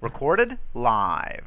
Recorded 0.00 0.56
live. 0.74 1.44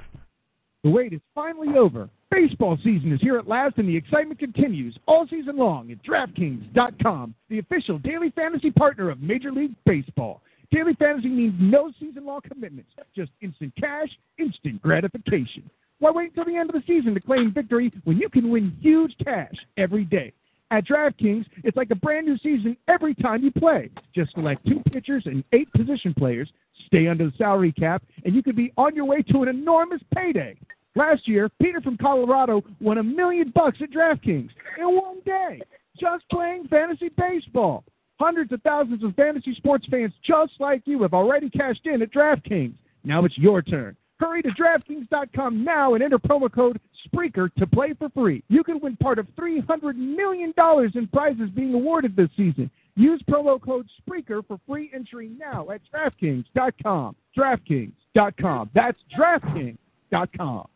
The 0.83 0.89
wait 0.91 1.11
is 1.11 1.21
finally 1.33 1.75
over. 1.75 2.07
Baseball 2.29 2.77
season 2.83 3.11
is 3.11 3.19
here 3.19 3.37
at 3.37 3.47
last, 3.47 3.77
and 3.77 3.89
the 3.89 3.95
excitement 3.97 4.39
continues 4.39 4.95
all 5.07 5.25
season 5.27 5.57
long 5.57 5.91
at 5.91 6.03
DraftKings.com, 6.03 7.33
the 7.49 7.59
official 7.59 7.97
daily 7.99 8.29
fantasy 8.31 8.69
partner 8.69 9.09
of 9.09 9.21
Major 9.21 9.51
League 9.51 9.73
Baseball. 9.85 10.41
Daily 10.71 10.93
fantasy 10.95 11.29
means 11.29 11.55
no 11.59 11.91
season 11.99 12.25
long 12.25 12.41
commitments, 12.41 12.91
just 13.15 13.31
instant 13.41 13.73
cash, 13.79 14.09
instant 14.37 14.81
gratification. 14.83 15.67
Why 15.99 16.11
wait 16.11 16.29
until 16.29 16.45
the 16.45 16.55
end 16.55 16.69
of 16.69 16.75
the 16.75 16.83
season 16.85 17.15
to 17.15 17.21
claim 17.21 17.53
victory 17.53 17.91
when 18.03 18.17
you 18.17 18.29
can 18.29 18.51
win 18.51 18.77
huge 18.81 19.15
cash 19.23 19.55
every 19.77 20.05
day? 20.05 20.31
At 20.69 20.85
DraftKings, 20.85 21.45
it's 21.63 21.77
like 21.77 21.91
a 21.91 21.95
brand 21.95 22.25
new 22.25 22.37
season 22.39 22.75
every 22.87 23.13
time 23.15 23.43
you 23.43 23.51
play. 23.51 23.89
Just 24.13 24.33
select 24.33 24.65
two 24.65 24.81
pitchers 24.91 25.23
and 25.25 25.43
eight 25.53 25.71
position 25.71 26.13
players, 26.15 26.51
stay 26.93 27.07
under 27.07 27.25
the 27.25 27.33
salary 27.37 27.71
cap, 27.71 28.03
and 28.23 28.35
you 28.35 28.43
could 28.43 28.55
be 28.55 28.71
on 28.77 28.95
your 28.95 29.05
way 29.05 29.23
to 29.23 29.41
an 29.41 29.47
enormous 29.47 30.01
payday. 30.13 30.55
Last 30.95 31.27
year, 31.27 31.49
Peter 31.59 31.81
from 31.81 31.97
Colorado 31.97 32.61
won 32.79 32.99
a 32.99 33.03
million 33.03 33.51
bucks 33.55 33.79
at 33.81 33.89
DraftKings 33.89 34.49
in 34.77 34.95
one 34.95 35.19
day, 35.25 35.59
just 35.99 36.23
playing 36.29 36.67
fantasy 36.67 37.09
baseball. 37.17 37.83
Hundreds 38.19 38.51
of 38.51 38.61
thousands 38.61 39.03
of 39.03 39.15
fantasy 39.15 39.55
sports 39.55 39.87
fans 39.89 40.13
just 40.23 40.53
like 40.59 40.83
you 40.85 41.01
have 41.01 41.15
already 41.15 41.49
cashed 41.49 41.85
in 41.85 42.03
at 42.03 42.13
DraftKings. 42.13 42.73
Now 43.03 43.25
it's 43.25 43.37
your 43.39 43.63
turn. 43.63 43.97
Hurry 44.19 44.43
to 44.43 44.49
DraftKings.com 44.49 45.63
now 45.63 45.95
and 45.95 46.03
enter 46.03 46.19
promo 46.19 46.53
code 46.53 46.79
SPREAKER 47.05 47.49
to 47.57 47.67
play 47.67 47.93
for 47.97 48.09
free. 48.09 48.43
You 48.49 48.63
can 48.63 48.79
win 48.79 48.95
part 48.97 49.17
of 49.17 49.25
$300 49.35 49.95
million 49.95 50.53
in 50.93 51.07
prizes 51.07 51.49
being 51.55 51.73
awarded 51.73 52.15
this 52.15 52.29
season. 52.37 52.69
Use 52.95 53.21
promo 53.29 53.59
code 53.59 53.87
SPREAKER 53.97 54.43
for 54.47 54.59
free 54.67 54.91
entry 54.93 55.31
now 55.37 55.69
at 55.71 55.81
DraftKings.com. 55.93 57.15
DraftKings.com. 57.37 58.69
That's 58.75 58.97
DraftKings.com. 59.17 60.67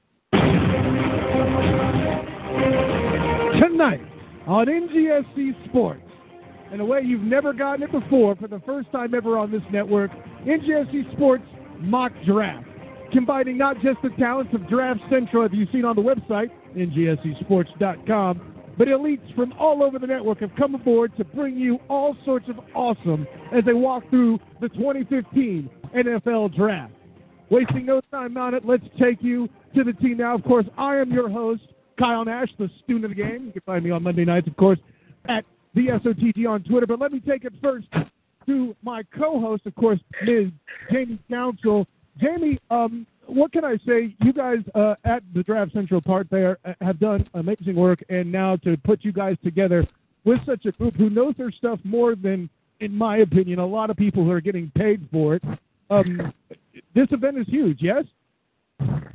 Tonight 3.61 4.01
on 4.47 4.65
NGSC 4.65 5.69
Sports, 5.69 6.01
in 6.71 6.79
a 6.79 6.85
way 6.85 7.01
you've 7.03 7.21
never 7.21 7.53
gotten 7.53 7.83
it 7.83 7.91
before 7.91 8.35
for 8.35 8.47
the 8.47 8.59
first 8.65 8.91
time 8.91 9.13
ever 9.13 9.37
on 9.37 9.51
this 9.51 9.61
network, 9.71 10.09
NGSC 10.45 11.13
Sports 11.13 11.43
Mock 11.79 12.11
Draft. 12.25 12.65
Combining 13.13 13.57
not 13.57 13.75
just 13.81 14.01
the 14.01 14.09
talents 14.17 14.53
of 14.53 14.67
Draft 14.67 14.99
Central, 15.09 15.45
as 15.45 15.51
you've 15.53 15.69
seen 15.71 15.85
on 15.85 15.95
the 15.95 16.01
website, 16.01 16.49
ngscsports.com, 16.75 18.56
but 18.77 18.87
elites 18.87 19.33
from 19.35 19.53
all 19.53 19.83
over 19.83 19.97
the 19.99 20.07
network 20.07 20.39
have 20.39 20.51
come 20.55 20.75
aboard 20.75 21.15
to 21.17 21.23
bring 21.23 21.57
you 21.57 21.79
all 21.89 22.15
sorts 22.23 22.47
of 22.49 22.59
awesome 22.75 23.27
as 23.51 23.63
they 23.65 23.73
walk 23.73 24.07
through 24.09 24.39
the 24.61 24.69
2015 24.69 25.69
NFL 25.95 26.55
Draft. 26.55 26.93
Wasting 27.49 27.85
no 27.85 28.01
time 28.11 28.37
on 28.37 28.53
it, 28.53 28.65
let's 28.65 28.83
take 28.99 29.21
you 29.21 29.47
to 29.75 29.83
the 29.83 29.93
team 29.93 30.17
now. 30.17 30.35
Of 30.35 30.43
course, 30.43 30.65
I 30.77 30.97
am 30.97 31.11
your 31.11 31.29
host, 31.29 31.63
Kyle 31.97 32.25
Nash, 32.25 32.49
the 32.59 32.69
student 32.83 33.05
of 33.05 33.11
the 33.11 33.15
game. 33.15 33.45
You 33.45 33.51
can 33.53 33.61
find 33.65 33.83
me 33.83 33.91
on 33.91 34.03
Monday 34.03 34.25
nights, 34.25 34.47
of 34.47 34.57
course, 34.57 34.79
at 35.29 35.45
the 35.73 35.87
SOTG 35.87 36.47
on 36.47 36.63
Twitter. 36.63 36.85
But 36.85 36.99
let 36.99 37.11
me 37.11 37.19
take 37.21 37.45
it 37.45 37.53
first 37.61 37.87
to 38.47 38.75
my 38.83 39.03
co-host, 39.17 39.65
of 39.65 39.75
course, 39.75 39.99
Ms. 40.23 40.47
Jamie 40.91 41.19
Council. 41.29 41.87
Jamie, 42.19 42.59
um, 42.69 43.05
what 43.27 43.51
can 43.51 43.63
I 43.63 43.77
say? 43.85 44.15
You 44.21 44.33
guys 44.33 44.59
uh, 44.75 44.95
at 45.03 45.23
the 45.33 45.43
Draft 45.43 45.73
Central 45.73 46.01
part 46.01 46.27
there 46.29 46.57
uh, 46.65 46.73
have 46.81 46.99
done 46.99 47.27
amazing 47.33 47.75
work, 47.75 48.03
and 48.09 48.31
now 48.31 48.55
to 48.57 48.77
put 48.77 49.03
you 49.03 49.11
guys 49.11 49.35
together 49.43 49.85
with 50.23 50.39
such 50.45 50.65
a 50.65 50.71
group 50.71 50.95
who 50.95 51.09
knows 51.09 51.35
their 51.37 51.51
stuff 51.51 51.79
more 51.83 52.15
than, 52.15 52.49
in 52.79 52.93
my 52.93 53.17
opinion, 53.17 53.59
a 53.59 53.65
lot 53.65 53.89
of 53.89 53.97
people 53.97 54.23
who 54.23 54.31
are 54.31 54.41
getting 54.41 54.71
paid 54.75 55.07
for 55.11 55.35
it. 55.35 55.43
Um, 55.89 56.33
this 56.95 57.07
event 57.11 57.37
is 57.37 57.47
huge, 57.47 57.79
yes? 57.81 58.03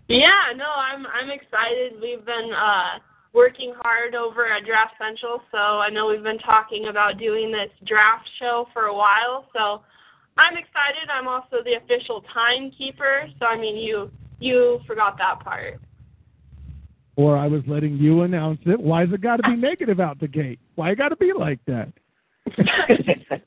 Yeah, 0.09 0.53
no, 0.57 0.67
I'm 0.77 1.07
I'm 1.07 1.31
excited. 1.31 2.01
We've 2.01 2.25
been 2.25 2.51
uh, 2.53 2.99
working 3.33 3.75
hard 3.81 4.15
over 4.15 4.47
at 4.47 4.65
Draft 4.67 4.95
Central, 4.99 5.41
so 5.51 5.59
I 5.59 5.89
know 5.91 6.07
we've 6.07 6.23
been 6.23 6.39
talking 6.39 6.89
about 6.89 7.19
doing 7.19 7.53
this 7.53 7.71
draft 7.87 8.29
show 8.39 8.67
for 8.73 8.87
a 8.87 8.95
while. 8.95 9.47
So 9.53 9.83
I'm 10.39 10.57
excited. 10.57 11.09
I'm 11.13 11.29
also 11.29 11.59
the 11.65 11.75
official 11.75 12.25
timekeeper, 12.33 13.29
so 13.39 13.47
I 13.47 13.59
mean 13.59 13.77
you 13.77 14.11
you 14.41 14.81
forgot 14.87 15.19
that 15.19 15.41
part. 15.41 15.81
Or 17.17 17.37
I 17.37 17.47
was 17.47 17.63
letting 17.67 17.97
you 17.99 18.23
announce 18.23 18.61
it. 18.65 18.81
Why's 18.81 19.13
it 19.13 19.21
got 19.21 19.37
to 19.37 19.43
be 19.43 19.57
negative 19.57 20.01
out 20.01 20.19
the 20.19 20.29
gate? 20.29 20.59
Why 20.75 20.91
it 20.91 20.99
got 20.99 21.11
to 21.11 21.17
be 21.17 21.33
like 21.37 21.61
that? 21.67 21.93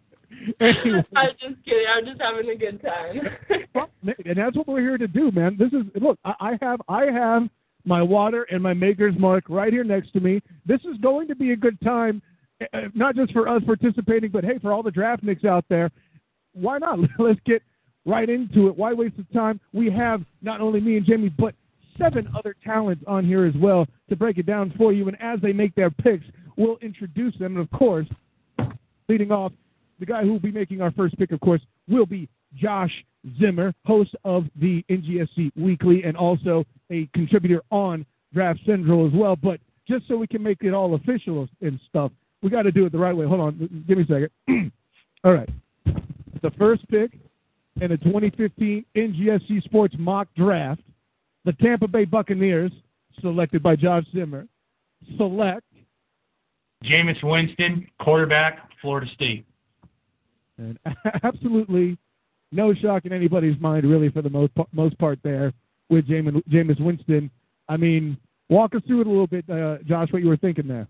anyway. 0.59 1.03
I'm 1.15 1.31
just 1.39 1.65
kidding. 1.65 1.85
I'm 1.89 2.05
just 2.05 2.21
having 2.21 2.49
a 2.49 2.55
good 2.55 2.81
time. 2.81 3.21
and 4.25 4.37
that's 4.37 4.55
what 4.55 4.67
we're 4.67 4.81
here 4.81 4.97
to 4.97 5.07
do, 5.07 5.31
man. 5.31 5.57
This 5.57 5.73
is 5.73 5.85
look. 6.01 6.19
I, 6.23 6.33
I 6.39 6.57
have 6.61 6.81
I 6.87 7.05
have 7.05 7.43
my 7.85 8.01
water 8.01 8.43
and 8.51 8.61
my 8.61 8.73
maker's 8.73 9.15
mark 9.17 9.45
right 9.49 9.71
here 9.71 9.83
next 9.83 10.11
to 10.13 10.19
me. 10.19 10.41
This 10.65 10.81
is 10.81 10.97
going 11.01 11.27
to 11.27 11.35
be 11.35 11.51
a 11.51 11.55
good 11.55 11.79
time, 11.81 12.21
uh, 12.73 12.81
not 12.93 13.15
just 13.15 13.31
for 13.31 13.47
us 13.47 13.61
participating, 13.65 14.31
but 14.31 14.43
hey, 14.43 14.57
for 14.59 14.71
all 14.71 14.83
the 14.83 14.91
draft 14.91 15.23
nicks 15.23 15.45
out 15.45 15.65
there. 15.69 15.91
Why 16.55 16.77
not? 16.79 16.99
Let's 17.19 17.39
get 17.45 17.61
right 18.05 18.29
into 18.29 18.67
it. 18.67 18.77
Why 18.77 18.93
waste 18.93 19.17
the 19.17 19.25
time? 19.37 19.59
We 19.73 19.91
have 19.91 20.21
not 20.41 20.61
only 20.61 20.79
me 20.79 20.97
and 20.97 21.05
Jamie, 21.05 21.33
but 21.37 21.53
seven 21.97 22.27
other 22.37 22.55
talents 22.63 23.03
on 23.07 23.25
here 23.25 23.45
as 23.45 23.53
well 23.55 23.87
to 24.09 24.15
break 24.15 24.37
it 24.37 24.45
down 24.45 24.73
for 24.77 24.91
you. 24.91 25.07
And 25.07 25.17
as 25.21 25.39
they 25.41 25.53
make 25.53 25.75
their 25.75 25.89
picks, 25.89 26.25
we'll 26.57 26.77
introduce 26.81 27.37
them. 27.37 27.57
And 27.57 27.65
of 27.65 27.71
course, 27.71 28.07
leading 29.07 29.31
off 29.31 29.51
the 29.99 30.05
guy 30.05 30.23
who 30.23 30.31
will 30.31 30.39
be 30.39 30.51
making 30.51 30.81
our 30.81 30.91
first 30.91 31.17
pick, 31.17 31.31
of 31.31 31.39
course, 31.39 31.61
will 31.87 32.05
be 32.05 32.27
Josh 32.55 32.91
Zimmer, 33.39 33.73
host 33.85 34.15
of 34.23 34.45
the 34.55 34.83
NGSC 34.89 35.51
Weekly 35.55 36.03
and 36.03 36.15
also 36.15 36.65
a 36.91 37.07
contributor 37.13 37.61
on 37.71 38.05
Draft 38.33 38.59
Central 38.65 39.07
as 39.07 39.13
well. 39.13 39.35
But 39.35 39.59
just 39.87 40.07
so 40.07 40.17
we 40.17 40.27
can 40.27 40.43
make 40.43 40.59
it 40.61 40.73
all 40.73 40.95
official 40.95 41.47
and 41.61 41.79
stuff, 41.89 42.11
we 42.41 42.49
got 42.49 42.63
to 42.63 42.71
do 42.71 42.85
it 42.85 42.91
the 42.91 42.97
right 42.97 43.15
way. 43.15 43.25
Hold 43.25 43.39
on, 43.39 43.83
give 43.87 43.97
me 43.97 44.03
a 44.03 44.07
second. 44.07 44.71
all 45.23 45.33
right. 45.33 45.49
The 46.41 46.51
first 46.51 46.87
pick 46.89 47.17
in 47.81 47.89
the 47.89 47.97
2015 47.97 48.85
NGSC 48.95 49.63
Sports 49.63 49.95
Mock 49.97 50.27
Draft, 50.35 50.81
the 51.43 51.53
Tampa 51.53 51.87
Bay 51.87 52.05
Buccaneers, 52.05 52.71
selected 53.21 53.61
by 53.63 53.75
Josh 53.75 54.03
Zimmer, 54.13 54.47
select 55.17 55.65
Jameis 56.83 57.23
Winston, 57.23 57.87
quarterback, 57.99 58.69
Florida 58.81 59.07
State. 59.13 59.45
And 60.57 60.77
absolutely 61.23 61.97
no 62.51 62.73
shock 62.73 63.05
in 63.05 63.13
anybody's 63.13 63.59
mind, 63.59 63.89
really, 63.89 64.09
for 64.09 64.21
the 64.21 64.29
most 64.29 64.51
most 64.71 64.97
part 64.97 65.19
there 65.23 65.51
with 65.89 66.07
Jameis, 66.07 66.41
Jameis 66.47 66.79
Winston. 66.79 67.29
I 67.67 67.77
mean, 67.77 68.17
walk 68.49 68.75
us 68.75 68.81
through 68.87 69.01
it 69.01 69.07
a 69.07 69.09
little 69.09 69.27
bit, 69.27 69.49
uh, 69.49 69.77
Josh, 69.85 70.11
what 70.11 70.21
you 70.21 70.29
were 70.29 70.37
thinking 70.37 70.67
there. 70.67 70.87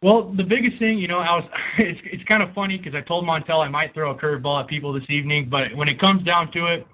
Well, 0.00 0.32
the 0.36 0.44
biggest 0.44 0.78
thing, 0.78 0.98
you 0.98 1.08
know, 1.08 1.18
I 1.18 1.36
was 1.36 1.44
it's 1.78 2.00
it's 2.04 2.24
kind 2.24 2.42
of 2.42 2.54
funny 2.54 2.78
because 2.78 2.94
I 2.94 3.00
told 3.00 3.24
Montel 3.24 3.64
I 3.64 3.68
might 3.68 3.94
throw 3.94 4.12
a 4.12 4.14
curveball 4.14 4.62
at 4.62 4.68
people 4.68 4.92
this 4.92 5.08
evening, 5.08 5.48
but 5.50 5.74
when 5.74 5.88
it 5.88 5.98
comes 5.98 6.24
down 6.24 6.52
to 6.52 6.66
it, 6.66 6.86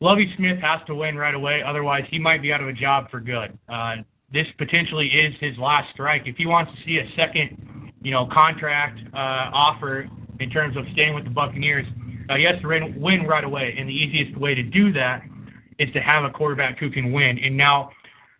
Lovie 0.00 0.32
Smith 0.36 0.58
has 0.58 0.80
to 0.86 0.94
win 0.94 1.16
right 1.16 1.34
away. 1.34 1.62
Otherwise, 1.62 2.04
he 2.10 2.18
might 2.18 2.42
be 2.42 2.52
out 2.52 2.60
of 2.60 2.68
a 2.68 2.72
job 2.72 3.10
for 3.10 3.20
good. 3.20 3.56
Uh, 3.68 3.96
this 4.32 4.46
potentially 4.58 5.06
is 5.08 5.34
his 5.38 5.56
last 5.58 5.92
strike. 5.92 6.22
If 6.24 6.36
he 6.36 6.46
wants 6.46 6.72
to 6.72 6.78
see 6.84 6.98
a 6.98 7.08
second, 7.14 7.92
you 8.02 8.10
know, 8.10 8.26
contract 8.32 8.98
uh, 9.12 9.50
offer 9.52 10.08
in 10.40 10.50
terms 10.50 10.76
of 10.76 10.84
staying 10.92 11.14
with 11.14 11.24
the 11.24 11.30
Buccaneers, 11.30 11.86
uh, 12.30 12.36
he 12.36 12.44
has 12.44 12.60
to 12.62 12.68
win, 12.68 13.00
win 13.00 13.24
right 13.24 13.44
away. 13.44 13.76
And 13.78 13.88
the 13.88 13.92
easiest 13.92 14.36
way 14.38 14.54
to 14.54 14.62
do 14.62 14.92
that 14.94 15.22
is 15.78 15.92
to 15.92 16.00
have 16.00 16.24
a 16.24 16.30
quarterback 16.30 16.78
who 16.78 16.90
can 16.90 17.12
win. 17.12 17.38
And 17.38 17.56
now, 17.56 17.90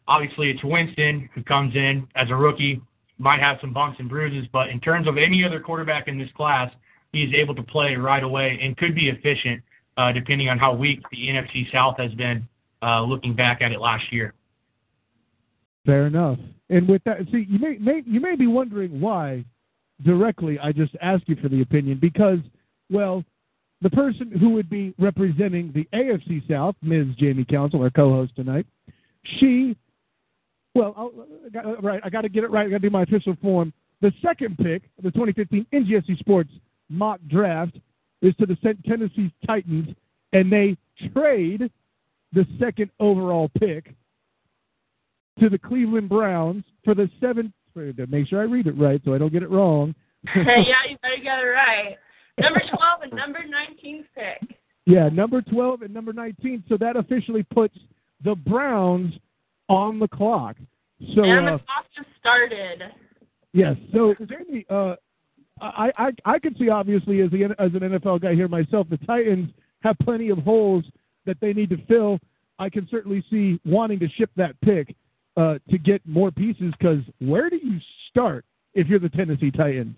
obviously, 0.09 0.51
it's 0.51 0.65
Winston 0.65 1.29
who 1.35 1.43
comes 1.45 1.77
in 1.77 2.09
as 2.17 2.31
a 2.31 2.35
rookie, 2.35 2.81
might 3.23 3.41
have 3.41 3.59
some 3.61 3.73
bumps 3.73 3.99
and 4.01 4.09
bruises, 4.09 4.49
but 4.53 4.69
in 4.69 4.81
terms 4.81 5.07
of 5.07 5.17
any 5.17 5.45
other 5.45 5.61
quarterback 5.61 6.09
in 6.09 6.19
this 6.19 6.29
class, 6.37 6.71
he's 7.13 7.33
able 7.35 7.55
to 7.55 7.63
play 7.63 7.95
right 7.95 8.25
away 8.25 8.59
and 8.61 8.77
could 8.77 8.95
be 8.95 9.09
efficient, 9.09 9.63
uh, 9.97 10.11
depending 10.11 10.49
on 10.49 10.59
how 10.59 10.75
weak 10.75 11.01
the 11.11 11.29
NFC 11.29 11.71
South 11.71 11.97
has 11.99 12.13
been 12.15 12.47
uh, 12.83 13.03
looking 13.03 13.35
back 13.35 13.63
at 13.63 13.71
it 13.71 13.81
last 13.81 14.13
year. 14.13 14.35
Fair 15.87 16.07
enough. 16.07 16.39
And 16.69 16.89
with 16.89 17.03
that, 17.05 17.19
see, 17.31 17.47
you 17.49 17.59
may, 17.59 17.79
may 17.79 18.03
you 18.05 18.21
may 18.21 18.35
be 18.35 18.47
wondering 18.47 19.01
why 19.01 19.45
directly. 20.05 20.59
I 20.59 20.73
just 20.73 20.95
ask 21.01 21.23
you 21.27 21.37
for 21.37 21.49
the 21.49 21.63
opinion 21.63 21.99
because, 22.01 22.39
well, 22.91 23.25
the 23.83 23.91
person 23.91 24.31
who 24.31 24.51
would 24.51 24.71
be 24.71 24.95
representing 24.99 25.73
the 25.73 25.87
AFC 25.97 26.49
South, 26.49 26.77
Ms. 26.83 27.09
Jamie 27.19 27.45
Council, 27.45 27.83
our 27.83 27.91
co-host 27.91 28.35
tonight, 28.37 28.67
she, 29.39 29.77
well, 30.75 30.95
I'll, 30.97 31.13
uh, 31.55 31.69
uh, 31.69 31.81
right, 31.81 32.01
I 32.05 32.11
got 32.11 32.23
to 32.23 32.29
get 32.29 32.45
it 32.45 32.51
right. 32.51 32.67
I 32.67 32.71
got 32.71 32.81
to 32.83 32.89
do 32.89 32.91
my 32.91 33.03
official 33.03 33.37
form. 33.43 33.73
The 34.01 34.13
second 34.23 34.59
pick 34.59 34.83
of 34.99 35.05
the 35.05 35.11
2015 35.11 35.67
NGSC 35.73 36.19
Sports 36.19 36.51
mock 36.89 37.21
draft 37.29 37.77
is 38.21 38.35
to 38.37 38.47
the 38.47 38.57
Tennessee 38.87 39.33
Titans, 39.47 39.95
and 40.33 40.51
they 40.51 40.77
trade 41.13 41.71
the 42.33 42.47
second 42.59 42.91
overall 43.01 43.51
pick 43.59 43.95
to 45.41 45.49
the 45.49 45.59
Cleveland 45.59 46.09
Browns 46.09 46.65
for 46.85 46.95
the 46.95 47.11
seventh. 47.21 47.53
Make 47.75 48.29
sure 48.29 48.41
I 48.41 48.45
read 48.45 48.67
it 48.67 48.77
right 48.77 49.01
so 49.05 49.15
I 49.15 49.19
don't 49.19 49.33
get 49.33 49.43
it 49.43 49.51
wrong. 49.51 49.95
yeah, 50.37 50.75
you 50.89 50.97
better 51.03 51.17
get 51.23 51.39
it 51.39 51.43
right. 51.43 51.97
Number 52.39 52.61
12 52.61 53.03
and 53.03 53.13
number 53.13 53.41
19 53.47 54.05
pick. 54.15 54.57
Yeah, 54.85 55.09
number 55.09 55.43
12 55.43 55.83
and 55.83 55.95
number 55.95 56.13
19. 56.13 56.65
So 56.69 56.77
that 56.79 56.97
officially 56.97 57.43
puts 57.43 57.77
the 58.25 58.35
Browns 58.35 59.15
on 59.69 59.99
the 59.99 60.09
clock. 60.09 60.57
So 61.15 61.25
and 61.25 61.47
the 61.47 61.55
uh, 61.55 61.59
clock 61.59 61.87
just 61.97 62.09
started. 62.21 62.83
Yes. 63.53 63.77
So 63.93 64.15
Jamie, 64.29 64.65
uh, 64.71 64.97
I, 65.61 65.91
I 65.97 66.11
I 66.25 66.39
can 66.39 66.57
see 66.57 66.69
obviously 66.69 67.21
as 67.21 67.31
the 67.31 67.45
as 67.59 67.73
an 67.75 67.81
NFL 67.81 68.23
guy 68.23 68.35
here 68.35 68.49
myself, 68.49 68.89
the 68.89 68.99
Titans 68.99 69.51
have 69.83 69.97
plenty 70.03 70.31
of 70.31 70.39
holes 70.39 70.85
that 71.27 71.37
they 71.41 71.53
need 71.53 71.71
to 71.71 71.79
fill. 71.87 72.19
I 72.59 72.69
can 72.69 72.87
certainly 72.91 73.25
see 73.31 73.61
wanting 73.65 73.99
to 74.01 74.09
ship 74.09 74.31
that 74.37 74.61
pick 74.61 74.95
uh, 75.37 75.59
to 75.71 75.79
get 75.79 76.01
more 76.07 76.31
pieces 76.31 76.73
because 76.79 77.01
where 77.19 77.51
do 77.51 77.57
you 77.57 77.79
start 78.11 78.45
if 78.75 78.87
you're 78.87 78.99
the 78.99 79.09
Tennessee 79.09 79.51
Titans? 79.51 79.97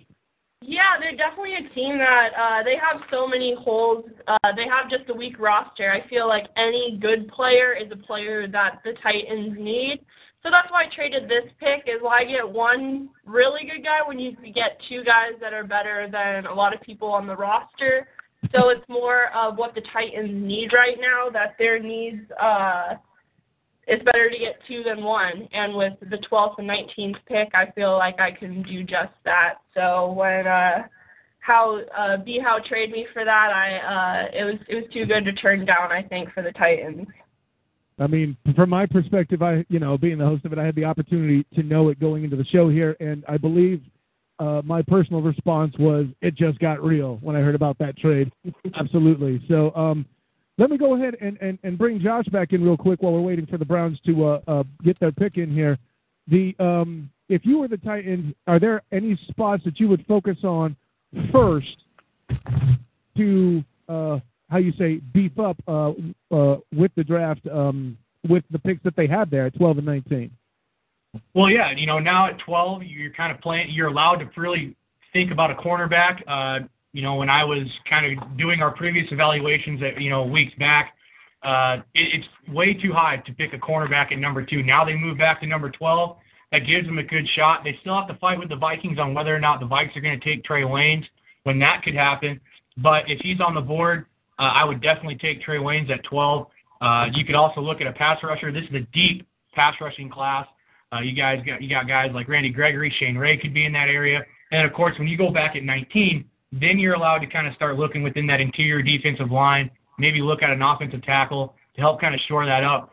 Yeah, 0.66 0.96
they're 0.98 1.14
definitely 1.14 1.56
a 1.56 1.74
team 1.74 1.98
that 1.98 2.30
uh, 2.40 2.62
they 2.62 2.76
have 2.76 3.02
so 3.10 3.28
many 3.28 3.54
holes. 3.54 4.06
Uh, 4.26 4.52
they 4.56 4.64
have 4.64 4.88
just 4.88 5.10
a 5.10 5.14
weak 5.14 5.38
roster. 5.38 5.92
I 5.92 6.08
feel 6.08 6.26
like 6.26 6.46
any 6.56 6.96
good 6.98 7.28
player 7.28 7.74
is 7.74 7.92
a 7.92 7.96
player 7.96 8.48
that 8.48 8.80
the 8.82 8.94
Titans 9.02 9.58
need. 9.58 10.00
So 10.42 10.48
that's 10.50 10.70
why 10.70 10.84
I 10.84 10.94
traded 10.94 11.24
this 11.24 11.52
pick. 11.60 11.84
Is 11.86 12.00
why 12.00 12.20
I 12.20 12.24
get 12.24 12.48
one 12.48 13.10
really 13.26 13.68
good 13.70 13.84
guy 13.84 13.98
when 14.06 14.18
you 14.18 14.32
get 14.54 14.80
two 14.88 15.04
guys 15.04 15.32
that 15.38 15.52
are 15.52 15.64
better 15.64 16.08
than 16.10 16.46
a 16.46 16.54
lot 16.54 16.74
of 16.74 16.80
people 16.80 17.08
on 17.08 17.26
the 17.26 17.36
roster. 17.36 18.08
So 18.50 18.70
it's 18.70 18.88
more 18.88 19.26
of 19.34 19.58
what 19.58 19.74
the 19.74 19.82
Titans 19.92 20.30
need 20.32 20.72
right 20.72 20.96
now. 20.98 21.28
That 21.30 21.56
their 21.58 21.78
needs. 21.78 22.22
Uh, 22.40 22.94
it's 23.86 24.04
better 24.04 24.30
to 24.30 24.38
get 24.38 24.56
two 24.66 24.82
than 24.82 25.02
one. 25.02 25.48
And 25.52 25.74
with 25.74 25.94
the 26.00 26.18
12th 26.30 26.58
and 26.58 26.68
19th 26.68 27.16
pick, 27.26 27.54
I 27.54 27.70
feel 27.72 27.96
like 27.98 28.20
I 28.20 28.30
can 28.30 28.62
do 28.62 28.82
just 28.82 29.12
that. 29.24 29.54
So 29.74 30.12
when 30.12 30.46
uh, 30.46 30.84
how 31.40 31.80
uh, 31.96 32.16
B 32.18 32.40
how 32.42 32.58
trade 32.66 32.90
me 32.90 33.06
for 33.12 33.24
that, 33.24 33.50
I 33.52 33.76
uh, 33.76 34.38
it 34.38 34.44
was 34.44 34.54
it 34.68 34.74
was 34.74 34.84
too 34.92 35.04
good 35.06 35.24
to 35.24 35.32
turn 35.32 35.64
down. 35.64 35.92
I 35.92 36.02
think 36.02 36.32
for 36.32 36.42
the 36.42 36.52
Titans. 36.52 37.06
I 37.98 38.08
mean, 38.08 38.36
from 38.56 38.70
my 38.70 38.86
perspective, 38.86 39.42
I 39.42 39.64
you 39.68 39.78
know 39.78 39.98
being 39.98 40.18
the 40.18 40.24
host 40.24 40.44
of 40.44 40.52
it, 40.52 40.58
I 40.58 40.64
had 40.64 40.74
the 40.74 40.84
opportunity 40.84 41.44
to 41.54 41.62
know 41.62 41.90
it 41.90 42.00
going 42.00 42.24
into 42.24 42.36
the 42.36 42.44
show 42.46 42.68
here, 42.68 42.96
and 42.98 43.24
I 43.28 43.36
believe 43.36 43.82
uh, 44.38 44.62
my 44.64 44.82
personal 44.82 45.22
response 45.22 45.74
was 45.78 46.06
it 46.22 46.34
just 46.34 46.58
got 46.58 46.82
real 46.82 47.18
when 47.22 47.36
I 47.36 47.40
heard 47.40 47.54
about 47.54 47.78
that 47.78 47.96
trade. 47.98 48.32
Absolutely. 48.74 49.44
So 49.48 49.74
um, 49.76 50.06
let 50.58 50.70
me 50.70 50.78
go 50.78 50.94
ahead 50.94 51.16
and, 51.20 51.36
and, 51.40 51.58
and 51.62 51.76
bring 51.76 52.00
Josh 52.00 52.26
back 52.26 52.52
in 52.52 52.62
real 52.62 52.76
quick 52.76 53.02
while 53.02 53.12
we're 53.12 53.20
waiting 53.20 53.46
for 53.46 53.58
the 53.58 53.64
Browns 53.64 53.98
to 54.06 54.24
uh, 54.24 54.40
uh, 54.46 54.62
get 54.84 54.98
their 55.00 55.12
pick 55.12 55.36
in 55.36 55.52
here. 55.52 55.78
The 56.28 56.54
um, 56.58 57.10
if 57.28 57.44
you 57.44 57.58
were 57.58 57.68
the 57.68 57.76
Titans, 57.78 58.34
are 58.46 58.60
there 58.60 58.82
any 58.92 59.18
spots 59.28 59.64
that 59.64 59.80
you 59.80 59.88
would 59.88 60.04
focus 60.06 60.38
on 60.44 60.76
first 61.32 61.76
to 63.16 63.64
uh, 63.88 64.18
how 64.48 64.58
you 64.58 64.72
say 64.78 65.00
beef 65.12 65.38
up 65.38 65.56
uh, 65.66 65.92
uh, 66.30 66.56
with 66.72 66.92
the 66.96 67.04
draft 67.04 67.46
um, 67.52 67.96
with 68.28 68.44
the 68.50 68.58
picks 68.58 68.82
that 68.84 68.96
they 68.96 69.06
had 69.06 69.30
there 69.30 69.46
at 69.46 69.56
12 69.56 69.78
and 69.78 69.86
19? 69.86 70.30
Well, 71.34 71.50
yeah, 71.50 71.72
you 71.76 71.86
know 71.86 71.98
now 71.98 72.28
at 72.28 72.38
12, 72.38 72.82
you're 72.84 73.12
kind 73.12 73.32
of 73.32 73.40
playing. 73.40 73.68
You're 73.70 73.88
allowed 73.88 74.16
to 74.16 74.28
really 74.36 74.76
think 75.12 75.30
about 75.30 75.50
a 75.50 75.54
cornerback. 75.54 76.22
Uh, 76.26 76.66
you 76.94 77.02
know, 77.02 77.16
when 77.16 77.28
I 77.28 77.42
was 77.42 77.66
kind 77.90 78.06
of 78.06 78.38
doing 78.38 78.62
our 78.62 78.70
previous 78.70 79.06
evaluations 79.10 79.82
at, 79.82 80.00
you 80.00 80.10
know, 80.10 80.24
weeks 80.24 80.54
back, 80.60 80.94
uh, 81.42 81.78
it, 81.92 82.20
it's 82.22 82.54
way 82.54 82.72
too 82.72 82.92
high 82.92 83.16
to 83.26 83.32
pick 83.32 83.52
a 83.52 83.58
cornerback 83.58 84.12
at 84.12 84.18
number 84.18 84.44
two. 84.46 84.62
Now 84.62 84.84
they 84.84 84.94
move 84.94 85.18
back 85.18 85.40
to 85.40 85.46
number 85.46 85.70
12. 85.70 86.16
That 86.52 86.60
gives 86.60 86.86
them 86.86 86.98
a 86.98 87.02
good 87.02 87.28
shot. 87.34 87.62
They 87.64 87.76
still 87.80 87.98
have 87.98 88.06
to 88.06 88.14
fight 88.14 88.38
with 88.38 88.48
the 88.48 88.56
Vikings 88.56 89.00
on 89.00 89.12
whether 89.12 89.34
or 89.34 89.40
not 89.40 89.58
the 89.58 89.66
Vikes 89.66 89.96
are 89.96 90.00
going 90.00 90.18
to 90.18 90.24
take 90.24 90.44
Trae 90.44 90.62
Waynes 90.62 91.04
when 91.42 91.58
that 91.58 91.82
could 91.82 91.96
happen. 91.96 92.40
But 92.76 93.10
if 93.10 93.18
he's 93.20 93.40
on 93.40 93.56
the 93.56 93.60
board, 93.60 94.06
uh, 94.38 94.42
I 94.42 94.64
would 94.64 94.80
definitely 94.80 95.16
take 95.16 95.44
Trae 95.44 95.60
Waynes 95.60 95.90
at 95.90 96.04
12. 96.04 96.46
Uh, 96.80 97.06
you 97.12 97.24
could 97.24 97.34
also 97.34 97.60
look 97.60 97.80
at 97.80 97.88
a 97.88 97.92
pass 97.92 98.18
rusher. 98.22 98.52
This 98.52 98.64
is 98.70 98.74
a 98.76 98.86
deep 98.92 99.26
pass 99.52 99.74
rushing 99.80 100.08
class. 100.08 100.46
Uh, 100.92 101.00
you 101.00 101.12
guys 101.12 101.40
got 101.44 101.60
you 101.60 101.68
got 101.68 101.88
guys 101.88 102.10
like 102.14 102.28
Randy 102.28 102.50
Gregory, 102.50 102.94
Shane 103.00 103.16
Ray 103.16 103.36
could 103.36 103.52
be 103.52 103.64
in 103.64 103.72
that 103.72 103.88
area, 103.88 104.20
and 104.52 104.64
of 104.64 104.72
course 104.72 104.96
when 104.98 105.08
you 105.08 105.16
go 105.16 105.30
back 105.30 105.56
at 105.56 105.64
19, 105.64 106.24
then 106.60 106.78
you're 106.78 106.94
allowed 106.94 107.18
to 107.18 107.26
kind 107.26 107.46
of 107.46 107.54
start 107.54 107.76
looking 107.76 108.02
within 108.02 108.26
that 108.28 108.40
interior 108.40 108.80
defensive 108.80 109.30
line, 109.30 109.70
maybe 109.98 110.20
look 110.20 110.42
at 110.42 110.50
an 110.50 110.62
offensive 110.62 111.02
tackle 111.02 111.54
to 111.74 111.80
help 111.80 112.00
kind 112.00 112.14
of 112.14 112.20
shore 112.28 112.46
that 112.46 112.62
up. 112.62 112.92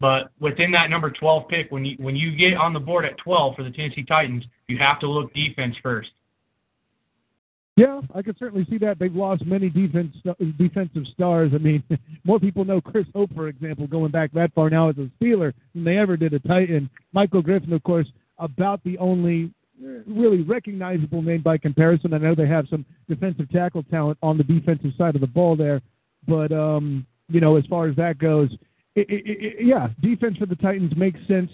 But 0.00 0.30
within 0.38 0.70
that 0.72 0.90
number 0.90 1.10
12 1.10 1.48
pick, 1.48 1.72
when 1.72 1.84
you 1.84 1.96
when 1.98 2.14
you 2.14 2.36
get 2.36 2.54
on 2.54 2.72
the 2.72 2.80
board 2.80 3.04
at 3.04 3.16
12 3.18 3.56
for 3.56 3.64
the 3.64 3.70
Tennessee 3.70 4.04
Titans, 4.04 4.44
you 4.68 4.78
have 4.78 5.00
to 5.00 5.08
look 5.08 5.32
defense 5.34 5.74
first. 5.82 6.10
Yeah, 7.76 8.00
I 8.12 8.22
can 8.22 8.36
certainly 8.36 8.66
see 8.68 8.78
that. 8.78 8.98
They've 8.98 9.14
lost 9.14 9.46
many 9.46 9.70
defense 9.70 10.14
defensive 10.58 11.04
stars. 11.14 11.52
I 11.54 11.58
mean, 11.58 11.82
more 12.24 12.38
people 12.38 12.64
know 12.64 12.80
Chris 12.80 13.06
Hope, 13.14 13.34
for 13.34 13.48
example, 13.48 13.86
going 13.86 14.10
back 14.10 14.32
that 14.32 14.52
far 14.52 14.68
now 14.68 14.88
as 14.88 14.96
a 14.98 15.10
Steeler 15.20 15.52
than 15.74 15.84
they 15.84 15.96
ever 15.96 16.16
did 16.16 16.34
a 16.34 16.40
Titan. 16.40 16.90
Michael 17.12 17.42
Griffin, 17.42 17.72
of 17.72 17.82
course, 17.82 18.06
about 18.38 18.82
the 18.84 18.98
only 18.98 19.52
really 20.06 20.42
recognizable 20.42 21.22
name 21.22 21.42
by 21.42 21.58
comparison. 21.58 22.14
I 22.14 22.18
know 22.18 22.34
they 22.34 22.48
have 22.48 22.66
some 22.70 22.84
defensive 23.08 23.50
tackle 23.50 23.82
talent 23.84 24.18
on 24.22 24.38
the 24.38 24.44
defensive 24.44 24.92
side 24.96 25.14
of 25.14 25.20
the 25.20 25.26
ball 25.26 25.56
there, 25.56 25.80
but 26.26 26.52
um, 26.52 27.06
you 27.28 27.40
know, 27.40 27.56
as 27.56 27.64
far 27.66 27.88
as 27.88 27.96
that 27.96 28.18
goes, 28.18 28.50
it, 28.94 29.08
it, 29.08 29.22
it, 29.26 29.66
yeah, 29.66 29.88
defense 30.02 30.36
for 30.38 30.46
the 30.46 30.56
Titans 30.56 30.92
makes 30.96 31.20
sense 31.28 31.50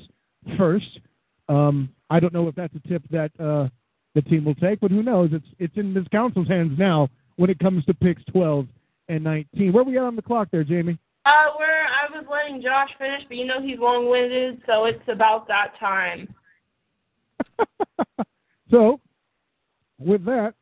first. 0.57 1.01
Um, 1.49 1.91
I 2.11 2.21
don't 2.21 2.33
know 2.33 2.49
if 2.49 2.55
that's 2.55 2.75
a 2.75 2.89
tip 2.89 3.03
that 3.11 3.31
uh, 3.39 3.69
the 4.15 4.23
team 4.23 4.45
will 4.45 4.55
take, 4.55 4.81
but 4.81 4.91
who 4.91 5.03
knows? 5.03 5.31
It's 5.33 5.47
it's 5.59 5.77
in 5.77 5.93
this 5.93 6.07
council's 6.11 6.49
hands 6.49 6.79
now 6.79 7.09
when 7.37 7.51
it 7.51 7.59
comes 7.59 7.85
to 7.87 7.95
picks 7.95 8.23
12 8.33 8.67
and 9.09 9.25
19. 9.25 9.73
Where 9.73 9.83
are 9.83 9.85
we 9.85 9.99
at 9.99 10.05
on 10.05 10.17
the 10.17 10.23
clock 10.23 10.49
there, 10.51 10.65
Jamie? 10.65 10.99
Uh, 11.27 11.57
where 11.57 11.87
I 11.87 12.17
was 12.17 12.27
letting 12.31 12.63
Josh 12.63 12.91
finish, 12.99 13.23
but 13.29 13.37
you 13.37 13.47
know 13.47 13.61
he's 13.63 13.79
long-winded, 13.79 14.63
so 14.67 14.85
it's 14.85 15.03
about 15.09 15.49
that 15.49 15.73
time. 15.81 16.33
so, 18.71 19.01
with 19.99 20.25
that, 20.25 20.55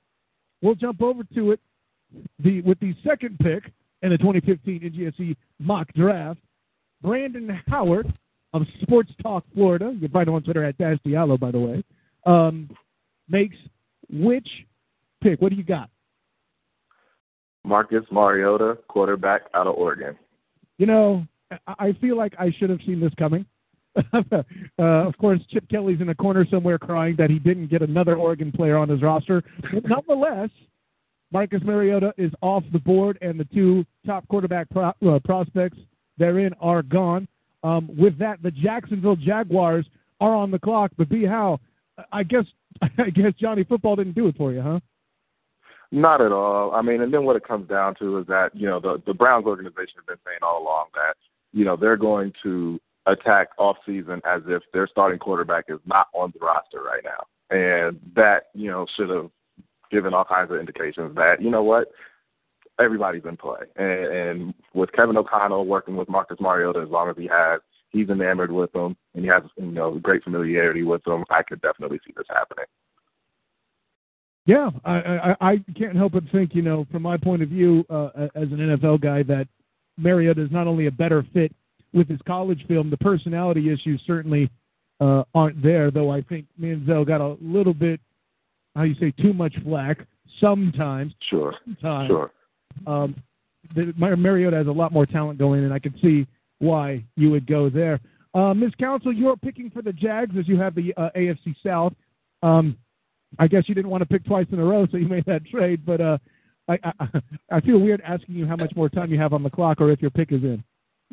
we'll 0.60 0.74
jump 0.74 1.02
over 1.02 1.22
to 1.34 1.52
it. 1.52 1.60
The 2.40 2.60
with 2.62 2.78
the 2.80 2.94
second 3.06 3.38
pick 3.38 3.72
in 4.02 4.10
the 4.10 4.18
2015 4.18 4.80
NGSC 4.80 5.36
mock 5.58 5.92
draft, 5.94 6.40
Brandon 7.00 7.60
Howard 7.68 8.12
of 8.52 8.62
Sports 8.82 9.10
Talk 9.22 9.44
Florida. 9.54 9.92
You 9.94 10.00
can 10.00 10.10
find 10.10 10.28
him 10.28 10.34
on 10.34 10.42
Twitter 10.42 10.64
at 10.64 10.76
Dash 10.76 10.98
Diallo, 11.06 11.38
by 11.38 11.50
the 11.50 11.58
way. 11.58 11.84
Um, 12.26 12.68
makes 13.28 13.56
which 14.10 14.48
pick? 15.22 15.40
What 15.40 15.50
do 15.50 15.56
you 15.56 15.64
got? 15.64 15.88
Marcus 17.64 18.04
Mariota, 18.10 18.78
quarterback 18.88 19.42
out 19.54 19.66
of 19.66 19.76
Oregon. 19.76 20.16
You 20.78 20.86
know, 20.86 21.26
I 21.66 21.92
feel 22.00 22.16
like 22.16 22.34
I 22.38 22.52
should 22.58 22.70
have 22.70 22.80
seen 22.84 23.00
this 23.00 23.12
coming. 23.18 23.46
uh, 24.12 24.42
of 24.78 25.16
course, 25.18 25.40
Chip 25.50 25.68
Kelly's 25.68 26.00
in 26.00 26.08
a 26.08 26.14
corner 26.14 26.46
somewhere 26.50 26.78
crying 26.78 27.14
that 27.18 27.30
he 27.30 27.38
didn't 27.38 27.68
get 27.68 27.82
another 27.82 28.16
Oregon 28.16 28.50
player 28.50 28.76
on 28.76 28.88
his 28.88 29.02
roster. 29.02 29.42
But 29.72 29.84
nonetheless, 29.86 30.50
Marcus 31.32 31.62
Mariota 31.64 32.12
is 32.16 32.30
off 32.40 32.64
the 32.72 32.78
board, 32.78 33.18
and 33.22 33.38
the 33.38 33.44
two 33.44 33.84
top 34.06 34.26
quarterback 34.28 34.68
pro- 34.70 34.92
uh, 35.06 35.18
prospects 35.24 35.78
therein 36.18 36.52
are 36.60 36.82
gone. 36.82 37.26
Um, 37.64 37.90
with 37.96 38.18
that, 38.18 38.42
the 38.42 38.50
Jacksonville 38.50 39.16
Jaguars 39.16 39.86
are 40.20 40.34
on 40.34 40.50
the 40.50 40.58
clock. 40.58 40.90
But 40.96 41.08
B, 41.08 41.24
how? 41.24 41.60
I 42.12 42.22
guess 42.22 42.44
I 42.98 43.10
guess 43.10 43.32
Johnny 43.38 43.64
Football 43.64 43.96
didn't 43.96 44.14
do 44.14 44.28
it 44.28 44.36
for 44.36 44.52
you, 44.52 44.62
huh? 44.62 44.80
Not 45.90 46.22
at 46.22 46.32
all. 46.32 46.72
I 46.72 46.80
mean, 46.80 47.02
and 47.02 47.12
then 47.12 47.24
what 47.24 47.36
it 47.36 47.46
comes 47.46 47.68
down 47.68 47.94
to 47.96 48.18
is 48.18 48.26
that 48.26 48.50
you 48.54 48.66
know 48.66 48.80
the 48.80 49.02
the 49.06 49.14
Browns 49.14 49.46
organization 49.46 49.94
has 49.96 50.06
been 50.06 50.16
saying 50.24 50.38
all 50.42 50.62
along 50.62 50.86
that 50.94 51.16
you 51.52 51.64
know 51.64 51.76
they're 51.76 51.98
going 51.98 52.32
to 52.42 52.80
attack 53.06 53.48
off 53.58 53.76
season 53.84 54.20
as 54.24 54.42
if 54.46 54.62
their 54.72 54.86
starting 54.86 55.18
quarterback 55.18 55.64
is 55.68 55.80
not 55.86 56.08
on 56.14 56.32
the 56.32 56.44
roster 56.44 56.82
right 56.82 57.02
now. 57.04 57.26
And 57.50 58.00
that, 58.14 58.48
you 58.54 58.70
know, 58.70 58.86
should 58.96 59.10
have 59.10 59.30
given 59.90 60.14
all 60.14 60.24
kinds 60.24 60.50
of 60.50 60.58
indications 60.58 61.14
that, 61.16 61.42
you 61.42 61.50
know 61.50 61.62
what, 61.62 61.88
everybody's 62.78 63.24
in 63.24 63.36
play. 63.36 63.60
And, 63.76 63.90
and 63.90 64.54
with 64.74 64.92
Kevin 64.92 65.16
O'Connell 65.16 65.66
working 65.66 65.96
with 65.96 66.08
Marcus 66.08 66.38
Mariota 66.40 66.80
as 66.80 66.88
long 66.88 67.10
as 67.10 67.16
he 67.16 67.26
has, 67.26 67.60
he's 67.90 68.08
enamored 68.08 68.50
with 68.50 68.74
him 68.74 68.96
and 69.14 69.24
he 69.24 69.30
has, 69.30 69.42
you 69.56 69.66
know, 69.66 69.98
great 69.98 70.24
familiarity 70.24 70.82
with 70.82 71.06
him. 71.06 71.24
I 71.30 71.42
could 71.42 71.60
definitely 71.60 72.00
see 72.06 72.14
this 72.16 72.26
happening. 72.30 72.64
Yeah, 74.44 74.70
I, 74.84 74.94
I 74.94 75.36
I 75.40 75.64
can't 75.78 75.96
help 75.96 76.14
but 76.14 76.24
think, 76.32 76.52
you 76.52 76.62
know, 76.62 76.84
from 76.90 77.02
my 77.02 77.16
point 77.16 77.42
of 77.42 77.48
view 77.48 77.84
uh, 77.88 78.08
as 78.34 78.50
an 78.50 78.58
NFL 78.58 79.00
guy, 79.00 79.22
that 79.24 79.46
Mariota 79.96 80.42
is 80.42 80.50
not 80.50 80.66
only 80.66 80.86
a 80.86 80.90
better 80.90 81.24
fit 81.32 81.54
with 81.92 82.08
his 82.08 82.20
college 82.26 82.64
film, 82.68 82.90
the 82.90 82.96
personality 82.96 83.72
issues 83.72 84.00
certainly 84.06 84.50
uh, 85.00 85.24
aren't 85.34 85.62
there. 85.62 85.90
Though 85.90 86.10
I 86.10 86.22
think 86.22 86.46
Manziel 86.60 87.06
got 87.06 87.20
a 87.20 87.36
little 87.40 87.74
bit, 87.74 88.00
how 88.74 88.82
you 88.82 88.94
say, 89.00 89.12
too 89.22 89.32
much 89.32 89.54
flack 89.62 90.06
sometimes. 90.40 91.12
Sure. 91.28 91.54
Sometimes. 91.64 92.08
Sure. 92.08 92.30
Um, 92.86 93.14
the, 93.74 93.92
Mariota 93.96 94.56
has 94.56 94.66
a 94.66 94.72
lot 94.72 94.92
more 94.92 95.06
talent 95.06 95.38
going, 95.38 95.60
in 95.60 95.66
and 95.66 95.74
I 95.74 95.78
can 95.78 95.94
see 96.00 96.26
why 96.58 97.04
you 97.16 97.30
would 97.30 97.46
go 97.46 97.68
there. 97.68 98.00
Uh, 98.34 98.54
Ms. 98.54 98.72
Council, 98.78 99.12
you're 99.12 99.36
picking 99.36 99.70
for 99.70 99.82
the 99.82 99.92
Jags 99.92 100.34
as 100.38 100.48
you 100.48 100.58
have 100.58 100.74
the 100.74 100.94
uh, 100.96 101.10
AFC 101.16 101.54
South. 101.64 101.92
Um, 102.42 102.76
I 103.38 103.46
guess 103.46 103.64
you 103.66 103.74
didn't 103.74 103.90
want 103.90 104.02
to 104.02 104.06
pick 104.06 104.24
twice 104.24 104.46
in 104.52 104.58
a 104.58 104.64
row, 104.64 104.86
so 104.90 104.96
you 104.96 105.06
made 105.06 105.24
that 105.26 105.46
trade. 105.46 105.84
But 105.84 106.00
uh, 106.00 106.18
I, 106.68 106.78
I, 106.84 107.06
I 107.50 107.60
feel 107.60 107.78
weird 107.78 108.00
asking 108.02 108.34
you 108.34 108.46
how 108.46 108.56
much 108.56 108.74
more 108.74 108.88
time 108.88 109.10
you 109.10 109.18
have 109.18 109.32
on 109.32 109.42
the 109.42 109.50
clock, 109.50 109.80
or 109.80 109.90
if 109.90 110.00
your 110.00 110.10
pick 110.10 110.32
is 110.32 110.42
in. 110.42 110.62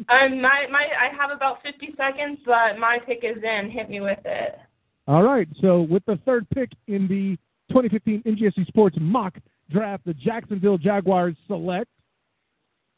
Um, 0.08 0.42
my 0.42 0.66
my 0.72 0.88
I 0.98 1.14
have 1.18 1.32
about 1.32 1.62
50 1.62 1.96
seconds, 1.98 2.40
but 2.46 2.78
my 2.80 3.00
pick 3.06 3.24
is 3.24 3.44
in. 3.44 3.70
Hit 3.70 3.90
me 3.90 4.00
with 4.00 4.20
it. 4.24 4.58
All 5.08 5.24
right. 5.24 5.48
So 5.62 5.82
with 5.82 6.06
the 6.06 6.18
third 6.26 6.48
pick 6.52 6.70
in 6.88 7.08
the 7.08 7.38
2015 7.74 8.24
NGSC 8.24 8.68
Sports 8.68 8.96
mock 9.00 9.36
draft, 9.70 10.06
the 10.06 10.14
Jacksonville 10.14 10.78
Jaguars 10.78 11.36
select 11.48 11.90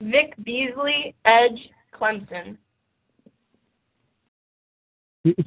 Vic 0.01 0.34
Beasley, 0.43 1.15
edge, 1.25 1.70
Clemson. 1.93 2.58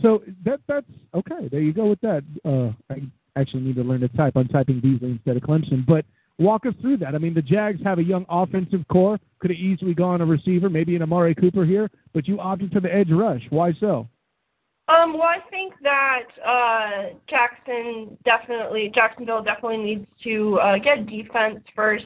So 0.02 0.22
that 0.44 0.60
that's 0.68 0.86
okay. 1.14 1.48
There 1.50 1.60
you 1.60 1.72
go 1.72 1.86
with 1.86 2.00
that. 2.00 2.22
Uh, 2.44 2.72
I 2.92 3.02
actually 3.36 3.62
need 3.62 3.76
to 3.76 3.82
learn 3.82 4.00
to 4.00 4.08
type. 4.08 4.34
I'm 4.36 4.48
typing 4.48 4.80
Beasley 4.80 5.10
instead 5.10 5.36
of 5.36 5.42
Clemson. 5.42 5.84
But 5.86 6.04
walk 6.38 6.66
us 6.66 6.74
through 6.80 6.98
that. 6.98 7.14
I 7.14 7.18
mean, 7.18 7.34
the 7.34 7.42
Jags 7.42 7.80
have 7.84 7.98
a 7.98 8.04
young 8.04 8.26
offensive 8.28 8.86
core. 8.88 9.18
Could 9.38 9.50
have 9.50 9.58
easily 9.58 9.94
gone 9.94 10.20
a 10.20 10.26
receiver, 10.26 10.70
maybe 10.70 10.96
an 10.96 11.02
Amari 11.02 11.34
Cooper 11.34 11.64
here, 11.64 11.90
but 12.12 12.26
you 12.26 12.40
opted 12.40 12.72
for 12.72 12.80
the 12.80 12.92
edge 12.92 13.10
rush. 13.10 13.42
Why 13.50 13.72
so? 13.78 14.08
Um, 14.86 15.14
well, 15.14 15.22
I 15.22 15.38
think 15.48 15.72
that 15.82 16.24
uh, 16.46 17.16
Jackson 17.28 18.18
definitely, 18.24 18.92
Jacksonville 18.94 19.42
definitely 19.42 19.78
needs 19.78 20.06
to 20.24 20.58
uh, 20.60 20.78
get 20.78 21.06
defense 21.06 21.60
first. 21.74 22.04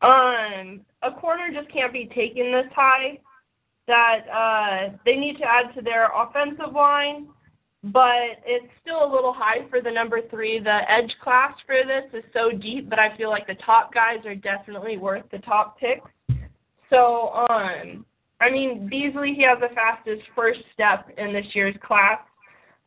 Um, 0.00 0.82
a 1.02 1.10
corner 1.20 1.50
just 1.52 1.72
can't 1.72 1.92
be 1.92 2.08
taken 2.14 2.52
this 2.52 2.72
high. 2.74 3.18
That 3.88 4.20
uh, 4.32 4.96
they 5.04 5.16
need 5.16 5.38
to 5.38 5.44
add 5.44 5.74
to 5.74 5.82
their 5.82 6.08
offensive 6.14 6.72
line, 6.72 7.26
but 7.84 8.38
it's 8.46 8.72
still 8.80 9.04
a 9.04 9.12
little 9.12 9.32
high 9.32 9.68
for 9.68 9.80
the 9.80 9.90
number 9.90 10.20
three. 10.30 10.60
The 10.60 10.80
edge 10.88 11.12
class 11.22 11.54
for 11.66 11.76
this 11.84 12.04
is 12.12 12.24
so 12.32 12.56
deep, 12.56 12.88
but 12.88 12.98
I 12.98 13.16
feel 13.16 13.28
like 13.28 13.46
the 13.46 13.56
top 13.66 13.92
guys 13.92 14.24
are 14.24 14.36
definitely 14.36 14.98
worth 14.98 15.24
the 15.32 15.38
top 15.38 15.78
picks. 15.78 16.08
So, 16.90 17.30
um, 17.50 18.06
I 18.40 18.50
mean, 18.50 18.88
Beasley, 18.88 19.34
he 19.34 19.42
has 19.44 19.58
the 19.60 19.74
fastest 19.74 20.22
first 20.36 20.60
step 20.72 21.08
in 21.16 21.32
this 21.32 21.46
year's 21.54 21.76
class. 21.84 22.20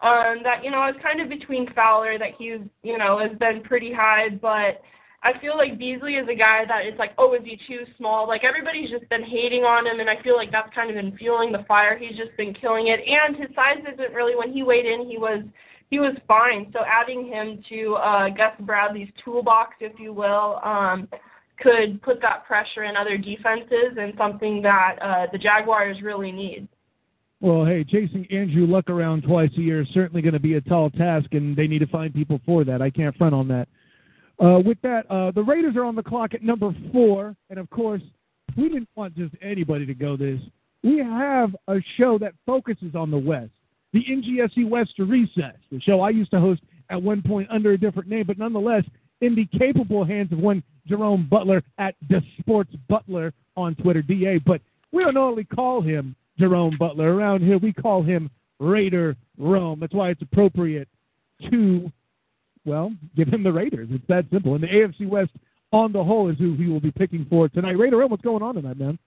Um, 0.02 0.44
that 0.44 0.64
you 0.64 0.72
know 0.72 0.88
is 0.90 0.96
kind 1.02 1.22
of 1.22 1.30
between 1.30 1.72
Fowler, 1.74 2.20
that 2.20 2.32
he's 2.38 2.60
you 2.84 2.98
know 2.98 3.18
has 3.18 3.36
been 3.38 3.64
pretty 3.64 3.94
high, 3.94 4.30
but 4.30 4.82
I 5.26 5.38
feel 5.40 5.58
like 5.58 5.80
Beasley 5.80 6.18
is 6.18 6.28
a 6.30 6.36
guy 6.36 6.66
that 6.68 6.86
it's 6.86 7.00
like, 7.00 7.14
oh, 7.18 7.34
is 7.34 7.42
he 7.44 7.60
too 7.68 7.84
small? 7.98 8.28
Like 8.28 8.44
everybody's 8.44 8.92
just 8.92 9.10
been 9.10 9.24
hating 9.24 9.64
on 9.64 9.88
him, 9.88 10.00
and 10.00 10.08
I 10.08 10.22
feel 10.22 10.36
like 10.36 10.52
that's 10.52 10.72
kind 10.76 10.92
of 10.92 10.96
been 10.96 11.18
fueling 11.18 11.52
the 11.52 11.66
fire. 11.68 11.98
He's 11.98 12.16
just 12.16 12.38
been 12.38 12.54
killing 12.54 12.88
it, 12.88 13.00
and 13.00 13.36
his 13.36 13.48
size 13.56 13.80
isn't 13.92 14.14
really. 14.14 14.36
When 14.36 14.54
he 14.54 14.62
weighed 14.62 14.86
in, 14.86 15.10
he 15.10 15.18
was 15.18 15.44
he 15.90 15.98
was 15.98 16.16
fine. 16.28 16.70
So 16.74 16.82
adding 16.86 17.26
him 17.26 17.64
to 17.70 17.96
uh, 17.96 18.30
Gus 18.30 18.54
Bradley's 18.60 19.10
toolbox, 19.24 19.78
if 19.80 20.00
you 20.00 20.14
will, 20.14 20.60
um, 20.64 21.08
could 21.60 22.00
put 22.04 22.22
that 22.22 22.46
pressure 22.46 22.84
in 22.84 22.96
other 22.96 23.18
defenses, 23.18 23.98
and 23.98 24.14
something 24.20 24.62
that 24.62 24.98
uh, 25.02 25.26
the 25.32 25.40
Jaguars 25.40 26.04
really 26.04 26.32
need. 26.32 26.68
Well, 27.42 27.66
hey, 27.66 27.84
chasing 27.84 28.28
Andrew 28.32 28.68
Luck 28.68 28.92
around 28.92 29.24
twice 29.24 29.52
a 29.58 29.62
year 29.62 29.82
is 29.82 29.88
certainly 29.92 30.22
going 30.22 30.34
to 30.34 30.40
be 30.40 30.54
a 30.54 30.62
tall 30.62 30.92
task, 30.92 31.34
and 31.34 31.56
they 31.56 31.66
need 31.66 31.80
to 31.80 31.88
find 31.88 32.14
people 32.14 32.40
for 32.46 32.64
that. 32.64 32.84
I 32.84 32.92
can't 32.92 33.16
front 33.18 33.34
on 33.34 33.48
that. 33.48 33.68
Uh, 34.40 34.60
with 34.66 34.78
that, 34.82 35.10
uh, 35.10 35.32
the 35.32 35.44
Raiders 35.44 35.76
are 35.76 35.86
on 35.86 35.96
the 35.96 36.04
clock 36.04 36.34
at 36.34 36.44
number 36.44 36.76
four, 36.92 37.36
and 37.50 37.58
of 37.58 37.70
course, 37.70 38.02
we 38.58 38.70
didn't 38.70 38.90
want 38.96 39.16
just 39.16 39.34
anybody 39.42 39.86
to 39.86 39.94
go 39.94 40.18
this. 40.18 40.40
We 40.84 40.98
have 41.00 41.56
a 41.68 41.78
show 41.98 42.18
that 42.20 42.34
focuses 42.46 42.96
on 42.96 43.12
the 43.12 43.18
West, 43.18 43.52
the 43.94 44.04
NGSC 44.04 44.68
West 44.70 44.94
Recess, 45.00 45.56
the 45.72 45.80
show 45.82 46.02
I 46.02 46.10
used 46.10 46.32
to 46.32 46.40
host 46.40 46.62
at 46.90 47.02
one 47.02 47.22
point 47.22 47.50
under 47.50 47.72
a 47.72 47.78
different 47.78 48.10
name, 48.10 48.26
but 48.28 48.38
nonetheless 48.38 48.84
in 49.22 49.36
the 49.36 49.46
capable 49.58 50.04
hands 50.04 50.32
of 50.32 50.40
one 50.40 50.62
Jerome 50.88 51.28
Butler 51.30 51.64
at 51.78 51.96
the 52.10 52.22
Sports 52.40 52.72
Butler 52.88 53.34
on 53.56 53.76
Twitter, 53.76 54.02
DA. 54.02 54.38
But 54.40 54.62
we 54.92 55.04
don't 55.04 55.18
only 55.18 55.46
call 55.46 55.82
him 55.82 56.16
Jerome 56.38 56.76
Butler 56.78 57.16
around 57.16 57.42
here; 57.42 57.58
we 57.58 57.74
call 57.74 58.04
him 58.04 58.30
Raider 58.60 59.16
Rome. 59.38 59.80
That's 59.80 59.94
why 59.94 60.10
it's 60.10 60.22
appropriate 60.22 60.88
to 61.50 61.92
well, 62.66 62.94
give 63.16 63.28
him 63.28 63.44
the 63.44 63.52
Raiders. 63.52 63.90
It's 63.92 64.04
that 64.08 64.26
simple. 64.32 64.56
And 64.56 64.64
the 64.64 64.68
AFC 64.68 65.08
West 65.08 65.32
on 65.72 65.92
the 65.92 66.04
whole 66.04 66.30
is 66.30 66.38
who 66.38 66.56
he 66.56 66.68
will 66.68 66.80
be 66.80 66.92
picking 66.92 67.26
for 67.30 67.50
tonight. 67.50 67.78
Raider, 67.78 68.06
what's 68.08 68.24
going 68.24 68.44
on 68.44 68.56
tonight, 68.56 68.78
man? 68.78 68.98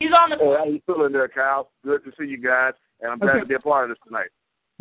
He's 0.00 0.10
on 0.12 0.30
the. 0.30 0.36
Hey, 0.36 0.54
how 0.58 0.64
you 0.64 0.80
feeling 0.86 1.12
there, 1.12 1.28
Kyle? 1.28 1.70
Good 1.84 2.04
to 2.04 2.12
see 2.18 2.26
you 2.26 2.38
guys, 2.38 2.74
and 3.00 3.10
I'm 3.10 3.18
glad 3.18 3.40
to 3.40 3.46
be 3.46 3.54
a 3.54 3.58
part 3.58 3.90
of 3.90 3.96
this 3.96 4.02
tonight. 4.06 4.28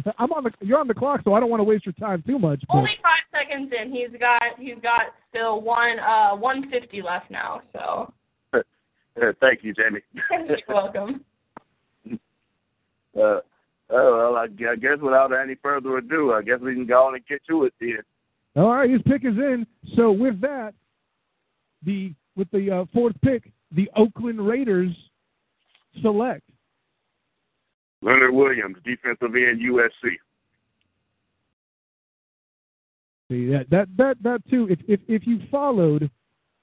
I'm 0.19 0.31
on 0.33 0.43
the. 0.43 0.51
You're 0.61 0.79
on 0.79 0.87
the 0.87 0.93
clock, 0.93 1.21
so 1.23 1.33
I 1.33 1.39
don't 1.39 1.49
want 1.49 1.61
to 1.61 1.63
waste 1.63 1.85
your 1.85 1.93
time 1.93 2.23
too 2.27 2.37
much. 2.37 2.61
But, 2.67 2.77
Only 2.77 2.97
five 3.01 3.23
seconds 3.31 3.71
in. 3.79 3.91
He's 3.91 4.19
got 4.19 4.41
he's 4.59 4.81
got 4.81 5.13
still 5.29 5.61
one 5.61 5.99
uh 5.99 6.35
150 6.35 7.01
left 7.01 7.31
now. 7.31 7.61
So 7.71 8.13
thank 9.39 9.63
you, 9.63 9.73
Jamie. 9.73 10.01
you're 10.31 10.57
welcome. 10.67 11.23
Uh, 13.17 13.39
oh 13.89 14.17
well, 14.17 14.35
I 14.35 14.43
I 14.43 14.75
guess 14.75 14.99
without 15.01 15.31
any 15.31 15.55
further 15.55 15.97
ado, 15.97 16.33
I 16.33 16.41
guess 16.41 16.59
we 16.61 16.73
can 16.73 16.85
go 16.85 17.07
on 17.07 17.15
and 17.15 17.25
get 17.27 17.41
to 17.49 17.65
it 17.65 17.73
then. 17.79 17.99
all 18.55 18.73
right, 18.73 18.89
his 18.89 19.01
pick 19.03 19.23
is 19.25 19.37
in. 19.37 19.65
So 19.95 20.11
with 20.11 20.39
that, 20.41 20.73
the 21.83 22.13
with 22.35 22.49
the 22.51 22.71
uh, 22.71 22.85
fourth 22.93 23.15
pick, 23.21 23.51
the 23.71 23.89
Oakland 23.95 24.45
Raiders 24.45 24.93
select. 26.01 26.43
Leonard 28.01 28.33
Williams, 28.33 28.77
defensive 28.83 29.35
end, 29.35 29.61
USC. 29.61 30.11
See 33.29 33.47
that 33.47 33.69
that 33.71 33.87
that 33.97 34.17
that 34.21 34.41
too. 34.49 34.67
If 34.69 34.79
if 34.87 34.99
if 35.07 35.25
you 35.25 35.39
followed 35.49 36.09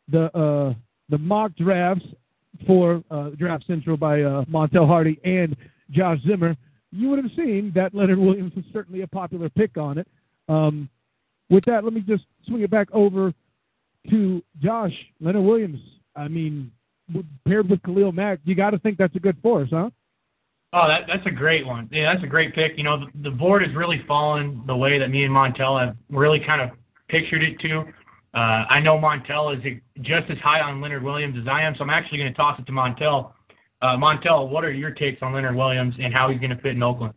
the 0.08 0.26
uh 0.36 0.74
the 1.08 1.18
mock 1.18 1.54
drafts 1.56 2.04
for 2.66 3.02
uh, 3.10 3.30
Draft 3.30 3.66
Central 3.66 3.96
by 3.96 4.22
uh, 4.22 4.44
Montel 4.44 4.86
Hardy 4.86 5.18
and 5.24 5.56
Josh 5.90 6.18
Zimmer, 6.26 6.56
you 6.92 7.08
would 7.08 7.18
have 7.22 7.32
seen 7.36 7.72
that 7.74 7.94
Leonard 7.94 8.18
Williams 8.18 8.54
was 8.54 8.64
certainly 8.72 9.00
a 9.00 9.06
popular 9.06 9.48
pick 9.48 9.76
on 9.76 9.98
it. 9.98 10.06
Um, 10.48 10.88
with 11.50 11.64
that, 11.64 11.84
let 11.84 11.92
me 11.92 12.00
just 12.00 12.24
swing 12.46 12.62
it 12.62 12.70
back 12.70 12.88
over 12.92 13.32
to 14.10 14.42
Josh 14.60 14.92
Leonard 15.20 15.44
Williams. 15.44 15.80
I 16.14 16.28
mean, 16.28 16.70
paired 17.46 17.68
with 17.68 17.82
Khalil 17.82 18.12
Mack, 18.12 18.40
you 18.44 18.54
got 18.54 18.70
to 18.70 18.78
think 18.78 18.98
that's 18.98 19.16
a 19.16 19.20
good 19.20 19.36
force, 19.42 19.68
huh? 19.70 19.90
Oh, 20.74 20.88
that 20.88 21.02
that's 21.06 21.26
a 21.26 21.30
great 21.30 21.66
one. 21.66 21.88
Yeah, 21.92 22.12
that's 22.12 22.24
a 22.24 22.28
great 22.28 22.54
pick. 22.54 22.72
You 22.76 22.84
know, 22.84 22.98
the, 22.98 23.30
the 23.30 23.30
board 23.30 23.62
has 23.62 23.74
really 23.74 24.02
fallen 24.08 24.62
the 24.66 24.76
way 24.76 24.98
that 24.98 25.10
me 25.10 25.24
and 25.24 25.32
Montel 25.32 25.78
have 25.78 25.96
really 26.08 26.40
kind 26.40 26.62
of 26.62 26.70
pictured 27.08 27.42
it 27.42 27.60
to. 27.60 27.84
Uh, 28.34 28.64
I 28.70 28.80
know 28.80 28.96
Montel 28.96 29.54
is 29.54 29.62
just 30.00 30.30
as 30.30 30.38
high 30.38 30.60
on 30.60 30.80
Leonard 30.80 31.02
Williams 31.02 31.36
as 31.38 31.46
I 31.46 31.62
am, 31.62 31.74
so 31.76 31.84
I'm 31.84 31.90
actually 31.90 32.18
going 32.18 32.32
to 32.32 32.36
toss 32.36 32.58
it 32.58 32.64
to 32.66 32.72
Montel. 32.72 33.32
Uh, 33.82 33.96
Montel, 33.96 34.48
what 34.48 34.64
are 34.64 34.72
your 34.72 34.92
takes 34.92 35.20
on 35.22 35.34
Leonard 35.34 35.56
Williams 35.56 35.96
and 36.00 36.14
how 36.14 36.30
he's 36.30 36.38
going 36.38 36.54
to 36.54 36.62
fit 36.62 36.72
in 36.76 36.82
Oakland? 36.82 37.14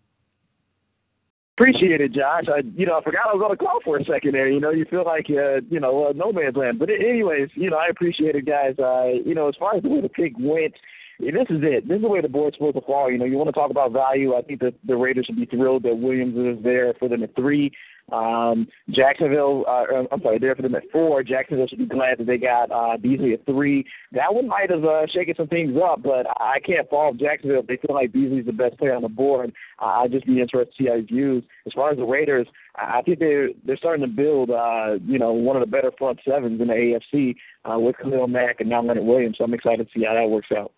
Appreciate 1.58 2.02
it, 2.02 2.12
Josh. 2.12 2.46
I, 2.50 2.64
you 2.76 2.86
know, 2.86 2.98
I 2.98 3.04
forgot 3.04 3.28
I 3.32 3.36
was 3.36 3.42
on 3.42 3.52
the 3.52 3.56
call 3.56 3.80
for 3.84 3.98
a 3.98 4.04
second 4.04 4.34
there. 4.34 4.50
You 4.50 4.60
know, 4.60 4.72
you 4.72 4.84
feel 4.90 5.06
like, 5.06 5.28
uh, 5.30 5.62
you 5.70 5.80
know, 5.80 6.08
uh, 6.08 6.14
no 6.14 6.34
man's 6.34 6.58
land. 6.58 6.80
But 6.80 6.90
anyways, 6.90 7.50
you 7.54 7.70
know, 7.70 7.78
I 7.78 7.88
appreciate 7.88 8.36
it, 8.36 8.46
guys. 8.46 8.76
Uh, 8.78 9.22
you 9.24 9.36
know, 9.36 9.48
as 9.48 9.56
far 9.58 9.76
as 9.76 9.84
the 9.84 9.90
way 9.90 10.02
the 10.02 10.10
pick 10.10 10.34
went, 10.38 10.74
this 11.20 11.48
is 11.50 11.62
it. 11.64 11.88
This 11.88 11.98
is 11.98 12.02
the 12.02 12.10
way 12.10 12.22
the 12.22 12.30
board's 12.30 12.58
supposed 12.58 12.76
to 12.76 12.82
fall. 12.82 13.12
You 13.12 13.18
know, 13.18 13.26
you 13.26 13.38
want 13.38 13.48
to 13.48 13.54
talk 13.54 13.72
about 13.72 13.92
value. 13.92 14.36
I 14.36 14.42
think 14.42 14.60
that 14.62 14.74
the 14.86 14.96
Raiders 14.96 15.26
should 15.26 15.36
be 15.36 15.46
thrilled 15.46 15.84
that 15.84 15.96
Williams 15.96 16.38
is 16.38 16.64
there 16.64 16.94
for 17.00 17.08
them 17.08 17.24
at 17.24 17.36
three. 17.36 17.72
Um, 18.12 18.68
Jacksonville, 18.90 19.66
uh, 19.68 20.04
I'm 20.12 20.22
sorry, 20.22 20.38
there 20.38 20.56
for 20.56 20.62
them 20.62 20.76
at 20.76 20.84
four. 20.92 21.24
Jacksonville 21.24 21.68
should 21.68 21.80
be 21.80 21.86
glad 21.88 22.20
that 22.20 22.28
they 22.28 22.38
got 22.38 22.70
uh, 22.72 22.98
Beasley 22.98 23.34
at 23.34 23.46
three. 23.46 23.84
That 24.12 24.34
one 24.34 24.48
might 24.48 24.70
have 24.70 24.84
uh, 24.84 25.08
shaken 25.08 25.34
some 25.36 25.48
things 25.48 25.76
up, 25.84 26.04
but 26.04 26.28
I 26.40 26.60
can't 26.64 26.88
fault 26.90 27.18
Jacksonville 27.18 27.62
if 27.62 27.68
they 27.68 27.78
feel 27.78 27.96
like 27.96 28.14
Beasley's 28.14 28.46
the 28.46 28.54
best 28.54 28.78
player 28.78 28.94
on 28.94 29.02
the 29.02 29.10
board. 29.10 29.52
Uh, 29.82 29.86
I'd 29.86 30.12
just 30.12 30.28
be 30.28 30.40
interested 30.40 30.72
to 30.78 30.84
see 30.84 30.90
how 30.90 30.98
he's 30.98 31.10
used. 31.10 31.48
As 31.66 31.74
far 31.74 31.92
as 31.92 31.98
the 31.98 32.04
Raiders, 32.04 32.48
I 32.76 33.00
I 33.00 33.02
think 33.02 33.20
they're 33.20 33.50
they're 33.66 33.78
starting 33.78 34.06
to 34.06 34.12
build, 34.12 34.52
uh, 34.52 35.00
you 35.06 35.20
know, 35.20 35.34
one 35.34 35.56
of 35.56 35.62
the 35.62 35.72
better 35.72 35.92
front 35.98 36.20
sevens 36.28 36.62
in 36.62 36.68
the 36.68 36.74
AFC 36.74 37.36
uh, 37.66 37.80
with 37.80 37.98
Khalil 37.98 38.28
Mack 38.28 38.62
and 38.62 38.70
now 38.70 38.82
Leonard 38.82 39.06
Williams. 39.06 39.38
So 39.38 39.44
I'm 39.44 39.54
excited 39.54 39.88
to 39.88 40.00
see 40.00 40.06
how 40.06 40.14
that 40.14 40.30
works 40.30 40.50
out. 40.56 40.72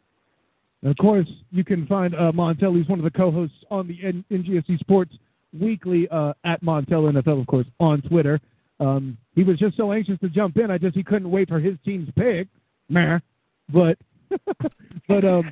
And 0.81 0.91
of 0.91 0.97
course, 0.97 1.27
you 1.51 1.63
can 1.63 1.87
find 1.87 2.13
uh, 2.15 2.31
Montel. 2.31 2.77
He's 2.77 2.87
one 2.87 2.99
of 2.99 3.05
the 3.05 3.17
co-hosts 3.17 3.57
on 3.71 3.87
the 3.87 3.97
N- 4.03 4.25
NGSC 4.31 4.79
Sports 4.79 5.13
Weekly 5.59 6.07
uh, 6.09 6.33
at 6.43 6.61
Montel 6.61 7.11
NFL, 7.11 7.41
of 7.41 7.47
course, 7.47 7.65
on 7.79 8.01
Twitter. 8.01 8.39
Um, 8.79 9.17
he 9.33 9.43
was 9.43 9.57
just 9.57 9.75
so 9.75 9.91
anxious 9.91 10.19
to 10.19 10.29
jump 10.29 10.57
in. 10.57 10.69
I 10.69 10.77
just 10.77 10.95
he 10.95 11.03
couldn't 11.03 11.31
wait 11.31 11.49
for 11.49 11.59
his 11.59 11.77
team's 11.83 12.09
pick. 12.15 12.47
Meh. 12.89 13.19
But 13.69 13.97
but 15.07 15.25
um, 15.25 15.51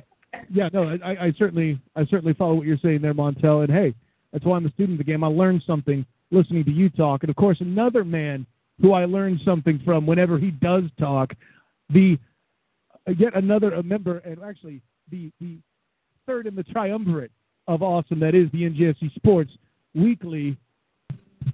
yeah, 0.50 0.68
no, 0.72 0.96
I, 1.04 1.26
I 1.26 1.32
certainly 1.38 1.80
I 1.96 2.04
certainly 2.06 2.34
follow 2.34 2.54
what 2.54 2.66
you're 2.66 2.78
saying 2.82 3.02
there, 3.02 3.14
Montel. 3.14 3.64
And 3.64 3.72
hey, 3.72 3.94
that's 4.32 4.44
why 4.44 4.56
I'm 4.56 4.66
a 4.66 4.70
student 4.70 5.00
of 5.00 5.06
the 5.06 5.10
game. 5.10 5.24
I 5.24 5.28
learned 5.28 5.62
something 5.66 6.04
listening 6.30 6.64
to 6.64 6.70
you 6.70 6.90
talk. 6.90 7.22
And 7.22 7.30
of 7.30 7.36
course, 7.36 7.58
another 7.60 8.04
man 8.04 8.46
who 8.80 8.92
I 8.92 9.06
learned 9.06 9.40
something 9.44 9.80
from 9.84 10.06
whenever 10.06 10.38
he 10.38 10.50
does 10.50 10.84
talk, 10.98 11.32
the 11.90 12.18
uh, 13.08 13.12
yet 13.18 13.34
another 13.34 13.72
a 13.72 13.82
member, 13.82 14.18
and 14.18 14.42
actually 14.42 14.82
the 15.10 15.30
the 15.40 15.58
third 16.26 16.46
in 16.46 16.54
the 16.54 16.64
triumvirate 16.64 17.30
of 17.68 17.82
awesome 17.82 18.20
that 18.20 18.34
is 18.34 18.50
the 18.52 18.62
NGSC 18.62 19.14
Sports 19.14 19.50
Weekly. 19.94 20.56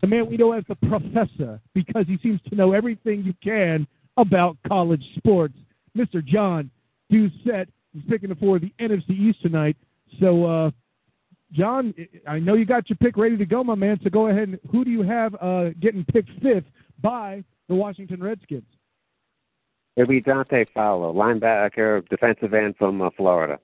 The 0.01 0.07
man 0.07 0.29
we 0.29 0.37
know 0.37 0.53
as 0.53 0.65
the 0.69 0.75
professor 0.75 1.61
because 1.75 2.07
he 2.07 2.19
seems 2.23 2.41
to 2.49 2.55
know 2.55 2.73
everything 2.73 3.23
you 3.23 3.35
can 3.43 3.87
about 4.17 4.57
college 4.67 5.05
sports. 5.17 5.55
Mr. 5.97 6.25
John 6.25 6.71
Doucette 7.13 7.69
is 7.95 8.03
picking 8.09 8.31
the 8.31 8.35
for 8.37 8.59
the 8.59 8.73
NFC 8.81 9.11
East 9.11 9.43
tonight. 9.43 9.77
So, 10.21 10.45
uh, 10.45 10.71
John, 11.53 11.95
I 12.27 12.39
know 12.39 12.55
you 12.55 12.65
got 12.65 12.89
your 12.89 12.97
pick 12.97 13.17
ready 13.17 13.37
to 13.37 13.45
go, 13.45 13.63
my 13.63 13.75
man. 13.75 14.01
So 14.03 14.11
go 14.11 14.29
ahead 14.29 14.49
and 14.49 14.59
who 14.71 14.85
do 14.85 14.91
you 14.91 15.03
have 15.03 15.35
uh, 15.41 15.71
getting 15.81 16.05
picked 16.05 16.31
fifth 16.43 16.65
by 17.03 17.45
the 17.69 17.75
Washington 17.75 18.23
Redskins? 18.23 18.65
It'll 19.97 20.09
be 20.09 20.21
Dante 20.21 20.65
Fowler, 20.75 21.13
linebacker, 21.13 22.09
defensive 22.09 22.55
end 22.55 22.77
from 22.79 23.03
uh, 23.03 23.11
Florida. 23.17 23.59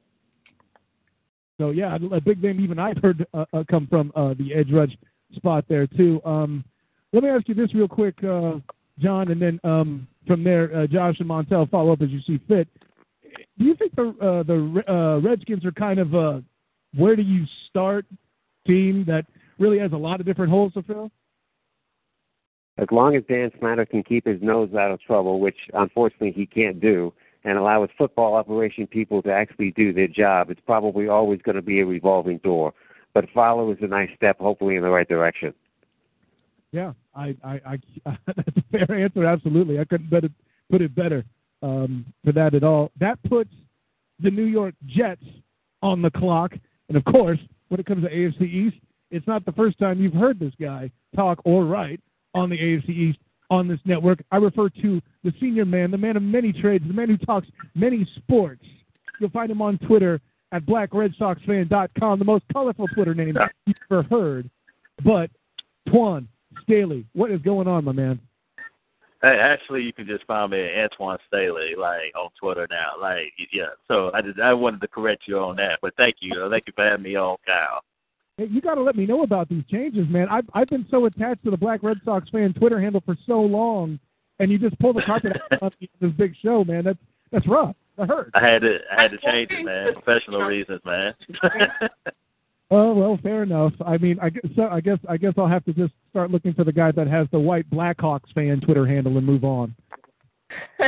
So 1.58 1.70
yeah, 1.70 1.96
a 2.12 2.20
big 2.20 2.42
name 2.42 2.60
even 2.60 2.78
I've 2.78 2.98
heard 2.98 3.26
uh, 3.34 3.44
uh, 3.52 3.64
come 3.68 3.88
from 3.88 4.12
uh, 4.14 4.34
the 4.34 4.54
edge 4.54 4.70
rush 4.72 4.96
spot 5.34 5.64
there 5.68 5.86
too. 5.86 6.20
Um, 6.24 6.64
let 7.12 7.22
me 7.22 7.30
ask 7.30 7.48
you 7.48 7.54
this 7.54 7.74
real 7.74 7.88
quick, 7.88 8.22
uh, 8.22 8.58
John, 9.00 9.30
and 9.30 9.42
then 9.42 9.58
um, 9.64 10.06
from 10.26 10.44
there, 10.44 10.74
uh, 10.76 10.86
Josh 10.86 11.16
and 11.18 11.28
Montel 11.28 11.68
follow 11.68 11.92
up 11.92 12.02
as 12.02 12.10
you 12.10 12.20
see 12.26 12.38
fit. 12.46 12.68
Do 13.58 13.64
you 13.64 13.74
think 13.74 13.96
the 13.96 14.08
uh, 14.20 14.42
the 14.44 15.20
Redskins 15.24 15.64
are 15.64 15.72
kind 15.72 15.98
of 15.98 16.14
a 16.14 16.44
where 16.94 17.16
do 17.16 17.22
you 17.22 17.44
start 17.68 18.06
team 18.66 19.04
that 19.06 19.26
really 19.58 19.78
has 19.78 19.92
a 19.92 19.96
lot 19.96 20.20
of 20.20 20.26
different 20.26 20.50
holes 20.50 20.72
to 20.74 20.82
fill? 20.82 21.10
As 22.78 22.86
long 22.92 23.16
as 23.16 23.24
Dan 23.28 23.50
Snyder 23.58 23.84
can 23.84 24.04
keep 24.04 24.24
his 24.24 24.40
nose 24.40 24.72
out 24.72 24.92
of 24.92 25.00
trouble, 25.00 25.40
which 25.40 25.56
unfortunately 25.74 26.32
he 26.32 26.46
can't 26.46 26.80
do, 26.80 27.12
and 27.44 27.58
allow 27.58 27.82
his 27.82 27.90
football 27.98 28.34
operation 28.34 28.86
people 28.86 29.20
to 29.22 29.32
actually 29.32 29.72
do 29.72 29.92
their 29.92 30.06
job, 30.06 30.50
it's 30.50 30.60
probably 30.64 31.08
always 31.08 31.40
going 31.42 31.56
to 31.56 31.62
be 31.62 31.80
a 31.80 31.86
revolving 31.86 32.38
door. 32.38 32.72
But 33.14 33.24
Fowler 33.34 33.72
is 33.72 33.78
a 33.80 33.88
nice 33.88 34.10
step, 34.14 34.38
hopefully 34.38 34.76
in 34.76 34.82
the 34.82 34.90
right 34.90 35.08
direction. 35.08 35.54
Yeah, 36.70 36.92
I, 37.16 37.36
I, 37.42 37.60
I 37.66 37.78
that's 38.26 38.56
a 38.56 38.62
fair 38.70 38.96
answer. 38.96 39.24
Absolutely, 39.24 39.80
I 39.80 39.84
couldn't 39.84 40.10
better, 40.10 40.28
put 40.70 40.82
it 40.82 40.94
better 40.94 41.24
um, 41.62 42.04
for 42.24 42.32
that 42.32 42.54
at 42.54 42.62
all. 42.62 42.92
That 43.00 43.18
puts 43.28 43.50
the 44.20 44.30
New 44.30 44.44
York 44.44 44.74
Jets 44.86 45.24
on 45.82 46.02
the 46.02 46.10
clock, 46.10 46.52
and 46.88 46.96
of 46.96 47.04
course, 47.04 47.38
when 47.68 47.80
it 47.80 47.86
comes 47.86 48.04
to 48.04 48.10
AFC 48.10 48.42
East, 48.42 48.76
it's 49.10 49.26
not 49.26 49.44
the 49.46 49.52
first 49.52 49.78
time 49.78 50.00
you've 50.00 50.12
heard 50.12 50.38
this 50.38 50.52
guy 50.60 50.90
talk 51.16 51.40
or 51.44 51.64
write 51.64 52.00
on 52.38 52.50
the 52.50 52.58
AFC 52.58 52.88
East 52.88 53.18
on 53.50 53.68
this 53.68 53.80
network. 53.84 54.22
I 54.30 54.36
refer 54.36 54.68
to 54.68 55.00
the 55.24 55.32
senior 55.40 55.64
man, 55.64 55.90
the 55.90 55.98
man 55.98 56.16
of 56.16 56.22
many 56.22 56.52
trades, 56.52 56.84
the 56.86 56.94
man 56.94 57.08
who 57.08 57.16
talks 57.18 57.48
many 57.74 58.08
sports. 58.16 58.62
You'll 59.20 59.30
find 59.30 59.50
him 59.50 59.62
on 59.62 59.78
Twitter 59.78 60.20
at 60.52 60.64
blackredsoxfan.com, 60.64 62.18
the 62.18 62.24
most 62.24 62.44
colorful 62.52 62.88
Twitter 62.88 63.14
name 63.14 63.36
you've 63.66 63.76
ever 63.90 64.02
heard. 64.04 64.50
But 65.04 65.30
Twan 65.88 66.26
Staley, 66.62 67.06
what 67.14 67.30
is 67.30 67.40
going 67.42 67.68
on, 67.68 67.84
my 67.84 67.92
man? 67.92 68.20
Hey, 69.20 69.36
actually, 69.40 69.82
you 69.82 69.92
can 69.92 70.06
just 70.06 70.24
find 70.26 70.52
me 70.52 70.60
at 70.60 70.92
Antoine 70.92 71.18
Staley, 71.26 71.74
like 71.76 72.14
on 72.16 72.30
Twitter 72.40 72.68
now. 72.70 72.92
Like, 73.00 73.32
yeah. 73.52 73.70
So 73.88 74.12
I 74.14 74.22
just 74.22 74.38
I 74.38 74.54
wanted 74.54 74.80
to 74.82 74.88
correct 74.88 75.24
you 75.26 75.38
on 75.40 75.56
that, 75.56 75.80
but 75.82 75.94
thank 75.96 76.16
you, 76.20 76.48
thank 76.50 76.64
you 76.68 76.72
for 76.76 76.84
having 76.84 77.02
me 77.02 77.16
on, 77.16 77.36
Kyle. 77.44 77.82
Hey, 78.38 78.46
you 78.50 78.60
got 78.60 78.76
to 78.76 78.82
let 78.82 78.96
me 78.96 79.04
know 79.04 79.24
about 79.24 79.48
these 79.48 79.64
changes, 79.70 80.06
man. 80.08 80.28
I've 80.30 80.46
I've 80.54 80.68
been 80.68 80.86
so 80.90 81.04
attached 81.06 81.44
to 81.44 81.50
the 81.50 81.56
Black 81.56 81.82
Red 81.82 81.98
Sox 82.04 82.28
fan 82.30 82.54
Twitter 82.54 82.80
handle 82.80 83.02
for 83.04 83.16
so 83.26 83.40
long, 83.40 83.98
and 84.38 84.50
you 84.50 84.58
just 84.58 84.78
pull 84.78 84.92
the 84.92 85.02
carpet 85.02 85.32
out 85.52 85.62
of 85.62 85.72
this 86.00 86.12
big 86.12 86.34
show, 86.40 86.64
man. 86.64 86.84
That's 86.84 86.98
that's 87.32 87.46
rough. 87.48 87.74
That 87.98 88.08
hurts. 88.08 88.30
I 88.34 88.46
had 88.46 88.62
to 88.62 88.78
I 88.96 89.02
had 89.02 89.10
to 89.10 89.18
change 89.18 89.50
it, 89.50 89.64
man. 89.64 89.92
Professional 89.94 90.42
reasons, 90.42 90.80
man. 90.86 91.14
Oh 92.70 92.92
well, 92.92 93.18
fair 93.22 93.44
enough. 93.44 93.72
I 93.86 93.96
mean, 93.96 94.18
I 94.20 94.28
guess, 94.28 94.44
so 94.54 94.68
I 94.70 94.82
guess 94.82 94.98
I 95.08 95.16
guess 95.16 95.32
I'll 95.38 95.48
have 95.48 95.64
to 95.64 95.72
just 95.72 95.94
start 96.10 96.30
looking 96.30 96.52
for 96.52 96.64
the 96.64 96.72
guy 96.72 96.92
that 96.92 97.06
has 97.06 97.26
the 97.32 97.38
white 97.38 97.68
Blackhawks 97.70 98.30
fan 98.34 98.60
Twitter 98.60 98.86
handle 98.86 99.16
and 99.16 99.26
move 99.26 99.42
on. 99.42 99.74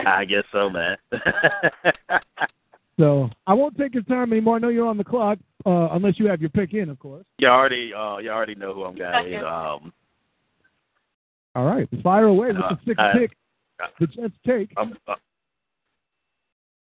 I 0.07 0.27
guess 0.27 0.45
so, 0.53 0.69
man. 0.69 0.99
so 2.99 3.31
I 3.47 3.55
won't 3.55 3.77
take 3.79 3.95
your 3.95 4.03
time 4.05 4.33
anymore. 4.33 4.57
I 4.57 4.59
know 4.59 4.69
you're 4.69 4.89
on 4.89 4.97
the 4.99 5.05
clock, 5.05 5.39
uh, 5.65 5.89
unless 5.93 6.19
you 6.19 6.27
have 6.27 6.41
your 6.41 6.51
pick 6.51 6.75
in, 6.75 6.89
of 6.91 6.99
course. 6.99 7.25
You 7.39 7.49
already 7.49 7.93
uh, 7.95 8.19
you 8.19 8.31
already 8.31 8.55
know 8.55 8.75
who 8.75 8.85
I'm 8.85 8.97
going. 8.97 9.35
Um, 9.37 9.93
All 11.55 11.65
right, 11.65 11.89
fire 12.03 12.27
away 12.27 12.49
with 12.49 12.57
uh, 12.57 12.71
the 12.71 12.79
sixth 12.87 13.01
I- 13.01 13.13
pick. 13.19 13.37
The 13.99 14.07
Jets 14.09 14.35
take. 14.47 14.71
I'm, 14.77 14.95
uh, 15.09 15.15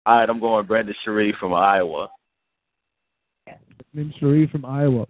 all 0.04 0.16
right, 0.16 0.28
I'm 0.28 0.40
going 0.40 0.66
Brandon 0.66 0.94
Scherff 1.06 1.36
from 1.38 1.54
Iowa. 1.54 2.10
Min 3.94 4.12
Scherff 4.20 4.50
from 4.50 4.64
Iowa. 4.64 5.06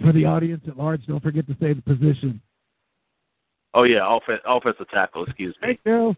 For 0.00 0.12
the 0.12 0.24
audience 0.24 0.62
at 0.68 0.76
large, 0.76 1.04
don't 1.06 1.22
forget 1.22 1.46
to 1.48 1.56
say 1.60 1.72
the 1.72 1.82
position. 1.82 2.40
Oh 3.74 3.82
yeah, 3.82 4.00
offen- 4.00 4.38
offensive 4.46 4.88
tackle. 4.90 5.24
Excuse 5.24 5.54
me. 5.60 5.68
Thank 5.68 5.80
you. 5.84 6.16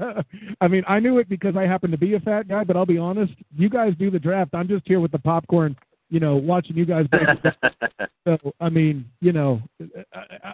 I 0.60 0.68
mean, 0.68 0.82
I 0.88 0.98
knew 0.98 1.18
it 1.18 1.28
because 1.28 1.56
I 1.56 1.62
happen 1.62 1.90
to 1.90 1.98
be 1.98 2.14
a 2.14 2.20
fat 2.20 2.48
guy, 2.48 2.64
but 2.64 2.76
I'll 2.76 2.86
be 2.86 2.98
honest. 2.98 3.32
You 3.54 3.68
guys 3.68 3.92
do 3.98 4.10
the 4.10 4.18
draft. 4.18 4.54
I'm 4.54 4.68
just 4.68 4.86
here 4.86 5.00
with 5.00 5.12
the 5.12 5.18
popcorn, 5.18 5.76
you 6.08 6.20
know, 6.20 6.36
watching 6.36 6.76
you 6.76 6.86
guys. 6.86 7.06
So, 8.26 8.36
I 8.60 8.68
mean, 8.68 9.06
you 9.22 9.32
know, 9.32 9.62
a, 9.80 10.04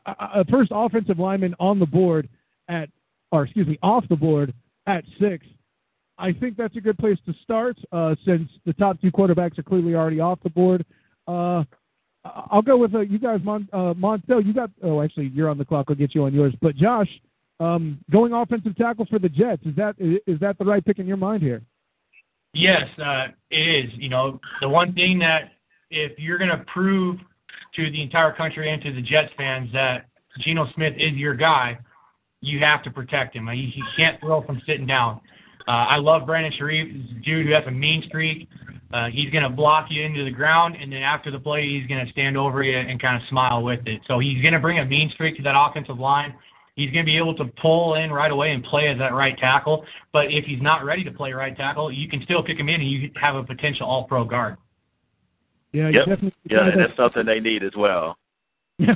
a, 0.07 0.41
a 0.41 0.45
first 0.45 0.71
offensive 0.73 1.19
lineman 1.19 1.53
on 1.59 1.81
the 1.81 1.87
board 1.87 2.29
at, 2.69 2.89
or 3.33 3.43
excuse 3.43 3.67
me, 3.67 3.77
off 3.83 4.05
the 4.09 4.15
board 4.15 4.55
at 4.87 5.03
six. 5.21 5.45
I 6.17 6.33
think 6.33 6.57
that's 6.57 6.77
a 6.77 6.81
good 6.81 6.97
place 6.97 7.19
to 7.27 7.35
start 7.43 7.77
uh, 7.91 8.15
since 8.25 8.49
the 8.65 8.73
top 8.75 9.01
two 9.01 9.11
quarterbacks 9.11 9.59
are 9.59 9.65
clearly 9.65 9.97
already 9.97 10.21
off 10.21 10.39
the 10.45 10.51
board. 10.51 10.85
Uh, 11.27 11.65
I'll 12.51 12.63
go 12.63 12.77
with 12.77 12.95
uh, 12.95 13.01
you 13.01 13.19
guys, 13.19 13.41
Mon- 13.43 13.69
uh, 13.73 13.95
Montel. 13.95 14.45
You 14.45 14.53
got. 14.53 14.71
Oh, 14.83 15.03
actually, 15.03 15.29
you're 15.29 15.49
on 15.49 15.59
the 15.59 15.65
clock. 15.65 15.87
I'll 15.89 15.95
get 15.95 16.15
you 16.15 16.25
on 16.25 16.35
yours. 16.35 16.55
But 16.61 16.77
Josh, 16.77 17.09
um, 17.61 17.99
going 18.11 18.33
offensive 18.33 18.77
tackle 18.77 19.07
for 19.07 19.19
the 19.19 19.29
Jets 19.29 19.63
is 19.65 19.75
that 19.77 19.95
is 19.99 20.41
that 20.41 20.59
the 20.59 20.65
right 20.65 20.85
pick 20.85 20.99
in 20.99 21.07
your 21.07 21.17
mind 21.17 21.43
here? 21.43 21.63
Yes, 22.53 22.87
uh, 23.03 23.27
it 23.51 23.85
is. 23.85 23.91
You 23.95 24.09
know, 24.09 24.41
the 24.61 24.69
one 24.69 24.93
thing 24.95 25.19
that 25.19 25.53
if 25.91 26.19
you're 26.19 26.39
going 26.39 26.51
to 26.51 26.65
prove 26.73 27.19
to 27.75 27.91
the 27.91 28.03
entire 28.03 28.33
country 28.33 28.73
and 28.73 28.83
to 28.83 28.93
the 28.93 29.03
Jets 29.03 29.33
fans 29.37 29.71
that 29.73 30.07
Geno 30.41 30.67
Smith 30.75 30.95
is 30.97 31.15
your 31.15 31.35
guy, 31.35 31.79
you 32.41 32.59
have 32.61 32.83
to 32.85 32.91
protect 32.91 33.37
him. 33.37 33.49
He, 33.49 33.73
he 33.75 33.83
can't 33.97 34.19
throw 34.21 34.43
from 34.43 34.61
sitting 34.67 34.87
down. 34.87 35.21
Uh, 35.69 35.71
I 35.71 35.97
love 35.97 36.27
Brandon 36.27 36.53
Scherff. 36.59 36.89
A 36.91 37.21
dude 37.25 37.47
who 37.47 37.53
has 37.53 37.65
a 37.67 37.71
mean 37.71 38.03
streak. 38.07 38.49
Uh, 38.93 39.09
he's 39.09 39.31
going 39.31 39.43
to 39.43 39.49
block 39.51 39.87
you 39.91 40.03
into 40.03 40.25
the 40.25 40.31
ground, 40.31 40.77
and 40.81 40.93
then 40.93 41.03
after 41.03 41.31
the 41.31 41.39
play, 41.39 41.69
he's 41.69 41.87
going 41.89 42.05
to 42.05 42.11
stand 42.13 42.37
over 42.37 42.63
you 42.63 42.77
and 42.77 43.01
kind 43.01 43.21
of 43.21 43.29
smile 43.29 43.63
with 43.63 43.81
it. 43.87 44.01
So 44.07 44.21
he's 44.21 44.41
going 44.43 44.55
to 44.55 44.61
bring 44.61 44.79
a 44.79 44.85
mean 44.85 45.11
streak 45.11 45.37
to 45.39 45.43
that 45.43 45.55
offensive 45.59 45.99
line. 45.99 46.35
He's 46.77 46.93
going 46.93 47.05
to 47.05 47.11
be 47.11 47.17
able 47.17 47.35
to 47.37 47.47
pull 47.61 47.95
in 47.95 48.13
right 48.13 48.31
away 48.31 48.53
and 48.53 48.63
play 48.63 48.89
as 48.89 48.99
that 48.99 49.13
right 49.13 49.37
tackle. 49.39 49.85
But 50.13 50.27
if 50.31 50.45
he's 50.45 50.63
not 50.63 50.85
ready 50.85 51.03
to 51.05 51.11
play 51.11 51.33
right 51.33 51.57
tackle, 51.57 51.91
you 51.91 52.09
can 52.09 52.23
still 52.23 52.43
pick 52.43 52.59
him 52.59 52.69
in, 52.69 52.81
and 52.81 52.89
you 52.91 53.11
have 53.21 53.35
a 53.35 53.43
potential 53.43 53.87
All-Pro 53.87 54.25
guard. 54.25 54.57
Yeah, 55.73 55.89
Yep. 55.89 56.07
definitely. 56.07 56.33
Yeah, 56.49 56.69
and 56.69 56.81
that's 56.81 56.97
something 56.97 57.27
they 57.27 57.41
need 57.41 57.65
as 57.65 57.73
well. 57.77 58.17
Yeah. 58.79 58.95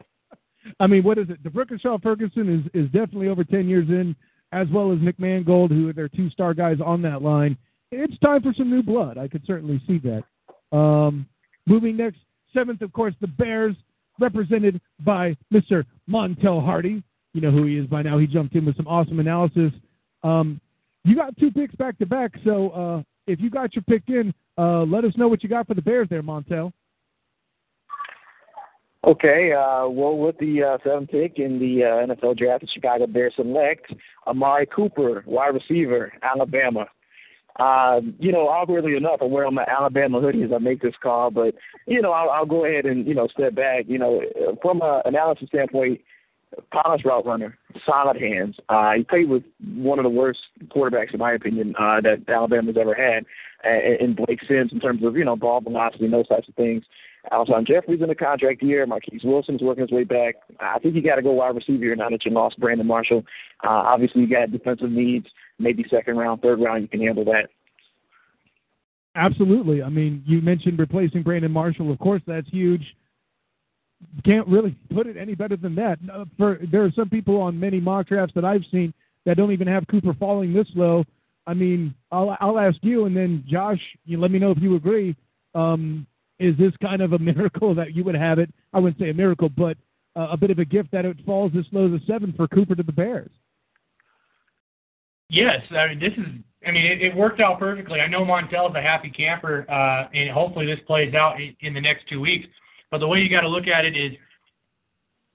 I 0.80 0.86
mean, 0.86 1.02
what 1.02 1.18
is 1.18 1.30
it? 1.30 1.42
D'Brickashaw 1.42 2.02
Ferguson 2.02 2.48
is 2.48 2.84
is 2.84 2.90
definitely 2.90 3.28
over 3.28 3.42
ten 3.42 3.68
years 3.68 3.88
in, 3.88 4.14
as 4.52 4.68
well 4.68 4.92
as 4.92 4.98
Nick 5.00 5.18
Mangold, 5.18 5.70
who 5.70 5.88
are 5.88 5.92
their 5.92 6.08
two 6.08 6.30
star 6.30 6.52
guys 6.54 6.78
on 6.84 7.00
that 7.02 7.22
line. 7.22 7.56
It's 7.90 8.18
time 8.18 8.42
for 8.42 8.52
some 8.54 8.70
new 8.70 8.82
blood. 8.82 9.18
I 9.18 9.28
could 9.28 9.42
certainly 9.46 9.80
see 9.86 10.00
that. 10.00 10.76
Um, 10.76 11.26
moving 11.66 11.96
next, 11.96 12.18
seventh, 12.52 12.82
of 12.82 12.92
course, 12.92 13.14
the 13.20 13.26
Bears, 13.26 13.74
represented 14.20 14.80
by 15.00 15.36
Mr. 15.52 15.84
Montel 16.08 16.64
Hardy. 16.64 17.02
You 17.34 17.40
know 17.40 17.50
who 17.50 17.66
he 17.66 17.76
is 17.76 17.86
by 17.86 18.02
now. 18.02 18.18
He 18.18 18.26
jumped 18.26 18.54
in 18.54 18.64
with 18.64 18.76
some 18.76 18.86
awesome 18.86 19.20
analysis. 19.20 19.72
Um, 20.22 20.60
you 21.04 21.14
got 21.14 21.36
two 21.38 21.50
picks 21.50 21.74
back 21.76 21.98
to 21.98 22.06
back, 22.06 22.32
so 22.44 22.70
uh, 22.70 23.02
if 23.26 23.40
you 23.40 23.48
got 23.50 23.74
your 23.74 23.82
pick 23.82 24.02
in, 24.08 24.34
uh, 24.58 24.82
let 24.82 25.04
us 25.04 25.12
know 25.16 25.28
what 25.28 25.42
you 25.42 25.48
got 25.48 25.66
for 25.66 25.74
the 25.74 25.82
Bears 25.82 26.08
there, 26.10 26.22
Montel. 26.22 26.72
Okay, 29.06 29.52
uh, 29.52 29.88
well, 29.88 30.18
with 30.18 30.36
the 30.38 30.62
uh, 30.62 30.78
seventh 30.82 31.10
pick 31.10 31.38
in 31.38 31.58
the 31.58 31.84
uh, 31.84 32.14
NFL 32.14 32.36
draft, 32.36 32.62
the 32.62 32.68
Chicago 32.74 33.06
Bears 33.06 33.32
select 33.36 33.92
Amari 34.26 34.66
Cooper, 34.66 35.22
wide 35.26 35.54
receiver, 35.54 36.12
Alabama. 36.22 36.86
Uh, 37.58 38.00
you 38.20 38.30
know, 38.30 38.48
awkwardly 38.48 38.96
enough, 38.96 39.20
I'm 39.20 39.30
wearing 39.30 39.54
my 39.54 39.64
Alabama 39.64 40.20
hoodie 40.20 40.44
as 40.44 40.50
I 40.54 40.58
make 40.58 40.80
this 40.80 40.94
call, 41.02 41.30
but 41.30 41.54
you 41.86 42.00
know, 42.00 42.12
I'll, 42.12 42.30
I'll 42.30 42.46
go 42.46 42.64
ahead 42.64 42.86
and 42.86 43.06
you 43.06 43.14
know 43.14 43.26
step 43.26 43.54
back. 43.54 43.86
You 43.88 43.98
know, 43.98 44.22
from 44.62 44.80
an 44.80 45.02
analysis 45.06 45.48
standpoint, 45.48 46.00
polished 46.70 47.04
route 47.04 47.26
runner, 47.26 47.58
solid 47.84 48.20
hands. 48.20 48.56
Uh, 48.68 48.92
he 48.94 49.04
played 49.04 49.28
with 49.28 49.42
one 49.74 49.98
of 49.98 50.04
the 50.04 50.08
worst 50.08 50.40
quarterbacks, 50.68 51.12
in 51.12 51.18
my 51.18 51.32
opinion, 51.32 51.74
uh, 51.78 52.00
that 52.00 52.28
Alabama's 52.28 52.76
ever 52.80 52.94
had, 52.94 53.24
uh, 53.64 54.04
in 54.04 54.14
Blake 54.14 54.40
Sims 54.48 54.72
in 54.72 54.80
terms 54.80 55.02
of 55.04 55.16
you 55.16 55.24
know 55.24 55.36
ball 55.36 55.60
velocity 55.60 56.04
and 56.04 56.14
those 56.14 56.28
types 56.28 56.48
of 56.48 56.54
things. 56.54 56.84
Alshon 57.32 57.66
Jeffery's 57.66 58.02
in 58.02 58.10
a 58.10 58.14
contract 58.14 58.62
year. 58.62 58.86
Marquess 58.86 59.22
Wilson's 59.24 59.62
working 59.62 59.82
his 59.82 59.90
way 59.90 60.04
back. 60.04 60.36
I 60.60 60.78
think 60.78 60.94
you 60.94 61.02
got 61.02 61.16
to 61.16 61.22
go 61.22 61.32
wide 61.32 61.54
receiver 61.54 61.94
now 61.96 62.08
that 62.10 62.24
you 62.24 62.30
lost 62.30 62.58
Brandon 62.58 62.86
Marshall. 62.86 63.24
Uh, 63.64 63.68
obviously, 63.70 64.22
you 64.22 64.28
got 64.28 64.52
defensive 64.52 64.90
needs. 64.90 65.26
Maybe 65.58 65.84
second 65.90 66.16
round, 66.16 66.42
third 66.42 66.60
round, 66.60 66.82
you 66.82 66.88
can 66.88 67.00
handle 67.00 67.24
that. 67.26 67.48
Absolutely. 69.14 69.82
I 69.82 69.88
mean, 69.88 70.22
you 70.26 70.40
mentioned 70.40 70.78
replacing 70.78 71.22
Brandon 71.22 71.50
Marshall. 71.50 71.90
Of 71.90 71.98
course, 71.98 72.22
that's 72.26 72.48
huge. 72.50 72.82
Can't 74.24 74.46
really 74.46 74.76
put 74.94 75.08
it 75.08 75.16
any 75.16 75.34
better 75.34 75.56
than 75.56 75.74
that. 75.74 75.98
For 76.36 76.60
there 76.70 76.84
are 76.84 76.92
some 76.92 77.08
people 77.08 77.40
on 77.40 77.58
many 77.58 77.80
mock 77.80 78.06
drafts 78.06 78.34
that 78.36 78.44
I've 78.44 78.62
seen 78.70 78.94
that 79.24 79.36
don't 79.36 79.52
even 79.52 79.66
have 79.66 79.86
Cooper 79.88 80.14
falling 80.14 80.52
this 80.52 80.68
low. 80.74 81.04
I 81.48 81.54
mean, 81.54 81.94
I'll 82.12 82.36
I'll 82.40 82.58
ask 82.58 82.76
you, 82.82 83.06
and 83.06 83.16
then 83.16 83.42
Josh, 83.48 83.80
you 84.04 84.20
let 84.20 84.30
me 84.30 84.38
know 84.38 84.52
if 84.52 84.58
you 84.60 84.76
agree. 84.76 85.16
Um, 85.54 86.06
is 86.38 86.56
this 86.56 86.72
kind 86.80 87.02
of 87.02 87.12
a 87.12 87.18
miracle 87.18 87.74
that 87.74 87.94
you 87.94 88.04
would 88.04 88.14
have 88.14 88.38
it? 88.38 88.50
I 88.72 88.78
wouldn't 88.78 89.00
say 89.00 89.10
a 89.10 89.14
miracle, 89.14 89.48
but 89.48 89.76
uh, 90.16 90.28
a 90.30 90.36
bit 90.36 90.50
of 90.50 90.58
a 90.58 90.64
gift 90.64 90.90
that 90.92 91.04
it 91.04 91.16
falls 91.24 91.52
this 91.52 91.66
low 91.72 91.86
as 91.86 92.00
a 92.00 92.04
seven 92.06 92.32
for 92.36 92.48
Cooper 92.48 92.74
to 92.74 92.82
the 92.82 92.92
Bears. 92.92 93.30
Yes, 95.30 95.60
I 95.70 95.88
mean 95.88 96.00
this 96.00 96.12
is. 96.14 96.26
I 96.66 96.72
mean 96.72 96.86
it, 96.86 97.02
it 97.02 97.14
worked 97.14 97.40
out 97.40 97.58
perfectly. 97.58 98.00
I 98.00 98.08
know 98.08 98.24
Montel's 98.24 98.74
a 98.74 98.82
happy 98.82 99.10
camper, 99.10 99.64
uh, 99.70 100.08
and 100.12 100.30
hopefully 100.30 100.66
this 100.66 100.80
plays 100.86 101.14
out 101.14 101.40
in, 101.40 101.54
in 101.60 101.74
the 101.74 101.80
next 101.80 102.08
two 102.08 102.20
weeks. 102.20 102.46
But 102.90 102.98
the 102.98 103.06
way 103.06 103.20
you 103.20 103.28
got 103.28 103.42
to 103.42 103.48
look 103.48 103.68
at 103.68 103.84
it 103.84 103.96
is, 103.96 104.12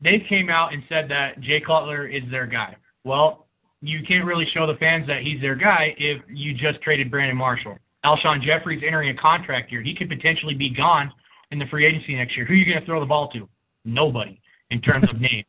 they 0.02 0.26
came 0.28 0.50
out 0.50 0.74
and 0.74 0.84
said 0.90 1.10
that 1.12 1.40
Jay 1.40 1.62
Cutler 1.62 2.08
is 2.08 2.24
their 2.32 2.48
guy. 2.48 2.76
Well, 3.06 3.48
you 3.82 4.02
can't 4.06 4.26
really 4.26 4.48
show 4.54 4.66
the 4.66 4.76
fans 4.76 5.08
that 5.08 5.22
he's 5.22 5.40
their 5.40 5.56
guy 5.56 5.94
if 5.98 6.22
you 6.28 6.54
just 6.54 6.82
traded 6.82 7.12
Brandon 7.12 7.38
Marshall. 7.38 7.78
Alshon 8.06 8.42
Jeffery's 8.42 8.84
entering 8.86 9.10
a 9.10 9.16
contract 9.22 9.72
year. 9.72 9.82
He 9.82 9.96
could 9.96 10.10
potentially 10.10 10.54
be 10.54 10.70
gone 10.70 11.12
in 11.52 11.60
the 11.60 11.66
free 11.66 11.86
agency 11.86 12.16
next 12.16 12.36
year. 12.36 12.46
Who 12.46 12.54
are 12.54 12.58
you 12.58 12.66
going 12.66 12.80
to 12.80 12.86
throw 12.86 13.00
the 13.00 13.06
ball 13.06 13.30
to? 13.32 13.48
Nobody 13.86 14.40
in 14.72 14.82
terms 14.82 15.10
of 15.10 15.20
name. 15.22 15.44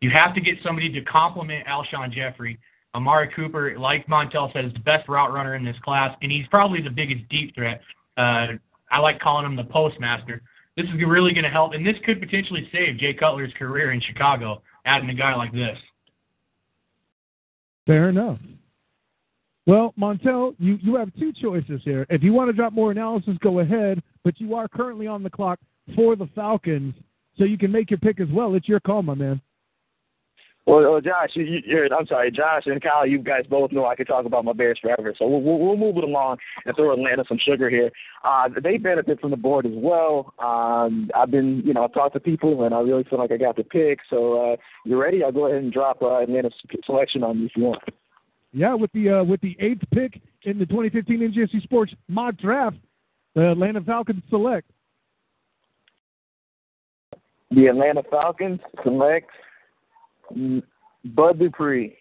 You 0.00 0.10
have 0.10 0.34
to 0.34 0.40
get 0.40 0.56
somebody 0.64 0.90
to 0.92 1.02
complement 1.02 1.66
Alshon 1.66 2.12
Jeffery. 2.12 2.58
Amari 2.94 3.30
Cooper, 3.36 3.78
like 3.78 4.06
Montel 4.08 4.52
said, 4.52 4.64
is 4.64 4.72
the 4.72 4.80
best 4.80 5.08
route 5.08 5.32
runner 5.32 5.54
in 5.54 5.64
this 5.64 5.76
class, 5.84 6.16
and 6.22 6.32
he's 6.32 6.46
probably 6.48 6.82
the 6.82 6.90
biggest 6.90 7.28
deep 7.28 7.54
threat. 7.54 7.80
Uh, 8.16 8.48
I 8.90 8.98
like 8.98 9.20
calling 9.20 9.46
him 9.46 9.54
the 9.54 9.64
postmaster. 9.64 10.42
This 10.76 10.86
is 10.86 10.92
really 11.06 11.32
going 11.32 11.44
to 11.44 11.50
help, 11.50 11.72
and 11.74 11.86
this 11.86 11.96
could 12.04 12.20
potentially 12.20 12.68
save 12.72 12.98
Jay 12.98 13.14
Cutler's 13.14 13.52
career 13.56 13.92
in 13.92 14.00
Chicago, 14.00 14.62
adding 14.86 15.10
a 15.10 15.14
guy 15.14 15.34
like 15.36 15.52
this. 15.52 15.78
Fair 17.86 18.08
enough. 18.08 18.38
Well, 19.66 19.94
Montel, 19.98 20.54
you, 20.58 20.78
you 20.82 20.96
have 20.96 21.12
two 21.18 21.32
choices 21.32 21.80
here. 21.84 22.06
If 22.10 22.22
you 22.22 22.32
want 22.32 22.48
to 22.48 22.52
drop 22.52 22.72
more 22.72 22.90
analysis, 22.90 23.36
go 23.40 23.60
ahead, 23.60 24.02
but 24.24 24.40
you 24.40 24.54
are 24.54 24.68
currently 24.68 25.06
on 25.06 25.22
the 25.22 25.30
clock 25.30 25.58
for 25.94 26.16
the 26.16 26.28
Falcons, 26.34 26.94
so 27.36 27.44
you 27.44 27.58
can 27.58 27.70
make 27.70 27.90
your 27.90 27.98
pick 27.98 28.20
as 28.20 28.28
well. 28.32 28.54
It's 28.54 28.68
your 28.68 28.80
call, 28.80 29.02
my 29.02 29.14
man. 29.14 29.40
Well, 30.66 30.82
well 30.82 31.00
Josh, 31.00 31.30
you, 31.34 31.60
you, 31.64 31.88
I'm 31.96 32.06
sorry, 32.06 32.30
Josh 32.30 32.64
and 32.66 32.82
Kyle, 32.82 33.06
you 33.06 33.18
guys 33.18 33.44
both 33.48 33.72
know 33.72 33.86
I 33.86 33.96
could 33.96 34.06
talk 34.06 34.26
about 34.26 34.44
my 34.44 34.52
Bears 34.52 34.78
forever, 34.80 35.14
so 35.18 35.26
we'll, 35.26 35.42
we'll, 35.42 35.58
we'll 35.58 35.76
move 35.76 35.96
it 35.96 36.04
along 36.04 36.38
and 36.64 36.76
throw 36.76 36.92
Atlanta 36.92 37.24
some 37.28 37.38
sugar 37.38 37.68
here. 37.70 37.90
Uh, 38.24 38.48
they 38.62 38.76
benefit 38.76 39.20
from 39.20 39.30
the 39.30 39.36
board 39.36 39.66
as 39.66 39.72
well. 39.74 40.34
Um, 40.38 41.10
I've 41.14 41.30
been, 41.30 41.62
you 41.64 41.74
know, 41.74 41.84
I've 41.84 41.94
talked 41.94 42.14
to 42.14 42.20
people, 42.20 42.64
and 42.64 42.74
I 42.74 42.80
really 42.80 43.04
feel 43.04 43.18
like 43.18 43.32
I 43.32 43.36
got 43.36 43.56
the 43.56 43.64
pick. 43.64 44.00
So 44.08 44.52
uh, 44.52 44.56
you 44.84 45.00
ready? 45.00 45.24
I'll 45.24 45.32
go 45.32 45.46
ahead 45.46 45.62
and 45.62 45.72
drop 45.72 46.02
uh, 46.02 46.22
Atlanta's 46.22 46.54
selection 46.84 47.24
on 47.24 47.38
you 47.38 47.46
if 47.46 47.52
you 47.56 47.64
want. 47.64 47.82
Yeah, 48.52 48.74
with 48.74 48.90
the 48.92 49.10
uh, 49.10 49.24
with 49.24 49.40
the 49.40 49.56
eighth 49.60 49.82
pick 49.92 50.20
in 50.42 50.58
the 50.58 50.66
2015 50.66 51.32
NGSC 51.32 51.62
Sports 51.62 51.92
mock 52.08 52.36
draft, 52.36 52.76
the 53.34 53.52
Atlanta 53.52 53.80
Falcons 53.80 54.22
select. 54.28 54.70
The 57.52 57.66
Atlanta 57.66 58.02
Falcons 58.10 58.60
select 58.82 59.30
Bud 61.04 61.38
Dupree, 61.38 61.96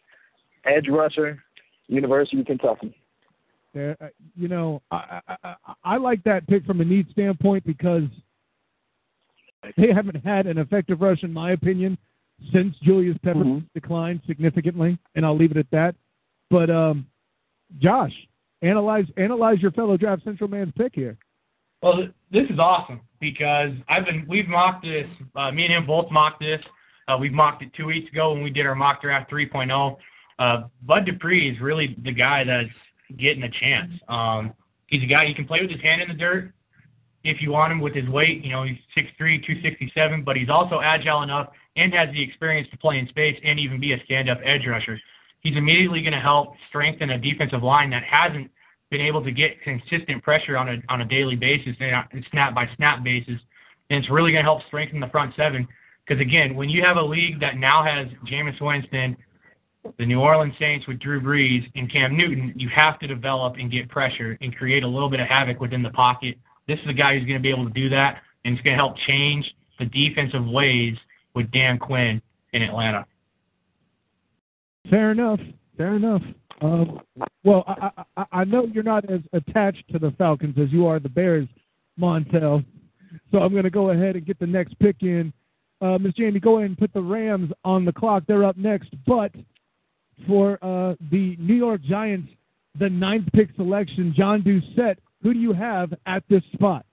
edge 0.65 0.87
rusher, 0.89 1.43
University 1.87 2.39
of 2.39 2.45
Kentucky. 2.45 2.95
Uh, 3.75 3.93
you 4.35 4.47
know, 4.47 4.81
I, 4.89 5.21
I, 5.43 5.55
I 5.83 5.97
like 5.97 6.23
that 6.23 6.47
pick 6.47 6.65
from 6.65 6.81
a 6.81 6.85
need 6.85 7.07
standpoint 7.11 7.65
because 7.65 8.03
they 9.77 9.93
haven't 9.93 10.23
had 10.25 10.47
an 10.47 10.57
effective 10.57 11.01
rush, 11.01 11.23
in 11.23 11.31
my 11.31 11.51
opinion, 11.51 11.97
since 12.53 12.75
Julius 12.83 13.17
Peppers 13.23 13.45
mm-hmm. 13.45 13.65
declined 13.73 14.21
significantly, 14.25 14.97
and 15.15 15.25
I'll 15.25 15.37
leave 15.37 15.51
it 15.51 15.57
at 15.57 15.69
that. 15.71 15.95
But 16.49 16.69
um, 16.69 17.05
Josh, 17.79 18.13
analyze 18.61 19.05
analyze 19.17 19.59
your 19.61 19.71
fellow 19.71 19.97
draft 19.97 20.23
central 20.23 20.49
man's 20.49 20.73
pick 20.77 20.93
here. 20.95 21.17
Well, 21.81 22.07
this 22.31 22.43
is 22.49 22.59
awesome 22.59 23.01
because 23.19 23.71
I've 23.87 24.05
been 24.05 24.25
we've 24.27 24.47
mocked 24.47 24.83
this. 24.83 25.07
Uh, 25.35 25.51
me 25.51 25.65
and 25.65 25.73
him 25.73 25.85
both 25.85 26.11
mocked 26.11 26.41
this. 26.41 26.61
Uh, 27.07 27.17
we 27.17 27.29
mocked 27.29 27.63
it 27.63 27.73
two 27.73 27.85
weeks 27.85 28.11
ago 28.11 28.33
when 28.33 28.43
we 28.43 28.49
did 28.49 28.65
our 28.65 28.75
mock 28.75 29.01
draft 29.01 29.31
3.0. 29.31 29.97
Uh, 30.37 30.67
Bud 30.83 31.05
Dupree 31.05 31.49
is 31.49 31.59
really 31.59 31.97
the 32.03 32.11
guy 32.11 32.43
that's 32.43 32.69
getting 33.17 33.43
a 33.43 33.49
chance. 33.49 33.91
Um, 34.07 34.53
he's 34.87 35.01
a 35.01 35.07
guy 35.07 35.25
he 35.25 35.33
can 35.33 35.45
play 35.45 35.61
with 35.61 35.71
his 35.71 35.81
hand 35.81 36.01
in 36.01 36.07
the 36.07 36.13
dirt 36.13 36.53
if 37.23 37.41
you 37.41 37.51
want 37.51 37.71
him 37.71 37.79
with 37.79 37.95
his 37.95 38.07
weight. 38.09 38.43
You 38.43 38.51
know, 38.51 38.63
he's 38.63 38.77
6'3", 38.95 39.43
267, 39.43 40.23
but 40.23 40.37
he's 40.37 40.49
also 40.49 40.81
agile 40.81 41.23
enough 41.23 41.47
and 41.75 41.91
has 41.93 42.09
the 42.13 42.21
experience 42.21 42.67
to 42.71 42.77
play 42.77 42.99
in 42.99 43.07
space 43.07 43.39
and 43.43 43.59
even 43.59 43.79
be 43.79 43.93
a 43.93 44.03
stand-up 44.05 44.39
edge 44.43 44.67
rusher 44.67 44.99
he's 45.41 45.57
immediately 45.57 46.01
going 46.01 46.13
to 46.13 46.19
help 46.19 46.53
strengthen 46.67 47.11
a 47.11 47.17
defensive 47.17 47.63
line 47.63 47.89
that 47.91 48.03
hasn't 48.03 48.49
been 48.89 49.01
able 49.01 49.23
to 49.23 49.31
get 49.31 49.61
consistent 49.61 50.23
pressure 50.23 50.57
on 50.57 50.69
a 50.69 50.77
on 50.89 51.01
a 51.01 51.05
daily 51.05 51.35
basis 51.35 51.75
eh, 51.79 51.91
and 52.11 52.25
snap 52.31 52.55
by 52.55 52.67
snap 52.75 53.03
basis. 53.03 53.39
And 53.89 54.03
it's 54.03 54.09
really 54.09 54.31
going 54.31 54.43
to 54.43 54.49
help 54.49 54.61
strengthen 54.67 54.99
the 54.99 55.07
front 55.07 55.35
seven. 55.35 55.67
Because 56.05 56.21
again, 56.21 56.55
when 56.55 56.69
you 56.69 56.83
have 56.83 56.97
a 56.97 57.01
league 57.01 57.39
that 57.39 57.57
now 57.57 57.83
has 57.83 58.07
Jameis 58.27 58.59
Winston, 58.59 59.15
the 59.97 60.05
New 60.05 60.19
Orleans 60.19 60.53
Saints 60.59 60.87
with 60.87 60.99
Drew 60.99 61.21
Brees 61.21 61.69
and 61.75 61.91
Cam 61.91 62.17
Newton, 62.17 62.53
you 62.55 62.67
have 62.69 62.99
to 62.99 63.07
develop 63.07 63.55
and 63.57 63.71
get 63.71 63.89
pressure 63.89 64.37
and 64.41 64.55
create 64.55 64.83
a 64.83 64.87
little 64.87 65.09
bit 65.09 65.19
of 65.19 65.27
havoc 65.27 65.59
within 65.59 65.83
the 65.83 65.91
pocket. 65.91 66.37
This 66.67 66.79
is 66.79 66.87
a 66.87 66.93
guy 66.93 67.15
who's 67.15 67.25
going 67.25 67.37
to 67.37 67.41
be 67.41 67.49
able 67.49 67.65
to 67.65 67.73
do 67.73 67.89
that, 67.89 68.21
and 68.43 68.55
it's 68.55 68.63
going 68.63 68.75
to 68.75 68.83
help 68.83 68.97
change 69.07 69.53
the 69.77 69.85
defensive 69.85 70.45
ways 70.45 70.95
with 71.35 71.49
Dan 71.51 71.77
Quinn 71.77 72.21
in 72.53 72.61
Atlanta. 72.61 73.05
Fair 74.89 75.11
enough. 75.11 75.39
Fair 75.77 75.95
enough. 75.95 76.21
Um, 76.61 76.99
well, 77.43 77.63
I, 77.67 78.03
I, 78.17 78.25
I 78.31 78.43
know 78.43 78.65
you're 78.65 78.83
not 78.83 79.09
as 79.09 79.21
attached 79.33 79.83
to 79.91 79.99
the 79.99 80.11
Falcons 80.17 80.55
as 80.61 80.71
you 80.71 80.87
are 80.87 80.99
the 80.99 81.09
Bears, 81.09 81.47
Montel. 81.99 82.65
So 83.31 83.39
I'm 83.39 83.51
going 83.51 83.63
to 83.63 83.69
go 83.69 83.91
ahead 83.91 84.15
and 84.15 84.25
get 84.25 84.39
the 84.39 84.47
next 84.47 84.77
pick 84.79 84.97
in. 85.01 85.31
Uh, 85.81 85.97
Ms. 85.97 86.13
Jamie, 86.17 86.39
go 86.39 86.57
ahead 86.57 86.69
and 86.69 86.77
put 86.77 86.93
the 86.93 87.01
Rams 87.01 87.51
on 87.63 87.85
the 87.85 87.93
clock. 87.93 88.23
They're 88.27 88.43
up 88.43 88.57
next. 88.57 88.89
But 89.07 89.31
for 90.27 90.53
uh, 90.61 90.95
the 91.11 91.37
New 91.39 91.55
York 91.55 91.81
Giants, 91.81 92.29
the 92.77 92.89
ninth 92.89 93.27
pick 93.33 93.49
selection, 93.55 94.13
John 94.15 94.41
Doucette, 94.41 94.97
who 95.23 95.33
do 95.33 95.39
you 95.39 95.53
have 95.53 95.93
at 96.05 96.23
this 96.29 96.43
spot? 96.53 96.85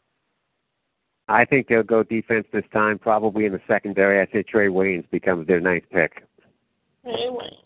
I 1.29 1.45
think 1.45 1.67
they'll 1.67 1.83
go 1.83 2.05
defense 2.05 2.47
this 2.53 2.65
time, 2.73 2.99
probably 2.99 3.47
in 3.47 3.53
the 3.53 3.61
secondary. 3.67 4.21
I 4.21 4.33
say 4.33 4.45
Trae 4.45 4.71
Waynes 4.71 5.11
becomes 5.11 5.49
their 5.49 5.61
ninth 5.61 5.85
pick. 5.93 6.23
Trae 7.05 7.31
Waynes 7.31 7.66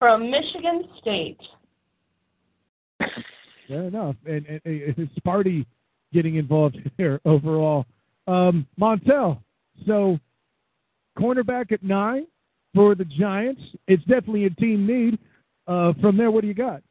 from 0.00 0.28
Michigan 0.30 0.84
State. 1.00 1.38
Fair 3.68 3.84
enough. 3.84 4.16
And, 4.26 4.44
and, 4.46 4.60
and 4.64 5.10
Sparty 5.22 5.64
getting 6.12 6.34
involved 6.34 6.76
here 6.96 7.20
overall. 7.24 7.86
Um, 8.26 8.66
Montel, 8.80 9.38
so 9.86 10.18
cornerback 11.16 11.70
at 11.70 11.82
nine 11.84 12.26
for 12.74 12.96
the 12.96 13.04
Giants. 13.04 13.60
It's 13.86 14.02
definitely 14.04 14.46
a 14.46 14.50
team 14.50 14.86
need. 14.86 15.18
Uh, 15.68 15.92
from 16.00 16.16
there, 16.16 16.30
what 16.32 16.40
do 16.42 16.48
you 16.48 16.54
got? 16.54 16.82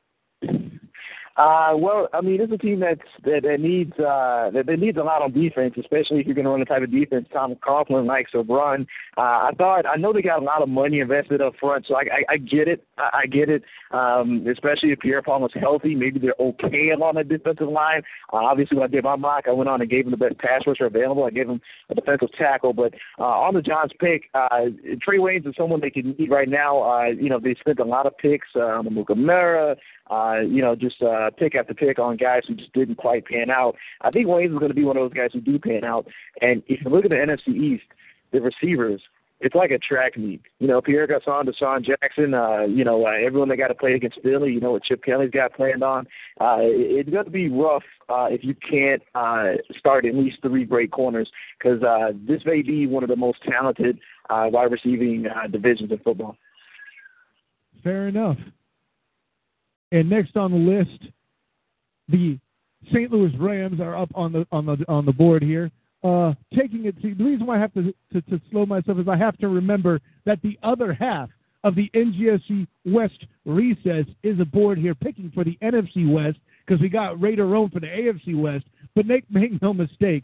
Uh, 1.39 1.71
well, 1.77 2.09
I 2.13 2.19
mean, 2.19 2.41
it's 2.41 2.51
a 2.51 2.57
team 2.57 2.81
that's 2.81 2.99
that, 3.23 3.43
that 3.43 3.61
needs 3.61 3.93
uh, 3.93 4.51
that, 4.53 4.65
that 4.67 4.77
needs 4.77 4.97
a 4.97 5.03
lot 5.03 5.21
on 5.21 5.31
defense, 5.31 5.73
especially 5.79 6.19
if 6.19 6.25
you're 6.25 6.35
going 6.35 6.43
to 6.43 6.51
run 6.51 6.59
the 6.59 6.65
type 6.65 6.83
of 6.83 6.91
defense 6.91 7.27
Tom 7.31 7.55
Coughlin 7.65 8.05
likes 8.05 8.31
to 8.31 8.39
run. 8.39 8.85
Uh, 9.17 9.47
I 9.47 9.51
thought 9.57 9.85
I 9.85 9.95
know 9.95 10.11
they 10.11 10.21
got 10.21 10.41
a 10.41 10.43
lot 10.43 10.61
of 10.61 10.67
money 10.67 10.99
invested 10.99 11.41
up 11.41 11.53
front, 11.57 11.85
so 11.87 11.95
I, 11.95 12.01
I, 12.01 12.33
I 12.33 12.37
get 12.37 12.67
it. 12.67 12.83
I, 12.97 13.21
I 13.23 13.25
get 13.25 13.47
it. 13.47 13.63
Um, 13.91 14.45
especially 14.51 14.91
if 14.91 14.99
Pierre 14.99 15.21
Palmer's 15.21 15.53
healthy, 15.57 15.95
maybe 15.95 16.19
they're 16.19 16.35
okay 16.41 16.89
along 16.89 17.15
the 17.15 17.23
defensive 17.23 17.69
line. 17.69 18.01
Uh, 18.33 18.37
obviously, 18.43 18.77
when 18.77 18.89
I 18.89 18.91
did 18.91 19.05
my 19.05 19.15
mock, 19.15 19.45
I 19.47 19.53
went 19.53 19.69
on 19.69 19.79
and 19.79 19.89
gave 19.89 20.05
him 20.05 20.11
the 20.11 20.17
best 20.17 20.37
pass 20.39 20.63
rusher 20.67 20.87
available. 20.87 21.23
I 21.23 21.29
gave 21.29 21.47
him 21.47 21.61
a 21.89 21.95
defensive 21.95 22.33
tackle, 22.37 22.73
but 22.73 22.93
uh, 23.17 23.23
on 23.23 23.53
the 23.53 23.61
Johns 23.61 23.93
pick, 23.97 24.23
uh, 24.33 24.67
Trae 25.07 25.19
Waynes 25.19 25.47
is 25.47 25.55
someone 25.57 25.79
they 25.79 25.89
can 25.89 26.17
need 26.19 26.29
right 26.29 26.49
now. 26.49 26.81
Uh, 26.83 27.05
you 27.05 27.29
know, 27.29 27.39
they 27.39 27.55
spent 27.61 27.79
a 27.79 27.85
lot 27.85 28.05
of 28.05 28.17
picks 28.17 28.49
uh, 28.57 28.59
on 28.59 28.83
the 28.83 28.91
Mukamara, 28.91 29.77
uh, 30.09 30.39
you 30.41 30.61
know, 30.61 30.75
just 30.75 31.01
uh, 31.01 31.29
pick 31.37 31.55
after 31.55 31.73
pick 31.73 31.99
on 31.99 32.17
guys 32.17 32.43
who 32.47 32.55
just 32.55 32.73
didn't 32.73 32.95
quite 32.95 33.25
pan 33.25 33.49
out. 33.49 33.75
I 34.01 34.11
think 34.11 34.27
Waynes 34.27 34.53
is 34.53 34.59
going 34.59 34.69
to 34.69 34.75
be 34.75 34.83
one 34.83 34.97
of 34.97 35.03
those 35.03 35.17
guys 35.17 35.31
who 35.33 35.41
do 35.41 35.59
pan 35.59 35.83
out. 35.83 36.07
And 36.41 36.63
if 36.67 36.83
you 36.83 36.91
look 36.91 37.05
at 37.05 37.11
the 37.11 37.15
NFC 37.15 37.55
East, 37.55 37.85
the 38.31 38.41
receivers, 38.41 39.01
it's 39.41 39.55
like 39.55 39.71
a 39.71 39.77
track 39.77 40.17
meet. 40.17 40.41
You 40.59 40.67
know, 40.67 40.81
Pierre 40.81 41.07
Garcon, 41.07 41.45
DeSean 41.45 41.85
Jackson, 41.85 42.33
uh, 42.33 42.63
you 42.63 42.83
know, 42.83 43.05
uh, 43.05 43.11
everyone 43.11 43.47
that 43.49 43.57
got 43.57 43.69
to 43.69 43.75
play 43.75 43.93
against 43.93 44.21
Philly, 44.21 44.51
you 44.51 44.59
know 44.59 44.73
what 44.73 44.83
Chip 44.83 45.03
Kelly's 45.03 45.31
got 45.31 45.53
planned 45.53 45.83
on. 45.83 46.07
Uh, 46.41 46.57
it, 46.59 47.07
it's 47.07 47.09
going 47.09 47.25
to 47.25 47.31
be 47.31 47.49
rough 47.49 47.83
uh, 48.09 48.27
if 48.29 48.43
you 48.43 48.53
can't 48.53 49.01
uh, 49.15 49.53
start 49.77 50.05
at 50.05 50.15
least 50.15 50.41
three 50.41 50.65
great 50.65 50.91
corners 50.91 51.29
because 51.57 51.81
uh, 51.83 52.11
this 52.27 52.41
may 52.45 52.61
be 52.61 52.85
one 52.85 53.03
of 53.03 53.09
the 53.09 53.15
most 53.15 53.39
talented 53.43 53.99
uh, 54.29 54.47
wide 54.51 54.71
receiving 54.71 55.25
uh, 55.27 55.47
divisions 55.47 55.91
in 55.91 55.99
football. 55.99 56.35
Fair 57.83 58.09
enough. 58.09 58.37
And 59.91 60.09
next 60.09 60.37
on 60.37 60.51
the 60.51 60.57
list, 60.57 61.11
the 62.07 62.37
St. 62.91 63.11
Louis 63.11 63.31
Rams 63.37 63.79
are 63.79 63.95
up 63.95 64.09
on 64.15 64.31
the 64.31 64.45
on 64.51 64.65
the 64.65 64.77
on 64.87 65.05
the 65.05 65.11
board 65.11 65.43
here 65.43 65.71
uh, 66.03 66.33
taking 66.57 66.85
it. 66.85 67.01
The 67.01 67.13
reason 67.23 67.45
why 67.45 67.57
I 67.57 67.59
have 67.59 67.73
to, 67.73 67.93
to, 68.13 68.21
to 68.21 68.41
slow 68.51 68.65
myself 68.65 68.99
is 68.99 69.07
I 69.07 69.17
have 69.17 69.37
to 69.39 69.47
remember 69.47 69.99
that 70.25 70.41
the 70.41 70.57
other 70.63 70.93
half 70.93 71.29
of 71.63 71.75
the 71.75 71.89
NGSC 71.93 72.67
West 72.85 73.25
recess 73.45 74.05
is 74.23 74.39
aboard 74.39 74.77
here, 74.77 74.95
picking 74.95 75.31
for 75.33 75.43
the 75.43 75.57
NFC 75.61 76.09
West 76.09 76.37
because 76.65 76.81
we 76.81 76.87
got 76.87 77.19
Raider 77.19 77.47
Rome 77.47 77.69
for 77.69 77.81
the 77.81 77.87
AFC 77.87 78.39
West. 78.39 78.65
But 78.95 79.05
make 79.05 79.29
make 79.29 79.61
no 79.61 79.73
mistake, 79.73 80.23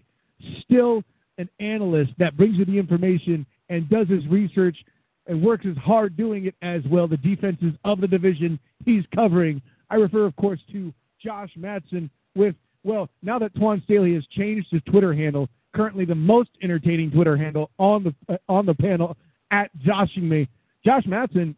still 0.62 1.04
an 1.38 1.50
analyst 1.60 2.12
that 2.18 2.38
brings 2.38 2.58
you 2.58 2.66
the 2.66 2.78
information 2.78 3.46
and 3.70 3.90
does 3.90 4.08
his 4.08 4.26
research 4.28 4.78
and 5.28 5.42
works 5.42 5.66
as 5.70 5.78
hard 5.78 6.16
doing 6.16 6.46
it 6.46 6.56
as 6.62 6.82
well. 6.90 7.08
The 7.08 7.18
defenses 7.18 7.74
of 7.84 8.02
the 8.02 8.08
division 8.08 8.60
he's 8.86 9.04
covering. 9.14 9.62
I 9.90 9.96
refer, 9.96 10.26
of 10.26 10.36
course, 10.36 10.60
to 10.72 10.94
Josh 11.24 11.52
Matson 11.56 12.10
with 12.36 12.56
well, 12.84 13.10
now 13.24 13.40
that 13.40 13.56
Twan 13.56 13.84
Staley 13.84 14.14
has 14.14 14.24
changed 14.28 14.68
his 14.70 14.82
Twitter 14.84 15.12
handle, 15.12 15.50
currently 15.76 16.06
the 16.06 16.14
most 16.14 16.52
entertaining 16.62 17.10
Twitter 17.10 17.36
handle 17.36 17.72
on 17.80 18.04
the 18.04 18.16
uh, 18.34 18.38
on 18.48 18.66
the 18.66 18.76
panel 18.76 19.18
at 19.52 19.72
Joshing 19.80 20.30
me. 20.30 20.48
Josh 20.86 21.04
Matson, 21.08 21.56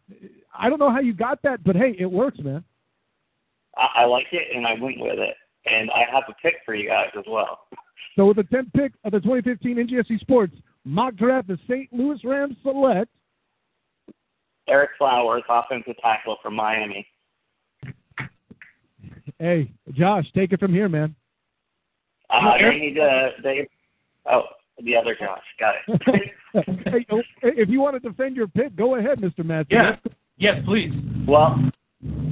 I 0.58 0.70
don't 0.70 0.78
know 0.78 0.90
how 0.90 1.00
you 1.00 1.12
got 1.12 1.42
that, 1.42 1.62
but 1.64 1.76
hey, 1.76 1.94
it 1.98 2.10
works, 2.10 2.38
man. 2.38 2.64
I, 3.76 4.02
I 4.02 4.04
like 4.06 4.26
it, 4.32 4.56
and 4.56 4.66
I 4.66 4.72
went 4.80 4.98
with 4.98 5.18
it, 5.18 5.36
and 5.66 5.90
I 5.90 6.04
have 6.10 6.24
a 6.28 6.34
pick 6.42 6.54
for 6.64 6.74
you 6.74 6.88
guys 6.88 7.10
as 7.16 7.24
well. 7.28 7.60
So 8.16 8.26
with 8.26 8.38
the 8.38 8.44
10th 8.44 8.72
pick 8.72 8.92
of 9.04 9.12
the 9.12 9.20
2015 9.20 9.76
NGSC 9.76 10.20
Sports 10.20 10.54
mock 10.84 11.14
draft, 11.14 11.48
the 11.48 11.58
St. 11.68 11.92
Louis 11.92 12.18
Rams 12.24 12.56
select 12.62 13.10
Ereck 14.68 14.88
Flowers, 14.98 15.42
offensive 15.48 15.96
tackle 16.02 16.36
from 16.42 16.54
Miami. 16.54 17.06
Hey, 19.38 19.70
Josh, 19.92 20.26
take 20.34 20.52
it 20.52 20.60
from 20.60 20.72
here, 20.72 20.88
man. 20.88 21.14
Uh, 22.30 22.58
they 22.58 22.78
need 22.78 22.94
to. 22.94 23.30
They 23.42 23.68
Oh, 24.30 24.42
the 24.84 24.96
other 24.96 25.16
Josh. 25.18 25.42
Got 25.58 25.74
it. 25.86 26.32
hey, 26.86 27.06
if 27.42 27.68
you 27.68 27.80
want 27.80 28.00
to 28.00 28.08
defend 28.08 28.36
your 28.36 28.48
pick, 28.48 28.76
go 28.76 28.96
ahead, 28.96 29.18
Mr. 29.18 29.44
Matthews. 29.44 29.66
Yeah. 29.70 29.96
Yes, 30.36 30.62
please. 30.64 30.92
Well, 31.26 31.58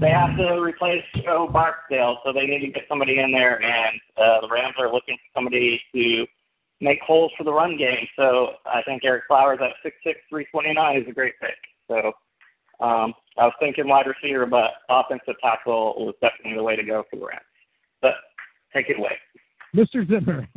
they 0.00 0.10
have 0.10 0.36
to 0.36 0.60
replace 0.60 1.02
Joe 1.24 1.48
Barksdale, 1.52 2.18
so 2.24 2.32
they 2.32 2.46
need 2.46 2.60
to 2.60 2.68
get 2.68 2.84
somebody 2.88 3.18
in 3.18 3.32
there, 3.32 3.60
and 3.60 4.00
uh, 4.16 4.40
the 4.42 4.48
Rams 4.48 4.76
are 4.78 4.92
looking 4.92 5.16
for 5.16 5.40
somebody 5.40 5.80
to 5.92 6.24
make 6.80 7.00
holes 7.00 7.32
for 7.36 7.44
the 7.44 7.52
run 7.52 7.76
game. 7.76 8.06
So 8.14 8.50
I 8.64 8.82
think 8.82 9.02
Ereck 9.02 9.22
Flowers 9.26 9.58
at 9.60 9.70
six 9.82 9.96
six 10.04 10.20
three 10.28 10.46
twenty 10.52 10.72
nine 10.72 10.98
is 10.98 11.08
a 11.08 11.12
great 11.12 11.34
pick. 11.40 11.56
So 11.88 12.12
um, 12.80 13.14
I 13.38 13.44
was 13.44 13.54
thinking 13.60 13.88
wide 13.88 14.06
receiver, 14.06 14.46
but 14.46 14.70
offensive 14.88 15.34
tackle 15.42 15.94
was 15.98 16.14
definitely 16.20 16.56
the 16.56 16.62
way 16.62 16.76
to 16.76 16.82
go 16.82 17.04
for 17.10 17.16
the 17.16 17.26
Rams. 17.26 17.42
But 18.00 18.14
take 18.74 18.88
it 18.88 18.98
away. 18.98 19.18
Mr. 19.74 20.08
Zimmer. 20.08 20.48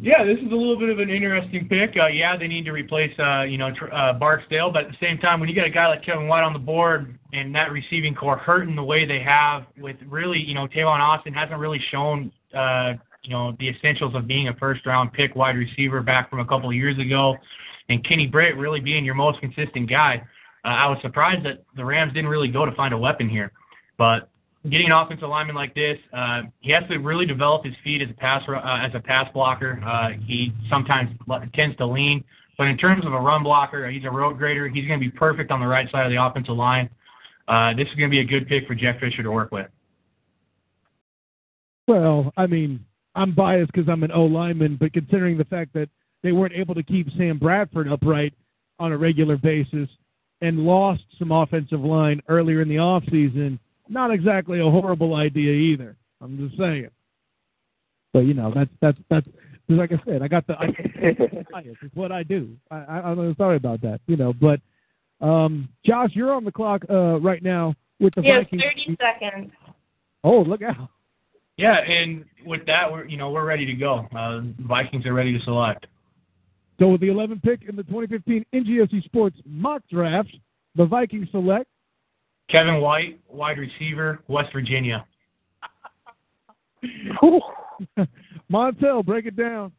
yeah, 0.00 0.24
this 0.24 0.38
is 0.38 0.52
a 0.52 0.54
little 0.54 0.78
bit 0.78 0.88
of 0.90 0.98
an 0.98 1.10
interesting 1.10 1.68
pick. 1.68 1.96
Uh, 2.00 2.06
yeah, 2.06 2.36
they 2.36 2.46
need 2.46 2.64
to 2.64 2.72
replace, 2.72 3.12
uh, 3.18 3.42
you 3.42 3.58
know, 3.58 3.70
uh, 3.92 4.12
Barksdale, 4.12 4.70
but 4.70 4.84
at 4.84 4.90
the 4.90 4.96
same 5.00 5.18
time, 5.18 5.40
when 5.40 5.48
you 5.48 5.54
got 5.54 5.66
a 5.66 5.70
guy 5.70 5.88
like 5.88 6.04
Kevin 6.04 6.28
White 6.28 6.44
on 6.44 6.52
the 6.52 6.58
board 6.58 7.18
and 7.32 7.54
that 7.54 7.72
receiving 7.72 8.14
corps 8.14 8.38
hurting 8.38 8.76
the 8.76 8.84
way 8.84 9.06
they 9.06 9.20
have, 9.20 9.64
with 9.78 9.96
really, 10.06 10.38
you 10.38 10.54
know, 10.54 10.66
Tavon 10.66 11.00
Austin 11.00 11.32
hasn't 11.32 11.58
really 11.58 11.80
shown, 11.90 12.30
uh, 12.54 12.94
you 13.22 13.30
know, 13.30 13.56
the 13.58 13.68
essentials 13.68 14.14
of 14.14 14.26
being 14.26 14.48
a 14.48 14.54
first-round 14.54 15.12
pick 15.12 15.34
wide 15.34 15.56
receiver 15.56 16.02
back 16.02 16.30
from 16.30 16.40
a 16.40 16.46
couple 16.46 16.68
of 16.68 16.74
years 16.74 16.98
ago, 16.98 17.36
and 17.88 18.06
Kenny 18.06 18.26
Britt 18.26 18.56
really 18.56 18.80
being 18.80 19.04
your 19.04 19.14
most 19.14 19.40
consistent 19.40 19.88
guy. 19.88 20.22
Uh, 20.64 20.68
I 20.68 20.86
was 20.88 20.98
surprised 21.02 21.44
that 21.46 21.64
the 21.76 21.84
Rams 21.84 22.12
didn't 22.12 22.30
really 22.30 22.48
go 22.48 22.64
to 22.64 22.72
find 22.72 22.92
a 22.92 22.98
weapon 22.98 23.28
here, 23.28 23.52
but 23.96 24.28
getting 24.70 24.86
an 24.86 24.92
offensive 24.92 25.28
lineman 25.28 25.54
like 25.54 25.74
this, 25.74 25.98
uh, 26.12 26.42
he 26.60 26.72
has 26.72 26.84
to 26.90 26.98
really 26.98 27.26
develop 27.26 27.64
his 27.64 27.74
feet 27.84 28.02
as 28.02 28.10
a 28.10 28.14
pass 28.14 28.42
uh, 28.48 28.78
as 28.84 28.92
a 28.94 29.00
pass 29.00 29.30
blocker. 29.32 29.80
Uh, 29.86 30.10
he 30.26 30.52
sometimes 30.68 31.10
tends 31.54 31.76
to 31.76 31.86
lean, 31.86 32.24
but 32.56 32.66
in 32.66 32.76
terms 32.76 33.06
of 33.06 33.12
a 33.12 33.20
run 33.20 33.42
blocker, 33.42 33.88
he's 33.90 34.04
a 34.04 34.10
road 34.10 34.36
grader. 34.36 34.68
He's 34.68 34.86
going 34.86 35.00
to 35.00 35.04
be 35.04 35.10
perfect 35.10 35.50
on 35.50 35.60
the 35.60 35.66
right 35.66 35.90
side 35.90 36.06
of 36.06 36.10
the 36.10 36.22
offensive 36.22 36.56
line. 36.56 36.90
Uh, 37.46 37.72
this 37.74 37.88
is 37.88 37.94
going 37.94 38.10
to 38.10 38.14
be 38.14 38.20
a 38.20 38.24
good 38.24 38.46
pick 38.46 38.66
for 38.66 38.74
Jeff 38.74 39.00
Fisher 39.00 39.22
to 39.22 39.30
work 39.30 39.52
with. 39.52 39.68
Well, 41.86 42.30
I 42.36 42.46
mean, 42.46 42.84
I'm 43.14 43.34
biased 43.34 43.72
because 43.72 43.88
I'm 43.88 44.02
an 44.02 44.12
O 44.12 44.24
lineman, 44.24 44.76
but 44.78 44.92
considering 44.92 45.38
the 45.38 45.44
fact 45.44 45.72
that 45.72 45.88
they 46.22 46.32
weren't 46.32 46.54
able 46.54 46.74
to 46.74 46.82
keep 46.82 47.08
Sam 47.16 47.38
Bradford 47.38 47.88
upright 47.88 48.34
on 48.78 48.92
a 48.92 48.96
regular 48.96 49.36
basis 49.36 49.88
and 50.40 50.60
lost 50.60 51.02
some 51.18 51.32
offensive 51.32 51.80
line 51.80 52.22
earlier 52.28 52.62
in 52.62 52.68
the 52.68 52.76
offseason, 52.76 53.58
not 53.88 54.12
exactly 54.12 54.60
a 54.60 54.70
horrible 54.70 55.14
idea 55.14 55.52
either. 55.52 55.96
I'm 56.20 56.38
just 56.38 56.58
saying. 56.58 56.88
But 58.12 58.20
you 58.20 58.34
know, 58.34 58.52
that's 58.54 58.70
that's 58.80 58.98
that's 59.10 59.26
like 59.68 59.92
I 59.92 60.00
said, 60.06 60.22
I 60.22 60.28
got 60.28 60.46
the 60.46 60.54
I, 60.54 60.68
it's 60.96 61.94
what 61.94 62.10
I 62.10 62.22
do. 62.22 62.50
I, 62.70 62.76
I, 62.76 63.10
I'm 63.10 63.34
sorry 63.36 63.56
about 63.56 63.80
that. 63.82 64.00
You 64.06 64.16
know, 64.16 64.32
but 64.32 64.60
um, 65.20 65.68
Josh, 65.84 66.10
you're 66.14 66.32
on 66.32 66.44
the 66.44 66.52
clock 66.52 66.82
uh, 66.88 67.20
right 67.20 67.42
now 67.42 67.74
with 68.00 68.14
the 68.14 68.22
yes, 68.22 68.44
Vikings. 68.44 68.62
thirty 68.62 68.96
seconds. 69.00 69.52
Oh, 70.24 70.40
look 70.40 70.62
out! 70.62 70.88
Yeah, 71.56 71.76
and 71.80 72.24
with 72.46 72.64
that, 72.66 72.90
we're 72.90 73.04
you 73.06 73.16
know 73.16 73.30
we're 73.30 73.44
ready 73.44 73.66
to 73.66 73.74
go. 73.74 74.06
Uh, 74.16 74.40
Vikings 74.66 75.04
are 75.06 75.14
ready 75.14 75.36
to 75.36 75.44
select. 75.44 75.86
So 76.78 76.88
with 76.88 77.00
the 77.00 77.08
11th 77.08 77.42
pick 77.42 77.62
in 77.68 77.74
the 77.76 77.82
2015 77.84 78.44
NGSC 78.54 79.04
Sports 79.04 79.36
mock 79.44 79.82
draft, 79.90 80.34
the 80.76 80.86
Vikings 80.86 81.28
select 81.30 81.68
Kevin 82.48 82.80
White, 82.80 83.20
wide 83.28 83.58
receiver, 83.58 84.20
West 84.28 84.52
Virginia. 84.52 85.04
Montel, 88.50 89.04
break 89.04 89.26
it 89.26 89.36
down. 89.36 89.72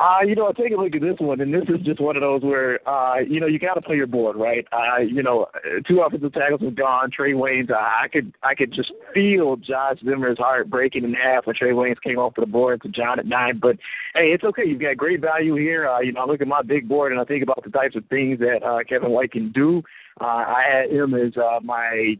Uh, 0.00 0.22
you 0.26 0.34
know, 0.34 0.50
take 0.50 0.72
a 0.72 0.76
look 0.76 0.94
at 0.94 1.02
this 1.02 1.18
one, 1.18 1.42
and 1.42 1.52
this 1.52 1.64
is 1.68 1.84
just 1.84 2.00
one 2.00 2.16
of 2.16 2.22
those 2.22 2.40
where, 2.40 2.80
uh, 2.88 3.18
you 3.18 3.38
know, 3.38 3.46
you 3.46 3.58
got 3.58 3.74
to 3.74 3.82
play 3.82 3.96
your 3.96 4.06
board, 4.06 4.34
right? 4.34 4.66
Uh, 4.72 4.98
you 5.02 5.22
know, 5.22 5.46
two 5.86 6.00
offensive 6.00 6.32
tackles 6.32 6.62
are 6.62 6.70
gone. 6.70 7.10
Trae 7.10 7.34
Waynes, 7.34 7.70
uh, 7.70 7.74
I 7.74 8.08
could, 8.10 8.32
I 8.42 8.54
could 8.54 8.72
just 8.72 8.92
feel 9.12 9.56
Josh 9.56 9.98
Zimmer's 10.02 10.38
heart 10.38 10.70
breaking 10.70 11.04
in 11.04 11.12
half 11.12 11.46
when 11.46 11.54
Trae 11.54 11.74
Waynes 11.74 12.00
came 12.00 12.18
off 12.18 12.32
the 12.34 12.46
board 12.46 12.80
to 12.80 12.88
John 12.88 13.18
at 13.18 13.26
nine. 13.26 13.58
But 13.60 13.76
hey, 14.14 14.28
it's 14.28 14.42
okay. 14.42 14.62
You've 14.64 14.80
got 14.80 14.96
great 14.96 15.20
value 15.20 15.56
here. 15.56 15.86
Uh, 15.86 16.00
you 16.00 16.12
know, 16.12 16.22
I 16.22 16.26
look 16.26 16.40
at 16.40 16.48
my 16.48 16.62
big 16.62 16.88
board 16.88 17.12
and 17.12 17.20
I 17.20 17.24
think 17.24 17.42
about 17.42 17.62
the 17.62 17.70
types 17.70 17.94
of 17.94 18.06
things 18.06 18.38
that 18.38 18.62
uh, 18.64 18.78
Kevin 18.88 19.10
White 19.10 19.32
can 19.32 19.52
do. 19.52 19.82
Uh, 20.18 20.24
I 20.24 20.62
had 20.66 20.90
him 20.90 21.12
as 21.12 21.36
uh, 21.36 21.60
my 21.62 22.16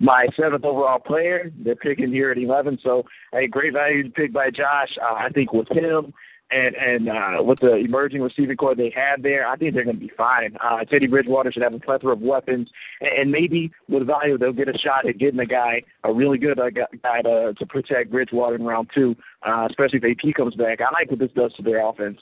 my 0.00 0.26
seventh 0.34 0.64
overall 0.64 0.98
player. 0.98 1.52
They're 1.62 1.76
picking 1.76 2.10
here 2.10 2.30
at 2.30 2.38
11, 2.38 2.78
so 2.82 3.02
a 3.34 3.46
great 3.46 3.74
value 3.74 4.10
pick 4.10 4.32
by 4.32 4.48
Josh. 4.48 4.96
Uh, 5.02 5.14
I 5.14 5.28
think 5.28 5.52
with 5.52 5.68
him 5.70 6.14
and 6.50 6.74
and 6.74 7.08
uh, 7.08 7.42
with 7.42 7.60
the 7.60 7.76
emerging 7.76 8.22
receiving 8.22 8.56
corps 8.56 8.74
they 8.74 8.92
have 8.94 9.22
there, 9.22 9.46
I 9.46 9.56
think 9.56 9.74
they're 9.74 9.84
going 9.84 9.96
to 9.96 10.00
be 10.00 10.12
fine. 10.16 10.56
Uh, 10.62 10.84
Teddy 10.84 11.06
Bridgewater 11.06 11.52
should 11.52 11.62
have 11.62 11.74
a 11.74 11.78
plethora 11.78 12.12
of 12.12 12.20
weapons, 12.20 12.68
and, 13.00 13.10
and 13.10 13.30
maybe 13.30 13.70
with 13.88 14.06
value 14.06 14.38
they'll 14.38 14.52
get 14.52 14.68
a 14.68 14.78
shot 14.78 15.08
at 15.08 15.18
getting 15.18 15.40
a 15.40 15.46
guy, 15.46 15.82
a 16.04 16.12
really 16.12 16.38
good 16.38 16.58
uh, 16.58 16.70
guy 16.70 17.22
to 17.22 17.54
to 17.56 17.66
protect 17.66 18.10
Bridgewater 18.10 18.56
in 18.56 18.64
round 18.64 18.88
two, 18.94 19.14
uh, 19.46 19.66
especially 19.68 20.00
if 20.02 20.18
AP 20.18 20.34
comes 20.34 20.54
back. 20.54 20.80
I 20.80 20.92
like 20.92 21.10
what 21.10 21.18
this 21.18 21.30
does 21.34 21.52
to 21.54 21.62
their 21.62 21.86
offense. 21.86 22.18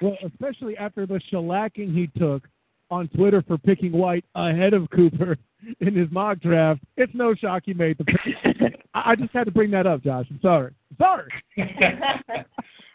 Well, 0.00 0.16
especially 0.24 0.76
after 0.78 1.06
the 1.06 1.20
shellacking 1.30 1.94
he 1.94 2.06
took 2.18 2.48
on 2.90 3.08
Twitter 3.08 3.42
for 3.46 3.56
picking 3.58 3.92
White 3.92 4.24
ahead 4.34 4.74
of 4.74 4.88
Cooper 4.90 5.36
in 5.80 5.94
his 5.94 6.08
mock 6.10 6.40
draft. 6.40 6.80
It's 6.96 7.12
no 7.14 7.34
shock 7.34 7.62
he 7.66 7.74
made 7.74 7.98
the 7.98 8.04
pick. 8.04 8.80
I 8.94 9.14
just 9.14 9.32
had 9.32 9.44
to 9.44 9.52
bring 9.52 9.70
that 9.70 9.86
up, 9.86 10.02
Josh. 10.02 10.26
I'm 10.30 10.40
sorry. 10.42 10.74
sorry. 10.98 11.30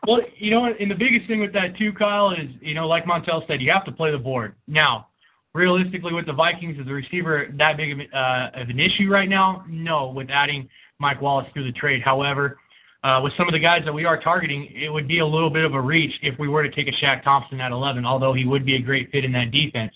well, 0.07 0.21
you 0.37 0.51
know, 0.51 0.65
and 0.65 0.89
the 0.89 0.95
biggest 0.95 1.27
thing 1.27 1.39
with 1.39 1.53
that 1.53 1.77
too, 1.77 1.93
Kyle, 1.93 2.31
is 2.31 2.49
you 2.61 2.73
know, 2.73 2.87
like 2.87 3.05
Montel 3.05 3.45
said, 3.47 3.61
you 3.61 3.71
have 3.71 3.85
to 3.85 3.91
play 3.91 4.11
the 4.11 4.17
board. 4.17 4.55
Now, 4.67 5.07
realistically, 5.53 6.13
with 6.13 6.25
the 6.25 6.33
Vikings 6.33 6.77
is 6.77 6.85
the 6.85 6.93
receiver, 6.93 7.47
that 7.57 7.77
big 7.77 7.93
of, 7.93 7.99
uh, 8.13 8.49
of 8.53 8.69
an 8.69 8.79
issue 8.79 9.09
right 9.09 9.29
now? 9.29 9.65
No, 9.67 10.09
with 10.09 10.29
adding 10.29 10.69
Mike 10.99 11.21
Wallace 11.21 11.47
through 11.53 11.65
the 11.65 11.71
trade. 11.71 12.01
However, 12.03 12.57
uh, 13.03 13.21
with 13.23 13.33
some 13.37 13.47
of 13.47 13.53
the 13.53 13.59
guys 13.59 13.81
that 13.85 13.93
we 13.93 14.03
are 14.03 14.19
targeting, 14.19 14.67
it 14.73 14.89
would 14.89 15.07
be 15.07 15.19
a 15.19 15.25
little 15.25 15.49
bit 15.49 15.63
of 15.63 15.75
a 15.75 15.81
reach 15.81 16.11
if 16.23 16.37
we 16.39 16.47
were 16.47 16.63
to 16.63 16.71
take 16.71 16.87
a 16.87 17.05
Shaq 17.05 17.23
Thompson 17.23 17.61
at 17.61 17.71
11, 17.71 18.05
although 18.05 18.33
he 18.33 18.45
would 18.45 18.65
be 18.65 18.75
a 18.75 18.81
great 18.81 19.11
fit 19.11 19.23
in 19.23 19.31
that 19.33 19.51
defense. 19.51 19.93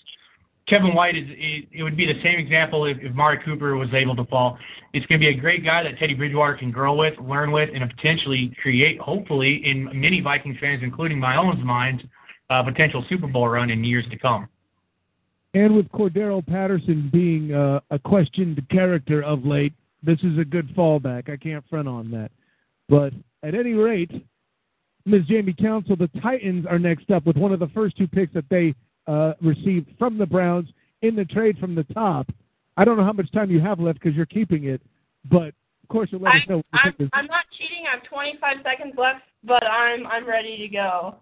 Kevin 0.70 0.94
White 0.94 1.16
is 1.16 1.24
it, 1.28 1.82
would 1.82 1.96
be 1.96 2.06
the 2.06 2.22
same 2.22 2.38
example 2.38 2.84
if, 2.84 2.96
if 3.00 3.12
Mari 3.12 3.40
Cooper 3.44 3.76
was 3.76 3.92
able 3.92 4.14
to 4.14 4.24
fall. 4.26 4.56
It's 4.92 5.04
going 5.06 5.20
to 5.20 5.26
be 5.26 5.36
a 5.36 5.38
great 5.38 5.64
guy 5.64 5.82
that 5.82 5.98
Teddy 5.98 6.14
Bridgewater 6.14 6.56
can 6.56 6.70
grow 6.70 6.94
with, 6.94 7.18
learn 7.18 7.50
with, 7.50 7.70
and 7.74 7.82
potentially 7.96 8.56
create, 8.62 9.00
hopefully, 9.00 9.62
in 9.64 9.90
many 9.92 10.20
Vikings 10.20 10.56
fans, 10.60 10.80
including 10.84 11.18
my 11.18 11.36
own 11.36 11.64
minds, 11.66 12.04
a 12.50 12.62
potential 12.62 13.04
Super 13.08 13.26
Bowl 13.26 13.48
run 13.48 13.70
in 13.70 13.82
years 13.82 14.04
to 14.10 14.18
come. 14.18 14.48
And 15.54 15.74
with 15.74 15.88
Cordarrelle 15.90 16.46
Patterson 16.46 17.10
being 17.12 17.52
uh, 17.52 17.80
a 17.90 17.98
questioned 17.98 18.62
character 18.70 19.22
of 19.22 19.44
late, 19.44 19.72
this 20.04 20.18
is 20.20 20.38
a 20.38 20.44
good 20.44 20.68
fallback. 20.76 21.28
I 21.28 21.36
can't 21.36 21.64
front 21.68 21.88
on 21.88 22.12
that. 22.12 22.30
But 22.88 23.12
at 23.42 23.56
any 23.56 23.72
rate, 23.72 24.24
Ms. 25.04 25.22
Jamie 25.28 25.54
Council, 25.54 25.96
the 25.96 26.08
Titans 26.22 26.64
are 26.70 26.78
next 26.78 27.10
up 27.10 27.26
with 27.26 27.36
one 27.36 27.52
of 27.52 27.58
the 27.58 27.68
first 27.68 27.96
two 27.96 28.06
picks 28.06 28.32
that 28.34 28.48
they 28.50 28.74
uh, 29.06 29.34
received 29.40 29.88
from 29.98 30.18
the 30.18 30.26
Browns 30.26 30.68
in 31.02 31.16
the 31.16 31.24
trade 31.24 31.58
from 31.58 31.74
the 31.74 31.84
top. 31.84 32.28
I 32.76 32.84
don't 32.84 32.96
know 32.96 33.04
how 33.04 33.12
much 33.12 33.30
time 33.32 33.50
you 33.50 33.60
have 33.60 33.80
left 33.80 34.00
because 34.00 34.16
you're 34.16 34.26
keeping 34.26 34.64
it, 34.64 34.80
but 35.30 35.48
of 35.48 35.88
course 35.88 36.08
you'll 36.12 36.22
let 36.22 36.34
I, 36.34 36.38
us 36.38 36.42
know. 36.48 36.62
I'm, 36.72 36.94
I'm 37.12 37.26
not 37.26 37.44
cheating. 37.58 37.84
I 37.88 37.96
have 37.96 38.04
25 38.04 38.56
seconds 38.62 38.94
left, 38.96 39.22
but 39.44 39.64
I'm 39.64 40.06
I'm 40.06 40.26
ready 40.26 40.56
to 40.58 40.68
go. 40.68 41.16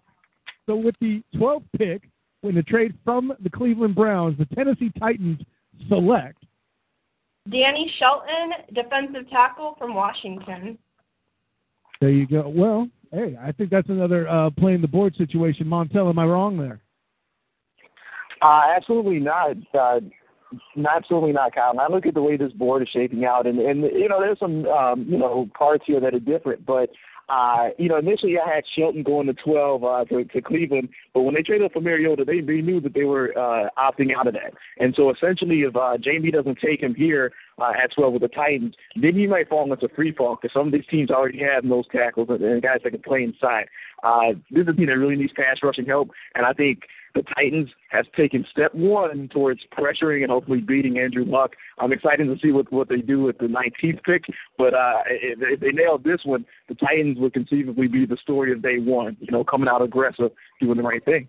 So 0.67 0.75
with 0.75 0.95
the 1.01 1.23
12th 1.35 1.63
pick, 1.77 2.09
when 2.41 2.55
the 2.55 2.63
trade 2.63 2.93
from 3.03 3.33
the 3.41 3.49
Cleveland 3.49 3.95
Browns, 3.95 4.37
the 4.37 4.45
Tennessee 4.55 4.91
Titans 4.99 5.39
select 5.87 6.43
Danny 7.49 7.91
Shelton, 7.97 8.73
defensive 8.73 9.29
tackle 9.29 9.75
from 9.77 9.95
Washington. 9.95 10.77
There 11.99 12.09
you 12.09 12.27
go. 12.27 12.47
Well, 12.47 12.87
hey, 13.11 13.37
I 13.41 13.51
think 13.51 13.69
that's 13.69 13.89
another 13.89 14.27
uh, 14.29 14.49
playing 14.51 14.81
the 14.81 14.87
board 14.87 15.15
situation. 15.15 15.65
Montel, 15.65 16.09
am 16.09 16.19
I 16.19 16.25
wrong 16.25 16.57
there? 16.57 16.79
Uh, 18.41 18.61
absolutely 18.75 19.19
not. 19.19 19.57
Uh, 19.73 19.99
absolutely 20.89 21.33
not, 21.33 21.53
Kyle. 21.53 21.71
And 21.71 21.79
I 21.79 21.87
look 21.87 22.05
at 22.05 22.13
the 22.13 22.21
way 22.21 22.37
this 22.37 22.53
board 22.53 22.81
is 22.81 22.89
shaping 22.89 23.25
out, 23.25 23.45
and 23.45 23.59
and 23.59 23.81
you 23.81 24.07
know, 24.09 24.19
there's 24.19 24.39
some 24.39 24.65
um, 24.67 25.05
you 25.07 25.17
know 25.17 25.49
parts 25.57 25.83
here 25.85 25.99
that 25.99 26.13
are 26.13 26.19
different, 26.19 26.65
but. 26.65 26.89
Uh, 27.31 27.69
you 27.77 27.87
know, 27.87 27.97
initially 27.97 28.37
I 28.39 28.55
had 28.55 28.63
Shelton 28.75 29.03
going 29.03 29.27
to 29.27 29.33
12 29.33 29.83
uh, 29.83 30.05
to, 30.05 30.23
to 30.23 30.41
Cleveland, 30.41 30.89
but 31.13 31.21
when 31.21 31.35
they 31.35 31.43
traded 31.43 31.67
up 31.67 31.73
for 31.73 31.79
Mariota, 31.79 32.25
they, 32.25 32.41
they 32.41 32.59
knew 32.59 32.81
that 32.81 32.95
they 32.95 33.03
were 33.03 33.37
uh, 33.37 33.69
opting 33.77 34.17
out 34.17 34.25
of 34.25 34.33
that. 34.33 34.55
And 34.79 34.95
so 34.95 35.11
essentially, 35.11 35.59
if 35.59 35.75
uh, 35.75 35.97
Jamie 35.99 36.31
doesn't 36.31 36.57
take 36.57 36.81
him 36.81 36.95
here 36.95 37.31
uh, 37.59 37.69
at 37.83 37.93
12 37.93 38.13
with 38.13 38.21
the 38.23 38.29
Titans, 38.29 38.73
then 38.99 39.13
he 39.13 39.27
might 39.27 39.47
fall 39.47 39.71
into 39.71 39.87
free 39.89 40.11
fall 40.11 40.39
because 40.41 40.53
some 40.55 40.65
of 40.65 40.73
these 40.73 40.87
teams 40.89 41.11
already 41.11 41.37
have 41.41 41.69
those 41.69 41.85
tackles 41.91 42.29
and, 42.31 42.41
and 42.41 42.63
guys 42.63 42.79
that 42.83 42.89
can 42.89 43.01
play 43.03 43.21
inside. 43.21 43.67
Uh, 44.01 44.33
this 44.49 44.63
is 44.63 44.69
a 44.69 44.73
team 44.73 44.87
that 44.87 44.97
really 44.97 45.15
needs 45.15 45.33
pass 45.33 45.57
rushing 45.61 45.85
help, 45.85 46.09
and 46.33 46.47
I 46.47 46.53
think 46.53 46.79
the 47.15 47.23
Titans 47.35 47.69
has 47.89 48.05
taken 48.15 48.45
step 48.51 48.73
one 48.73 49.29
towards 49.31 49.61
pressuring 49.77 50.21
and 50.21 50.31
hopefully 50.31 50.59
beating 50.59 50.99
Andrew 50.99 51.25
Luck. 51.25 51.51
I'm 51.79 51.91
excited 51.91 52.25
to 52.25 52.37
see 52.41 52.51
what 52.51 52.71
what 52.71 52.89
they 52.89 53.01
do 53.01 53.21
with 53.23 53.37
the 53.37 53.45
19th 53.45 54.03
pick, 54.03 54.23
but 54.57 54.73
uh, 54.73 55.01
if, 55.07 55.39
if 55.41 55.59
they 55.59 55.71
nail 55.71 55.97
this 55.97 56.21
one, 56.23 56.45
the 56.67 56.75
Titans 56.75 57.17
would 57.19 57.33
conceivably 57.33 57.87
be 57.87 58.05
the 58.05 58.17
story 58.17 58.51
of 58.51 58.61
day 58.61 58.77
one. 58.79 59.17
You 59.19 59.31
know, 59.31 59.43
coming 59.43 59.67
out 59.67 59.81
aggressive, 59.81 60.31
doing 60.61 60.77
the 60.77 60.83
right 60.83 61.03
thing. 61.03 61.27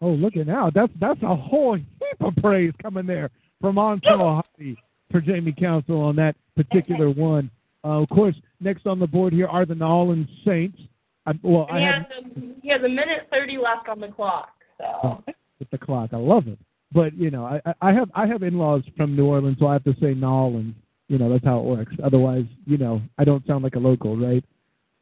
Oh, 0.00 0.10
look 0.10 0.36
at 0.36 0.46
now. 0.46 0.70
That's 0.74 0.92
that's 1.00 1.22
a 1.22 1.36
whole 1.36 1.76
heap 1.76 2.20
of 2.20 2.34
praise 2.36 2.72
coming 2.82 3.06
there 3.06 3.30
from 3.60 3.76
Montel 3.76 4.42
Hardy 4.42 4.76
for 5.10 5.20
Jamie 5.20 5.54
Council 5.56 6.00
on 6.00 6.16
that 6.16 6.34
particular 6.56 7.10
one. 7.10 7.50
Uh, 7.84 8.02
of 8.02 8.08
course, 8.08 8.34
next 8.60 8.86
on 8.86 8.98
the 8.98 9.06
board 9.06 9.32
here 9.32 9.48
are 9.48 9.66
the 9.66 9.74
New 9.74 9.84
Orleans 9.84 10.28
Saints. 10.44 10.78
I, 11.26 11.32
well, 11.42 11.66
And 11.70 11.76
I 11.76 11.80
he 11.80 11.84
have 11.86 12.02
a, 12.02 12.54
he 12.62 12.68
has 12.70 12.82
a 12.82 12.88
minute 12.88 13.28
30 13.30 13.58
left 13.58 13.88
on 13.88 14.00
the 14.00 14.08
clock. 14.08 14.50
So 14.78 15.22
with 15.58 15.70
the 15.70 15.78
clock. 15.78 16.10
I 16.12 16.16
love 16.16 16.48
it. 16.48 16.58
But 16.92 17.14
you 17.14 17.30
know, 17.30 17.44
I, 17.44 17.60
I 17.80 17.92
have 17.92 18.10
I 18.14 18.26
have 18.26 18.42
in-laws 18.42 18.82
from 18.96 19.16
New 19.16 19.26
Orleans, 19.26 19.56
so 19.58 19.66
I 19.66 19.74
have 19.74 19.84
to 19.84 19.94
say 20.00 20.14
New 20.14 20.26
Orleans. 20.26 20.74
You 21.08 21.18
know, 21.18 21.30
that's 21.30 21.44
how 21.44 21.58
it 21.58 21.64
works. 21.64 21.92
Otherwise, 22.02 22.44
you 22.66 22.78
know, 22.78 23.02
I 23.18 23.24
don't 23.24 23.46
sound 23.46 23.64
like 23.64 23.74
a 23.74 23.78
local, 23.78 24.16
right? 24.16 24.44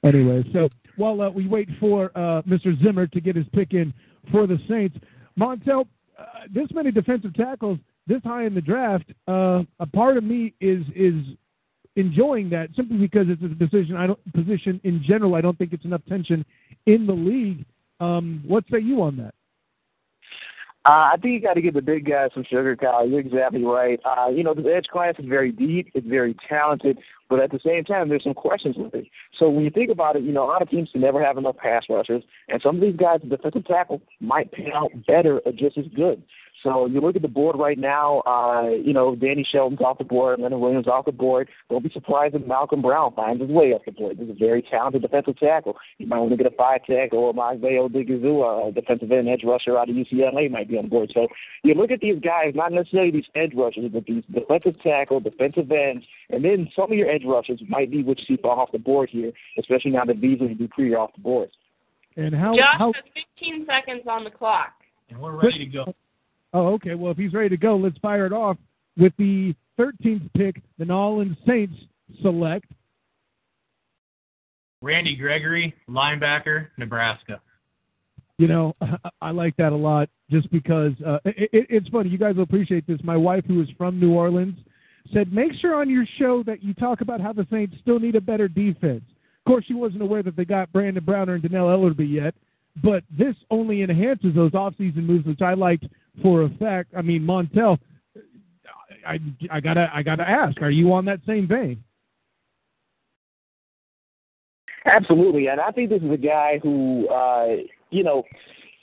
Anyway, 0.04 0.44
so 0.52 0.68
while 0.96 1.20
uh, 1.20 1.30
we 1.30 1.46
wait 1.46 1.68
for 1.78 2.10
uh, 2.14 2.42
Mr. 2.42 2.80
Zimmer 2.82 3.06
to 3.06 3.20
get 3.20 3.36
his 3.36 3.46
pick 3.52 3.74
in 3.74 3.92
for 4.32 4.46
the 4.46 4.58
Saints, 4.68 4.96
Montel, 5.38 5.86
uh, 6.18 6.24
this 6.52 6.68
many 6.72 6.90
defensive 6.90 7.34
tackles 7.34 7.78
this 8.06 8.22
high 8.24 8.44
in 8.44 8.54
the 8.54 8.60
draft, 8.60 9.04
uh, 9.28 9.62
a 9.78 9.86
part 9.86 10.16
of 10.16 10.24
me 10.24 10.52
is 10.60 10.84
is 10.94 11.14
enjoying 11.96 12.50
that 12.50 12.68
simply 12.76 12.96
because 12.98 13.26
it's 13.28 13.42
a 13.42 13.48
decision 13.48 13.96
I 13.96 14.06
don't 14.06 14.32
position 14.32 14.80
in 14.84 15.02
general. 15.06 15.34
I 15.34 15.40
don't 15.40 15.56
think 15.56 15.72
it's 15.72 15.84
enough 15.84 16.02
tension 16.08 16.44
in 16.86 17.06
the 17.06 17.12
league. 17.12 17.64
Um, 18.00 18.42
what 18.46 18.64
say 18.70 18.80
you 18.80 19.02
on 19.02 19.16
that? 19.18 19.34
Uh, 20.86 21.12
I 21.12 21.16
think 21.20 21.34
you 21.34 21.40
got 21.42 21.54
to 21.54 21.60
give 21.60 21.74
the 21.74 21.82
big 21.82 22.06
guys 22.06 22.30
some 22.32 22.44
sugar, 22.44 22.74
Kyle. 22.74 23.06
You're 23.06 23.20
exactly 23.20 23.62
right. 23.62 24.00
Uh, 24.02 24.28
you 24.28 24.42
know, 24.42 24.54
the 24.54 24.66
edge 24.74 24.86
class 24.86 25.14
is 25.18 25.26
very 25.26 25.52
deep, 25.52 25.90
it's 25.92 26.06
very 26.06 26.34
talented, 26.48 26.98
but 27.28 27.38
at 27.38 27.50
the 27.50 27.60
same 27.62 27.84
time, 27.84 28.08
there's 28.08 28.24
some 28.24 28.32
questions 28.32 28.76
with 28.78 28.94
it. 28.94 29.06
So 29.38 29.50
when 29.50 29.64
you 29.64 29.70
think 29.70 29.90
about 29.90 30.16
it, 30.16 30.22
you 30.22 30.32
know, 30.32 30.44
a 30.44 30.48
lot 30.48 30.62
of 30.62 30.70
teams 30.70 30.88
can 30.90 31.02
never 31.02 31.22
have 31.22 31.36
enough 31.36 31.58
pass 31.58 31.84
rushers, 31.90 32.22
and 32.48 32.62
some 32.62 32.76
of 32.76 32.80
these 32.80 32.96
guys, 32.96 33.20
defensive 33.28 33.66
tackle, 33.66 34.00
might 34.20 34.52
pan 34.52 34.72
out 34.74 34.90
better 35.06 35.40
or 35.40 35.52
just 35.52 35.76
as 35.76 35.84
good. 35.94 36.22
So 36.62 36.86
you 36.86 37.00
look 37.00 37.16
at 37.16 37.22
the 37.22 37.28
board 37.28 37.56
right 37.58 37.78
now, 37.78 38.20
uh, 38.20 38.68
you 38.68 38.92
know, 38.92 39.16
Danny 39.16 39.46
Shelton's 39.50 39.80
off 39.80 39.98
the 39.98 40.04
board, 40.04 40.40
Leonard 40.40 40.60
Williams 40.60 40.88
off 40.88 41.06
the 41.06 41.12
board. 41.12 41.48
Don't 41.70 41.82
be 41.82 41.90
surprised 41.90 42.34
if 42.34 42.46
Malcolm 42.46 42.82
Brown 42.82 43.14
finds 43.14 43.40
his 43.40 43.50
way 43.50 43.72
off 43.72 43.82
the 43.86 43.92
board. 43.92 44.18
This 44.18 44.24
is 44.24 44.36
a 44.36 44.38
very 44.38 44.62
talented 44.62 45.02
defensive 45.02 45.38
tackle. 45.38 45.76
You 45.98 46.06
might 46.06 46.18
want 46.18 46.30
to 46.30 46.36
get 46.36 46.52
a 46.52 46.56
five 46.56 46.84
tech 46.84 47.12
or 47.12 47.32
Owamagbe 47.32 47.62
Odighizuwa, 47.62 48.68
a 48.68 48.72
defensive 48.72 49.10
end 49.10 49.28
edge 49.28 49.42
rusher 49.44 49.78
out 49.78 49.88
of 49.88 49.96
UCLA 49.96 50.50
might 50.50 50.68
be 50.68 50.76
on 50.76 50.88
board. 50.88 51.10
So 51.14 51.28
you 51.62 51.74
look 51.74 51.90
at 51.90 52.00
these 52.00 52.20
guys, 52.20 52.52
not 52.54 52.72
necessarily 52.72 53.10
these 53.10 53.24
edge 53.34 53.52
rushers, 53.54 53.90
but 53.92 54.04
these 54.04 54.24
defensive 54.32 54.80
tackle, 54.82 55.20
defensive 55.20 55.70
ends, 55.72 56.04
and 56.28 56.44
then 56.44 56.68
some 56.76 56.92
of 56.92 56.98
your 56.98 57.10
edge 57.10 57.24
rushers 57.24 57.60
might 57.68 57.90
be 57.90 58.02
what 58.02 58.18
you 58.18 58.24
see 58.36 58.40
fall 58.40 58.60
off 58.60 58.72
the 58.72 58.78
board 58.78 59.08
here, 59.10 59.32
especially 59.58 59.92
now 59.92 60.04
that 60.04 60.20
Beasley 60.20 60.48
and 60.48 60.58
Dupree 60.58 60.92
are 60.92 60.98
off 60.98 61.14
the 61.14 61.22
board. 61.22 61.48
And 62.16 62.34
how 62.34 62.54
Josh 62.54 62.74
how 62.76 62.92
has 62.92 63.04
15 63.38 63.66
seconds 63.66 64.02
on 64.06 64.24
the 64.24 64.30
clock. 64.30 64.72
And 65.08 65.18
we're 65.18 65.40
ready 65.40 65.58
to 65.58 65.66
go. 65.66 65.94
Oh, 66.52 66.68
okay. 66.74 66.94
Well, 66.94 67.12
if 67.12 67.18
he's 67.18 67.32
ready 67.32 67.48
to 67.50 67.56
go, 67.56 67.76
let's 67.76 67.98
fire 67.98 68.26
it 68.26 68.32
off 68.32 68.56
with 68.96 69.12
the 69.18 69.54
13th 69.78 70.28
pick. 70.36 70.60
The 70.78 70.84
New 70.84 70.94
Orleans 70.94 71.36
Saints 71.46 71.74
select. 72.22 72.66
Randy 74.82 75.14
Gregory, 75.14 75.74
linebacker, 75.88 76.68
Nebraska. 76.78 77.40
You 78.38 78.48
know, 78.48 78.74
I 79.20 79.30
like 79.30 79.56
that 79.56 79.72
a 79.72 79.76
lot 79.76 80.08
just 80.30 80.50
because 80.50 80.92
uh, 81.06 81.18
it, 81.24 81.50
it, 81.52 81.66
it's 81.68 81.88
funny. 81.88 82.08
You 82.08 82.18
guys 82.18 82.36
will 82.36 82.44
appreciate 82.44 82.86
this. 82.86 82.98
My 83.04 83.16
wife, 83.16 83.44
who 83.46 83.60
is 83.60 83.68
from 83.76 84.00
New 84.00 84.12
Orleans, 84.12 84.56
said, 85.12 85.32
make 85.32 85.52
sure 85.60 85.74
on 85.74 85.90
your 85.90 86.06
show 86.18 86.42
that 86.44 86.62
you 86.62 86.72
talk 86.74 87.00
about 87.00 87.20
how 87.20 87.32
the 87.32 87.46
Saints 87.50 87.76
still 87.82 87.98
need 87.98 88.16
a 88.16 88.20
better 88.20 88.48
defense. 88.48 89.02
Of 89.44 89.50
course, 89.50 89.64
she 89.66 89.74
wasn't 89.74 90.02
aware 90.02 90.22
that 90.22 90.36
they 90.36 90.44
got 90.44 90.72
Brandon 90.72 91.04
Browner 91.04 91.34
and 91.34 91.42
Dannell 91.42 91.68
Ellerbe 91.68 92.10
yet, 92.10 92.34
but 92.82 93.02
this 93.16 93.34
only 93.50 93.82
enhances 93.82 94.34
those 94.34 94.52
offseason 94.52 95.04
moves, 95.04 95.26
which 95.26 95.42
I 95.42 95.54
liked 95.54 95.86
for 96.22 96.42
a 96.42 96.50
fact. 96.50 96.92
I 96.96 97.02
mean, 97.02 97.22
Montel, 97.22 97.78
I, 99.06 99.18
I 99.50 99.60
gotta 99.60 99.90
I 99.94 100.02
gotta 100.02 100.28
ask, 100.28 100.60
are 100.60 100.70
you 100.70 100.92
on 100.92 101.04
that 101.06 101.20
same 101.26 101.48
vein? 101.48 101.82
Absolutely, 104.86 105.48
and 105.48 105.60
I 105.60 105.70
think 105.70 105.90
this 105.90 106.02
is 106.02 106.10
a 106.10 106.16
guy 106.16 106.58
who, 106.62 107.08
uh, 107.08 107.56
you 107.90 108.02
know, 108.02 108.24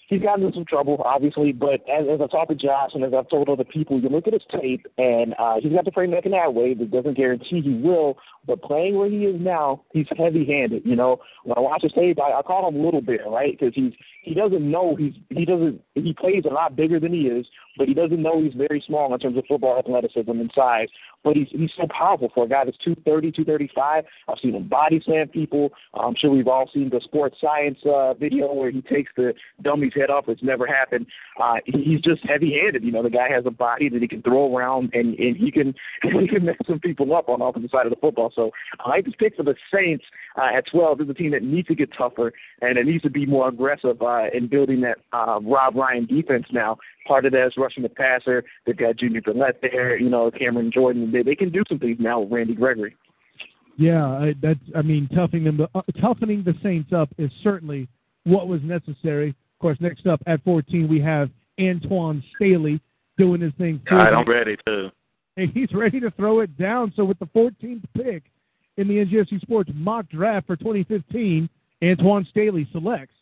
he's 0.07 0.21
gotten 0.21 0.43
into 0.43 0.55
some 0.55 0.65
trouble, 0.65 1.01
obviously. 1.03 1.51
But 1.51 1.81
as, 1.89 2.05
as 2.09 2.21
I 2.21 2.27
talked 2.27 2.49
to 2.49 2.55
Josh 2.55 2.91
and 2.93 3.03
as 3.03 3.13
I've 3.13 3.29
told 3.29 3.49
other 3.49 3.63
people, 3.63 3.99
you 3.99 4.09
look 4.09 4.27
at 4.27 4.33
his 4.33 4.43
tape, 4.51 4.85
and 4.97 5.35
uh, 5.37 5.55
he's 5.61 5.73
got 5.73 5.85
the 5.85 5.91
framework 5.91 6.25
in 6.25 6.31
that 6.31 6.53
way. 6.53 6.73
That 6.73 6.91
doesn't 6.91 7.17
guarantee 7.17 7.61
he 7.61 7.75
will. 7.75 8.17
But 8.45 8.61
playing 8.61 8.95
where 8.95 9.09
he 9.09 9.25
is 9.25 9.39
now, 9.41 9.83
he's 9.91 10.07
heavy-handed. 10.17 10.83
You 10.85 10.95
know, 10.95 11.19
when 11.43 11.57
I 11.57 11.61
watch 11.61 11.81
his 11.83 11.93
tape, 11.93 12.19
I, 12.21 12.39
I 12.39 12.41
call 12.41 12.67
him 12.67 12.83
Little 12.83 13.01
Bear, 13.01 13.25
right? 13.27 13.57
Because 13.57 13.75
he's 13.75 13.93
he 14.27 14.33
doesn't 14.33 14.69
know 14.69 14.95
he's 14.95 15.13
he 15.29 15.45
doesn't 15.45 15.81
he 15.95 16.13
plays 16.13 16.43
a 16.45 16.53
lot 16.53 16.75
bigger 16.75 16.99
than 16.99 17.13
he 17.13 17.21
is, 17.21 17.45
but 17.77 17.87
he 17.87 17.93
doesn't 17.93 18.21
know 18.21 18.41
he's 18.43 18.53
very 18.53 18.83
small 18.85 19.13
in 19.13 19.19
terms 19.19 19.37
of 19.37 19.45
football 19.47 19.79
athleticism 19.79 20.29
and 20.29 20.51
size. 20.53 20.89
But 21.23 21.37
he's 21.37 21.47
he's 21.49 21.71
so 21.77 21.87
powerful 21.87 22.29
for 22.35 22.43
a 22.43 22.49
guy 22.49 22.65
that's 22.65 22.77
230, 22.79 23.31
235. 23.31 24.03
I've 24.27 24.39
seen 24.41 24.53
him 24.53 24.67
body 24.67 25.01
slam 25.05 25.29
people. 25.29 25.69
I'm 25.93 26.15
sure 26.15 26.29
we've 26.29 26.47
all 26.47 26.69
seen 26.73 26.89
the 26.89 26.99
sports 27.03 27.37
science 27.39 27.79
uh, 27.85 28.15
video 28.15 28.53
where 28.53 28.69
he 28.69 28.81
takes 28.81 29.13
the 29.15 29.33
dummy's 29.61 29.93
head 29.95 30.09
off. 30.09 30.25
It's 30.27 30.43
never 30.43 30.67
happened. 30.67 31.07
Uh, 31.41 31.55
he's 31.65 32.01
just 32.01 32.21
heavy-handed. 32.27 32.83
You 32.83 32.91
know, 32.91 33.03
the 33.03 33.09
guy 33.09 33.29
has 33.29 33.45
a 33.45 33.51
body 33.51 33.87
that 33.89 34.01
he 34.01 34.07
can 34.09 34.21
throw 34.21 34.53
around, 34.53 34.89
and 34.93 35.17
and 35.17 35.37
he 35.37 35.51
can 35.51 35.73
he 36.03 36.27
can 36.27 36.45
mess 36.45 36.57
some 36.67 36.79
people 36.79 37.15
up 37.15 37.29
on 37.29 37.39
the 37.39 37.45
opposite 37.45 37.71
side 37.71 37.85
of 37.85 37.91
the 37.91 37.99
football. 38.01 38.31
So 38.35 38.51
I 38.79 38.89
like 38.89 39.05
this 39.05 39.15
pick 39.17 39.37
for 39.37 39.43
the 39.43 39.55
Saints 39.73 40.03
uh, 40.37 40.49
at 40.53 40.67
12. 40.67 40.97
This 40.97 41.05
is 41.05 41.11
a 41.11 41.13
team 41.13 41.31
that 41.31 41.43
needs 41.43 41.69
to 41.69 41.75
get 41.75 41.89
tougher 41.97 42.33
and 42.61 42.77
it 42.77 42.85
needs 42.85 43.03
to 43.03 43.09
be 43.09 43.25
more 43.25 43.47
aggressive 43.47 44.01
uh, 44.01 44.16
in 44.33 44.47
building 44.47 44.81
that 44.81 44.97
uh, 45.13 45.39
Rob 45.41 45.75
Ryan 45.75 46.05
defense 46.05 46.45
now. 46.51 46.77
Part 47.07 47.25
of 47.25 47.31
that 47.33 47.47
is 47.47 47.53
rushing 47.57 47.83
the 47.83 47.89
passer. 47.89 48.43
They've 48.65 48.77
got 48.77 48.97
Junior 48.97 49.21
Galette 49.21 49.59
there, 49.61 49.97
you 49.97 50.09
know, 50.09 50.29
Cameron 50.31 50.71
Jordan. 50.73 51.11
They, 51.11 51.23
they 51.23 51.35
can 51.35 51.51
do 51.51 51.63
some 51.69 51.79
things 51.79 51.97
now 51.99 52.19
with 52.19 52.31
Randy 52.31 52.55
Gregory. 52.55 52.95
Yeah, 53.77 54.05
I, 54.05 54.33
that's. 54.41 54.59
I 54.75 54.81
mean, 54.81 55.07
toughening 55.13 55.43
them, 55.43 55.67
uh, 55.73 55.81
toughening 56.01 56.43
the 56.43 56.55
Saints 56.63 56.91
up 56.93 57.09
is 57.17 57.29
certainly 57.43 57.87
what 58.23 58.47
was 58.47 58.61
necessary. 58.63 59.29
Of 59.29 59.59
course, 59.61 59.77
next 59.79 60.07
up 60.07 60.21
at 60.27 60.43
14 60.43 60.87
we 60.87 60.99
have 61.01 61.29
Antoine 61.59 62.23
Staley 62.35 62.81
doing 63.17 63.41
his 63.41 63.53
thing. 63.57 63.81
All 63.91 63.97
right, 63.97 64.13
I'm 64.13 64.27
ready 64.27 64.57
too. 64.65 64.89
And 65.37 65.51
he's 65.53 65.71
ready 65.71 65.99
to 65.99 66.09
throw 66.09 66.39
it 66.39 66.57
down. 66.57 66.91
So 66.95 67.05
with 67.05 67.19
the 67.19 67.27
14th 67.27 67.83
pick 67.95 68.23
in 68.77 68.87
the 68.87 69.05
NGSC 69.05 69.39
Sports 69.41 69.69
mock 69.75 70.09
draft 70.09 70.47
for 70.47 70.55
2015, 70.55 71.47
Antoine 71.83 72.25
Staley 72.31 72.67
selects. 72.71 73.13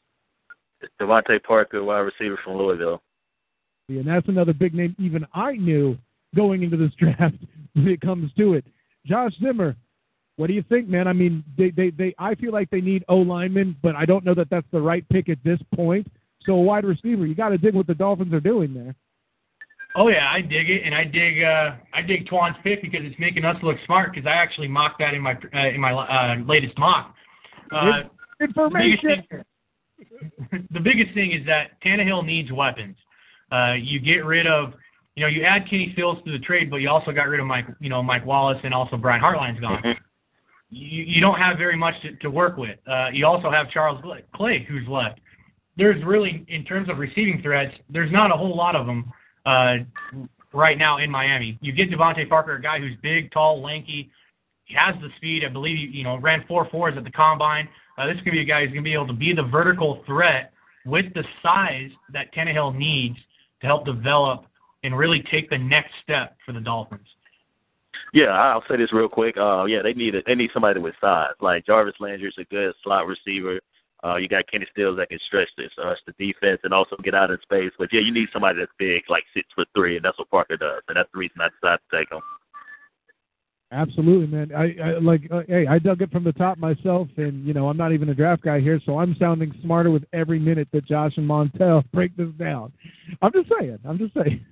DeVante 1.00 1.42
Parker, 1.44 1.84
wide 1.84 2.00
receiver 2.00 2.40
from 2.44 2.58
Louisville. 2.58 3.02
And 3.90 4.08
that's 4.08 4.28
another 4.28 4.54
big 4.54 4.74
name 4.74 4.96
even 5.00 5.26
I 5.34 5.54
knew 5.54 5.98
going 6.36 6.64
into 6.64 6.78
this 6.78 6.94
draft 7.00 7.36
when 7.74 7.88
it 7.88 8.02
comes 8.02 8.32
to 8.38 8.54
it. 8.54 8.66
Josh 9.06 9.34
Zimmer, 9.40 9.76
what 10.38 10.48
do 10.48 10.54
you 10.54 10.64
think, 10.64 10.88
man? 10.88 11.08
I 11.08 11.14
mean, 11.14 11.44
they, 11.58 11.70
they, 11.70 11.92
they 11.92 12.14
I 12.18 12.36
feel 12.36 12.52
like 12.52 12.70
they 12.70 12.82
need 12.82 13.06
O 13.08 13.18
linemen, 13.18 13.76
but 13.82 13.96
I 13.96 14.06
don't 14.06 14.26
know 14.26 14.34
that 14.34 14.50
that's 14.50 14.68
the 14.72 14.82
right 14.82 15.08
pick 15.10 15.30
at 15.30 15.38
this 15.44 15.60
point. 15.76 16.08
So 16.46 16.54
a 16.54 16.62
wide 16.62 16.86
receiver, 16.86 17.26
you 17.26 17.36
got 17.36 17.50
to 17.50 17.58
dig 17.58 17.74
what 17.74 17.88
the 17.88 17.96
Dolphins 17.96 18.34
are 18.34 18.40
doing 18.40 18.74
there. 18.74 18.96
Oh 19.98 20.10
yeah, 20.10 20.30
I 20.30 20.42
dig 20.42 20.70
it, 20.70 20.84
and 20.84 20.94
I 20.94 21.06
dig 21.06 21.42
uh, 21.42 21.76
I 21.94 22.02
dig 22.02 22.28
Twan's 22.28 22.58
pick 22.64 22.82
because 22.82 23.00
it's 23.04 23.18
making 23.18 23.46
us 23.46 23.56
look 23.64 23.78
smart. 23.86 24.14
Because 24.14 24.28
I 24.28 24.34
actually 24.34 24.68
mocked 24.68 25.00
that 25.00 25.14
in 25.14 25.22
my 25.22 25.34
uh, 25.54 25.68
in 25.68 25.80
my 25.80 25.94
uh, 25.94 26.36
latest 26.46 26.78
mock. 26.78 27.16
Uh, 27.72 28.02
Information. 28.42 29.00
The 29.02 29.16
biggest, 29.16 29.30
thing, 29.30 29.44
the 30.72 30.80
biggest 30.80 31.14
thing 31.14 31.32
is 31.32 31.46
that 31.46 31.82
Tannehill 31.84 32.26
needs 32.26 32.52
weapons. 32.52 32.96
Uh, 33.52 33.74
you 33.74 34.00
get 34.00 34.26
rid 34.26 34.48
of, 34.48 34.74
you 35.16 35.22
know, 35.22 35.28
you 35.28 35.44
add 35.44 35.70
Kenny 35.70 35.92
Stills 35.94 36.18
to 36.26 36.32
the 36.32 36.40
trade, 36.40 36.70
but 36.70 36.78
you 36.78 36.90
also 36.90 37.12
got 37.12 37.28
rid 37.28 37.40
of 37.40 37.46
Mike, 37.46 37.66
you 37.80 37.90
know, 37.90 38.04
Mike 38.04 38.26
Wallace, 38.26 38.60
and 38.64 38.74
also 38.74 38.98
Brian 38.98 39.22
Hartline's 39.22 39.60
gone. 39.60 39.82
You, 40.70 41.04
you 41.04 41.22
don't 41.22 41.38
have 41.38 41.58
very 41.58 41.78
much 41.78 41.94
to, 42.02 42.16
to 42.18 42.30
work 42.30 42.58
with. 42.58 42.78
Uh, 42.88 43.10
you 43.14 43.26
also 43.26 43.50
have 43.50 43.70
Charles 43.72 44.04
Clay, 44.34 44.66
who's 44.68 44.88
left. 44.88 45.20
There's 45.78 46.04
really, 46.04 46.46
in 46.48 46.66
terms 46.66 46.90
of 46.90 46.98
receiving 46.98 47.42
threats, 47.42 47.74
there's 47.90 48.12
not 48.12 48.32
a 48.32 48.36
whole 48.36 48.56
lot 48.56 48.76
of 48.76 48.86
them 48.86 49.12
uh, 49.46 49.76
right 50.54 50.78
now 50.78 50.98
in 50.98 51.10
Miami. 51.10 51.58
You 51.62 51.72
get 51.72 51.92
DeVante 51.92 52.28
Parker, 52.28 52.56
a 52.56 52.62
guy 52.62 52.80
who's 52.80 52.96
big, 53.02 53.32
tall, 53.32 53.62
lanky, 53.62 54.10
he 54.66 54.74
has 54.74 54.96
the 55.02 55.10
speed. 55.18 55.44
I 55.46 55.50
believe 55.50 55.78
he, 55.78 55.98
you 55.98 56.04
know 56.04 56.18
ran 56.18 56.44
four 56.48 56.68
fours 56.70 56.96
at 56.98 57.04
the 57.04 57.12
combine. 57.12 57.70
Uh, 57.98 58.08
this 58.08 58.16
is 58.16 58.22
gonna 58.22 58.32
be 58.32 58.42
a 58.42 58.46
guy 58.46 58.62
who's 58.62 58.70
gonna 58.70 58.82
be 58.82 58.94
able 58.94 59.08
to 59.08 59.14
be 59.14 59.34
the 59.34 59.44
vertical 59.44 60.04
threat 60.06 60.52
with 60.86 61.14
the 61.14 61.24
size 61.42 61.92
that 62.14 62.34
Tannehill 62.34 62.76
needs 62.76 63.18
to 63.62 63.68
help 63.68 63.86
develop 63.86 64.46
and 64.84 64.98
really 64.98 65.24
take 65.32 65.50
the 65.50 65.58
next 65.58 65.92
step 66.04 66.38
for 66.46 66.52
the 66.52 66.60
Dolphins. 66.60 67.08
Yeah, 68.14 68.28
I'll 68.28 68.64
say 68.70 68.78
this 68.78 68.94
real 68.94 69.10
quick. 69.10 69.36
Uh, 69.38 69.66
yeah, 69.66 69.82
they 69.82 69.94
need 69.94 70.16
a, 70.16 70.22
they 70.26 70.36
need 70.36 70.52
somebody 70.54 70.80
with 70.80 70.94
size. 71.02 71.34
Like 71.42 71.66
Jarvis 71.66 71.96
Landry's 72.00 72.34
a 72.38 72.44
good 72.46 72.74
slot 72.84 73.08
receiver. 73.08 73.60
Uh, 74.04 74.18
you 74.18 74.28
got 74.28 74.50
Kenny 74.52 74.68
Stills 74.72 74.98
that 74.98 75.10
can 75.10 75.20
stretch 75.26 75.50
this, 75.58 75.72
uh, 75.84 75.96
the 76.06 76.14
defense 76.24 76.60
and 76.64 76.74
also 76.74 76.96
get 77.04 77.16
out 77.16 77.32
in 77.32 77.38
space. 77.42 77.72
But 77.80 77.90
yeah, 77.92 78.02
you 78.02 78.14
need 78.14 78.28
somebody 78.32 78.60
that's 78.60 78.72
big, 78.78 79.04
like 79.10 79.24
six 79.34 79.48
foot 79.56 79.68
three, 79.76 79.96
and 79.96 80.06
that's 80.06 80.20
what 80.20 80.30
Parker 80.30 80.58
does. 80.58 80.84
And 80.88 80.98
that's 80.98 81.10
the 81.12 81.18
reason 81.18 81.42
I 81.42 81.50
decided 81.50 81.80
to 81.90 81.98
take 81.98 82.12
him. 82.12 82.22
Absolutely, 83.72 84.28
man. 84.28 84.52
I, 84.56 84.76
I 84.82 85.00
like. 85.00 85.28
Uh, 85.32 85.42
hey, 85.48 85.66
I 85.68 85.80
dug 85.80 86.02
it 86.02 86.12
from 86.12 86.24
the 86.24 86.34
top 86.34 86.58
myself, 86.58 87.08
and 87.18 87.46
you 87.46 87.54
know, 87.54 87.68
I'm 87.68 87.78
not 87.78 87.94
even 87.94 88.10
a 88.10 88.14
draft 88.14 88.44
guy 88.44 88.60
here, 88.60 88.80
so 88.86 89.00
I'm 89.00 89.16
sounding 89.20 89.54
smarter 89.64 89.90
with 89.90 90.06
every 90.14 90.40
minute 90.40 90.68
that 90.72 90.86
Josh 90.86 91.14
and 91.18 91.28
Montel 91.28 91.84
break 91.94 92.16
this 92.16 92.30
down. 92.38 92.72
I'm 93.22 93.32
just 93.34 93.50
saying. 93.60 93.80
I'm 93.84 93.98
just 93.98 94.14
saying. 94.14 94.46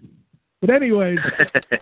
But 0.61 0.71
anyways, 0.71 1.19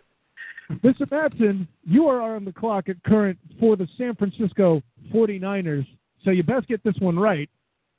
Mr. 0.84 1.10
Matson, 1.10 1.68
you 1.86 2.08
are 2.08 2.36
on 2.36 2.44
the 2.44 2.52
clock 2.52 2.90
at 2.90 3.02
current 3.04 3.40
for 3.60 3.76
the 3.76 3.88
San 3.98 4.16
Francisco 4.16 4.82
49ers, 5.14 5.88
so 6.26 6.32
you 6.32 6.44
best 6.44 6.68
get 6.68 6.84
this 6.84 6.96
one 7.00 7.18
right. 7.18 7.50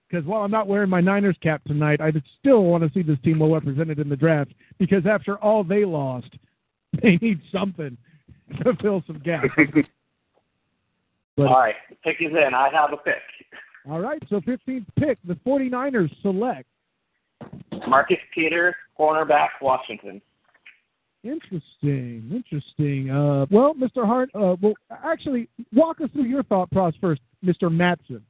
Because 0.08 0.26
while 0.26 0.42
I'm 0.42 0.50
not 0.50 0.68
wearing 0.68 0.90
my 0.90 1.00
Niners 1.00 1.38
cap 1.42 1.64
tonight, 1.64 2.02
I 2.02 2.12
still 2.38 2.64
want 2.64 2.84
to 2.84 2.90
see 2.92 3.02
this 3.02 3.18
team 3.24 3.38
well 3.38 3.54
represented 3.54 3.98
in 3.98 4.10
the 4.10 4.16
draft. 4.16 4.52
Because 4.78 5.06
after 5.06 5.38
all 5.38 5.64
they 5.64 5.86
lost, 5.86 6.28
they 7.02 7.16
need 7.22 7.40
something 7.50 7.96
to 8.58 8.74
fill 8.82 9.02
some 9.06 9.20
gaps. 9.24 9.48
But, 11.34 11.46
All 11.46 11.60
right, 11.60 11.74
pick 12.04 12.16
is 12.20 12.30
in. 12.30 12.54
I 12.54 12.68
have 12.74 12.92
a 12.92 12.98
pick. 12.98 13.14
All 13.88 14.00
right, 14.00 14.22
so 14.28 14.38
15th 14.42 14.84
pick, 14.98 15.16
the 15.24 15.32
49ers 15.46 16.10
select. 16.20 16.68
Marcus 17.88 18.18
Peters, 18.34 18.74
cornerback, 18.98 19.48
Washington. 19.62 20.20
Interesting, 21.24 22.30
interesting. 22.30 23.10
Uh, 23.10 23.46
well, 23.50 23.74
Mr. 23.74 24.04
Hart, 24.04 24.28
uh, 24.34 24.56
well, 24.60 24.74
actually, 24.90 25.48
walk 25.72 26.00
us 26.00 26.10
through 26.12 26.24
your 26.24 26.42
thought 26.42 26.70
process 26.70 26.98
first, 27.00 27.22
Mr. 27.44 27.72
Matson. 27.72 28.22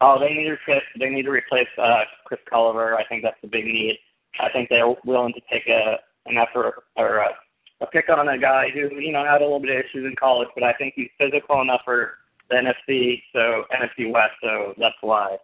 Oh, 0.00 0.18
they 0.20 0.28
need 0.28 0.44
to 0.44 0.52
replace. 0.52 0.82
They 0.98 1.08
need 1.08 1.22
to 1.22 1.30
replace 1.30 1.68
uh, 1.76 2.04
Chris 2.24 2.40
Culliver. 2.50 2.94
I 2.94 3.04
think 3.08 3.22
that's 3.22 3.36
the 3.42 3.48
big 3.48 3.64
need. 3.64 3.98
I 4.38 4.48
think 4.50 4.68
they're 4.68 4.94
willing 5.04 5.32
to 5.34 5.40
take 5.52 5.66
a 5.68 5.96
an 6.26 6.36
effort 6.36 6.84
or 6.96 7.18
a, 7.18 7.28
a 7.80 7.86
pick 7.86 8.08
on 8.08 8.28
a 8.28 8.38
guy 8.38 8.68
who 8.72 8.94
you 9.00 9.12
know 9.12 9.24
had 9.24 9.40
a 9.40 9.44
little 9.44 9.60
bit 9.60 9.70
of 9.70 9.84
issues 9.84 10.06
in 10.06 10.14
college, 10.18 10.48
but 10.54 10.64
I 10.64 10.72
think 10.74 10.94
he's 10.96 11.08
physical 11.18 11.60
enough 11.62 11.82
for 11.84 12.18
the 12.48 12.56
NFC, 12.56 13.22
so 13.32 13.64
NFC 13.74 14.12
West. 14.12 14.32
So 14.42 14.74
that's 14.78 14.96
why 15.00 15.36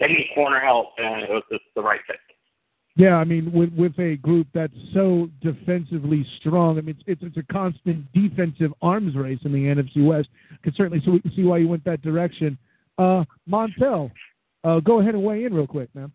they 0.00 0.08
need 0.08 0.30
corner 0.34 0.60
help, 0.60 0.88
and 0.98 1.22
it 1.22 1.30
was 1.30 1.42
just 1.50 1.64
the 1.74 1.82
right 1.82 2.00
pick. 2.06 2.18
Yeah, 2.94 3.14
I 3.16 3.24
mean, 3.24 3.50
with 3.52 3.72
with 3.72 3.98
a 3.98 4.16
group 4.16 4.48
that's 4.52 4.72
so 4.92 5.28
defensively 5.40 6.26
strong, 6.38 6.78
I 6.78 6.82
mean, 6.82 6.96
it's 6.98 7.22
it's, 7.22 7.22
it's 7.22 7.48
a 7.48 7.52
constant 7.52 8.10
defensive 8.12 8.72
arms 8.82 9.14
race 9.16 9.40
in 9.44 9.52
the 9.52 9.64
NFC 9.64 10.06
West. 10.06 10.28
Could 10.62 10.74
certainly 10.76 11.02
see 11.34 11.44
why 11.44 11.58
you 11.58 11.68
went 11.68 11.84
that 11.84 12.02
direction. 12.02 12.58
Uh, 12.98 13.24
Montel, 13.48 14.10
uh, 14.64 14.80
go 14.80 15.00
ahead 15.00 15.14
and 15.14 15.24
weigh 15.24 15.44
in 15.44 15.54
real 15.54 15.66
quick, 15.66 15.88
man. 15.94 16.12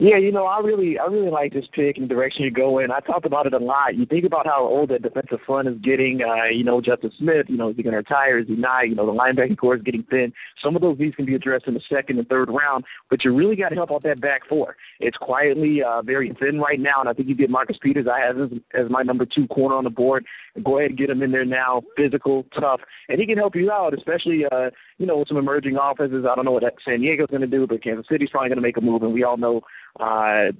Yeah, 0.00 0.18
you 0.18 0.32
know, 0.32 0.44
I 0.44 0.58
really, 0.58 0.98
I 0.98 1.04
really 1.04 1.30
like 1.30 1.52
this 1.52 1.66
pick 1.72 1.98
and 1.98 2.08
the 2.08 2.14
direction 2.14 2.42
you 2.42 2.50
go 2.50 2.80
in. 2.80 2.90
I 2.90 2.98
talked 2.98 3.26
about 3.26 3.46
it 3.46 3.54
a 3.54 3.58
lot. 3.58 3.94
You 3.94 4.06
think 4.06 4.24
about 4.24 4.44
how 4.44 4.66
old 4.66 4.90
that 4.90 5.02
defensive 5.02 5.38
front 5.46 5.68
is 5.68 5.78
getting. 5.82 6.20
Uh, 6.20 6.46
you 6.46 6.64
know, 6.64 6.80
Justin 6.80 7.12
Smith. 7.16 7.46
You 7.48 7.56
know, 7.56 7.68
is 7.68 7.76
he 7.76 7.84
going 7.84 7.92
to 7.92 7.98
retire? 7.98 8.38
Is 8.38 8.48
he 8.48 8.56
not? 8.56 8.88
You 8.88 8.96
know, 8.96 9.06
the 9.06 9.12
linebacking 9.12 9.56
corps 9.56 9.76
is 9.76 9.82
getting 9.82 10.02
thin. 10.10 10.32
Some 10.60 10.74
of 10.74 10.82
those 10.82 10.98
needs 10.98 11.14
can 11.14 11.26
be 11.26 11.36
addressed 11.36 11.68
in 11.68 11.74
the 11.74 11.82
second 11.88 12.18
and 12.18 12.28
third 12.28 12.48
round, 12.48 12.84
but 13.08 13.24
you 13.24 13.32
really 13.32 13.54
got 13.54 13.68
to 13.68 13.76
help 13.76 13.92
out 13.92 14.02
that 14.02 14.20
back 14.20 14.48
four. 14.48 14.76
It's 14.98 15.16
quietly 15.16 15.82
uh, 15.82 16.02
very 16.02 16.34
thin 16.40 16.58
right 16.58 16.80
now, 16.80 16.98
and 16.98 17.08
I 17.08 17.12
think 17.12 17.28
you 17.28 17.36
get 17.36 17.50
Marcus 17.50 17.78
Peters. 17.80 18.06
I 18.12 18.18
have 18.18 18.40
as, 18.40 18.50
as 18.74 18.90
my 18.90 19.02
number 19.02 19.24
two 19.24 19.46
corner 19.46 19.76
on 19.76 19.84
the 19.84 19.90
board. 19.90 20.24
Go 20.64 20.78
ahead 20.78 20.90
and 20.90 20.98
get 20.98 21.10
him 21.10 21.22
in 21.22 21.30
there 21.30 21.44
now. 21.44 21.82
Physical, 21.96 22.46
tough, 22.58 22.80
and 23.08 23.20
he 23.20 23.26
can 23.26 23.38
help 23.38 23.54
you 23.54 23.70
out, 23.70 23.96
especially 23.96 24.44
uh, 24.50 24.70
you 24.98 25.06
know 25.06 25.24
some 25.26 25.36
emerging 25.36 25.76
offenses. 25.80 26.24
I 26.30 26.34
don't 26.34 26.44
know 26.44 26.52
what 26.52 26.64
San 26.84 27.00
Diego's 27.00 27.28
going 27.30 27.40
to 27.40 27.46
do, 27.46 27.66
but 27.66 27.82
Kansas 27.82 28.06
City's 28.10 28.30
probably 28.30 28.48
going 28.48 28.56
to 28.56 28.62
make 28.62 28.76
a 28.76 28.80
move, 28.80 29.02
and 29.02 29.12
we 29.12 29.24
all 29.24 29.36
know 29.36 29.60
uh, 30.00 30.52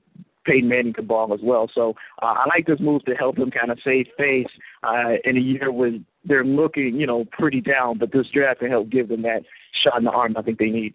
Peyton 0.44 0.68
Manning 0.68 0.92
could 0.92 1.08
ball 1.08 1.32
as 1.32 1.40
well. 1.42 1.70
So 1.74 1.94
uh, 2.22 2.26
I 2.26 2.44
like 2.48 2.66
this 2.66 2.80
move 2.80 3.04
to 3.04 3.14
help 3.14 3.36
them 3.36 3.50
kind 3.50 3.70
of 3.70 3.78
save 3.84 4.06
face 4.16 4.46
uh, 4.82 5.14
in 5.24 5.36
a 5.36 5.40
year 5.40 5.72
when 5.72 6.04
they're 6.24 6.44
looking, 6.44 6.94
you 6.96 7.06
know, 7.06 7.24
pretty 7.32 7.60
down. 7.60 7.98
But 7.98 8.12
this 8.12 8.26
draft 8.32 8.60
can 8.60 8.70
help 8.70 8.90
give 8.90 9.08
them 9.08 9.22
that 9.22 9.42
shot 9.82 9.98
in 9.98 10.04
the 10.04 10.10
arm 10.10 10.36
I 10.36 10.42
think 10.42 10.58
they 10.58 10.70
need. 10.70 10.94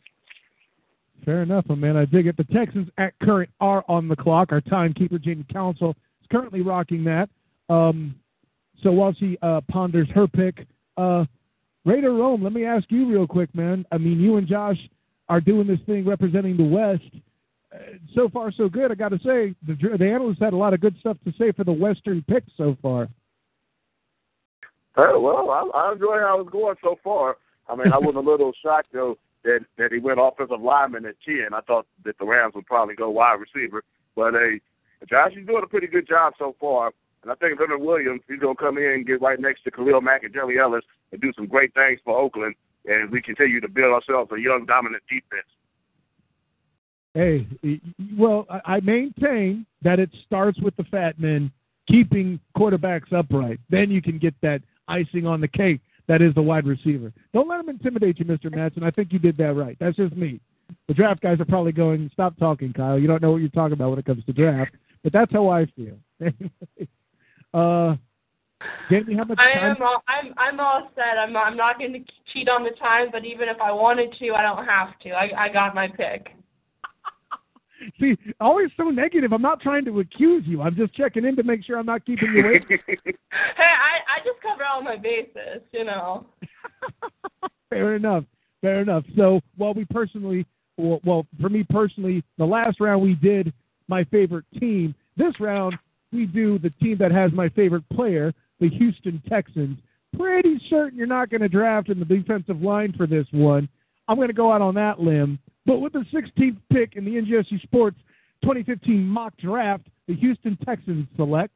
Fair 1.25 1.43
enough, 1.43 1.65
my 1.67 1.75
man. 1.75 1.97
I 1.97 2.05
dig 2.05 2.27
it. 2.27 2.37
The 2.37 2.45
Texans 2.45 2.89
at 2.97 3.13
current 3.21 3.49
are 3.59 3.83
on 3.87 4.07
the 4.07 4.15
clock. 4.15 4.51
Our 4.51 4.61
timekeeper, 4.61 5.19
Jamie 5.19 5.45
Council, 5.51 5.91
is 6.21 6.27
currently 6.31 6.61
rocking 6.61 7.03
that. 7.05 7.29
Um, 7.69 8.15
so 8.81 8.91
while 8.91 9.13
she 9.13 9.37
uh, 9.41 9.61
ponders 9.69 10.07
her 10.15 10.27
pick, 10.27 10.65
uh, 10.97 11.25
Raider 11.85 12.13
Rome, 12.13 12.43
let 12.43 12.53
me 12.53 12.65
ask 12.65 12.85
you 12.89 13.07
real 13.09 13.27
quick, 13.27 13.53
man. 13.55 13.85
I 13.91 13.97
mean, 13.97 14.19
you 14.19 14.37
and 14.37 14.47
Josh 14.47 14.77
are 15.29 15.41
doing 15.41 15.67
this 15.67 15.79
thing 15.85 16.05
representing 16.05 16.57
the 16.57 16.63
West. 16.63 17.03
Uh, 17.73 17.77
so 18.15 18.29
far, 18.29 18.51
so 18.51 18.67
good. 18.67 18.91
I 18.91 18.95
got 18.95 19.09
to 19.09 19.19
say, 19.19 19.53
the, 19.65 19.75
the 19.97 20.09
analysts 20.09 20.39
had 20.39 20.53
a 20.53 20.57
lot 20.57 20.73
of 20.73 20.81
good 20.81 20.95
stuff 20.99 21.17
to 21.25 21.33
say 21.37 21.51
for 21.51 21.63
the 21.63 21.71
Western 21.71 22.23
pick 22.27 22.43
so 22.57 22.75
far. 22.81 23.03
Uh, 24.97 25.19
well, 25.19 25.49
I, 25.51 25.77
I 25.77 25.91
enjoy 25.93 26.19
how 26.19 26.41
it's 26.41 26.49
going 26.49 26.75
so 26.83 26.97
far. 27.03 27.37
I 27.69 27.75
mean, 27.75 27.93
I 27.93 27.97
was 27.99 28.15
a 28.15 28.19
little 28.19 28.51
shocked 28.61 28.89
though 28.91 29.17
that 29.43 29.59
that 29.77 29.91
he 29.91 29.99
went 29.99 30.19
offensive 30.21 30.59
lineman 30.59 31.05
at 31.05 31.15
ten. 31.25 31.53
I 31.53 31.61
thought 31.61 31.85
that 32.03 32.17
the 32.17 32.25
Rams 32.25 32.55
would 32.55 32.65
probably 32.65 32.95
go 32.95 33.09
wide 33.09 33.39
receiver, 33.39 33.83
but 34.15 34.33
hey, 34.33 34.59
Josh 35.07 35.31
is 35.37 35.47
doing 35.47 35.63
a 35.63 35.67
pretty 35.67 35.87
good 35.87 36.07
job 36.07 36.33
so 36.37 36.55
far. 36.59 36.91
And 37.23 37.31
I 37.31 37.35
think 37.35 37.59
Leonard 37.59 37.81
Williams, 37.81 38.21
he's 38.27 38.39
going 38.39 38.55
to 38.55 38.61
come 38.61 38.77
in 38.77 38.91
and 38.91 39.05
get 39.05 39.21
right 39.21 39.39
next 39.39 39.63
to 39.63 39.71
Khalil 39.71 40.01
Mack 40.01 40.23
and 40.23 40.33
Jerry 40.33 40.59
Ellis 40.59 40.83
and 41.11 41.21
do 41.21 41.33
some 41.35 41.47
great 41.47 41.73
things 41.73 41.99
for 42.03 42.17
Oakland. 42.17 42.55
And 42.85 43.11
we 43.11 43.21
continue 43.21 43.59
to 43.59 43.67
build 43.67 43.93
ourselves 43.93 44.31
a 44.31 44.39
young, 44.39 44.65
dominant 44.65 45.03
defense. 45.09 45.47
Hey, 47.13 47.47
well, 48.17 48.45
I 48.65 48.79
maintain 48.81 49.65
that 49.81 49.99
it 49.99 50.09
starts 50.25 50.59
with 50.59 50.75
the 50.77 50.83
fat 50.85 51.19
men 51.19 51.51
keeping 51.87 52.39
quarterbacks 52.57 53.11
upright. 53.11 53.59
Then 53.69 53.89
you 53.89 54.01
can 54.01 54.19
get 54.19 54.35
that 54.41 54.61
icing 54.87 55.25
on 55.25 55.41
the 55.41 55.47
cake 55.47 55.81
that 56.07 56.21
is 56.21 56.33
the 56.33 56.41
wide 56.41 56.65
receiver. 56.65 57.13
Don't 57.33 57.47
let 57.47 57.57
them 57.57 57.69
intimidate 57.69 58.19
you, 58.19 58.25
Mr. 58.25 58.53
Matson. 58.53 58.83
I 58.83 58.91
think 58.91 59.13
you 59.13 59.19
did 59.19 59.37
that 59.37 59.53
right. 59.53 59.77
That's 59.79 59.95
just 59.95 60.15
me. 60.15 60.39
The 60.87 60.93
draft 60.93 61.21
guys 61.21 61.39
are 61.39 61.45
probably 61.45 61.71
going, 61.71 62.09
stop 62.13 62.37
talking, 62.37 62.73
Kyle. 62.73 62.97
You 62.97 63.07
don't 63.07 63.21
know 63.21 63.31
what 63.31 63.41
you're 63.41 63.49
talking 63.49 63.73
about 63.73 63.91
when 63.91 63.99
it 63.99 64.05
comes 64.05 64.25
to 64.25 64.33
draft. 64.33 64.71
But 65.03 65.13
that's 65.13 65.31
how 65.31 65.49
I 65.49 65.65
feel. 65.75 65.97
uh, 67.53 67.95
Jamie, 68.89 69.15
how 69.15 69.23
much 69.23 69.39
I 69.39 69.53
time? 69.53 69.75
am 69.75 69.81
all, 69.81 70.03
I'm 70.07 70.33
I'm 70.37 70.59
all 70.59 70.89
set. 70.95 71.17
I'm 71.17 71.35
I'm 71.37 71.55
not 71.55 71.79
going 71.79 71.93
to 71.93 71.99
cheat 72.33 72.49
on 72.49 72.63
the 72.63 72.71
time, 72.71 73.07
but 73.11 73.23
even 73.23 73.47
if 73.47 73.57
I 73.61 73.71
wanted 73.71 74.13
to, 74.19 74.31
I 74.31 74.41
don't 74.41 74.65
have 74.65 74.99
to. 75.03 75.11
I 75.11 75.45
I 75.45 75.49
got 75.49 75.73
my 75.73 75.87
pick. 75.87 76.35
See, 77.99 78.17
always 78.41 78.69
so 78.75 78.85
negative. 78.85 79.31
I'm 79.31 79.41
not 79.41 79.61
trying 79.61 79.85
to 79.85 79.99
accuse 80.01 80.43
you. 80.45 80.61
I'm 80.61 80.75
just 80.75 80.93
checking 80.93 81.23
in 81.23 81.37
to 81.37 81.43
make 81.43 81.63
sure 81.63 81.77
I'm 81.77 81.85
not 81.85 82.05
keeping 82.05 82.33
you 82.33 82.43
waiting. 82.43 82.79
hey, 82.87 83.13
I 83.31 84.17
I 84.17 84.19
just 84.25 84.41
cover 84.41 84.65
all 84.65 84.81
my 84.81 84.97
bases, 84.97 85.61
you 85.71 85.85
know. 85.85 86.25
Fair 87.69 87.95
enough. 87.95 88.25
Fair 88.61 88.81
enough. 88.81 89.05
So 89.15 89.39
while 89.55 89.73
we 89.73 89.85
personally 89.85 90.45
well, 90.75 90.99
well, 91.03 91.27
for 91.41 91.49
me 91.49 91.65
personally, 91.69 92.23
the 92.37 92.45
last 92.45 92.79
round 92.79 93.01
we 93.01 93.15
did 93.15 93.53
my 93.87 94.03
favorite 94.05 94.45
team. 94.59 94.95
This 95.17 95.33
round 95.39 95.77
we 96.11 96.25
do 96.25 96.59
the 96.59 96.69
team 96.81 96.97
that 96.99 97.11
has 97.11 97.31
my 97.31 97.49
favorite 97.49 97.87
player, 97.89 98.33
the 98.59 98.69
Houston 98.69 99.21
Texans. 99.29 99.77
Pretty 100.17 100.59
certain 100.69 100.97
you're 100.97 101.07
not 101.07 101.29
going 101.29 101.41
to 101.41 101.49
draft 101.49 101.89
in 101.89 101.99
the 101.99 102.05
defensive 102.05 102.61
line 102.61 102.93
for 102.97 103.05
this 103.05 103.27
one. 103.31 103.69
I'm 104.07 104.15
going 104.15 104.27
to 104.27 104.33
go 104.33 104.51
out 104.51 104.61
on 104.61 104.73
that 104.75 104.99
limb. 104.99 105.37
But 105.65 105.79
with 105.79 105.93
the 105.93 106.05
16th 106.11 106.57
pick 106.73 106.95
in 106.95 107.05
the 107.05 107.11
NGSC 107.11 107.61
Sports 107.61 107.97
2015 108.41 109.05
mock 109.05 109.37
draft, 109.37 109.87
the 110.07 110.15
Houston 110.15 110.57
Texans 110.65 111.07
select 111.15 111.53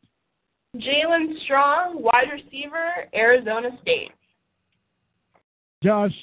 Jaelen 0.78 1.40
Strong, 1.44 2.02
wide 2.02 2.32
receiver, 2.32 3.08
Arizona 3.16 3.70
State. 3.82 4.12
Josh, 5.84 6.14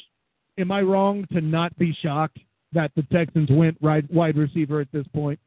am 0.59 0.73
I 0.73 0.83
wrong 0.83 1.25
to 1.33 1.41
not 1.41 1.77
be 1.79 1.97
shocked 2.03 2.39
that 2.73 2.91
the 2.97 3.03
Texans 3.13 3.49
went 3.51 3.81
wide 3.81 4.37
receiver 4.37 4.81
at 4.81 4.91
this 4.93 5.07
point? 5.15 5.39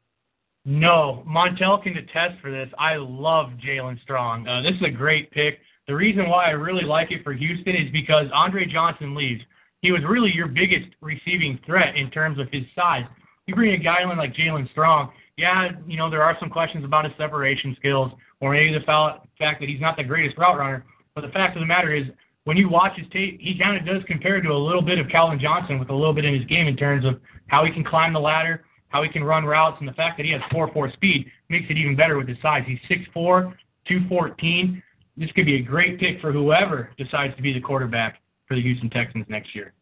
No, 0.64 1.24
Montel 1.28 1.82
can 1.82 1.96
attest 1.96 2.40
for 2.40 2.50
this. 2.50 2.68
I 2.78 2.96
love 2.96 3.50
Jaelen 3.64 4.00
Strong. 4.02 4.48
Uh, 4.48 4.62
this 4.62 4.74
is 4.74 4.82
a 4.86 4.90
great 4.90 5.30
pick. 5.30 5.58
The 5.86 5.94
reason 5.94 6.28
why 6.28 6.46
I 6.46 6.50
really 6.50 6.84
like 6.84 7.10
it 7.12 7.22
for 7.22 7.34
Houston 7.34 7.76
is 7.76 7.90
because 7.92 8.26
Andre 8.32 8.64
Johnson 8.64 9.14
leaves. 9.14 9.42
He 9.82 9.92
was 9.92 10.02
really 10.08 10.32
your 10.32 10.48
biggest 10.48 10.88
receiving 11.02 11.58
threat 11.66 11.96
in 11.96 12.10
terms 12.10 12.38
of 12.38 12.48
his 12.50 12.64
size. 12.74 13.04
You 13.46 13.54
bring 13.54 13.74
a 13.74 13.78
guy 13.78 14.02
in 14.02 14.16
like 14.16 14.34
Jaelen 14.34 14.70
Strong, 14.70 15.12
yeah, 15.36 15.70
you 15.86 15.96
know, 15.96 16.08
there 16.08 16.22
are 16.22 16.36
some 16.38 16.48
questions 16.48 16.84
about 16.84 17.04
his 17.04 17.12
separation 17.18 17.74
skills 17.78 18.12
or 18.40 18.52
maybe 18.52 18.72
the 18.72 18.84
fact 18.84 19.26
that 19.38 19.68
he's 19.68 19.80
not 19.80 19.96
the 19.96 20.04
greatest 20.04 20.38
route 20.38 20.58
runner. 20.58 20.84
But 21.14 21.22
the 21.22 21.28
fact 21.28 21.56
of 21.56 21.60
the 21.60 21.66
matter 21.66 21.94
is, 21.94 22.04
when 22.44 22.56
you 22.56 22.68
watch 22.68 22.96
his 22.96 23.06
tape, 23.10 23.40
he 23.40 23.58
kind 23.58 23.76
of 23.76 23.86
does 23.86 24.02
compare 24.06 24.40
to 24.40 24.50
a 24.50 24.56
little 24.56 24.82
bit 24.82 24.98
of 24.98 25.08
Calvin 25.08 25.40
Johnson 25.40 25.78
with 25.78 25.88
a 25.88 25.94
little 25.94 26.12
bit 26.12 26.26
in 26.26 26.34
his 26.34 26.44
game 26.44 26.66
in 26.66 26.76
terms 26.76 27.04
of 27.06 27.18
how 27.46 27.64
he 27.64 27.72
can 27.72 27.82
climb 27.84 28.12
the 28.12 28.20
ladder, 28.20 28.64
how 28.94 29.02
he 29.02 29.08
can 29.08 29.24
run 29.24 29.44
routes, 29.44 29.76
and 29.80 29.88
the 29.88 29.92
fact 29.92 30.16
that 30.16 30.24
he 30.24 30.30
has 30.30 30.40
4-4 30.52 30.92
speed 30.92 31.26
makes 31.48 31.66
it 31.68 31.76
even 31.76 31.96
better 31.96 32.16
with 32.16 32.28
his 32.28 32.38
size. 32.40 32.62
He's 32.64 32.78
6'4", 32.88 33.52
214. 33.88 34.80
This 35.16 35.32
could 35.32 35.46
be 35.46 35.56
a 35.56 35.62
great 35.62 35.98
pick 35.98 36.20
for 36.20 36.30
whoever 36.30 36.90
decides 36.96 37.34
to 37.34 37.42
be 37.42 37.52
the 37.52 37.60
quarterback 37.60 38.20
for 38.46 38.54
the 38.54 38.62
Houston 38.62 38.88
Texans 38.88 39.26
next 39.28 39.52
year. 39.52 39.72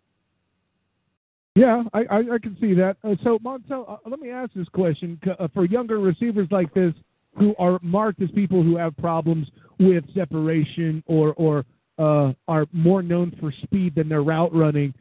Yeah, 1.54 1.82
I, 1.92 2.04
I, 2.10 2.18
I 2.20 2.38
can 2.42 2.56
see 2.58 2.72
that. 2.72 2.96
Uh, 3.04 3.14
so, 3.22 3.38
Montel, 3.40 3.84
uh, 3.86 3.96
let 4.06 4.18
me 4.18 4.30
ask 4.30 4.54
this 4.54 4.68
question. 4.70 5.20
Uh, 5.38 5.46
for 5.52 5.66
younger 5.66 5.98
receivers 5.98 6.48
like 6.50 6.72
this 6.72 6.94
who 7.36 7.54
are 7.58 7.78
marked 7.82 8.22
as 8.22 8.30
people 8.30 8.62
who 8.62 8.78
have 8.78 8.96
problems 8.96 9.46
with 9.78 10.04
separation 10.14 11.02
or, 11.06 11.34
or 11.34 11.66
uh, 11.98 12.32
are 12.48 12.64
more 12.72 13.02
known 13.02 13.36
for 13.38 13.52
speed 13.62 13.94
than 13.94 14.08
their 14.08 14.22
route 14.22 14.54
running, 14.54 14.94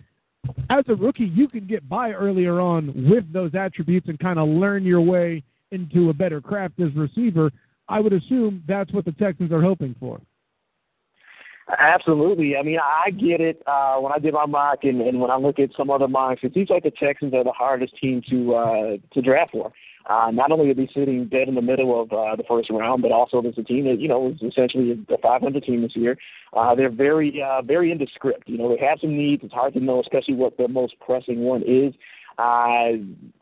as 0.70 0.86
a 0.88 0.96
rookie, 0.96 1.26
you 1.26 1.48
can 1.48 1.68
get 1.68 1.88
by 1.88 2.12
earlier 2.12 2.60
on 2.60 3.10
with 3.10 3.32
those 3.32 3.54
attributes 3.56 4.08
and 4.08 4.20
kind 4.20 4.40
of 4.40 4.48
learn 4.48 4.84
your 4.84 5.02
way 5.02 5.44
into 5.72 6.10
a 6.10 6.14
better 6.14 6.42
craft 6.42 6.80
as 6.80 6.94
receiver. 6.96 7.52
I 7.88 8.00
would 8.00 8.14
assume 8.14 8.64
that's 8.68 8.92
what 8.94 9.06
the 9.06 9.12
Texans 9.14 9.52
are 9.52 9.62
hoping 9.62 9.96
for. 10.00 10.20
Absolutely. 11.78 12.58
I 12.58 12.64
mean, 12.64 12.80
I 12.82 13.12
get 13.12 13.40
it. 13.40 13.62
Uh, 13.66 13.98
when 13.98 14.12
I 14.12 14.20
did 14.20 14.34
my 14.34 14.46
mock 14.46 14.80
and, 14.84 15.02
and 15.02 15.22
when 15.22 15.32
I 15.32 15.38
look 15.38 15.60
at 15.60 15.70
some 15.78 15.90
other 15.90 16.08
mocks, 16.08 16.42
it 16.44 16.54
seems 16.54 16.70
like 16.70 16.84
the 16.84 16.92
Texans 16.92 17.34
are 17.34 17.44
the 17.44 17.52
hardest 17.52 17.96
team 18.02 18.22
to 18.30 18.56
uh, 18.56 18.98
to 19.14 19.22
draft 19.22 19.52
for. 19.52 19.72
Uh, 20.10 20.32
not 20.32 20.52
only 20.52 20.70
are 20.70 20.74
they 20.74 20.90
sitting 20.94 21.28
dead 21.28 21.48
in 21.48 21.56
the 21.56 21.62
middle 21.62 22.02
of 22.02 22.12
uh, 22.12 22.36
the 22.36 22.44
first 22.48 22.70
round, 22.70 23.02
but 23.02 23.12
also 23.12 23.42
there's 23.42 23.58
a 23.58 23.64
team 23.64 23.86
that 23.86 24.00
you 24.00 24.08
know 24.08 24.30
is 24.30 24.42
essentially 24.42 24.92
a 25.10 25.18
500 25.18 25.64
team 25.64 25.82
this 25.82 25.96
year. 25.96 26.18
Uh, 26.54 26.76
they're 26.76 26.90
very 26.90 27.42
uh, 27.42 27.62
very 27.62 27.92
into 27.92 28.08
script. 28.14 28.48
You 28.48 28.58
know, 28.58 28.76
they 28.76 28.84
have 28.86 29.00
some 29.00 29.16
needs. 29.16 29.44
It's 29.44 29.54
hard 29.54 29.74
to 29.74 29.80
know, 29.80 30.02
especially 30.02 30.36
what 30.36 30.58
the 30.58 30.68
most 30.68 30.96
pressing 31.00 31.42
one 31.42 31.64
is. 31.66 31.94
Uh, 32.38 32.98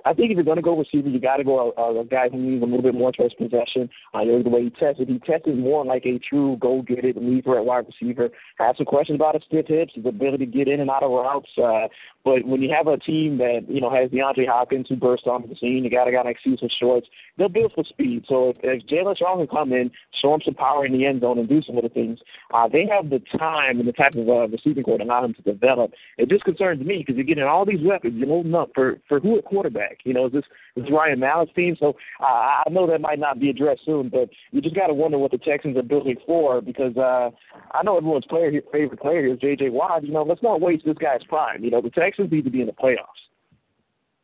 I 0.05 0.13
think 0.13 0.31
if 0.31 0.35
you're 0.35 0.43
going 0.43 0.57
to 0.57 0.63
go 0.63 0.77
receiver, 0.77 1.09
you 1.09 1.19
got 1.19 1.37
to 1.37 1.43
go 1.43 1.71
a, 1.77 1.99
a 1.99 2.05
guy 2.05 2.27
who 2.29 2.37
needs 2.37 2.61
a 2.61 2.65
little 2.65 2.81
bit 2.81 2.95
more 2.95 3.11
towards 3.11 3.33
possession. 3.35 3.89
Uh, 4.13 4.21
you 4.21 4.31
know, 4.31 4.43
the 4.43 4.49
way 4.49 4.63
he 4.63 4.69
tested, 4.71 5.07
he 5.07 5.19
tested 5.19 5.57
more 5.57 5.85
like 5.85 6.05
a 6.05 6.19
true 6.19 6.57
go 6.59 6.81
get 6.81 7.05
it 7.05 7.15
leader 7.15 7.57
at 7.57 7.65
wide 7.65 7.85
receiver. 7.85 8.29
Have 8.57 8.75
some 8.77 8.85
questions 8.85 9.15
about 9.15 9.35
his 9.35 9.43
stiff 9.47 9.67
hips, 9.67 9.93
his 9.95 10.05
ability 10.05 10.45
to 10.45 10.51
get 10.51 10.67
in 10.67 10.79
and 10.79 10.89
out 10.89 11.03
of 11.03 11.11
routes. 11.11 11.49
Uh, 11.57 11.87
but 12.25 12.45
when 12.45 12.61
you 12.61 12.69
have 12.75 12.87
a 12.87 12.97
team 12.97 13.37
that 13.37 13.65
you 13.69 13.79
know 13.79 13.89
has 13.89 14.09
DeAndre 14.09 14.47
Hopkins 14.47 14.87
who 14.89 14.97
burst 14.97 15.25
onto 15.25 15.47
the 15.47 15.55
scene, 15.55 15.83
you 15.83 15.89
got 15.89 16.07
a 16.07 16.11
guy 16.11 16.21
like 16.21 16.37
Cecil 16.43 16.67
Shorts. 16.79 17.07
They're 17.37 17.47
built 17.47 17.73
for 17.73 17.85
speed. 17.85 18.25
So 18.27 18.49
if, 18.49 18.57
if 18.61 18.85
Jaelen 18.87 19.15
Strong 19.15 19.37
can 19.39 19.47
come 19.47 19.71
in, 19.71 19.89
show 20.21 20.33
him 20.33 20.41
some 20.43 20.53
power 20.53 20.85
in 20.85 20.91
the 20.91 21.05
end 21.05 21.21
zone, 21.21 21.39
and 21.39 21.47
do 21.47 21.61
some 21.61 21.77
other 21.77 21.89
things, 21.89 22.19
uh, 22.53 22.67
they 22.67 22.85
have 22.91 23.09
the 23.09 23.21
time 23.37 23.79
and 23.79 23.87
the 23.87 23.93
type 23.93 24.15
of 24.15 24.27
uh, 24.27 24.47
receiving 24.49 24.83
corps 24.83 24.97
to 24.97 25.05
allow 25.05 25.23
him 25.23 25.33
to 25.33 25.41
develop. 25.41 25.93
It 26.17 26.29
just 26.29 26.43
concerns 26.43 26.85
me 26.85 26.99
because 26.99 27.15
you're 27.15 27.25
getting 27.25 27.43
all 27.43 27.65
these 27.65 27.81
weapons. 27.81 28.15
You're 28.17 28.27
loading 28.27 28.53
up 28.53 28.71
for 28.75 28.97
for 29.07 29.21
who 29.21 29.37
at 29.37 29.45
quarterback? 29.45 29.99
You 30.03 30.13
know, 30.13 30.27
is 30.27 30.33
this 30.33 30.43
is 30.75 30.85
Ryan 30.91 31.21
Mallett's 31.21 31.53
team? 31.55 31.77
So 31.79 31.95
uh, 32.19 32.25
I 32.25 32.63
know 32.69 32.85
that 32.87 32.99
might 32.99 33.19
not 33.19 33.39
be 33.39 33.49
addressed 33.49 33.85
soon, 33.85 34.09
but 34.09 34.29
you 34.51 34.61
just 34.61 34.75
got 34.75 34.87
to 34.87 34.93
wonder 34.93 35.17
what 35.17 35.31
the 35.31 35.37
Texans 35.37 35.77
are 35.77 35.83
building 35.83 36.17
for 36.25 36.59
because 36.59 36.97
uh, 36.97 37.29
I 37.71 37.83
know 37.83 37.95
everyone's 37.97 38.25
player 38.25 38.51
favorite 38.73 38.99
player 38.99 39.25
is 39.27 39.39
J.J. 39.39 39.69
Watt. 39.69 40.03
You 40.03 40.11
know, 40.11 40.23
let's 40.23 40.43
not 40.43 40.59
waste 40.59 40.85
this 40.85 40.97
guy's 40.97 41.23
prime. 41.23 41.63
You 41.63 41.71
know, 41.71 41.81
the 41.81 41.89
Texans 41.89 42.08
need 42.17 42.43
to 42.45 42.49
be 42.49 42.61
in 42.61 42.67
the 42.67 42.73
playoffs. 42.73 43.05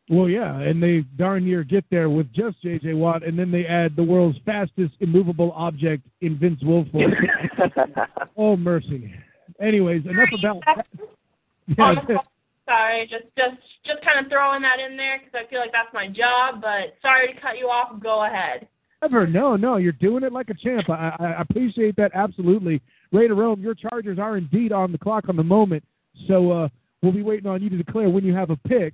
Well, 0.09 0.29
yeah, 0.29 0.59
and 0.59 0.81
they 0.81 1.03
darn 1.17 1.45
near 1.45 1.63
get 1.63 1.83
there 1.89 2.09
with 2.09 2.31
just 2.31 2.61
J.J. 2.61 2.93
Watt, 2.93 3.23
and 3.23 3.37
then 3.39 3.51
they 3.51 3.65
add 3.65 3.95
the 3.95 4.03
world's 4.03 4.37
fastest 4.45 4.93
immovable 4.99 5.51
object 5.53 6.03
in 6.21 6.37
Vince 6.37 6.61
Wilfork. 6.61 7.11
oh, 8.37 8.55
mercy. 8.55 9.11
Anyways, 9.59 10.03
enough 10.05 10.29
about 10.37 10.61
that. 10.65 10.85
Yeah, 11.67 11.95
sorry, 12.65 13.07
just 13.09 13.25
just 13.35 13.57
just 13.87 14.05
kind 14.05 14.23
of 14.23 14.31
throwing 14.31 14.61
that 14.61 14.77
in 14.79 14.95
there 14.95 15.17
because 15.17 15.33
I 15.33 15.49
feel 15.49 15.59
like 15.59 15.71
that's 15.71 15.91
my 15.95 16.07
job. 16.07 16.61
But 16.61 16.95
sorry 17.01 17.33
to 17.33 17.41
cut 17.41 17.57
you 17.57 17.65
off. 17.65 17.99
Go 18.01 18.25
ahead. 18.25 18.67
Never. 19.01 19.25
No, 19.25 19.55
no, 19.55 19.77
you're 19.77 19.91
doing 19.93 20.23
it 20.23 20.31
like 20.31 20.51
a 20.51 20.53
champ. 20.53 20.89
I, 20.89 21.15
I 21.19 21.41
appreciate 21.41 21.95
that 21.95 22.11
absolutely. 22.13 22.81
Ray 23.11 23.27
to 23.27 23.33
Rome, 23.33 23.61
your 23.61 23.73
Chargers 23.73 24.19
are 24.19 24.37
indeed 24.37 24.71
on 24.71 24.91
the 24.91 24.97
clock 24.97 25.27
on 25.27 25.35
the 25.35 25.43
moment, 25.43 25.83
so 26.27 26.51
uh, 26.51 26.67
we'll 27.05 27.13
be 27.13 27.21
waiting 27.21 27.47
on 27.47 27.61
you 27.61 27.69
to 27.69 27.77
declare 27.77 28.09
when 28.09 28.25
you 28.25 28.33
have 28.33 28.49
a 28.49 28.57
pick. 28.67 28.93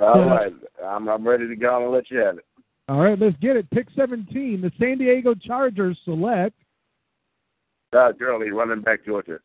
All 0.00 0.20
uh, 0.20 0.26
right, 0.26 0.52
I'm 0.84 1.08
I'm 1.08 1.26
ready 1.26 1.48
to 1.48 1.56
go 1.56 1.84
and 1.84 1.92
let 1.92 2.10
you 2.10 2.18
have 2.18 2.38
it. 2.38 2.44
All 2.88 3.00
right, 3.00 3.18
let's 3.18 3.36
get 3.38 3.56
it. 3.56 3.70
Pick 3.70 3.88
17. 3.96 4.60
The 4.60 4.70
San 4.78 4.98
Diego 4.98 5.34
Chargers 5.34 5.98
select. 6.04 6.54
Todd 7.92 8.18
Gurley, 8.18 8.50
running 8.50 8.82
back 8.82 9.04
Georgia. 9.04 9.38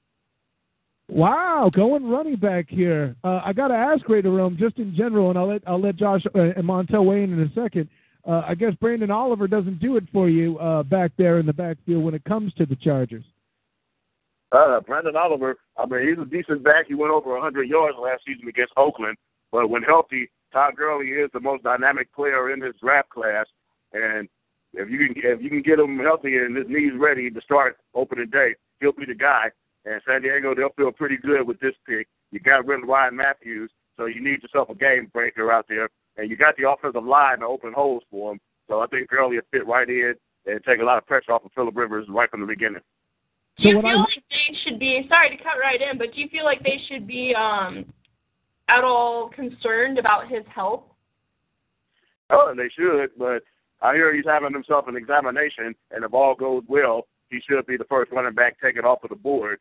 Wow, 1.08 1.72
going 1.74 2.10
running 2.10 2.36
back 2.36 2.66
here. 2.70 3.16
Uh, 3.24 3.42
I 3.44 3.54
got 3.54 3.70
to 3.70 3.74
ask 3.74 4.08
Ray 4.08 4.22
Rome 4.22 4.58
just 4.60 4.78
in 4.78 4.96
general, 4.96 5.30
and 5.30 5.38
I'll 5.38 5.48
let 5.48 5.62
I'll 5.68 5.82
let 5.82 5.96
Josh 5.96 6.24
uh, 6.36 6.40
and 6.40 6.64
Montel 6.64 7.06
weigh 7.06 7.24
in 7.24 7.34
in 7.34 7.42
a 7.42 7.54
second. 7.54 7.88
Uh, 8.28 8.44
I 8.48 8.56
guess 8.56 8.74
Branden 8.82 9.14
Oliver 9.14 9.48
doesn't 9.48 9.80
do 9.80 9.98
it 9.98 10.04
for 10.12 10.30
you 10.30 10.58
uh, 10.60 10.84
back 10.84 11.12
there 11.18 11.40
in 11.40 11.46
the 11.46 11.54
backfield 11.54 12.04
when 12.04 12.14
it 12.14 12.24
comes 12.26 12.54
to 12.56 12.66
the 12.66 12.76
Chargers. 12.76 13.24
Uh, 14.52 14.82
Branden 14.82 15.16
Oliver, 15.16 15.58
I 15.78 15.86
mean, 15.86 16.08
he's 16.10 16.22
a 16.22 16.26
decent 16.26 16.64
back. 16.64 16.88
He 16.88 16.94
went 16.94 17.14
over 17.14 17.32
100 17.32 17.70
yards 17.70 17.98
last 18.02 18.24
season 18.28 18.48
against 18.50 18.74
Oakland, 18.76 19.18
but 19.52 19.70
when 19.70 19.82
healthy, 19.82 20.30
Todd 20.52 20.76
Gurley 20.76 21.08
is 21.08 21.30
the 21.34 21.40
most 21.40 21.64
dynamic 21.64 22.14
player 22.14 22.52
in 22.52 22.60
this 22.60 22.76
draft 22.82 23.10
class, 23.10 23.46
and 23.94 24.28
if 24.74 24.90
you 24.90 24.98
can 24.98 25.16
if 25.18 25.42
you 25.42 25.50
can 25.50 25.62
get 25.62 25.80
him 25.80 26.00
healthy 26.00 26.38
and 26.38 26.56
his 26.56 26.68
knees 26.68 26.94
ready 26.98 27.30
to 27.30 27.42
start 27.42 27.78
opening 27.94 28.30
day, 28.30 28.56
he'll 28.80 28.92
be 28.92 29.06
the 29.06 29.16
guy. 29.16 29.50
And 29.86 30.02
San 30.08 30.22
Diego, 30.22 30.54
they'll 30.54 30.70
feel 30.78 30.92
pretty 30.92 31.18
good 31.18 31.48
with 31.48 31.60
this 31.60 31.74
pick. 31.88 32.08
You 32.32 32.40
got 32.40 32.66
rid 32.66 32.84
of 32.84 32.90
Ryan 32.90 33.16
Mathews, 33.16 33.72
so 33.98 34.06
you 34.06 34.22
need 34.22 34.44
yourself 34.44 34.70
a 34.70 34.76
game 34.76 35.10
breaker 35.14 35.52
out 35.52 35.66
there, 35.68 35.90
and 36.18 36.30
you 36.30 36.36
got 36.36 36.56
the 36.58 36.70
offensive 36.70 37.04
line 37.04 37.40
to 37.40 37.46
open 37.46 37.74
holes 37.74 38.04
for 38.12 38.34
him. 38.34 38.40
So 38.70 38.82
I 38.82 38.88
think 38.88 39.10
Gurley 39.10 39.38
will 39.38 39.44
fit 39.52 39.66
right 39.68 39.90
in 39.90 40.14
and 40.46 40.64
take 40.64 40.80
a 40.80 40.84
lot 40.84 40.98
of 40.98 41.08
pressure 41.08 41.32
off 41.32 41.46
of 41.46 41.52
Philip 41.54 41.76
Rivers 41.76 42.08
right 42.10 42.30
from 42.30 42.42
the 42.42 42.48
beginning. 42.48 42.82
Do 43.58 43.70
you 43.70 43.82
feel 43.82 43.90
I... 43.90 43.96
like 43.96 44.24
they 44.30 44.58
should 44.64 44.80
be 44.80 45.06
sorry 45.10 45.36
to 45.36 45.44
cut 45.44 45.60
right 45.62 45.82
in, 45.82 45.98
but 45.98 46.14
do 46.14 46.22
you 46.22 46.30
feel 46.30 46.46
like 46.46 46.64
they 46.64 46.80
should 46.88 47.08
be 47.08 47.36
um 47.36 47.86
at 48.70 48.84
all 48.84 49.30
concerned 49.30 49.98
about 49.98 50.30
his 50.30 50.44
health? 50.54 50.84
Oh, 52.30 52.54
they 52.56 52.70
should, 52.70 53.10
but 53.18 53.44
I 53.82 53.94
hear 53.94 54.16
he's 54.16 54.26
having 54.26 54.54
himself 54.54 54.88
an 54.88 54.96
examination, 54.96 55.76
and 55.92 56.06
if 56.06 56.14
all 56.14 56.36
goes 56.36 56.64
well, 56.68 57.08
he 57.30 57.42
should 57.48 57.66
be 57.66 57.78
the 57.78 57.86
first 57.86 58.12
running 58.12 58.34
back 58.34 58.60
taken 58.62 58.86
off 58.86 59.04
of 59.04 59.10
the 59.10 59.16
board. 59.16 59.60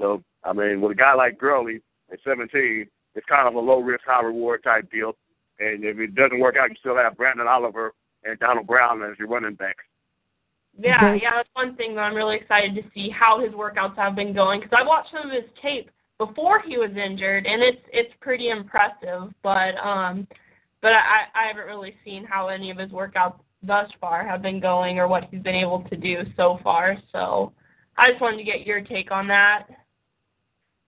So, 0.00 0.22
I 0.44 0.52
mean, 0.52 0.80
with 0.80 0.92
a 0.92 0.96
guy 0.96 1.14
like 1.14 1.38
Gurley 1.38 1.80
at 2.12 2.18
17, 2.24 2.86
it's 3.14 3.26
kind 3.26 3.48
of 3.48 3.54
a 3.54 3.60
low 3.60 3.80
risk, 3.80 4.04
high 4.06 4.22
reward 4.22 4.62
type 4.62 4.90
deal. 4.90 5.16
And 5.58 5.84
if 5.84 5.98
it 5.98 6.14
doesn't 6.14 6.40
work 6.40 6.56
out, 6.56 6.70
you 6.70 6.76
still 6.80 6.96
have 6.96 7.16
Branden 7.16 7.46
Oliver 7.46 7.92
and 8.24 8.38
Donald 8.38 8.66
Brown 8.66 9.02
as 9.02 9.18
your 9.18 9.28
running 9.28 9.54
backs. 9.54 9.84
Yeah, 10.78 11.14
yeah, 11.14 11.30
that's 11.36 11.48
one 11.52 11.76
thing 11.76 11.94
that 11.94 12.00
I'm 12.00 12.14
really 12.14 12.36
excited 12.36 12.74
to 12.74 12.82
see 12.94 13.10
how 13.10 13.40
his 13.40 13.52
workouts 13.52 13.96
have 13.96 14.16
been 14.16 14.32
going 14.32 14.60
because 14.60 14.76
I 14.76 14.86
watched 14.86 15.10
some 15.12 15.30
of 15.30 15.32
his 15.32 15.50
tape 15.60 15.90
before 16.18 16.60
he 16.60 16.78
was 16.78 16.90
injured, 16.90 17.46
and 17.46 17.62
it's 17.62 17.82
it's 17.92 18.12
pretty 18.20 18.48
impressive. 18.48 19.32
But 19.42 19.76
um, 19.76 20.26
but 20.80 20.92
I 20.92 21.26
I 21.34 21.46
haven't 21.46 21.66
really 21.66 21.94
seen 22.04 22.24
how 22.24 22.48
any 22.48 22.70
of 22.70 22.78
his 22.78 22.90
workouts 22.90 23.38
thus 23.62 23.90
far 24.00 24.26
have 24.26 24.42
been 24.42 24.60
going 24.60 24.98
or 24.98 25.08
what 25.08 25.24
he's 25.30 25.42
been 25.42 25.54
able 25.54 25.82
to 25.90 25.96
do 25.96 26.22
so 26.36 26.58
far. 26.64 26.96
So 27.12 27.52
I 27.98 28.10
just 28.10 28.20
wanted 28.20 28.38
to 28.38 28.44
get 28.44 28.66
your 28.66 28.80
take 28.80 29.12
on 29.12 29.28
that. 29.28 29.66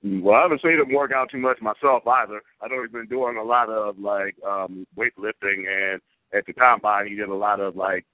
Well, 0.03 0.35
I 0.35 0.43
haven't 0.43 0.61
seen 0.62 0.72
him 0.72 0.93
work 0.93 1.12
out 1.12 1.30
too 1.30 1.39
much 1.39 1.61
myself 1.61 2.07
either. 2.07 2.43
I 2.61 2.68
know 2.68 2.82
he's 2.82 2.93
been 2.93 3.07
doing 3.07 3.37
a 3.37 3.43
lot 3.43 3.68
of 3.68 3.99
like 3.99 4.37
um 4.47 4.87
weightlifting 4.97 5.68
and 5.68 6.01
at 6.32 6.47
the 6.47 6.53
combine 6.53 7.07
he 7.07 7.14
did 7.14 7.28
a 7.28 7.35
lot 7.35 7.61
of 7.61 7.76
like 7.76 8.05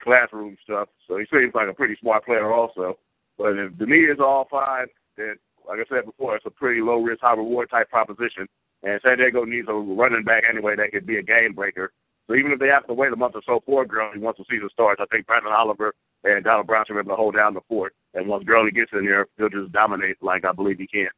classroom 0.00 0.56
stuff. 0.62 0.88
So 1.08 1.18
he 1.18 1.24
seems 1.32 1.54
like 1.54 1.68
a 1.68 1.74
pretty 1.74 1.96
smart 2.00 2.24
player 2.24 2.52
also. 2.52 2.98
But 3.38 3.56
if 3.56 3.72
knee 3.78 4.04
is 4.04 4.18
all 4.20 4.46
fine, 4.50 4.86
then 5.16 5.36
like 5.66 5.78
I 5.78 5.84
said 5.88 6.06
before, 6.06 6.36
it's 6.36 6.46
a 6.46 6.50
pretty 6.50 6.80
low 6.80 7.00
risk, 7.00 7.20
high 7.20 7.34
reward 7.34 7.70
type 7.70 7.88
proposition. 7.90 8.46
And 8.82 9.00
San 9.04 9.18
Diego 9.18 9.44
needs 9.44 9.68
a 9.68 9.72
running 9.72 10.24
back 10.24 10.44
anyway 10.48 10.74
that 10.76 10.92
could 10.92 11.06
be 11.06 11.18
a 11.18 11.22
game 11.22 11.52
breaker. 11.54 11.92
So 12.26 12.34
even 12.34 12.52
if 12.52 12.58
they 12.58 12.68
have 12.68 12.86
to 12.86 12.94
wait 12.94 13.12
a 13.12 13.16
month 13.16 13.34
or 13.34 13.42
so 13.44 13.60
for 13.66 13.84
Gurley 13.84 14.20
once 14.20 14.38
the 14.38 14.44
season 14.48 14.68
starts, 14.72 15.00
I 15.02 15.06
think 15.06 15.26
Branden 15.26 15.52
Oliver 15.52 15.94
and 16.24 16.44
Donald 16.44 16.66
Brown 16.66 16.84
should 16.86 16.94
be 16.94 17.00
able 17.00 17.10
to 17.10 17.16
hold 17.16 17.34
down 17.34 17.54
the 17.54 17.60
fort. 17.68 17.94
And 18.14 18.28
once 18.28 18.44
Gurley 18.44 18.70
gets 18.70 18.92
in 18.92 19.04
there, 19.04 19.26
he'll 19.36 19.48
just 19.48 19.72
dominate 19.72 20.16
like 20.22 20.44
I 20.44 20.52
believe 20.52 20.78
he 20.78 20.86
can. 20.86 21.08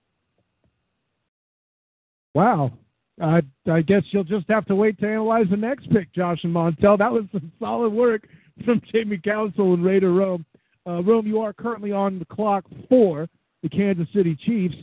Wow. 2.34 2.72
I 3.20 3.42
I 3.70 3.82
guess 3.82 4.02
you'll 4.10 4.24
just 4.24 4.48
have 4.48 4.64
to 4.66 4.74
wait 4.74 4.98
to 5.00 5.06
analyze 5.06 5.46
the 5.50 5.56
next 5.56 5.90
pick, 5.90 6.12
Josh 6.14 6.40
and 6.44 6.54
Montel. 6.54 6.98
That 6.98 7.12
was 7.12 7.24
some 7.30 7.52
solid 7.60 7.90
work 7.90 8.26
from 8.64 8.80
Jamie 8.92 9.18
Council 9.18 9.74
and 9.74 9.84
Raider 9.84 10.12
Rome. 10.12 10.44
Uh, 10.86 11.02
Rome, 11.02 11.26
you 11.26 11.40
are 11.40 11.52
currently 11.52 11.92
on 11.92 12.18
the 12.18 12.24
clock 12.24 12.64
for 12.88 13.28
the 13.62 13.68
Kansas 13.68 14.08
City 14.14 14.36
Chiefs. 14.44 14.74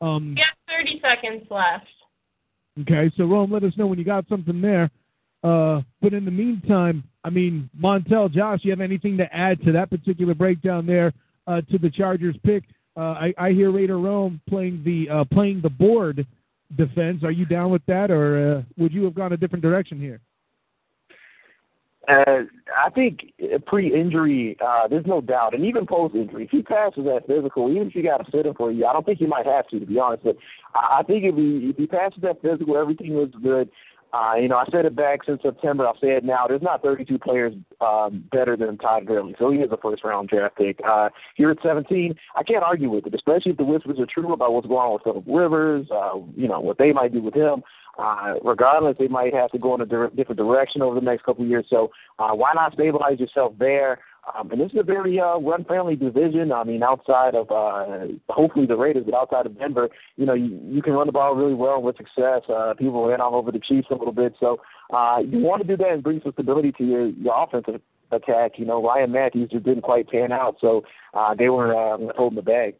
Um, 0.00 0.36
have 0.36 0.78
30 0.78 1.00
seconds 1.02 1.46
left. 1.50 1.86
Okay, 2.82 3.10
so 3.16 3.24
Rome, 3.24 3.52
let 3.52 3.64
us 3.64 3.72
know 3.76 3.88
when 3.88 3.98
you 3.98 4.04
got 4.04 4.28
something 4.28 4.60
there. 4.60 4.90
Uh, 5.42 5.82
but 6.00 6.12
in 6.12 6.24
the 6.24 6.30
meantime, 6.30 7.02
I 7.24 7.30
mean, 7.30 7.68
Montel, 7.80 8.30
Josh, 8.32 8.60
you 8.62 8.70
have 8.70 8.80
anything 8.80 9.16
to 9.18 9.34
add 9.34 9.62
to 9.64 9.72
that 9.72 9.90
particular 9.90 10.34
breakdown 10.34 10.86
there 10.86 11.12
uh, 11.46 11.60
to 11.62 11.78
the 11.78 11.90
Chargers 11.90 12.36
pick? 12.44 12.64
Uh, 12.96 13.12
I, 13.12 13.34
I 13.38 13.52
hear 13.52 13.70
Raider 13.70 13.98
Rome 13.98 14.40
playing 14.48 14.82
the 14.84 15.08
uh, 15.08 15.24
playing 15.32 15.60
the 15.60 15.70
board 15.70 16.26
defense. 16.76 17.22
Are 17.22 17.30
you 17.30 17.46
down 17.46 17.70
with 17.70 17.82
that, 17.86 18.10
or 18.10 18.58
uh, 18.58 18.62
would 18.76 18.92
you 18.92 19.04
have 19.04 19.14
gone 19.14 19.32
a 19.32 19.36
different 19.36 19.62
direction 19.62 20.00
here? 20.00 20.20
Uh, 22.08 22.44
I 22.74 22.88
think 22.90 23.32
pre-injury, 23.66 24.56
uh, 24.64 24.88
there's 24.88 25.04
no 25.04 25.20
doubt, 25.20 25.54
and 25.54 25.64
even 25.64 25.86
post-injury, 25.86 26.44
if 26.44 26.50
he 26.50 26.62
passes 26.62 27.04
that 27.04 27.26
physical, 27.26 27.70
even 27.70 27.88
if 27.88 27.94
you 27.94 28.02
got 28.02 28.24
to 28.24 28.30
sit 28.30 28.46
him 28.46 28.54
for 28.54 28.70
a 28.70 28.74
year, 28.74 28.86
I 28.86 28.94
don't 28.94 29.04
think 29.04 29.18
he 29.18 29.26
might 29.26 29.44
have 29.44 29.68
to, 29.68 29.78
to 29.78 29.84
be 29.84 29.98
honest. 29.98 30.24
But 30.24 30.36
I 30.74 31.02
think 31.02 31.24
if 31.24 31.34
he 31.34 31.68
if 31.68 31.76
he 31.76 31.86
passes 31.86 32.22
that 32.22 32.40
physical, 32.40 32.78
everything 32.78 33.14
looks 33.14 33.34
good. 33.42 33.68
Uh, 34.12 34.36
you 34.40 34.48
know, 34.48 34.56
I 34.56 34.64
said 34.72 34.86
it 34.86 34.96
back 34.96 35.20
since 35.26 35.42
September. 35.42 35.86
I'll 35.86 35.98
say 36.00 36.16
it 36.16 36.24
now. 36.24 36.46
There's 36.46 36.62
not 36.62 36.82
32 36.82 37.18
players 37.18 37.52
um, 37.82 38.24
better 38.32 38.56
than 38.56 38.78
Todd 38.78 39.04
Gurley, 39.04 39.34
so 39.38 39.50
he 39.50 39.58
is 39.58 39.70
a 39.70 39.76
first-round 39.76 40.30
draft 40.30 40.56
pick. 40.56 40.80
Uh, 40.88 41.10
here 41.34 41.50
at 41.50 41.58
17, 41.62 42.14
I 42.34 42.42
can't 42.42 42.64
argue 42.64 42.88
with 42.88 43.06
it, 43.06 43.14
especially 43.14 43.52
if 43.52 43.58
the 43.58 43.64
whispers 43.64 43.98
are 43.98 44.06
true 44.06 44.32
about 44.32 44.54
what's 44.54 44.66
going 44.66 44.80
on 44.80 44.94
with 44.94 45.02
Philip 45.02 45.24
Rivers. 45.26 45.88
Uh, 45.90 46.20
you 46.34 46.48
know 46.48 46.60
what 46.60 46.78
they 46.78 46.92
might 46.92 47.12
do 47.12 47.20
with 47.20 47.34
him. 47.34 47.62
Uh, 47.98 48.34
regardless, 48.44 48.96
they 48.98 49.08
might 49.08 49.34
have 49.34 49.50
to 49.50 49.58
go 49.58 49.74
in 49.74 49.80
a 49.80 49.86
di- 49.86 50.14
different 50.16 50.38
direction 50.38 50.82
over 50.82 50.94
the 50.94 51.04
next 51.04 51.24
couple 51.24 51.42
of 51.42 51.50
years. 51.50 51.66
So 51.68 51.90
uh, 52.18 52.30
why 52.30 52.52
not 52.54 52.72
stabilize 52.74 53.18
yourself 53.18 53.54
there? 53.58 53.98
Um, 54.36 54.50
and 54.50 54.60
this 54.60 54.70
is 54.72 54.78
a 54.78 54.82
very 54.82 55.18
uh, 55.18 55.38
run-friendly 55.38 55.96
division. 55.96 56.52
I 56.52 56.62
mean, 56.64 56.82
outside 56.82 57.34
of 57.34 57.50
uh, 57.50 58.06
hopefully 58.28 58.66
the 58.66 58.76
Raiders, 58.76 59.04
but 59.06 59.14
outside 59.14 59.46
of 59.46 59.58
Denver, 59.58 59.88
you 60.16 60.26
know, 60.26 60.34
you, 60.34 60.60
you 60.64 60.82
can 60.82 60.92
run 60.92 61.06
the 61.06 61.12
ball 61.12 61.34
really 61.34 61.54
well 61.54 61.80
with 61.80 61.96
success. 61.96 62.42
Uh, 62.48 62.74
people 62.78 63.06
ran 63.06 63.20
all 63.20 63.34
over 63.34 63.50
the 63.50 63.58
Chiefs 63.58 63.88
a 63.90 63.94
little 63.94 64.12
bit, 64.12 64.34
so 64.38 64.58
uh, 64.92 65.18
you 65.26 65.38
want 65.38 65.62
to 65.62 65.68
do 65.68 65.76
that 65.76 65.90
and 65.90 66.02
bring 66.02 66.20
some 66.22 66.32
stability 66.32 66.72
to 66.72 66.84
your 66.84 67.06
your 67.06 67.42
offensive 67.42 67.80
attack. 68.10 68.52
You 68.58 68.66
know, 68.66 68.82
Ryan 68.82 69.12
Mathews 69.12 69.50
just 69.50 69.64
didn't 69.64 69.82
quite 69.82 70.08
pan 70.08 70.30
out, 70.30 70.56
so 70.60 70.82
uh, 71.14 71.34
they 71.34 71.48
were 71.48 71.74
uh, 71.74 71.98
holding 72.16 72.36
the 72.36 72.42
bag. 72.42 72.74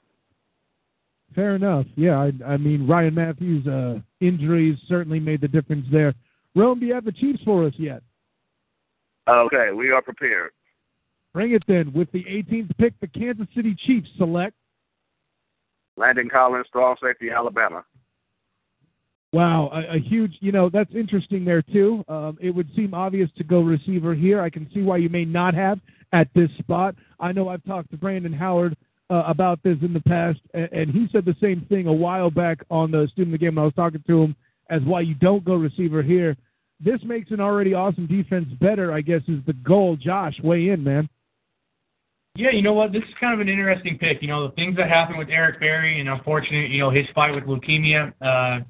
Fair 1.34 1.54
enough. 1.54 1.86
Yeah, 1.96 2.18
I, 2.18 2.32
I 2.44 2.56
mean 2.56 2.86
Ryan 2.86 3.14
Mathews' 3.14 3.66
uh, 3.66 4.00
injuries 4.20 4.78
certainly 4.88 5.20
made 5.20 5.40
the 5.40 5.48
difference 5.48 5.86
there. 5.92 6.14
Rome, 6.54 6.80
do 6.80 6.86
you 6.86 6.94
have 6.94 7.04
the 7.04 7.12
Chiefs 7.12 7.42
for 7.44 7.66
us 7.66 7.74
yet? 7.76 8.02
Okay, 9.28 9.70
we 9.74 9.90
are 9.90 10.02
prepared. 10.02 10.50
Bring 11.34 11.52
it 11.52 11.62
then. 11.68 11.92
With 11.92 12.10
the 12.12 12.24
18th 12.24 12.76
pick, 12.78 12.98
the 13.00 13.06
Kansas 13.06 13.46
City 13.54 13.76
Chiefs 13.86 14.08
select. 14.16 14.54
Landon 15.96 16.28
Collins, 16.30 16.66
strong 16.68 16.96
safety, 17.02 17.30
Alabama. 17.30 17.84
Wow, 19.32 19.70
a, 19.72 19.96
a 19.96 19.98
huge. 19.98 20.36
You 20.40 20.52
know 20.52 20.70
that's 20.70 20.94
interesting 20.94 21.44
there 21.44 21.60
too. 21.60 22.02
Um, 22.08 22.38
it 22.40 22.50
would 22.50 22.68
seem 22.74 22.94
obvious 22.94 23.28
to 23.36 23.44
go 23.44 23.60
receiver 23.60 24.14
here. 24.14 24.40
I 24.40 24.48
can 24.48 24.68
see 24.72 24.80
why 24.80 24.96
you 24.96 25.10
may 25.10 25.26
not 25.26 25.54
have 25.54 25.80
at 26.12 26.28
this 26.34 26.48
spot. 26.58 26.94
I 27.20 27.32
know 27.32 27.48
I've 27.48 27.64
talked 27.64 27.90
to 27.90 27.98
Brandon 27.98 28.32
Howard 28.32 28.74
uh, 29.10 29.24
about 29.26 29.62
this 29.62 29.78
in 29.82 29.92
the 29.92 30.00
past, 30.00 30.38
and, 30.54 30.68
and 30.72 30.90
he 30.90 31.08
said 31.12 31.24
the 31.24 31.36
same 31.40 31.66
thing 31.68 31.86
a 31.86 31.92
while 31.92 32.30
back 32.30 32.58
on 32.70 32.90
the 32.90 33.08
student 33.12 33.34
of 33.34 33.40
the 33.40 33.44
game. 33.44 33.58
I 33.58 33.64
was 33.64 33.74
talking 33.74 34.02
to 34.06 34.22
him 34.22 34.36
as 34.70 34.82
why 34.82 35.00
you 35.00 35.14
don't 35.14 35.44
go 35.44 35.54
receiver 35.54 36.02
here. 36.02 36.36
This 36.80 37.00
makes 37.04 37.30
an 37.30 37.40
already 37.40 37.74
awesome 37.74 38.06
defense 38.06 38.46
better. 38.60 38.92
I 38.92 39.00
guess 39.00 39.22
is 39.26 39.40
the 39.46 39.54
goal. 39.54 39.96
Josh, 39.96 40.34
weigh 40.42 40.68
in, 40.68 40.84
man. 40.84 41.08
Yeah, 42.36 42.50
you 42.50 42.62
know 42.62 42.72
what? 42.72 42.92
This 42.92 43.02
is 43.02 43.14
kind 43.18 43.34
of 43.34 43.40
an 43.40 43.48
interesting 43.48 43.98
pick. 43.98 44.22
You 44.22 44.28
know, 44.28 44.46
the 44.46 44.54
things 44.54 44.76
that 44.76 44.88
happened 44.88 45.18
with 45.18 45.28
Eric 45.28 45.58
Berry 45.58 45.98
and 45.98 46.08
unfortunately, 46.08 46.68
you 46.68 46.78
know, 46.78 46.90
his 46.90 47.06
fight 47.12 47.34
with 47.34 47.44
leukemia, 47.44 48.12
uh, 48.20 48.60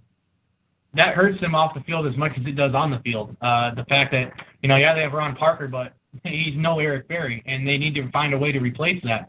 that 0.95 1.15
hurts 1.15 1.39
him 1.41 1.55
off 1.55 1.75
the 1.75 1.83
field 1.83 2.07
as 2.07 2.17
much 2.17 2.33
as 2.41 2.47
it 2.47 2.57
does 2.57 2.75
on 2.75 2.91
the 2.91 2.99
field. 3.01 3.37
Uh, 3.43 3.75
the 3.75 3.85
fact 3.85 4.11
that, 4.13 4.33
you 4.63 4.71
know, 4.71 4.77
yeah, 4.77 4.95
they 4.95 5.03
have 5.03 5.13
Ron 5.13 5.37
Parker, 5.37 5.69
but 5.69 5.93
he's 6.25 6.55
no 6.57 6.79
Eric 6.79 7.09
Berry, 7.09 7.43
and 7.47 7.67
they 7.69 7.77
need 7.77 7.95
to 7.97 8.11
find 8.11 8.33
a 8.33 8.39
way 8.39 8.53
to 8.53 8.59
replace 8.59 9.03
that. 9.05 9.29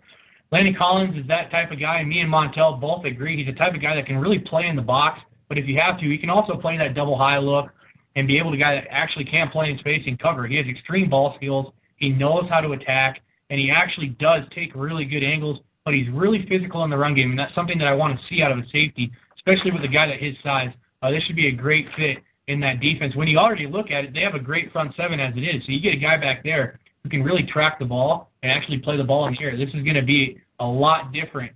Landon 0.51 0.75
Collins 0.75 1.15
is 1.15 1.27
that 1.27 1.51
type 1.51 1.71
of 1.71 1.79
guy, 1.79 2.03
me 2.03 2.21
and 2.21 2.31
Montel 2.31 2.79
both 2.79 3.05
agree 3.05 3.37
he's 3.37 3.45
the 3.45 3.57
type 3.57 3.75
of 3.75 3.81
guy 3.81 3.93
that 3.95 4.07
can 4.07 4.17
really 4.17 4.39
play 4.39 4.65
in 4.67 4.75
the 4.75 4.81
box, 4.81 5.19
but 5.47 5.59
if 5.59 5.67
you 5.67 5.79
have 5.79 5.99
to, 5.99 6.05
he 6.05 6.17
can 6.17 6.29
also 6.29 6.55
play 6.55 6.75
that 6.77 6.95
double 6.95 7.17
high 7.17 7.37
look 7.37 7.69
and 8.15 8.27
be 8.27 8.39
able 8.39 8.51
to 8.51 8.57
guy 8.57 8.73
that 8.73 8.87
actually 8.89 9.25
can 9.25 9.49
play 9.49 9.69
in 9.69 9.77
space 9.77 10.03
and 10.07 10.17
cover. 10.19 10.47
He 10.47 10.55
has 10.55 10.65
extreme 10.65 11.09
ball 11.09 11.35
skills. 11.35 11.71
He 11.97 12.09
knows 12.09 12.49
how 12.49 12.61
to 12.61 12.71
attack, 12.71 13.21
and 13.51 13.59
he 13.59 13.69
actually 13.69 14.07
does 14.07 14.43
take 14.53 14.71
really 14.73 15.05
good 15.05 15.23
angles, 15.23 15.59
but 15.85 15.93
he's 15.93 16.09
really 16.09 16.47
physical 16.47 16.83
in 16.83 16.89
the 16.89 16.97
run 16.97 17.13
game, 17.13 17.29
and 17.29 17.39
that's 17.39 17.53
something 17.53 17.77
that 17.77 17.87
I 17.87 17.93
want 17.93 18.19
to 18.19 18.25
see 18.27 18.41
out 18.41 18.51
of 18.51 18.57
a 18.57 18.65
safety, 18.71 19.11
especially 19.37 19.71
with 19.71 19.83
a 19.83 19.87
guy 19.87 20.07
that 20.07 20.19
his 20.19 20.35
size. 20.43 20.71
Uh, 21.03 21.11
this 21.11 21.23
should 21.23 21.35
be 21.35 21.47
a 21.47 21.51
great 21.51 21.85
fit 21.95 22.17
in 22.47 22.59
that 22.61 22.79
defense. 22.79 23.15
When 23.15 23.27
you 23.27 23.37
already 23.37 23.67
look 23.67 23.91
at 23.91 24.03
it, 24.03 24.13
they 24.13 24.21
have 24.21 24.33
a 24.33 24.39
great 24.39 24.71
front 24.71 24.95
seven 24.97 25.19
as 25.19 25.33
it 25.37 25.41
is. 25.41 25.63
So 25.65 25.71
you 25.71 25.79
get 25.79 25.93
a 25.93 25.97
guy 25.97 26.17
back 26.17 26.43
there 26.43 26.79
who 27.03 27.09
can 27.09 27.23
really 27.23 27.43
track 27.43 27.79
the 27.79 27.85
ball 27.85 28.31
and 28.43 28.51
actually 28.51 28.77
play 28.79 28.97
the 28.97 29.03
ball 29.03 29.27
in 29.27 29.33
the 29.33 29.41
air. 29.41 29.57
This 29.57 29.69
is 29.69 29.83
going 29.83 29.95
to 29.95 30.01
be 30.01 30.39
a 30.59 30.65
lot 30.65 31.11
different 31.13 31.51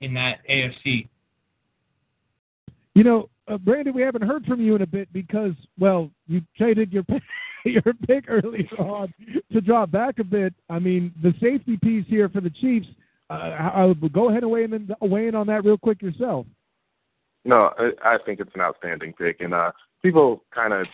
in 0.00 0.14
that 0.14 0.38
AFC. 0.48 1.08
You 2.94 3.04
know, 3.04 3.28
uh, 3.48 3.58
Brandon, 3.58 3.92
we 3.92 4.02
haven't 4.02 4.22
heard 4.22 4.44
from 4.46 4.60
you 4.60 4.76
in 4.76 4.82
a 4.82 4.86
bit 4.86 5.12
because, 5.12 5.52
well, 5.78 6.10
you 6.26 6.40
traded 6.56 6.92
your 6.92 7.02
pick, 7.02 7.22
your 7.64 7.82
pick 8.06 8.24
earlier 8.28 8.68
on 8.78 9.12
to 9.52 9.60
drop 9.60 9.90
back 9.90 10.18
a 10.18 10.24
bit. 10.24 10.54
I 10.70 10.78
mean, 10.78 11.12
the 11.22 11.34
safety 11.40 11.76
piece 11.82 12.06
here 12.08 12.28
for 12.28 12.40
the 12.40 12.50
Chiefs. 12.50 12.86
Uh, 13.30 13.32
I 13.32 13.84
would 13.86 14.12
go 14.12 14.28
ahead 14.28 14.42
and 14.42 14.52
weigh 14.52 14.64
in, 14.64 14.90
weigh 15.00 15.28
in 15.28 15.34
on 15.34 15.46
that 15.46 15.64
real 15.64 15.78
quick 15.78 16.02
yourself. 16.02 16.46
No, 17.46 17.72
I, 17.78 18.14
I 18.14 18.18
think 18.24 18.38
it's 18.38 18.54
an 18.54 18.60
outstanding 18.60 19.14
pick, 19.14 19.40
and 19.40 19.54
uh, 19.54 19.72
people 20.02 20.44
kind 20.54 20.72
of 20.74 20.86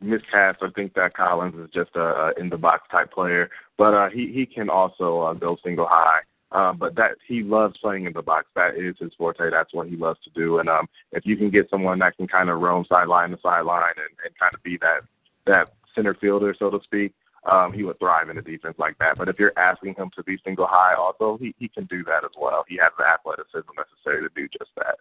miscast 0.00 0.58
or 0.60 0.70
think 0.70 0.94
that 0.94 1.14
Collins 1.14 1.54
is 1.56 1.70
just 1.72 1.90
a, 1.96 2.00
a 2.00 2.32
in 2.38 2.48
the 2.48 2.56
box 2.56 2.82
type 2.90 3.12
player, 3.12 3.50
but 3.78 3.94
uh, 3.94 4.08
he 4.10 4.32
he 4.32 4.46
can 4.46 4.68
also 4.68 5.20
uh, 5.20 5.34
go 5.34 5.56
single 5.62 5.86
high. 5.88 6.20
Um, 6.52 6.78
but 6.78 6.94
that 6.94 7.16
he 7.26 7.42
loves 7.42 7.76
playing 7.78 8.06
in 8.06 8.12
the 8.12 8.22
box. 8.22 8.46
That 8.54 8.76
is 8.76 8.94
his 9.00 9.12
forte. 9.18 9.50
That's 9.50 9.74
what 9.74 9.88
he 9.88 9.96
loves 9.96 10.20
to 10.24 10.30
do. 10.30 10.58
And 10.60 10.68
um, 10.68 10.86
if 11.10 11.26
you 11.26 11.36
can 11.36 11.50
get 11.50 11.68
someone 11.68 11.98
that 11.98 12.16
can 12.16 12.28
kind 12.28 12.48
of 12.48 12.60
roam 12.60 12.86
sideline 12.88 13.30
to 13.30 13.38
sideline 13.42 13.94
and, 13.96 14.16
and 14.24 14.38
kind 14.38 14.54
of 14.54 14.62
be 14.62 14.78
that 14.78 15.00
that 15.46 15.74
center 15.94 16.14
fielder, 16.14 16.54
so 16.56 16.70
to 16.70 16.78
speak, 16.84 17.12
um, 17.50 17.72
he 17.72 17.82
would 17.82 17.98
thrive 17.98 18.28
in 18.28 18.38
a 18.38 18.42
defense 18.42 18.76
like 18.78 18.96
that. 18.98 19.18
But 19.18 19.28
if 19.28 19.38
you're 19.38 19.58
asking 19.58 19.94
him 19.94 20.10
to 20.16 20.22
be 20.22 20.38
single 20.44 20.66
high, 20.68 20.94
also 20.94 21.36
he 21.40 21.54
he 21.58 21.68
can 21.68 21.84
do 21.86 22.04
that 22.04 22.24
as 22.24 22.32
well. 22.40 22.64
He 22.68 22.76
has 22.76 22.92
the 22.96 23.04
athleticism 23.04 23.70
necessary 23.76 24.22
to 24.22 24.34
do 24.34 24.48
just 24.56 24.70
that. 24.76 24.98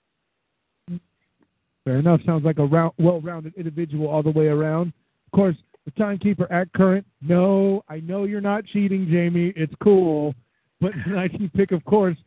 Fair 1.85 1.99
enough. 1.99 2.19
Sounds 2.25 2.43
like 2.43 2.57
a 2.57 2.65
round, 2.65 2.93
well-rounded 2.97 3.53
individual 3.55 4.07
all 4.07 4.23
the 4.23 4.31
way 4.31 4.47
around. 4.47 4.91
Of 5.27 5.31
course, 5.35 5.55
the 5.85 5.91
timekeeper 5.91 6.51
at 6.51 6.73
current. 6.73 7.05
No, 7.21 7.83
I 7.87 7.99
know 7.99 8.23
you're 8.23 8.41
not 8.41 8.65
cheating, 8.65 9.07
Jamie. 9.09 9.53
It's 9.55 9.73
cool. 9.81 10.33
But 10.81 10.91
the 11.05 11.11
19th 11.11 11.53
pick, 11.53 11.71
of 11.71 11.85
course, 11.85 12.17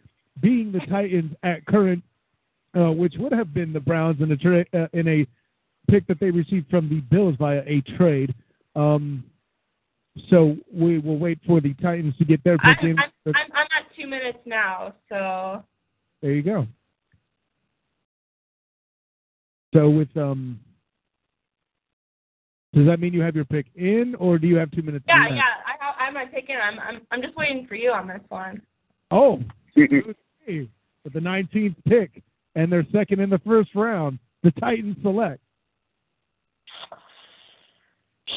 being 0.41 0.71
the 0.71 0.79
Titans 0.87 1.35
at 1.43 1.67
current, 1.67 2.03
uh, 2.79 2.93
which 2.93 3.15
would 3.19 3.33
have 3.33 3.53
been 3.53 3.73
the 3.73 3.81
Browns 3.81 4.23
in 4.23 4.31
a 4.31 4.37
tra- 4.37 4.65
uh, 4.73 4.87
in 4.93 5.09
a 5.09 5.27
pick 5.91 6.07
that 6.07 6.21
they 6.21 6.31
received 6.31 6.71
from 6.71 6.89
the 6.89 7.01
Bills 7.01 7.35
via 7.39 7.63
a 7.67 7.81
trade. 7.97 8.33
Um, 8.77 9.25
so 10.31 10.57
we 10.73 10.99
will 10.99 11.19
wait 11.19 11.39
for 11.47 11.61
the 11.61 11.75
Titans 11.75 12.17
to 12.19 12.25
get 12.25 12.43
their 12.45 12.59
pick 12.59 12.79
I'm, 12.81 12.91
in. 12.91 12.99
I'm, 12.99 13.11
I'm, 13.27 13.53
I'm 13.53 13.67
at 13.77 13.97
two 13.97 14.07
minutes 14.07 14.39
now, 14.47 14.95
so 15.09 15.65
There 16.23 16.33
you 16.33 16.43
go. 16.43 16.67
So 19.75 19.91
with 19.91 20.09
um, 20.17 20.59
does 22.75 22.87
that 22.87 23.01
mean 23.01 23.13
you 23.13 23.23
have 23.23 23.35
your 23.35 23.45
pick 23.45 23.67
in, 23.75 24.15
or 24.19 24.39
do 24.39 24.47
you 24.47 24.57
have 24.57 24.71
two 24.71 24.83
minutes? 24.83 25.05
yeah, 25.09 25.23
left? 25.23 25.35
yeah. 25.35 25.43
I 25.67 25.85
have 25.85 25.95
I 25.99 26.05
have 26.07 26.15
my 26.15 26.25
pick 26.27 26.49
in. 26.49 26.57
I'm 26.57 26.79
I'm 26.79 27.03
I'm 27.11 27.23
just 27.23 27.37
waiting 27.37 27.67
for 27.67 27.75
you 27.75 27.91
on 27.91 28.09
this 28.09 28.21
one. 28.29 28.63
Oh, 29.11 29.41
okay. 29.79 30.03
with 31.05 31.13
the 31.13 31.21
19th 31.21 31.77
pick 31.87 32.23
and 32.55 32.73
they're 32.73 32.87
second 32.93 33.21
in 33.21 33.31
the 33.31 33.41
first 33.47 33.75
round. 33.75 34.19
The 34.43 34.51
Titans 34.53 34.97
select. 35.03 35.41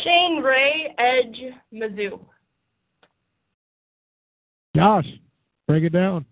Shane 0.03 0.41
Ray, 0.41 0.95
Edge, 0.97 1.53
Mizzou. 1.73 2.19
Josh, 4.75 5.07
break 5.67 5.83
it 5.83 5.89
down. 5.89 6.25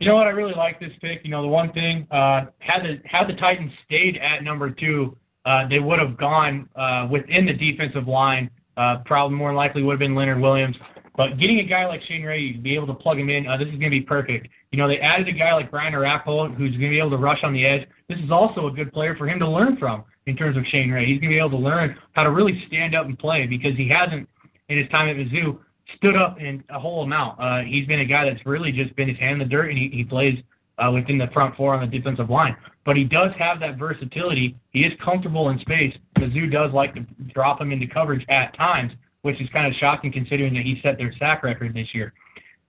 You 0.00 0.08
know 0.08 0.14
what? 0.16 0.26
I 0.26 0.30
really 0.30 0.54
like 0.54 0.80
this 0.80 0.92
pick. 1.02 1.20
You 1.24 1.30
know, 1.30 1.42
the 1.42 1.48
one 1.48 1.72
thing 1.72 2.06
uh, 2.10 2.46
had 2.58 2.82
the 2.82 3.00
had 3.04 3.28
the 3.28 3.34
Titans 3.34 3.70
stayed 3.84 4.16
at 4.16 4.42
number 4.42 4.70
two, 4.70 5.14
uh, 5.44 5.68
they 5.68 5.78
would 5.78 5.98
have 5.98 6.16
gone 6.16 6.68
uh, 6.74 7.06
within 7.10 7.44
the 7.44 7.52
defensive 7.52 8.08
line. 8.08 8.50
Uh, 8.78 9.02
probably 9.04 9.36
more 9.36 9.52
likely 9.52 9.82
would 9.82 9.92
have 9.92 9.98
been 9.98 10.14
Leonard 10.14 10.40
Williams. 10.40 10.74
But 11.16 11.38
getting 11.38 11.58
a 11.58 11.64
guy 11.64 11.86
like 11.86 12.00
Shane 12.08 12.22
Ray, 12.22 12.52
to 12.52 12.58
be 12.58 12.74
able 12.74 12.86
to 12.86 12.94
plug 12.94 13.18
him 13.18 13.28
in, 13.28 13.46
uh, 13.46 13.58
this 13.58 13.66
is 13.66 13.72
going 13.72 13.82
to 13.82 13.90
be 13.90 14.00
perfect. 14.00 14.48
You 14.72 14.78
know, 14.78 14.88
they 14.88 14.98
added 15.00 15.28
a 15.28 15.32
guy 15.32 15.52
like 15.52 15.70
Brian 15.70 15.92
Orakpo, 15.92 16.48
who's 16.56 16.70
going 16.70 16.80
to 16.80 16.88
be 16.88 16.98
able 16.98 17.10
to 17.10 17.18
rush 17.18 17.40
on 17.42 17.52
the 17.52 17.66
edge. 17.66 17.86
This 18.08 18.18
is 18.20 18.30
also 18.30 18.68
a 18.68 18.70
good 18.70 18.90
player 18.94 19.14
for 19.16 19.28
him 19.28 19.38
to 19.40 19.48
learn 19.48 19.76
from 19.76 20.04
in 20.24 20.34
terms 20.34 20.56
of 20.56 20.64
Shane 20.70 20.90
Ray. 20.90 21.04
He's 21.04 21.20
going 21.20 21.30
to 21.30 21.34
be 21.34 21.38
able 21.38 21.50
to 21.50 21.56
learn 21.58 21.94
how 22.12 22.22
to 22.22 22.30
really 22.30 22.64
stand 22.68 22.94
up 22.94 23.04
and 23.04 23.18
play 23.18 23.46
because 23.46 23.76
he 23.76 23.86
hasn't, 23.86 24.26
in 24.70 24.78
his 24.78 24.88
time 24.88 25.08
at 25.08 25.16
Mizzou, 25.16 25.58
stood 25.96 26.16
up 26.16 26.40
in 26.40 26.62
a 26.70 26.78
whole 26.78 27.02
amount. 27.02 27.40
Uh, 27.40 27.60
he's 27.60 27.86
been 27.86 28.00
a 28.00 28.04
guy 28.04 28.24
that's 28.28 28.44
really 28.46 28.72
just 28.72 28.94
been 28.96 29.08
his 29.08 29.18
hand 29.18 29.40
in 29.40 29.48
the 29.48 29.54
dirt, 29.54 29.70
and 29.70 29.78
he, 29.78 29.88
he 29.88 30.04
plays 30.04 30.38
uh, 30.78 30.90
within 30.90 31.18
the 31.18 31.28
front 31.32 31.56
four 31.56 31.74
on 31.74 31.80
the 31.88 31.98
defensive 31.98 32.30
line. 32.30 32.56
But 32.84 32.96
he 32.96 33.04
does 33.04 33.30
have 33.38 33.60
that 33.60 33.78
versatility. 33.78 34.56
He 34.70 34.80
is 34.80 34.92
comfortable 35.04 35.50
in 35.50 35.58
space. 35.60 35.94
Mizzou 36.18 36.50
does 36.50 36.72
like 36.72 36.94
to 36.94 37.00
drop 37.32 37.60
him 37.60 37.72
into 37.72 37.86
coverage 37.86 38.24
at 38.28 38.56
times, 38.56 38.92
which 39.22 39.40
is 39.40 39.48
kind 39.50 39.66
of 39.66 39.74
shocking 39.78 40.12
considering 40.12 40.54
that 40.54 40.62
he 40.62 40.80
set 40.82 40.96
their 40.96 41.12
sack 41.18 41.42
record 41.42 41.74
this 41.74 41.88
year. 41.94 42.12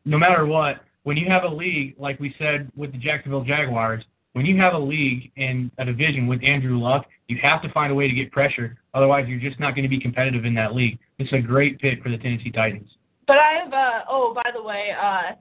No 0.05 0.17
matter 0.17 0.45
what, 0.45 0.82
when 1.03 1.17
you 1.17 1.28
have 1.30 1.43
a 1.43 1.49
league, 1.49 1.95
like 1.97 2.19
we 2.19 2.36
said 2.38 2.72
with 2.76 2.91
the 2.91 2.97
Jacksonville 2.97 3.43
Jaguars, 3.43 4.03
when 4.34 4.45
you 4.45 4.57
have 4.57 4.74
a 4.74 4.80
league 4.80 5.32
and 5.38 5.72
a 5.78 5.86
division 5.86 6.28
with 6.28 6.41
Andrew 6.43 6.80
Luck, 6.80 7.05
you 7.28 7.38
have 7.41 7.61
to 7.63 7.72
find 7.72 7.91
a 7.91 7.95
way 7.95 8.07
to 8.07 8.13
get 8.13 8.32
pressure. 8.32 8.78
Otherwise, 8.93 9.28
you're 9.28 9.39
just 9.39 9.59
not 9.59 9.76
going 9.76 9.84
to 9.84 9.89
be 9.89 9.99
competitive 9.99 10.45
in 10.45 10.53
that 10.55 10.74
league. 10.74 10.99
It's 11.19 11.32
a 11.34 11.39
great 11.39 11.80
pick 11.80 12.01
for 12.01 12.09
the 12.09 12.17
Tennessee 12.17 12.51
Titans. 12.51 12.89
But 13.28 13.38
I 13.38 13.59
have 13.63 13.74
uh 13.74 13.99
oh 14.09 14.34
by 14.34 14.49
the 14.53 14.61
way, 14.61 14.89
uh 14.99 15.36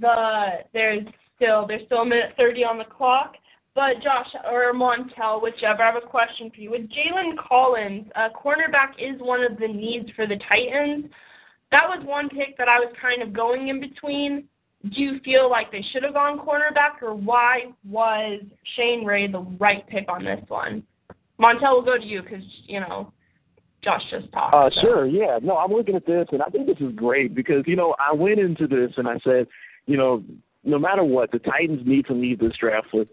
the 0.00 0.64
there's 0.72 1.06
still 1.36 1.66
there's 1.66 1.84
still 1.86 1.98
a 2.02 2.06
minute 2.06 2.32
thirty 2.36 2.64
on 2.64 2.78
the 2.78 2.84
clock. 2.84 3.34
But 3.74 4.02
Josh 4.02 4.28
or 4.50 4.74
Montel, 4.74 5.42
whichever, 5.42 5.82
I 5.82 5.86
have 5.86 6.02
a 6.02 6.06
question 6.06 6.50
for 6.50 6.60
you. 6.60 6.70
With 6.70 6.90
Jalen 6.90 7.38
Collins, 7.38 8.06
uh, 8.14 8.28
cornerback 8.36 8.92
is 8.98 9.18
one 9.20 9.42
of 9.42 9.58
the 9.58 9.66
needs 9.66 10.10
for 10.14 10.26
the 10.26 10.38
Titans. 10.46 11.06
That 11.70 11.88
was 11.88 12.04
one 12.04 12.28
pick 12.28 12.58
that 12.58 12.68
I 12.68 12.78
was 12.78 12.92
kind 13.00 13.22
of 13.22 13.32
going 13.32 13.68
in 13.68 13.80
between. 13.80 14.44
Do 14.82 15.00
you 15.00 15.20
feel 15.24 15.48
like 15.50 15.72
they 15.72 15.82
should 15.90 16.02
have 16.02 16.12
gone 16.12 16.38
cornerback, 16.38 17.00
or 17.00 17.14
why 17.14 17.72
was 17.88 18.42
Shane 18.76 19.06
Ray 19.06 19.26
the 19.26 19.40
right 19.58 19.88
pick 19.88 20.04
on 20.12 20.22
this 20.22 20.44
one? 20.48 20.82
Montel 21.40 21.72
will 21.72 21.82
go 21.82 21.96
to 21.96 22.04
you 22.04 22.20
because 22.22 22.44
you 22.66 22.80
know 22.80 23.10
Josh 23.84 24.02
just 24.10 24.32
talked. 24.32 24.54
Uh, 24.54 24.70
so. 24.74 24.80
sure, 24.80 25.06
yeah. 25.06 25.38
No, 25.42 25.56
I'm 25.56 25.72
looking 25.72 25.96
at 25.96 26.06
this, 26.06 26.26
and 26.32 26.42
I 26.42 26.46
think 26.46 26.66
this 26.66 26.78
is 26.80 26.92
great 26.94 27.34
because 27.34 27.64
you 27.66 27.76
know 27.76 27.94
I 27.98 28.14
went 28.14 28.38
into 28.38 28.66
this 28.66 28.92
and 28.96 29.08
I 29.08 29.18
said, 29.24 29.46
you 29.86 29.96
know, 29.96 30.22
no 30.64 30.78
matter 30.78 31.04
what, 31.04 31.32
the 31.32 31.38
Titans 31.38 31.82
need 31.84 32.06
to 32.06 32.12
leave 32.12 32.38
this 32.38 32.56
draft 32.58 32.88
with 32.92 33.08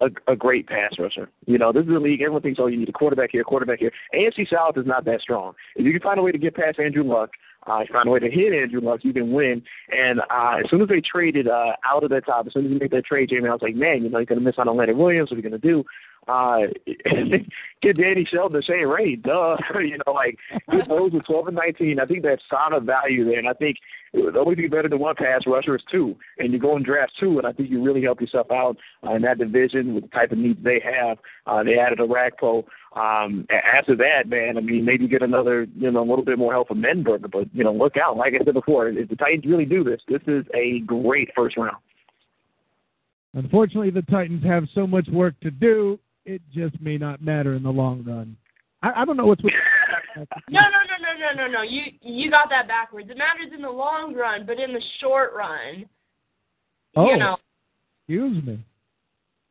a, 0.00 0.08
a 0.32 0.36
great 0.36 0.66
pass 0.66 0.94
rusher. 0.98 1.28
You 1.46 1.58
know, 1.58 1.72
this 1.72 1.84
is 1.84 1.90
a 1.90 1.98
league. 1.98 2.22
Everyone 2.22 2.42
thinks, 2.42 2.58
oh, 2.60 2.66
you 2.66 2.78
need 2.78 2.88
a 2.88 2.92
quarterback 2.92 3.30
here, 3.32 3.44
quarterback 3.44 3.78
here. 3.78 3.92
AFC 4.14 4.48
South 4.48 4.76
is 4.76 4.86
not 4.86 5.04
that 5.04 5.20
strong. 5.20 5.54
If 5.76 5.84
you 5.84 5.92
can 5.92 6.00
find 6.00 6.18
a 6.18 6.22
way 6.22 6.32
to 6.32 6.38
get 6.38 6.54
past 6.54 6.78
Andrew 6.78 7.04
Luck, 7.04 7.30
uh, 7.66 7.80
you 7.80 7.86
find 7.92 8.08
a 8.08 8.10
way 8.10 8.18
to 8.18 8.30
hit 8.30 8.52
Andrew 8.52 8.80
Luck, 8.80 9.00
you 9.02 9.12
can 9.12 9.32
win. 9.32 9.62
And 9.90 10.20
uh, 10.20 10.58
as 10.62 10.70
soon 10.70 10.82
as 10.82 10.88
they 10.88 11.00
traded 11.00 11.48
uh, 11.48 11.72
out 11.84 12.04
of 12.04 12.10
that 12.10 12.26
top, 12.26 12.46
as 12.46 12.52
soon 12.52 12.66
as 12.66 12.72
you 12.72 12.78
make 12.78 12.90
that 12.90 13.06
trade, 13.06 13.30
Jamie, 13.30 13.48
I 13.48 13.52
was 13.52 13.62
like, 13.62 13.74
man, 13.74 14.02
you 14.02 14.10
know, 14.10 14.18
you're 14.18 14.26
going 14.26 14.38
to 14.38 14.44
miss 14.44 14.58
out 14.58 14.68
on 14.68 14.76
Leonard 14.76 14.96
Williams. 14.96 15.30
What 15.30 15.36
are 15.36 15.40
you 15.40 15.48
going 15.48 15.60
to 15.60 15.66
do? 15.66 15.84
Uh, 16.26 16.60
get 17.82 17.96
Danny 17.98 18.26
Shelton, 18.30 18.62
Shane 18.62 18.86
Ray, 18.86 19.16
duh. 19.16 19.56
you 19.80 19.98
know, 20.06 20.12
like 20.12 20.38
those 20.88 21.12
with 21.12 21.24
12 21.26 21.48
and 21.48 21.56
19. 21.56 22.00
I 22.00 22.06
think 22.06 22.22
that's 22.22 22.42
solid 22.48 22.84
value 22.84 23.24
there. 23.24 23.38
And 23.38 23.48
I 23.48 23.52
think 23.52 23.76
the 24.12 24.38
only 24.38 24.54
thing 24.54 24.70
better 24.70 24.88
than 24.88 25.00
one 25.00 25.16
pass 25.16 25.42
rusher 25.46 25.76
is 25.76 25.82
two. 25.90 26.16
And 26.38 26.52
you 26.52 26.58
go 26.58 26.76
and 26.76 26.84
draft 26.84 27.12
two, 27.18 27.38
and 27.38 27.46
I 27.46 27.52
think 27.52 27.70
you 27.70 27.82
really 27.82 28.02
help 28.02 28.20
yourself 28.20 28.50
out 28.50 28.76
uh, 29.06 29.14
in 29.14 29.22
that 29.22 29.38
division 29.38 29.94
with 29.94 30.04
the 30.04 30.10
type 30.10 30.32
of 30.32 30.38
needs 30.38 30.62
they 30.62 30.80
have. 30.80 31.18
Uh, 31.46 31.62
they 31.62 31.78
added 31.78 31.98
Orakpo. 31.98 32.64
Um, 32.96 33.46
after 33.50 33.96
that, 33.96 34.28
man, 34.28 34.56
I 34.56 34.60
mean, 34.60 34.84
maybe 34.84 35.08
get 35.08 35.22
another, 35.22 35.66
you 35.76 35.90
know, 35.90 36.00
a 36.00 36.08
little 36.08 36.24
bit 36.24 36.38
more 36.38 36.52
help 36.52 36.68
from 36.68 36.82
Menberger. 36.82 37.30
But, 37.30 37.52
you 37.52 37.64
know, 37.64 37.72
look 37.72 37.96
out. 37.96 38.16
Like 38.16 38.34
I 38.40 38.44
said 38.44 38.54
before, 38.54 38.88
if 38.88 39.08
the 39.08 39.16
Titans 39.16 39.44
really 39.46 39.64
do 39.64 39.82
this, 39.82 40.00
this 40.08 40.22
is 40.26 40.44
a 40.54 40.80
great 40.80 41.30
first 41.34 41.56
round. 41.56 41.76
Unfortunately, 43.34 43.90
the 43.90 44.02
Titans 44.02 44.44
have 44.44 44.64
so 44.74 44.86
much 44.86 45.08
work 45.08 45.34
to 45.40 45.50
do, 45.50 45.98
it 46.24 46.42
just 46.52 46.80
may 46.80 46.96
not 46.96 47.22
matter 47.22 47.54
in 47.54 47.62
the 47.62 47.70
long 47.70 48.04
run. 48.04 48.36
I, 48.82 49.02
I 49.02 49.04
don't 49.04 49.16
know 49.16 49.26
what's 49.26 49.42
with. 49.42 49.52
no, 50.16 50.24
no, 50.50 50.60
no, 50.60 50.96
no, 51.00 51.42
no, 51.42 51.46
no, 51.46 51.52
no. 51.52 51.62
You 51.62 51.82
you 52.00 52.30
got 52.30 52.48
that 52.50 52.68
backwards. 52.68 53.10
It 53.10 53.18
matters 53.18 53.52
in 53.54 53.62
the 53.62 53.70
long 53.70 54.14
run, 54.14 54.46
but 54.46 54.58
in 54.58 54.72
the 54.72 54.82
short 55.00 55.32
run, 55.34 55.86
oh, 56.96 57.06
you 57.06 57.16
know, 57.16 57.36
excuse 58.02 58.44
me. 58.44 58.64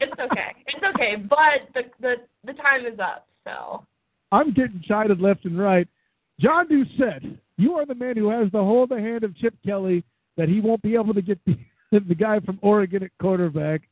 it's 0.00 0.20
okay. 0.20 0.54
It's 0.66 0.84
okay. 0.94 1.16
But 1.16 1.72
the 1.74 1.82
the 2.00 2.14
the 2.44 2.52
time 2.54 2.86
is 2.86 2.98
up. 2.98 3.26
So 3.44 3.84
I'm 4.32 4.52
getting 4.52 4.82
chided 4.86 5.20
left 5.20 5.44
and 5.44 5.58
right. 5.58 5.88
John 6.38 6.68
Doucette, 6.68 7.36
you 7.58 7.74
are 7.74 7.84
the 7.84 7.94
man 7.94 8.16
who 8.16 8.30
has 8.30 8.50
the 8.52 8.58
hold 8.58 8.88
the 8.88 8.98
hand 8.98 9.24
of 9.24 9.36
Chip 9.36 9.54
Kelly 9.64 10.02
that 10.36 10.48
he 10.48 10.60
won't 10.60 10.80
be 10.82 10.94
able 10.94 11.12
to 11.12 11.22
get 11.22 11.38
the, 11.46 12.00
the 12.00 12.14
guy 12.14 12.40
from 12.40 12.58
Oregon 12.62 13.02
at 13.02 13.10
quarterback. 13.20 13.82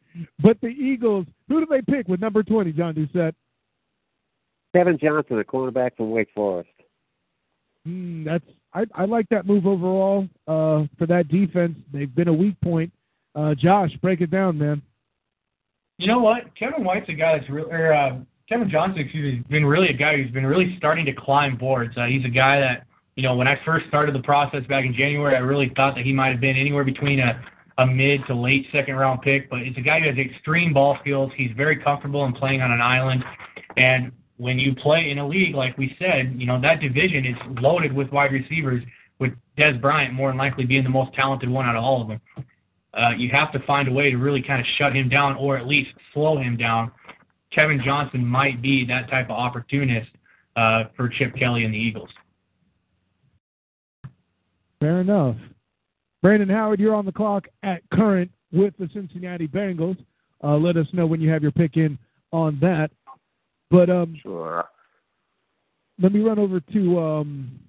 But 0.40 0.60
the 0.60 0.68
Eagles, 0.68 1.26
who 1.48 1.60
do 1.60 1.66
they 1.66 1.82
pick 1.82 2.08
with 2.08 2.20
number 2.20 2.42
20, 2.42 2.72
John 2.72 2.94
Doucette? 2.94 3.34
Kevin 4.74 4.98
Johnson, 4.98 5.38
a 5.38 5.44
cornerback 5.44 5.96
from 5.96 6.10
Wake 6.10 6.28
Forest. 6.34 6.70
Mm, 7.86 8.24
that's 8.24 8.44
I, 8.74 8.84
I 8.94 9.04
like 9.06 9.28
that 9.30 9.46
move 9.46 9.66
overall 9.66 10.28
uh, 10.46 10.84
for 10.98 11.06
that 11.06 11.28
defense. 11.28 11.76
They've 11.92 12.14
been 12.14 12.28
a 12.28 12.32
weak 12.32 12.60
point. 12.60 12.92
Uh, 13.34 13.54
Josh, 13.54 13.90
break 14.02 14.20
it 14.20 14.30
down, 14.30 14.58
man. 14.58 14.82
You 15.96 16.06
know 16.06 16.18
what? 16.18 16.54
Kevin 16.56 16.84
White's 16.84 17.08
a 17.08 17.12
guy 17.12 17.38
that's 17.38 17.50
really, 17.50 17.70
or 17.70 17.92
uh, 17.92 18.18
Kevin 18.48 18.70
Johnson, 18.70 19.00
excuse 19.00 19.32
me, 19.32 19.36
has 19.38 19.46
been 19.46 19.64
really 19.64 19.88
a 19.88 19.94
guy 19.94 20.16
who's 20.16 20.30
been 20.30 20.46
really 20.46 20.76
starting 20.76 21.04
to 21.06 21.12
climb 21.12 21.56
boards. 21.56 21.96
Uh, 21.96 22.06
he's 22.06 22.24
a 22.24 22.30
guy 22.30 22.60
that, 22.60 22.86
you 23.16 23.22
know, 23.22 23.34
when 23.34 23.48
I 23.48 23.58
first 23.64 23.86
started 23.88 24.14
the 24.14 24.22
process 24.22 24.64
back 24.68 24.84
in 24.84 24.94
January, 24.94 25.34
I 25.34 25.40
really 25.40 25.72
thought 25.74 25.94
that 25.96 26.04
he 26.04 26.12
might 26.12 26.30
have 26.30 26.40
been 26.40 26.56
anywhere 26.56 26.84
between 26.84 27.20
a, 27.20 27.42
a 27.78 27.86
mid 27.86 28.20
to 28.26 28.34
late 28.34 28.66
second 28.72 28.96
round 28.96 29.22
pick. 29.22 29.48
But 29.48 29.60
it's 29.60 29.78
a 29.78 29.80
guy 29.80 30.00
who 30.00 30.08
has 30.08 30.18
extreme 30.18 30.72
ball 30.72 30.98
skills. 31.00 31.32
He's 31.36 31.50
very 31.56 31.76
comfortable 31.76 32.24
in 32.24 32.32
playing 32.32 32.60
on 32.60 32.70
an 32.70 32.80
island, 32.80 33.24
and 33.76 34.12
when 34.36 34.58
you 34.58 34.74
play 34.74 35.10
in 35.10 35.18
a 35.18 35.26
league 35.26 35.54
like 35.54 35.76
we 35.78 35.96
said, 35.98 36.34
you 36.36 36.46
know 36.46 36.60
that 36.60 36.80
division 36.80 37.26
is 37.26 37.36
loaded 37.60 37.92
with 37.92 38.10
wide 38.10 38.32
receivers, 38.32 38.82
with 39.18 39.32
Dez 39.56 39.80
Bryant 39.80 40.14
more 40.14 40.30
than 40.30 40.38
likely 40.38 40.64
being 40.64 40.84
the 40.84 40.90
most 40.90 41.12
talented 41.14 41.48
one 41.48 41.66
out 41.66 41.76
of 41.76 41.82
all 41.82 42.02
of 42.02 42.08
them. 42.08 42.20
Uh, 42.94 43.10
you 43.16 43.28
have 43.30 43.52
to 43.52 43.58
find 43.60 43.88
a 43.88 43.92
way 43.92 44.10
to 44.10 44.16
really 44.16 44.42
kind 44.42 44.60
of 44.60 44.66
shut 44.76 44.94
him 44.94 45.08
down 45.08 45.36
or 45.36 45.56
at 45.56 45.66
least 45.66 45.90
slow 46.14 46.38
him 46.38 46.56
down. 46.56 46.90
Kevin 47.52 47.80
Johnson 47.84 48.24
might 48.24 48.62
be 48.62 48.84
that 48.86 49.08
type 49.10 49.26
of 49.26 49.32
opportunist 49.32 50.08
uh, 50.56 50.84
for 50.96 51.08
Chip 51.08 51.34
Kelly 51.36 51.64
and 51.64 51.72
the 51.72 51.78
Eagles. 51.78 52.10
Fair 54.80 55.00
enough. 55.00 55.36
Brandon 56.22 56.48
Howard, 56.48 56.80
you're 56.80 56.94
on 56.94 57.06
the 57.06 57.12
clock 57.12 57.46
at 57.62 57.82
current 57.92 58.30
with 58.52 58.74
the 58.78 58.88
Cincinnati 58.92 59.46
Bengals. 59.46 59.96
Uh, 60.42 60.56
let 60.56 60.76
us 60.76 60.86
know 60.92 61.06
when 61.06 61.20
you 61.20 61.30
have 61.30 61.42
your 61.42 61.52
pick 61.52 61.76
in 61.76 61.98
on 62.32 62.58
that. 62.60 62.90
But 63.70 63.90
um, 63.90 64.16
sure. 64.22 64.64
Let 66.00 66.12
me 66.12 66.20
run 66.20 66.38
over 66.38 66.60
to. 66.60 66.98
Um, 66.98 67.60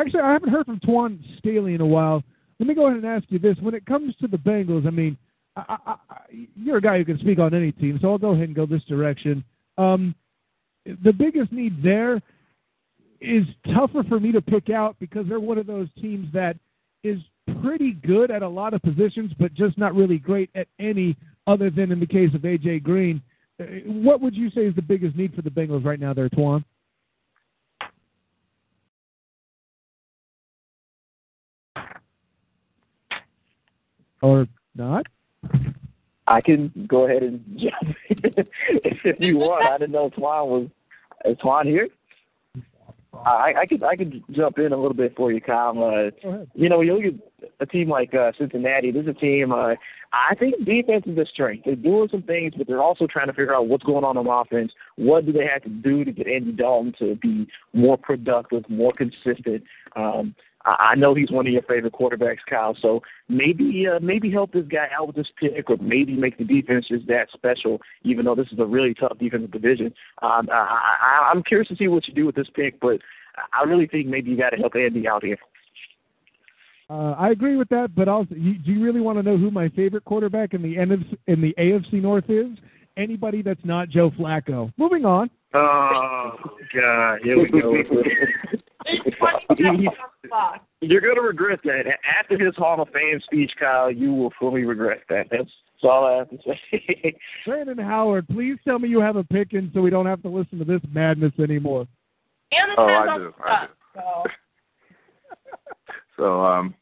actually, 0.00 0.20
I 0.20 0.32
haven't 0.32 0.50
heard 0.50 0.66
from 0.66 0.80
Twan 0.80 1.18
Staley 1.38 1.74
in 1.74 1.80
a 1.80 1.86
while. 1.86 2.22
Let 2.58 2.68
me 2.68 2.74
go 2.74 2.86
ahead 2.86 2.98
and 2.98 3.06
ask 3.06 3.24
you 3.28 3.38
this: 3.38 3.56
When 3.60 3.74
it 3.74 3.86
comes 3.86 4.14
to 4.16 4.28
the 4.28 4.38
Bengals, 4.38 4.86
I 4.86 4.90
mean, 4.90 5.16
I, 5.56 5.76
I, 5.86 5.94
I, 6.08 6.16
you're 6.54 6.78
a 6.78 6.82
guy 6.82 6.98
who 6.98 7.04
can 7.04 7.18
speak 7.18 7.38
on 7.38 7.54
any 7.54 7.72
team, 7.72 7.98
so 8.00 8.10
I'll 8.10 8.18
go 8.18 8.30
ahead 8.30 8.48
and 8.48 8.56
go 8.56 8.66
this 8.66 8.84
direction. 8.84 9.44
Um, 9.78 10.14
the 11.04 11.12
biggest 11.12 11.52
need 11.52 11.82
there 11.82 12.20
is 13.20 13.44
tougher 13.74 14.04
for 14.08 14.20
me 14.20 14.32
to 14.32 14.40
pick 14.40 14.70
out 14.70 14.96
because 14.98 15.26
they're 15.28 15.40
one 15.40 15.58
of 15.58 15.66
those 15.66 15.88
teams 16.00 16.32
that 16.32 16.56
is 17.02 17.18
pretty 17.62 17.92
good 17.92 18.30
at 18.30 18.42
a 18.42 18.48
lot 18.48 18.74
of 18.74 18.82
positions, 18.82 19.32
but 19.38 19.54
just 19.54 19.78
not 19.78 19.94
really 19.94 20.18
great 20.18 20.50
at 20.54 20.68
any 20.78 21.16
other 21.46 21.70
than 21.70 21.92
in 21.92 22.00
the 22.00 22.06
case 22.06 22.34
of 22.34 22.42
AJ 22.42 22.82
Green. 22.82 23.22
Uh, 23.60 23.64
what 23.86 24.20
would 24.20 24.34
you 24.34 24.50
say 24.50 24.62
is 24.66 24.74
the 24.74 24.82
biggest 24.82 25.16
need 25.16 25.34
for 25.34 25.42
the 25.42 25.50
Bengals 25.50 25.84
right 25.84 26.00
now, 26.00 26.12
there, 26.12 26.28
Twan? 26.28 26.64
Or 34.22 34.46
not? 34.74 35.06
I 36.26 36.40
can 36.40 36.72
go 36.88 37.06
ahead 37.06 37.22
and 37.22 37.42
jump 37.56 37.96
if 38.08 39.20
you 39.20 39.38
want. 39.38 39.66
I 39.66 39.78
didn't 39.78 39.92
know 39.92 40.10
Twan 40.10 40.46
was. 40.48 40.68
Is 41.24 41.36
Twan 41.38 41.64
here? 41.64 41.88
I, 43.24 43.54
I 43.60 43.66
could 43.66 43.82
I 43.82 43.96
could 43.96 44.22
jump 44.30 44.58
in 44.58 44.72
a 44.72 44.76
little 44.76 44.94
bit 44.94 45.14
for 45.16 45.32
you, 45.32 45.40
Kyle. 45.40 45.82
Uh, 45.82 46.44
you 46.54 46.68
know, 46.68 46.80
you 46.80 46.94
look 46.94 47.14
at 47.42 47.50
a 47.60 47.66
team 47.66 47.88
like 47.88 48.14
uh, 48.14 48.32
Cincinnati, 48.38 48.90
this 48.90 49.02
is 49.02 49.08
a 49.08 49.14
team. 49.14 49.52
Uh, 49.52 49.74
I 50.12 50.34
think 50.34 50.64
defense 50.64 51.04
is 51.06 51.18
a 51.18 51.26
strength. 51.26 51.64
They're 51.64 51.76
doing 51.76 52.08
some 52.10 52.22
things, 52.22 52.54
but 52.56 52.66
they're 52.66 52.82
also 52.82 53.06
trying 53.06 53.26
to 53.26 53.32
figure 53.32 53.54
out 53.54 53.68
what's 53.68 53.84
going 53.84 54.04
on 54.04 54.16
on 54.16 54.26
offense. 54.26 54.72
What 54.96 55.26
do 55.26 55.32
they 55.32 55.46
have 55.46 55.62
to 55.64 55.68
do 55.68 56.04
to 56.04 56.12
get 56.12 56.26
Andy 56.26 56.52
Dalton 56.52 56.94
to 56.98 57.16
be 57.16 57.46
more 57.72 57.96
productive, 57.96 58.68
more 58.68 58.92
consistent? 58.92 59.64
Um, 59.94 60.34
I 60.66 60.94
know 60.96 61.14
he's 61.14 61.30
one 61.30 61.46
of 61.46 61.52
your 61.52 61.62
favorite 61.62 61.92
quarterbacks, 61.92 62.44
Kyle. 62.48 62.76
So 62.80 63.00
maybe 63.28 63.86
uh, 63.86 64.00
maybe 64.00 64.30
help 64.30 64.52
this 64.52 64.66
guy 64.66 64.88
out 64.98 65.06
with 65.06 65.16
this 65.16 65.30
pick, 65.38 65.70
or 65.70 65.76
maybe 65.80 66.14
make 66.14 66.38
the 66.38 66.44
defense 66.44 66.88
just 66.88 67.06
that 67.06 67.28
special. 67.32 67.80
Even 68.02 68.24
though 68.24 68.34
this 68.34 68.48
is 68.52 68.58
a 68.58 68.66
really 68.66 68.94
tough 68.94 69.18
defensive 69.18 69.52
division, 69.52 69.94
um, 70.22 70.48
I, 70.50 70.56
I, 71.00 71.30
I'm 71.30 71.42
curious 71.42 71.68
to 71.68 71.76
see 71.76 71.88
what 71.88 72.08
you 72.08 72.14
do 72.14 72.26
with 72.26 72.34
this 72.34 72.48
pick. 72.54 72.80
But 72.80 72.98
I 73.52 73.64
really 73.64 73.86
think 73.86 74.08
maybe 74.08 74.30
you 74.30 74.36
got 74.36 74.50
to 74.50 74.56
help 74.56 74.74
Andy 74.74 75.06
out 75.06 75.24
here. 75.24 75.38
Uh, 76.88 77.12
I 77.18 77.30
agree 77.30 77.56
with 77.56 77.68
that, 77.70 77.94
but 77.96 78.06
also, 78.06 78.34
you, 78.36 78.58
do 78.58 78.70
you 78.72 78.84
really 78.84 79.00
want 79.00 79.18
to 79.18 79.22
know 79.22 79.36
who 79.36 79.50
my 79.50 79.68
favorite 79.70 80.04
quarterback 80.04 80.54
in 80.54 80.62
the 80.62 80.76
NFC, 80.76 81.16
in 81.26 81.40
the 81.40 81.52
AFC 81.58 81.94
North 81.94 82.30
is? 82.30 82.46
Anybody 82.96 83.42
that's 83.42 83.64
not 83.64 83.88
Joe 83.90 84.10
Flacco. 84.10 84.72
Moving 84.76 85.04
on. 85.04 85.30
Oh 85.54 86.32
God, 86.74 87.18
here 87.22 87.38
we 87.38 87.48
go. 87.48 87.74
You're 90.80 91.00
going 91.00 91.16
to 91.16 91.22
regret 91.22 91.60
that. 91.64 91.84
After 92.18 92.38
his 92.38 92.54
Hall 92.56 92.80
of 92.80 92.88
Fame 92.90 93.20
speech, 93.24 93.52
Kyle, 93.58 93.90
you 93.90 94.12
will 94.12 94.32
fully 94.38 94.64
regret 94.64 95.02
that. 95.08 95.26
That's, 95.30 95.44
that's 95.44 95.84
all 95.84 96.06
I 96.06 96.18
have 96.18 96.30
to 96.30 96.38
say. 96.44 97.16
Brandon 97.46 97.78
Howard, 97.78 98.28
please 98.28 98.56
tell 98.64 98.78
me 98.78 98.88
you 98.88 99.00
have 99.00 99.16
a 99.16 99.24
pick 99.24 99.52
in 99.52 99.70
so 99.74 99.80
we 99.80 99.90
don't 99.90 100.06
have 100.06 100.22
to 100.22 100.28
listen 100.28 100.58
to 100.58 100.64
this 100.64 100.80
madness 100.92 101.32
anymore. 101.38 101.86
And 102.52 102.72
oh, 102.78 102.84
I 102.86 103.18
do. 103.18 103.34
I 103.44 103.66
do. 103.66 103.72
So. 103.94 104.24
so, 106.16 106.44
um, 106.44 106.74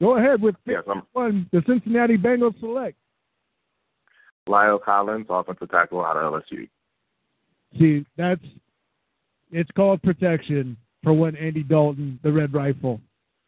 go 0.00 0.16
ahead 0.16 0.40
with 0.40 0.54
yes, 0.66 0.82
I'm, 0.88 1.02
one. 1.12 1.48
The 1.52 1.62
Cincinnati 1.66 2.16
Bengals 2.16 2.58
select. 2.60 2.96
La'el 4.48 4.82
Collins, 4.82 5.26
offensive 5.28 5.70
tackle 5.70 6.04
out 6.04 6.16
of 6.16 6.32
LSU. 6.32 6.68
See, 7.78 8.06
that's 8.16 8.40
it's 9.50 9.70
called 9.72 10.02
protection 10.02 10.76
for 11.02 11.12
when 11.12 11.36
Andy 11.36 11.62
Dalton, 11.62 12.18
the 12.22 12.32
Red 12.32 12.52
Rifle. 12.52 13.00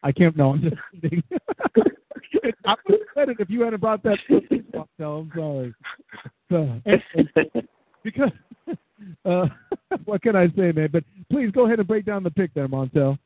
I 0.03 0.11
can't. 0.11 0.35
know. 0.37 0.51
I'm 0.51 0.61
just 0.61 0.75
kidding. 1.01 1.23
I 2.65 2.75
would 2.87 2.99
have 2.99 3.07
said 3.13 3.29
it 3.29 3.37
if 3.39 3.49
you 3.49 3.61
hadn't 3.61 3.81
brought 3.81 4.03
that. 4.03 4.19
up. 4.77 4.89
No, 4.97 5.17
I'm 5.17 5.31
sorry. 5.35 5.73
So, 6.49 6.81
anyway, 6.85 7.67
because 8.03 8.31
uh, 9.25 9.47
what 10.05 10.21
can 10.21 10.35
I 10.35 10.47
say, 10.49 10.71
man? 10.71 10.89
But 10.91 11.03
please 11.31 11.51
go 11.51 11.65
ahead 11.65 11.79
and 11.79 11.87
break 11.87 12.05
down 12.05 12.23
the 12.23 12.31
pick 12.31 12.53
there, 12.53 12.67
Montel. 12.67 13.17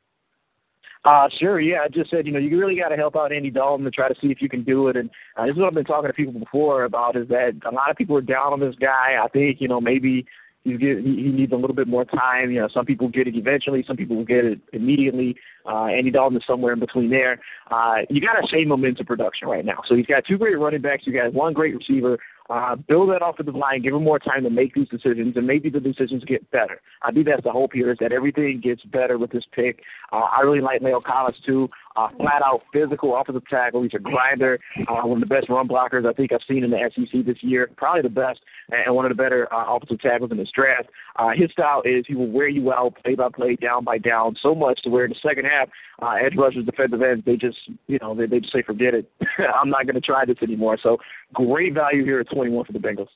Uh, 1.05 1.27
sure, 1.37 1.59
yeah. 1.59 1.79
I 1.83 1.89
just 1.89 2.09
said, 2.09 2.25
you 2.25 2.31
know, 2.31 2.39
you 2.39 2.57
really 2.57 2.77
got 2.77 2.89
to 2.89 2.95
help 2.95 3.15
out 3.15 3.33
Andy 3.33 3.49
Dalton 3.49 3.83
to 3.83 3.91
try 3.91 4.07
to 4.07 4.15
see 4.21 4.27
if 4.27 4.41
you 4.41 4.47
can 4.47 4.63
do 4.63 4.87
it. 4.87 4.95
And 4.95 5.09
uh, 5.35 5.45
this 5.45 5.53
is 5.53 5.59
what 5.59 5.67
I've 5.67 5.73
been 5.73 5.83
talking 5.83 6.09
to 6.09 6.13
people 6.13 6.39
before 6.39 6.85
about 6.85 7.17
is 7.17 7.27
that 7.27 7.59
a 7.69 7.73
lot 7.73 7.89
of 7.91 7.97
people 7.97 8.15
are 8.15 8.21
down 8.21 8.53
on 8.53 8.59
this 8.61 8.75
guy. 8.79 9.17
I 9.21 9.27
think, 9.27 9.59
you 9.59 9.67
know, 9.67 9.81
maybe 9.81 10.25
he's 10.63 10.77
get, 10.77 10.99
he, 10.99 11.31
needs 11.31 11.51
a 11.51 11.57
little 11.57 11.75
bit 11.75 11.87
more 11.87 12.05
time. 12.05 12.51
You 12.51 12.61
know, 12.61 12.69
some 12.73 12.85
people 12.85 13.09
get 13.09 13.27
it 13.27 13.35
eventually, 13.35 13.83
some 13.85 13.97
people 13.97 14.15
will 14.15 14.25
get 14.25 14.45
it 14.45 14.59
immediately. 14.71 15.35
Uh, 15.65 15.85
Andy 15.85 16.11
Dalton 16.11 16.37
is 16.37 16.43
somewhere 16.47 16.73
in 16.73 16.79
between 16.79 17.09
there. 17.09 17.39
Uh, 17.69 17.97
you 18.09 18.21
got 18.21 18.39
to 18.39 18.47
shame 18.47 18.71
him 18.71 18.85
into 18.85 19.03
production 19.03 19.47
right 19.47 19.65
now. 19.65 19.81
So 19.87 19.95
he's 19.95 20.05
got 20.05 20.23
two 20.25 20.37
great 20.37 20.57
running 20.57 20.81
backs. 20.81 21.03
You 21.05 21.13
got 21.13 21.33
one 21.33 21.53
great 21.53 21.75
receiver. 21.75 22.17
Uh, 22.53 22.75
build 22.75 23.09
that 23.09 23.25
offensive 23.25 23.55
line, 23.55 23.81
give 23.81 23.95
him 23.95 24.03
more 24.03 24.19
time 24.19 24.43
to 24.43 24.49
make 24.51 24.75
these 24.75 24.87
decisions, 24.87 25.35
and 25.35 25.47
maybe 25.47 25.71
the 25.71 25.79
decisions 25.79 26.23
get 26.23 26.47
better. 26.51 26.79
I 27.01 27.11
think 27.11 27.25
that's 27.25 27.41
the 27.41 27.51
hope 27.51 27.73
here 27.73 27.91
is 27.91 27.97
that 27.99 28.11
everything 28.11 28.61
gets 28.63 28.83
better 28.83 29.17
with 29.17 29.31
this 29.31 29.43
pick. 29.51 29.79
Uh, 30.11 30.17
I 30.17 30.41
really 30.41 30.61
like 30.61 30.81
La'el 30.81 31.03
Collins 31.03 31.37
too. 31.43 31.67
Uh, 31.95 32.09
flat 32.17 32.43
out 32.45 32.61
physical 32.71 33.19
offensive 33.19 33.47
tackle. 33.49 33.81
He's 33.81 33.95
a 33.95 33.99
grinder, 33.99 34.59
uh, 34.87 35.01
one 35.01 35.23
of 35.23 35.27
the 35.27 35.33
best 35.33 35.49
run 35.49 35.67
blockers 35.67 36.07
I 36.07 36.13
think 36.13 36.31
I've 36.31 36.41
seen 36.47 36.63
in 36.63 36.69
the 36.69 36.91
SEC 36.93 37.25
this 37.25 37.41
year. 37.41 37.71
Probably 37.75 38.03
the 38.03 38.09
best 38.09 38.39
and 38.69 38.95
one 38.95 39.05
of 39.05 39.09
the 39.09 39.21
better 39.21 39.51
uh, 39.53 39.75
offensive 39.75 39.99
tackles 39.99 40.31
in 40.31 40.37
this 40.37 40.51
draft. 40.53 40.89
Uh, 41.17 41.29
his 41.35 41.51
style 41.51 41.81
is 41.85 42.05
he 42.07 42.15
will 42.15 42.29
wear 42.29 42.47
you 42.47 42.71
out 42.71 42.95
play 43.03 43.15
by 43.15 43.29
play, 43.33 43.55
down 43.55 43.83
by 43.83 43.97
down, 43.97 44.35
so 44.41 44.55
much 44.55 44.81
to 44.83 44.89
where 44.89 45.05
in 45.05 45.11
the 45.11 45.27
second 45.27 45.45
half, 45.45 45.69
uh, 46.01 46.13
edge 46.23 46.35
rushers, 46.35 46.65
defensive 46.65 47.01
ends, 47.01 47.23
they 47.25 47.35
just 47.35 47.57
you 47.87 47.99
know 48.01 48.15
they, 48.15 48.25
they 48.25 48.39
just 48.39 48.53
say 48.53 48.63
forget 48.63 48.93
it. 48.93 49.09
I'm 49.61 49.69
not 49.69 49.85
going 49.85 49.95
to 49.95 50.01
try 50.01 50.25
this 50.25 50.37
anymore. 50.41 50.77
So 50.81 50.97
great 51.33 51.73
value 51.73 52.03
here 52.03 52.19
at 52.19 52.27
21 52.43 52.65
for 52.65 52.73
the 52.73 52.79
Bengals. 52.79 53.07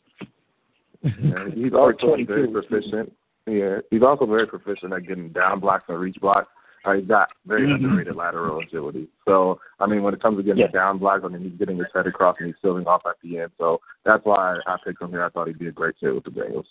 Yeah, 1.03 1.45
he's 1.53 1.73
also 1.73 2.15
very 2.25 2.47
proficient. 2.51 3.13
Yeah, 3.45 3.77
he's 3.91 4.01
also 4.01 4.25
very 4.25 4.47
proficient 4.47 4.93
at 4.93 5.07
getting 5.07 5.29
down 5.29 5.59
blocks 5.59 5.85
and 5.87 5.99
reach 5.99 6.17
blocks. 6.19 6.47
Uh, 6.85 6.93
he's 6.93 7.07
got 7.07 7.29
very 7.45 7.67
Mm-hmm. 7.67 7.85
underrated 7.85 8.15
lateral 8.15 8.59
agility. 8.59 9.07
So, 9.27 9.59
I 9.79 9.87
mean, 9.87 10.03
when 10.03 10.13
it 10.13 10.21
comes 10.21 10.37
to 10.37 10.43
getting 10.43 10.61
Yeah. 10.61 10.67
down 10.71 10.97
blocks, 10.99 11.23
I 11.25 11.27
mean, 11.27 11.41
he's 11.41 11.57
getting 11.59 11.77
his 11.77 11.87
head 11.93 12.07
across 12.07 12.37
and 12.39 12.47
he's 12.47 12.55
sealing 12.61 12.87
off 12.87 13.01
at 13.05 13.15
the 13.23 13.39
end. 13.39 13.51
So 13.57 13.79
that's 14.05 14.23
why 14.25 14.57
I 14.65 14.77
picked 14.85 15.01
him 15.01 15.09
here. 15.09 15.23
I 15.23 15.29
thought 15.29 15.47
he'd 15.47 15.59
be 15.59 15.67
a 15.67 15.71
great 15.71 15.95
fit 15.99 16.13
with 16.15 16.23
the 16.23 16.29
Bengals. 16.31 16.65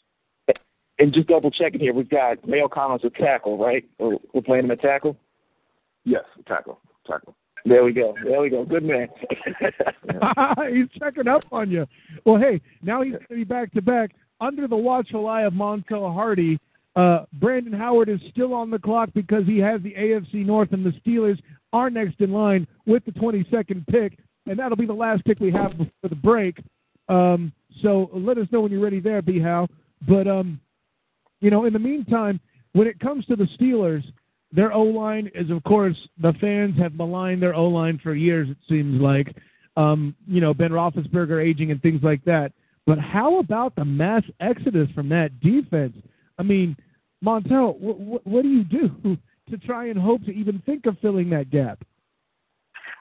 And 0.99 1.13
just 1.13 1.29
double 1.29 1.51
checking 1.51 1.81
here, 1.81 1.93
we've 1.93 2.09
got 2.09 2.41
La'el 2.43 2.71
Collins 2.71 3.05
at 3.05 3.15
tackle, 3.15 3.59
right? 3.59 3.85
We're, 3.99 4.17
we're 4.33 4.41
playing 4.41 4.65
him 4.65 4.71
at 4.71 4.81
tackle. 4.81 5.17
Yes, 6.05 6.25
tackle, 6.47 6.81
tackle. 7.07 7.37
There 7.67 7.85
we 7.85 7.93
go. 7.93 8.15
There 8.25 8.41
we 8.41 8.51
go. 8.51 8.65
Good 8.65 8.85
man. 8.85 9.09
he's 10.73 10.89
checking 10.99 11.27
up 11.27 11.43
on 11.51 11.71
you. 11.71 11.87
Well, 12.25 12.39
hey, 12.39 12.61
now 12.83 13.03
he's 13.03 13.13
going 13.13 13.27
to 13.29 13.35
be 13.35 13.45
back 13.45 13.73
to 13.73 13.83
back 13.83 14.13
under 14.41 14.69
the 14.69 14.77
watchful 14.77 15.27
eye 15.27 15.43
of 15.43 15.53
Montel 15.53 16.13
Hardy. 16.15 16.59
Uh, 16.95 17.25
Brandon 17.35 17.73
Howard 17.73 18.09
is 18.09 18.21
still 18.31 18.55
on 18.55 18.71
the 18.71 18.79
clock 18.79 19.11
because 19.15 19.47
he 19.47 19.59
has 19.59 19.83
the 19.83 19.95
AFC 19.95 20.47
North, 20.47 20.73
and 20.73 20.87
the 20.87 20.93
Steelers 21.05 21.39
are 21.73 21.91
next 21.91 22.21
in 22.21 22.33
line 22.33 22.67
with 22.87 23.05
the 23.05 23.13
22nd 23.13 23.87
pick, 23.89 24.19
and 24.47 24.59
that'll 24.59 24.77
be 24.77 24.87
the 24.87 24.93
last 24.93 25.25
pick 25.25 25.41
we 25.41 25.51
have 25.51 25.73
before 25.73 26.09
the 26.09 26.15
break. 26.15 26.59
Um, 27.09 27.53
so 27.83 28.11
let 28.13 28.39
us 28.39 28.47
know 28.53 28.61
when 28.61 28.73
you're 28.73 28.81
ready 28.81 29.01
there, 29.01 29.23
B. 29.23 29.41
Howe. 29.41 29.69
But 30.09 30.29
um, 30.29 30.61
you 31.41 31.51
know, 31.51 31.65
in 31.65 31.73
the 31.73 31.79
meantime, 31.79 32.41
when 32.73 32.87
it 32.87 33.01
comes 33.01 33.27
to 33.27 33.37
the 33.37 33.49
Steelers, 33.59 34.05
their 34.53 34.73
O 34.73 34.83
line 34.83 35.31
is, 35.35 35.51
of 35.51 35.63
course, 35.65 35.97
the 36.21 36.33
fans 36.41 36.79
have 36.79 36.95
maligned 36.95 37.43
their 37.43 37.55
O 37.55 37.67
line 37.69 37.99
for 38.03 38.15
years. 38.15 38.49
It 38.49 38.57
seems 38.69 39.01
like, 39.01 39.37
um, 39.77 40.15
you 40.27 40.41
know, 40.41 40.55
Ben 40.55 40.71
Roethlisberger 40.71 41.45
aging 41.45 41.71
and 41.71 41.83
things 41.83 42.03
like 42.03 42.25
that. 42.25 42.53
But 42.87 42.99
how 42.99 43.41
about 43.41 43.75
the 43.75 43.85
mass 43.85 44.23
exodus 44.41 44.89
from 44.95 45.09
that 45.09 45.41
defense? 45.41 45.97
I 46.39 46.43
mean, 46.45 46.77
Montel, 47.25 47.77
what, 47.79 47.99
what, 47.99 48.27
what 48.27 48.43
do 48.43 48.49
you 48.49 48.65
do 48.65 49.17
to 49.51 49.59
try 49.59 49.87
and 49.87 49.99
hope 49.99 50.25
to 50.25 50.33
even 50.33 50.63
think 50.65 50.87
of 50.87 50.99
filling 51.01 51.31
that 51.31 51.51
gap? 51.51 51.85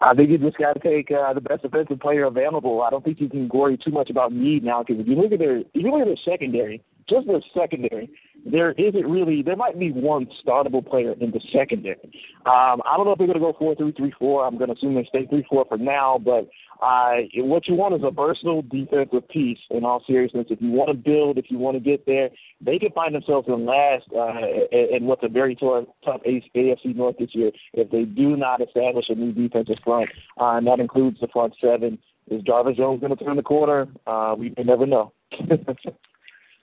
I 0.01 0.13
think 0.13 0.29
you 0.29 0.37
just 0.37 0.57
got 0.57 0.73
to 0.73 0.79
take 0.79 1.09
uh, 1.11 1.33
the 1.33 1.41
best 1.41 1.61
defensive 1.61 1.99
player 1.99 2.25
available. 2.25 2.81
I 2.81 2.89
don't 2.89 3.03
think 3.03 3.21
you 3.21 3.29
can 3.29 3.47
worry 3.47 3.77
too 3.77 3.91
much 3.91 4.09
about 4.09 4.33
need 4.33 4.63
now 4.63 4.83
because 4.83 4.99
if 4.99 5.07
you 5.07 5.15
look 5.15 5.31
at 5.31 5.39
their, 5.39 5.59
if 5.59 5.67
you 5.73 5.89
look 5.89 6.01
at 6.01 6.07
their 6.07 6.17
secondary, 6.25 6.83
just 7.09 7.27
their 7.27 7.41
secondary, 7.53 8.09
there 8.45 8.73
isn't 8.73 9.07
really. 9.07 9.41
There 9.41 9.55
might 9.55 9.79
be 9.79 9.91
one 9.91 10.27
startable 10.45 10.87
player 10.87 11.15
in 11.19 11.31
the 11.31 11.41
secondary. 11.51 11.97
Um, 12.45 12.81
I 12.85 12.95
don't 12.95 13.05
know 13.05 13.13
if 13.13 13.17
they're 13.17 13.27
going 13.27 13.39
to 13.39 13.43
go 13.43 13.55
four 13.57 13.75
three 13.75 13.91
three 13.91 14.13
four. 14.19 14.45
I'm 14.45 14.57
going 14.57 14.69
to 14.69 14.75
assume 14.75 14.93
they 14.93 15.05
stay 15.05 15.25
three 15.25 15.45
four 15.49 15.65
for 15.67 15.77
now. 15.77 16.21
But 16.23 16.47
uh, 16.79 17.21
what 17.37 17.67
you 17.67 17.73
want 17.73 17.95
is 17.95 18.01
a 18.03 18.11
versatile 18.11 18.61
defensive 18.61 19.27
piece. 19.29 19.57
In 19.71 19.83
all 19.83 20.03
seriousness, 20.05 20.45
if 20.51 20.61
you 20.61 20.69
want 20.69 20.89
to 20.89 20.93
build, 20.93 21.39
if 21.39 21.49
you 21.49 21.57
want 21.57 21.75
to 21.75 21.79
get 21.79 22.05
there, 22.05 22.29
they 22.61 22.77
can 22.77 22.91
find 22.91 23.15
themselves 23.15 23.47
in 23.47 23.65
last 23.65 24.05
uh, 24.15 24.37
in 24.71 25.05
what's 25.05 25.23
a 25.23 25.29
very 25.29 25.55
tough, 25.55 25.85
tough 26.03 26.21
AFC 26.23 26.95
North 26.95 27.17
this 27.17 27.33
year 27.33 27.51
if 27.73 27.89
they 27.89 28.03
do 28.03 28.37
not 28.37 28.61
establish 28.61 29.09
a 29.09 29.15
new 29.15 29.31
defensive 29.31 29.77
front, 29.83 30.09
uh, 30.39 30.51
and 30.51 30.67
that 30.67 30.79
includes 30.79 31.19
the 31.19 31.27
front 31.29 31.53
seven. 31.59 31.97
Is 32.29 32.41
Jarvis 32.43 32.77
Jones 32.77 33.01
going 33.01 33.15
to 33.15 33.23
turn 33.23 33.37
the 33.37 33.43
corner? 33.43 33.87
Uh, 34.05 34.35
we 34.37 34.53
never 34.63 34.85
know. 34.85 35.13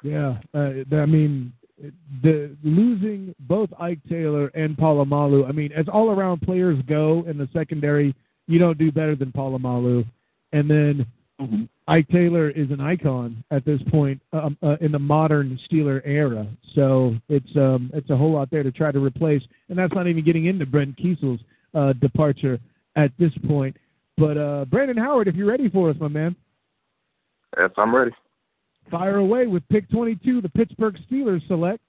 Yeah, 0.02 0.38
uh, 0.52 0.70
I 0.92 1.06
mean, 1.06 1.52
the 2.22 2.56
losing 2.62 3.34
both 3.40 3.70
Ike 3.78 4.00
Taylor 4.08 4.48
and 4.48 4.76
Polamalu. 4.76 5.48
I 5.48 5.52
mean, 5.52 5.72
as 5.72 5.86
all-around 5.92 6.42
players 6.42 6.80
go 6.88 7.24
in 7.26 7.38
the 7.38 7.48
secondary, 7.52 8.14
you 8.46 8.58
don't 8.58 8.78
do 8.78 8.92
better 8.92 9.16
than 9.16 9.32
Polamalu. 9.32 10.04
And 10.52 10.70
then 10.70 11.06
Mm-hmm. 11.42 11.64
Ike 11.88 12.08
Taylor 12.08 12.50
is 12.50 12.70
an 12.70 12.80
icon 12.80 13.42
at 13.50 13.64
this 13.64 13.80
point 13.90 14.20
um, 14.32 14.56
uh, 14.62 14.76
in 14.80 14.92
the 14.92 14.98
modern 14.98 15.58
Steeler 15.68 16.00
era. 16.04 16.46
So 16.74 17.16
it's 17.28 17.56
um, 17.56 17.90
it's 17.92 18.10
a 18.10 18.16
whole 18.16 18.32
lot 18.32 18.50
there 18.50 18.62
to 18.62 18.70
try 18.70 18.92
to 18.92 19.04
replace, 19.04 19.42
and 19.68 19.76
that's 19.76 19.92
not 19.94 20.06
even 20.06 20.24
getting 20.24 20.46
into 20.46 20.66
Brett 20.66 20.88
Keisel's 20.96 21.40
uh, 21.74 21.94
departure 21.94 22.60
at 22.94 23.10
this 23.18 23.32
point. 23.48 23.76
But 24.16 24.36
uh, 24.36 24.66
Brandon 24.66 24.96
Howard, 24.96 25.26
if 25.26 25.34
you're 25.34 25.48
ready 25.48 25.68
for 25.68 25.90
us, 25.90 25.96
my 25.98 26.08
man. 26.08 26.36
Yes, 27.58 27.70
I'm 27.76 27.94
ready. 27.94 28.12
Fire 28.90 29.16
away 29.16 29.46
with 29.46 29.66
pick 29.68 29.88
22, 29.90 30.40
the 30.40 30.48
Pittsburgh 30.50 30.96
Steelers 31.10 31.46
select. 31.46 31.80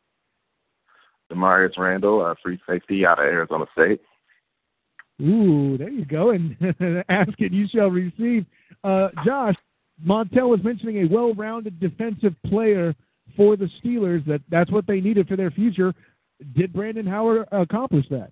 Damarious 1.31 1.77
Randall, 1.77 2.23
uh, 2.23 2.35
free 2.41 2.59
safety 2.67 3.05
out 3.05 3.19
of 3.19 3.25
Arizona 3.25 3.65
State. 3.73 4.01
Ooh, 5.21 5.77
there 5.77 5.89
you 5.89 6.05
go. 6.05 6.31
And 6.31 6.55
ask 7.09 7.31
it, 7.39 7.51
you 7.51 7.67
shall 7.73 7.89
receive. 7.89 8.45
Uh, 8.83 9.09
Josh, 9.25 9.55
Montel 10.05 10.49
was 10.49 10.63
mentioning 10.63 11.05
a 11.05 11.13
well-rounded 11.13 11.79
defensive 11.79 12.35
player 12.47 12.95
for 13.37 13.55
the 13.55 13.69
Steelers. 13.83 14.25
That 14.25 14.41
that's 14.49 14.71
what 14.71 14.87
they 14.87 14.99
needed 14.99 15.27
for 15.27 15.35
their 15.35 15.51
future. 15.51 15.93
Did 16.55 16.73
Brandon 16.73 17.05
Howard 17.05 17.47
accomplish 17.51 18.05
that? 18.09 18.31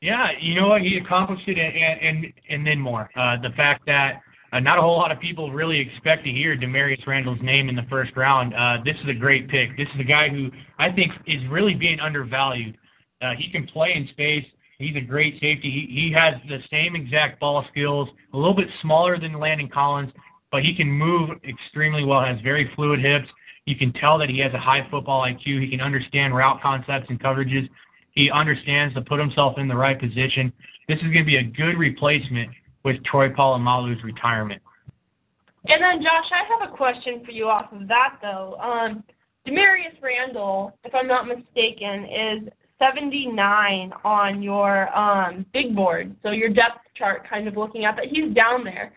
Yeah, 0.00 0.30
you 0.40 0.54
know 0.54 0.68
what? 0.68 0.82
He 0.82 0.98
accomplished 0.98 1.48
it, 1.48 1.58
and 1.58 2.00
and 2.00 2.32
and 2.48 2.66
then 2.66 2.80
more. 2.80 3.10
Uh, 3.16 3.36
the 3.40 3.50
fact 3.56 3.86
that 3.86 4.20
uh, 4.54 4.60
not 4.60 4.78
a 4.78 4.80
whole 4.80 4.96
lot 4.96 5.10
of 5.10 5.18
people 5.18 5.50
really 5.50 5.80
expect 5.80 6.24
to 6.24 6.30
hear 6.30 6.56
Damarious 6.56 7.04
Randall's 7.06 7.42
name 7.42 7.68
in 7.68 7.74
the 7.74 7.86
first 7.90 8.16
round. 8.16 8.54
Uh, 8.54 8.76
this 8.84 8.94
is 9.02 9.10
a 9.10 9.14
great 9.14 9.48
pick. 9.48 9.76
This 9.76 9.88
is 9.94 10.00
a 10.00 10.04
guy 10.04 10.28
who 10.28 10.48
I 10.78 10.92
think 10.92 11.10
is 11.26 11.40
really 11.50 11.74
being 11.74 11.98
undervalued. 11.98 12.78
Uh, 13.20 13.32
he 13.36 13.50
can 13.50 13.66
play 13.66 13.94
in 13.94 14.06
space. 14.12 14.44
He's 14.78 14.94
a 14.94 15.00
great 15.00 15.34
safety. 15.34 15.70
He, 15.70 16.08
he 16.08 16.12
has 16.12 16.34
the 16.48 16.58
same 16.70 16.94
exact 16.94 17.40
ball 17.40 17.64
skills, 17.70 18.08
a 18.32 18.36
little 18.36 18.54
bit 18.54 18.68
smaller 18.80 19.18
than 19.18 19.40
Landon 19.40 19.68
Collins, 19.68 20.12
but 20.52 20.62
he 20.62 20.74
can 20.74 20.88
move 20.88 21.30
extremely 21.48 22.04
well, 22.04 22.24
has 22.24 22.40
very 22.42 22.70
fluid 22.76 23.00
hips. 23.00 23.28
You 23.66 23.74
can 23.74 23.92
tell 23.94 24.18
that 24.18 24.28
he 24.28 24.38
has 24.38 24.54
a 24.54 24.58
high 24.58 24.86
football 24.88 25.22
IQ. 25.22 25.62
He 25.62 25.68
can 25.68 25.80
understand 25.80 26.34
route 26.34 26.62
concepts 26.62 27.06
and 27.08 27.18
coverages. 27.18 27.68
He 28.12 28.30
understands 28.30 28.94
to 28.94 29.00
put 29.00 29.18
himself 29.18 29.58
in 29.58 29.66
the 29.66 29.74
right 29.74 29.98
position. 29.98 30.52
This 30.86 30.98
is 30.98 31.04
going 31.04 31.18
to 31.18 31.24
be 31.24 31.38
a 31.38 31.42
good 31.42 31.76
replacement 31.76 32.50
with 32.84 33.02
Troy 33.04 33.30
Polamalu's 33.30 34.02
retirement. 34.04 34.62
And 35.66 35.82
then, 35.82 36.02
Josh, 36.02 36.30
I 36.30 36.44
have 36.60 36.70
a 36.70 36.76
question 36.76 37.22
for 37.24 37.30
you 37.30 37.48
off 37.48 37.72
of 37.72 37.88
that, 37.88 38.18
though. 38.20 38.56
Um, 38.60 39.02
Damarious 39.46 40.00
Randall, 40.02 40.76
if 40.84 40.94
I'm 40.94 41.06
not 41.06 41.26
mistaken, 41.26 42.04
is 42.04 42.48
79 42.78 43.92
on 44.04 44.42
your 44.42 44.96
um, 44.96 45.46
big 45.52 45.74
board, 45.74 46.14
so 46.22 46.30
your 46.30 46.50
depth 46.50 46.80
chart 46.94 47.28
kind 47.28 47.48
of 47.48 47.56
looking 47.56 47.84
at 47.84 47.96
that. 47.96 48.06
He's 48.06 48.34
down 48.34 48.64
there. 48.64 48.92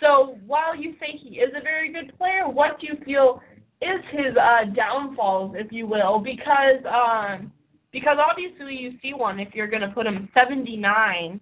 So 0.00 0.38
while 0.46 0.76
you 0.76 0.94
say 1.00 1.18
he 1.20 1.36
is 1.36 1.50
a 1.56 1.62
very 1.62 1.92
good 1.92 2.16
player, 2.18 2.48
what 2.48 2.80
do 2.80 2.86
you 2.86 2.96
feel 3.04 3.40
is 3.80 4.00
his 4.10 4.36
uh, 4.36 4.64
downfalls, 4.74 5.54
if 5.56 5.72
you 5.72 5.86
will? 5.86 6.18
Because 6.18 6.84
um, 6.86 7.52
because 7.90 8.18
obviously 8.20 8.76
you 8.76 8.92
see 9.02 9.14
one 9.14 9.40
if 9.40 9.54
you're 9.54 9.66
going 9.66 9.82
to 9.82 9.88
put 9.88 10.06
him 10.06 10.28
79. 10.34 11.40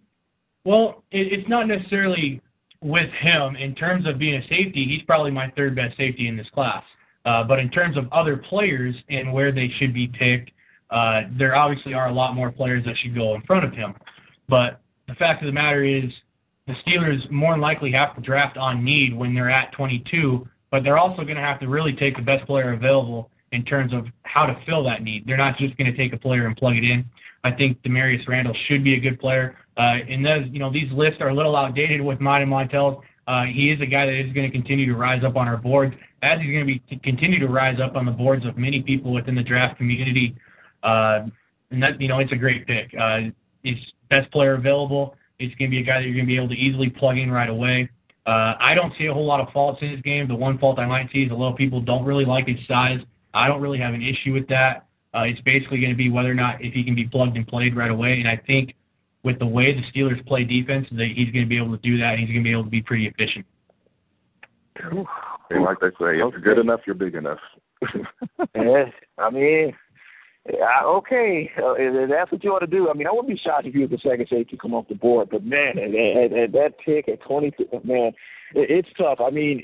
Well, 0.67 1.05
it, 1.13 1.33
it's 1.33 1.49
not 1.49 1.69
necessarily 1.69 2.43
with 2.83 3.09
him 3.21 3.55
in 3.55 3.75
terms 3.77 4.07
of 4.07 4.19
being 4.19 4.35
a 4.35 4.43
safety. 4.49 4.85
He's 4.85 5.03
probably 5.07 5.31
my 5.31 5.49
third 5.57 5.77
best 5.77 5.97
safety 5.97 6.27
in 6.27 6.37
this 6.37 6.49
class. 6.53 6.83
Uh, 7.25 7.45
but 7.45 7.61
in 7.61 7.71
terms 7.71 7.97
of 7.97 8.13
other 8.13 8.37
players 8.37 8.95
and 9.09 9.33
where 9.33 9.53
they 9.53 9.71
should 9.79 9.95
be 9.95 10.09
picked, 10.09 10.51
uh, 10.91 11.23
there 11.39 11.55
obviously 11.55 11.95
are 11.95 12.09
a 12.09 12.13
lot 12.13 12.35
more 12.35 12.51
players 12.51 12.85
that 12.85 12.97
should 12.99 13.15
go 13.15 13.37
in 13.37 13.43
front 13.43 13.65
of 13.65 13.73
him. 13.73 13.95
But 14.49 14.81
the 15.07 15.15
fact 15.15 15.41
of 15.43 15.47
the 15.47 15.53
matter 15.53 15.85
is, 15.85 16.11
the 16.67 16.75
Steelers 16.85 17.31
more 17.31 17.53
than 17.53 17.61
likely 17.61 17.93
have 17.93 18.17
to 18.17 18.21
draft 18.21 18.57
on 18.57 18.85
need 18.85 19.17
when 19.17 19.37
they're 19.37 19.51
at 19.51 19.71
22, 19.73 20.49
but 20.73 20.83
they're 20.83 20.99
also 20.99 21.23
going 21.23 21.37
to 21.37 21.43
have 21.43 21.61
to 21.61 21.69
really 21.69 21.93
take 21.93 22.17
the 22.17 22.23
best 22.23 22.45
player 22.45 22.73
available 22.73 23.31
in 23.53 23.65
terms 23.65 23.95
of 23.95 24.07
how 24.25 24.47
to 24.47 24.57
fill 24.67 24.83
that 24.83 25.03
need. 25.05 25.25
They're 25.27 25.37
not 25.37 25.59
just 25.59 25.77
going 25.77 25.91
to 25.91 25.97
take 25.97 26.13
a 26.13 26.17
player 26.17 26.47
and 26.47 26.57
plug 26.57 26.75
it 26.75 26.83
in. 26.83 27.05
I 27.45 27.53
think 27.53 27.81
Damarious 27.83 28.27
Randall 28.27 28.57
should 28.67 28.83
be 28.83 28.95
a 28.95 29.01
good 29.01 29.21
player. 29.21 29.57
Uh, 29.77 29.99
and 30.09 30.25
those, 30.25 30.45
you 30.51 30.59
know, 30.59 30.73
these 30.73 30.91
lists 30.93 31.21
are 31.21 31.29
a 31.29 31.35
little 31.35 31.55
outdated 31.55 32.01
with 32.01 32.21
mine 32.21 32.43
and 32.43 32.51
Montel's. 32.51 33.03
Uh, 33.27 33.45
he 33.45 33.71
is 33.71 33.81
a 33.81 33.87
guy 33.87 34.07
that 34.07 34.15
is 34.15 34.33
going 34.33 34.51
to 34.51 34.53
continue 34.53 34.87
to 34.87 34.95
rise 34.95 35.25
up 35.25 35.37
on 35.37 35.49
our 35.49 35.57
boards, 35.57 35.95
as 36.23 36.41
he's 36.41 36.53
going 36.53 36.67
to 36.67 36.73
be 36.73 37.01
continue 37.03 37.39
to 37.39 37.49
rise 37.49 37.81
up 37.81 37.97
on 37.97 38.07
the 38.07 38.13
boards 38.13 38.47
of 38.47 38.57
many 38.57 38.81
people 38.83 39.13
within 39.13 39.35
the 39.35 39.43
draft 39.43 39.77
community. 39.77 40.35
Uh, 40.83 41.27
and 41.71 41.83
that, 41.83 42.01
you 42.01 42.09
know, 42.09 42.21
it's 42.21 42.33
a 42.33 42.37
great 42.37 42.67
pick. 42.67 42.95
He's 43.63 43.79
best 44.09 44.31
player 44.31 44.55
available. 44.55 45.17
It's 45.39 45.55
going 45.57 45.71
to 45.71 45.75
be 45.75 45.83
a 45.83 45.85
guy 45.85 46.01
that 46.01 46.07
you're 46.07 46.15
going 46.15 46.27
to 46.27 46.31
be 46.31 46.37
able 46.37 46.49
to 46.49 46.55
easily 46.55 46.89
plug 46.89 47.19
in 47.19 47.31
right 47.31 47.51
away. 47.51 47.91
Uh, 48.27 48.55
I 48.59 48.75
don't 48.75 48.93
see 48.97 49.07
a 49.07 49.13
whole 49.13 49.27
lot 49.27 49.41
of 49.41 49.53
faults 49.53 49.81
in 49.83 49.91
his 49.91 50.01
game. 50.01 50.27
The 50.27 50.35
one 50.35 50.59
fault 50.59 50.79
I 50.79 50.87
might 50.87 51.11
see 51.13 51.23
is 51.25 51.31
a 51.31 51.35
lot 51.35 51.53
of 51.53 51.57
people 51.57 51.81
don't 51.81 52.05
really 52.05 52.25
like 52.25 52.47
his 52.49 52.59
size. 52.67 53.01
I 53.35 53.49
don't 53.49 53.61
really 53.61 53.79
have 53.79 53.95
an 53.95 54.03
issue 54.03 54.33
with 54.33 54.49
that. 54.49 54.87
Uh, 55.15 55.23
it's 55.23 55.41
basically 55.43 55.81
going 55.81 55.93
to 55.93 55.97
be 55.97 56.11
whether 56.11 56.31
or 56.31 56.35
not 56.35 56.63
if 56.63 56.73
he 56.73 56.83
can 56.85 56.95
be 56.95 57.07
plugged 57.07 57.37
and 57.37 57.47
played 57.47 57.77
right 57.77 57.91
away. 57.91 58.19
And 58.21 58.29
I 58.29 58.37
think 58.47 58.75
with 59.27 59.41
the 59.41 59.47
way 59.47 59.75
the 59.75 59.83
Steelers 59.91 60.25
play 60.25 60.45
defense, 60.45 60.87
that 60.93 61.09
he's 61.15 61.33
going 61.33 61.45
to 61.45 61.49
be 61.49 61.59
able 61.59 61.77
to 61.77 61.83
do 61.83 61.99
that. 61.99 62.15
And 62.15 62.21
he's 62.21 62.29
going 62.29 62.45
to 62.45 62.45
be 62.45 62.53
able 62.53 62.63
to 62.65 62.71
be 62.71 62.81
pretty 62.81 63.09
efficient. 63.09 63.45
And 65.51 65.65
like 65.65 65.81
they 65.81 65.89
say, 65.89 66.21
if 66.21 66.33
you're 66.33 66.41
good 66.41 66.59
enough, 66.59 66.81
you're 66.87 66.95
big 66.95 67.17
enough. 67.17 67.41
yeah, 68.55 68.85
I 69.19 69.31
mean, 69.31 69.75
yeah, 70.49 70.83
okay, 70.85 71.51
uh, 71.59 71.75
that's 72.09 72.31
what 72.31 72.45
you 72.45 72.53
ought 72.53 72.61
to 72.61 72.67
do. 72.67 72.89
I 72.89 72.95
mean, 72.95 73.09
I 73.09 73.11
wouldn't 73.11 73.29
be 73.29 73.37
shocked 73.43 73.67
if 73.67 73.75
you 73.75 73.81
was 73.83 73.91
the 73.91 73.99
second 73.99 74.29
safety 74.31 74.57
come 74.57 74.75
off 74.75 74.89
the 74.89 74.95
board, 74.95 75.29
but 75.31 75.45
man, 75.45 75.79
at, 75.79 75.93
at, 75.95 76.39
at 76.39 76.53
that 76.53 76.75
pick 76.85 77.09
at 77.09 77.21
22, 77.23 77.69
man, 77.85 78.13
it, 78.13 78.15
it's 78.55 78.89
tough. 78.97 79.19
I 79.21 79.31
mean, 79.31 79.63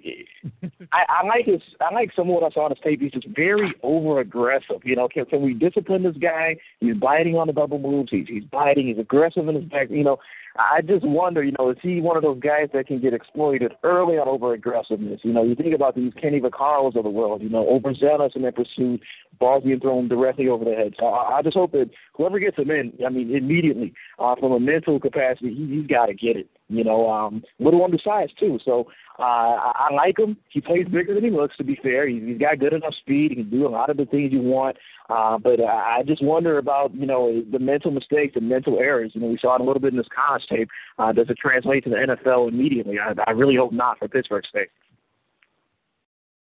I, 0.92 1.04
I 1.08 1.26
like 1.26 1.46
his, 1.46 1.60
I 1.80 1.94
like 1.94 2.10
some 2.14 2.28
of 2.28 2.34
what 2.34 2.44
I 2.44 2.50
saw 2.50 2.64
on 2.64 2.70
his 2.70 2.80
tape. 2.82 3.00
He's 3.00 3.12
just 3.12 3.28
very 3.28 3.74
over 3.82 4.20
aggressive. 4.20 4.80
You 4.84 4.96
know, 4.96 5.08
can, 5.08 5.24
can 5.26 5.42
we 5.42 5.54
discipline 5.54 6.02
this 6.02 6.16
guy? 6.16 6.56
He's 6.80 6.96
biting 6.96 7.36
on 7.36 7.46
the 7.46 7.52
double 7.52 7.78
moves. 7.78 8.10
He's 8.10 8.26
he's 8.28 8.44
biting. 8.44 8.88
He's 8.88 8.98
aggressive 8.98 9.48
in 9.48 9.54
his 9.54 9.64
back. 9.64 9.90
You 9.90 10.04
know, 10.04 10.18
I 10.56 10.82
just 10.82 11.04
wonder, 11.04 11.42
you 11.42 11.52
know, 11.58 11.70
is 11.70 11.78
he 11.80 12.00
one 12.00 12.16
of 12.16 12.22
those 12.22 12.38
guys 12.38 12.68
that 12.74 12.86
can 12.86 13.00
get 13.00 13.14
exploited 13.14 13.72
early 13.82 14.16
on 14.18 14.28
over 14.28 14.52
aggressiveness? 14.52 15.20
You 15.22 15.32
know, 15.32 15.42
you 15.42 15.54
think 15.54 15.74
about 15.74 15.94
these 15.94 16.12
Kenny 16.20 16.40
Vaccaros 16.40 16.94
of 16.94 17.04
the 17.04 17.10
world, 17.10 17.42
you 17.42 17.48
know, 17.48 17.66
overzealous 17.68 18.32
in 18.34 18.42
their 18.42 18.52
pursuit, 18.52 19.00
balls 19.38 19.64
being 19.64 19.80
thrown 19.80 20.08
directly 20.08 20.48
over 20.48 20.64
their 20.64 20.78
heads. 20.78 20.96
So 20.98 21.06
I, 21.06 21.38
I 21.38 21.42
just 21.42 21.56
hope 21.56 21.72
that 21.72 21.90
whoever 22.14 22.38
gets 22.38 22.58
him 22.58 22.70
in, 22.70 22.92
I 23.04 23.08
mean, 23.08 23.34
immediately, 23.34 23.94
uh, 24.18 24.34
from 24.36 24.52
a 24.52 24.60
mental 24.60 25.00
capacity, 25.00 25.54
he, 25.54 25.78
he's 25.78 25.86
got 25.86 26.06
to 26.06 26.14
get 26.14 26.36
it. 26.36 26.48
You 26.68 26.84
know, 26.84 27.10
um, 27.10 27.42
little 27.58 27.84
undersized 27.84 28.38
too. 28.38 28.58
So 28.64 28.86
uh, 29.18 29.22
I, 29.22 29.88
I 29.90 29.94
like 29.94 30.18
him. 30.18 30.38
He 30.48 30.60
plays 30.62 30.86
bigger 30.86 31.14
than 31.14 31.24
he 31.24 31.30
looks. 31.30 31.56
To 31.58 31.64
be 31.64 31.78
fair, 31.82 32.08
he's, 32.08 32.22
he's 32.22 32.38
got 32.38 32.58
good 32.58 32.72
enough 32.72 32.94
speed. 32.94 33.30
He 33.30 33.36
can 33.36 33.50
do 33.50 33.66
a 33.66 33.68
lot 33.68 33.90
of 33.90 33.98
the 33.98 34.06
things 34.06 34.32
you 34.32 34.40
want. 34.40 34.78
Uh, 35.12 35.36
but 35.36 35.60
I, 35.60 35.98
I 35.98 36.02
just 36.06 36.22
wonder 36.22 36.58
about 36.58 36.94
you 36.94 37.06
know 37.06 37.42
the 37.50 37.58
mental 37.58 37.90
mistakes, 37.90 38.34
and 38.36 38.48
mental 38.48 38.78
errors. 38.78 39.12
You 39.14 39.20
know, 39.20 39.26
we 39.26 39.38
saw 39.38 39.56
it 39.56 39.60
a 39.60 39.64
little 39.64 39.80
bit 39.80 39.92
in 39.92 39.98
this 39.98 40.06
college 40.14 40.44
tape. 40.48 40.68
Uh, 40.98 41.12
does 41.12 41.28
it 41.28 41.36
translate 41.36 41.84
to 41.84 41.90
the 41.90 41.96
NFL 41.96 42.48
immediately? 42.48 42.96
I, 42.98 43.12
I 43.26 43.32
really 43.32 43.56
hope 43.56 43.72
not 43.72 43.98
for 43.98 44.08
Pittsburgh 44.08 44.46
State. 44.46 44.68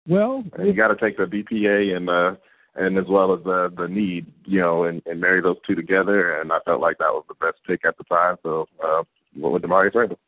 Well, 0.08 0.44
you 0.64 0.74
got 0.74 0.88
to 0.88 0.96
take 0.96 1.18
the 1.18 1.26
BPA 1.26 1.96
and 1.96 2.10
uh, 2.10 2.36
and 2.76 2.98
as 2.98 3.06
well 3.08 3.34
as 3.34 3.44
the 3.44 3.72
the 3.78 3.88
need, 3.88 4.26
you 4.46 4.62
know, 4.62 4.86
and, 4.86 5.02
and 5.06 5.22
marry 5.22 5.42
those 5.42 5.58
two 5.68 5.76
together. 5.76 6.42
And 6.42 6.52
I 6.52 6.58
felt 6.66 6.82
like 6.82 6.98
that 6.98 7.12
was 7.12 7.26
the 7.28 7.36
best 7.36 7.58
pick 7.68 7.86
at 7.86 7.98
the 8.00 8.04
time. 8.06 8.38
So 8.42 8.68
uh, 8.84 9.04
went 9.38 9.54
with 9.54 9.62
Damarious 9.62 9.94
Randall. 9.94 10.20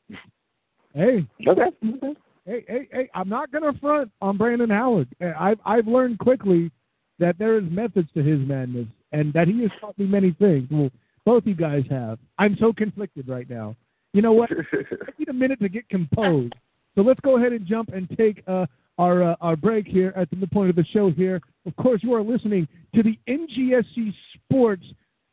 Hey. 0.94 1.28
Okay. 1.48 2.16
Hey, 2.46 2.64
hey, 2.68 2.88
hey! 2.92 3.10
I'm 3.14 3.28
not 3.28 3.52
going 3.52 3.72
to 3.72 3.78
front 3.80 4.12
on 4.22 4.38
Brandon 4.38 4.70
Howard. 4.70 5.08
I've 5.38 5.60
I've 5.66 5.88
learned 5.88 6.20
quickly 6.20 6.72
that 7.20 7.38
there 7.38 7.58
is 7.58 7.64
methods 7.70 8.10
to 8.14 8.24
his 8.24 8.40
madness, 8.48 8.88
and 9.12 9.34
that 9.34 9.48
he 9.48 9.62
has 9.62 9.72
taught 9.80 9.98
me 9.98 10.06
many 10.06 10.32
things. 10.40 10.68
Well, 10.72 10.90
both 11.26 11.46
you 11.46 11.56
guys 11.56 11.84
have. 11.90 12.20
I'm 12.38 12.56
so 12.60 12.72
conflicted 12.72 13.28
right 13.28 13.50
now. 13.50 13.76
You 14.14 14.22
know 14.22 14.34
what? 14.34 14.50
I 14.74 15.12
need 15.18 15.30
a 15.30 15.34
minute 15.34 15.60
to 15.62 15.70
get 15.70 15.88
composed. 15.90 16.54
So 16.96 17.02
let's 17.02 17.20
go 17.20 17.38
ahead 17.38 17.52
and 17.52 17.66
jump 17.66 17.90
and 17.90 18.10
take 18.18 18.44
uh, 18.48 18.66
our 18.98 19.24
uh, 19.24 19.36
our 19.42 19.56
break 19.56 19.88
here 19.88 20.14
at 20.16 20.30
the 20.30 20.36
midpoint 20.36 20.70
of 20.70 20.76
the 20.76 20.86
show. 20.86 21.12
Here, 21.12 21.42
of 21.66 21.76
course, 21.76 22.02
you 22.04 22.14
are 22.14 22.24
listening 22.24 22.68
to 22.96 23.04
the 23.04 23.20
NGSC 23.28 24.14
Sports 24.36 24.84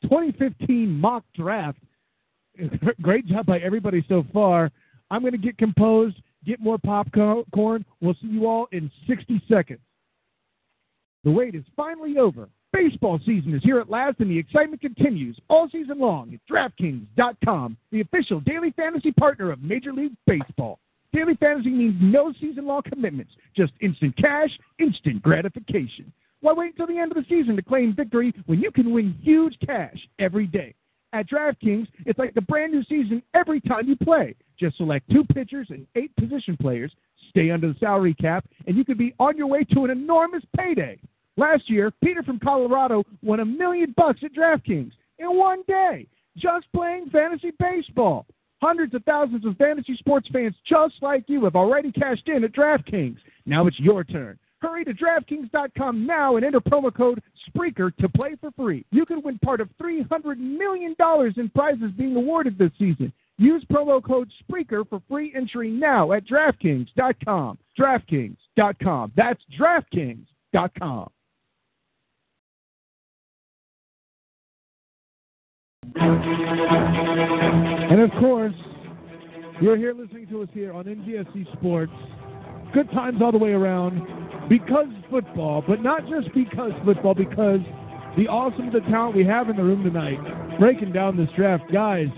2015 0.03 0.91
mock 0.91 1.24
draft. 1.35 1.78
Great 3.03 3.26
job 3.26 3.47
by 3.47 3.59
everybody 3.59 4.05
so 4.09 4.24
far. 4.32 4.70
I'm 5.11 5.20
going 5.20 5.32
to 5.32 5.39
get 5.39 5.59
composed, 5.59 6.16
get 6.45 6.61
more 6.61 6.78
popcorn. 6.78 7.85
We'll 8.01 8.14
see 8.14 8.28
you 8.28 8.47
all 8.47 8.68
in 8.72 8.91
60 9.07 9.43
seconds. 9.49 9.80
The 11.25 11.31
wait 11.31 11.55
is 11.55 11.64
finally 11.75 12.18
over. 12.18 12.49
Baseball 12.72 13.18
season 13.25 13.55
is 13.55 13.62
here 13.62 13.81
at 13.81 13.89
last, 13.89 14.20
and 14.20 14.31
the 14.31 14.39
excitement 14.39 14.83
continues 14.83 15.39
all 15.49 15.68
season 15.70 15.99
long 15.99 16.35
at 16.35 16.41
DraftKings.com, 16.53 17.77
the 17.91 18.01
official 18.01 18.41
daily 18.41 18.72
fantasy 18.72 19.12
partner 19.12 19.51
of 19.51 19.62
Major 19.62 19.93
League 19.93 20.16
Baseball. 20.27 20.79
Daily 21.12 21.35
fantasy 21.37 21.70
means 21.70 21.95
no 22.01 22.33
season 22.41 22.66
long 22.66 22.83
commitments, 22.83 23.33
just 23.57 23.72
instant 23.81 24.16
cash, 24.16 24.51
instant 24.81 25.22
gratification. 25.22 26.12
Why 26.41 26.53
wait 26.53 26.72
until 26.72 26.89
the 26.89 26.99
end 26.99 27.12
of 27.12 27.16
the 27.16 27.25
season 27.29 27.57
to 27.57 27.62
claim 27.62 27.95
victory 27.95 28.35
when 28.47 28.61
you 28.61 28.70
can 28.70 28.93
win 28.93 29.16
huge 29.22 29.57
cash 29.64 29.97
every 30.18 30.47
day? 30.47 30.75
At 31.14 31.31
DraftKings, 31.31 31.87
it's 32.05 32.18
like 32.18 32.33
a 32.37 32.43
brand 32.43 32.72
new 32.72 32.83
season 32.83 33.22
every 33.33 33.61
time 33.61 33.89
you 33.89 33.97
play. 33.97 34.35
Just 34.59 34.77
select 34.77 35.09
two 35.09 35.25
pitchers 35.25 35.68
and 35.70 35.87
eight 35.95 36.14
position 36.16 36.57
players, 36.61 36.93
stay 37.31 37.51
under 37.53 37.72
the 37.72 37.79
salary 37.79 38.14
cap, 38.14 38.45
and 38.66 38.77
you 38.77 38.85
could 38.85 38.99
be 38.99 39.14
on 39.20 39.39
your 39.39 39.47
way 39.47 39.62
to 39.72 39.85
an 39.85 39.91
enormous 39.91 40.43
payday. 40.57 40.99
Last 41.37 41.68
year, 41.68 41.91
Peter 42.03 42.22
from 42.22 42.39
Colorado 42.39 43.05
won 43.22 43.41
a 43.41 43.45
million 43.45 43.93
bucks 43.97 44.20
at 44.24 44.35
DraftKings 44.35 44.93
in 45.18 45.37
one 45.37 45.62
day, 45.66 46.07
just 46.37 46.66
playing 46.74 47.11
fantasy 47.11 47.53
baseball. 47.59 48.26
Hundreds 48.62 48.95
of 48.95 49.03
thousands 49.05 49.45
of 49.45 49.57
fantasy 49.57 49.97
sports 49.97 50.28
fans 50.32 50.55
just 50.66 50.95
like 51.03 51.24
you 51.26 51.45
have 51.45 51.57
already 51.57 51.93
cashed 51.93 52.28
in 52.28 52.45
at 52.45 52.53
DraftKings. 52.53 53.18
Now 53.47 53.66
it's 53.66 53.78
your 53.78 54.05
turn. 54.05 54.39
Hurry 54.61 54.85
to 54.85 54.95
DraftKings.com 54.95 56.07
now 56.07 56.37
and 56.37 56.45
enter 56.45 56.61
promo 56.61 56.95
code 56.95 57.22
Spreaker 57.51 57.95
to 57.97 58.09
play 58.09 58.37
for 58.41 58.51
free. 58.53 58.87
You 58.91 59.05
can 59.05 59.20
win 59.22 59.39
part 59.41 59.61
of 59.61 59.68
$300 59.82 60.39
million 60.39 60.95
in 61.37 61.51
prizes 61.51 61.91
being 61.99 62.16
awarded 62.16 62.57
this 62.57 62.70
season. 62.78 63.12
Use 63.37 63.62
promo 63.70 64.03
code 64.03 64.30
Spreaker 64.43 64.89
for 64.89 65.03
free 65.11 65.35
entry 65.37 65.68
now 65.68 66.12
at 66.12 66.26
DraftKings.com. 66.26 67.59
DraftKings.com. 67.78 69.12
That's 69.16 69.43
DraftKings.com. 69.61 71.11
And 77.91 78.01
of 78.01 78.11
course, 78.20 78.55
you're 79.61 79.76
here 79.76 79.95
listening 79.95 80.26
to 80.28 80.43
us 80.43 80.49
here 80.53 80.72
on 80.72 80.85
NGSC 80.85 81.53
Sports. 81.59 81.93
Good 82.72 82.91
times 82.91 83.20
all 83.22 83.32
the 83.32 83.39
way 83.39 83.53
around 83.53 84.49
because 84.49 84.89
football, 85.11 85.62
but 85.66 85.82
not 85.82 86.09
just 86.09 86.32
because 86.35 86.72
football, 86.85 87.14
because 87.14 87.61
the 88.16 88.28
awesome 88.28 88.72
the 88.72 88.80
talent 88.91 89.16
we 89.16 89.24
have 89.24 89.49
in 89.49 89.57
the 89.57 89.62
room 89.62 89.82
tonight, 89.85 90.18
breaking 90.59 90.93
down 90.93 91.16
this 91.16 91.28
draft, 91.37 91.64
guys. 91.72 92.09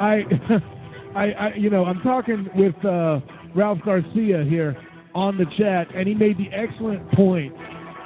I, 0.00 0.22
I, 1.16 1.32
I 1.32 1.54
you 1.54 1.70
know, 1.70 1.84
I'm 1.84 2.00
talking 2.02 2.48
with 2.54 2.74
uh, 2.84 3.20
Ralph 3.54 3.78
Garcia 3.84 4.44
here 4.48 4.76
on 5.14 5.38
the 5.38 5.46
chat, 5.56 5.86
and 5.94 6.08
he 6.08 6.14
made 6.14 6.38
the 6.38 6.48
excellent 6.52 7.10
point 7.12 7.54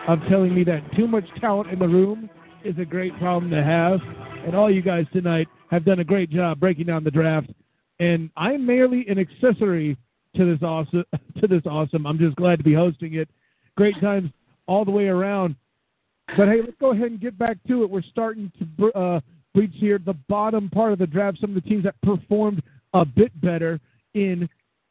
of 0.07 0.19
telling 0.29 0.55
me 0.55 0.65
that 0.65 0.81
too 0.97 1.07
much 1.07 1.25
talent 1.41 1.71
in 1.71 1.79
the 1.79 1.89
room 1.89 2.29
is 2.65 2.77
a 2.79 2.85
great 2.85 3.17
problem 3.19 3.51
to 3.51 3.63
have. 3.63 4.01
And 4.49 4.57
all 4.57 4.71
you 4.71 4.81
guys 4.81 5.05
tonight 5.13 5.47
have 5.71 5.85
done 5.85 5.99
a 5.99 6.05
great 6.05 6.31
job 6.31 6.59
breaking 6.59 6.87
down 6.87 7.05
the 7.05 7.11
draft. 7.11 7.51
And 8.01 8.31
I'm 8.35 8.65
merely 8.65 9.05
an 9.07 9.19
accessory 9.19 9.95
to 10.37 10.47
this 10.47 10.63
awesome. 10.63 11.05
To 11.41 11.47
this 11.47 11.63
awesome. 11.67 12.05
I'm 12.07 12.19
just 12.19 12.35
glad 12.35 12.57
to 12.57 12.65
be 12.65 12.75
hosting 12.75 13.15
it. 13.15 13.29
Great 13.77 13.95
times 14.01 14.31
all 14.67 14.85
the 14.87 14.91
way 14.91 15.07
around. 15.07 15.55
But 16.37 16.49
hey, 16.49 16.63
let's 16.63 16.77
go 16.81 16.93
ahead 16.93 17.13
and 17.13 17.21
get 17.21 17.39
back 17.39 17.59
to 17.69 17.85
it. 17.85 17.91
We're 17.91 18.03
starting 18.03 18.51
to 18.59 18.93
uh, 18.93 19.21
breach 19.55 19.75
here 19.75 20.01
the 20.05 20.17
bottom 20.29 20.69
part 20.71 20.93
of 20.93 20.99
the 20.99 21.07
draft. 21.07 21.39
Some 21.41 21.55
of 21.55 21.63
the 21.63 21.69
teams 21.69 21.85
that 21.85 21.95
performed 22.03 22.61
a 22.95 23.05
bit 23.05 23.39
better 23.41 23.79
in 24.15 24.49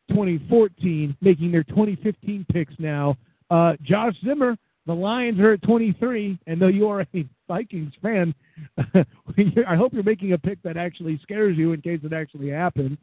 2014, 0.09 1.17
making 1.19 1.51
their 1.51 1.63
2015 1.63 2.45
picks 2.53 2.73
now. 2.77 3.17
Uh, 3.49 3.73
Josh 3.81 4.15
Zimmer, 4.23 4.55
the 4.87 4.93
Lions 4.93 5.39
are 5.39 5.53
at 5.53 5.61
23, 5.61 6.39
and 6.47 6.61
though 6.61 6.67
you 6.67 6.89
are 6.89 7.01
a 7.01 7.07
Vikings 7.47 7.93
fan, 8.01 8.33
I 8.95 9.75
hope 9.75 9.93
you're 9.93 10.03
making 10.03 10.33
a 10.33 10.37
pick 10.37 10.61
that 10.63 10.77
actually 10.77 11.19
scares 11.21 11.57
you 11.57 11.73
in 11.73 11.81
case 11.81 11.99
it 12.03 12.13
actually 12.13 12.49
happens. 12.49 12.97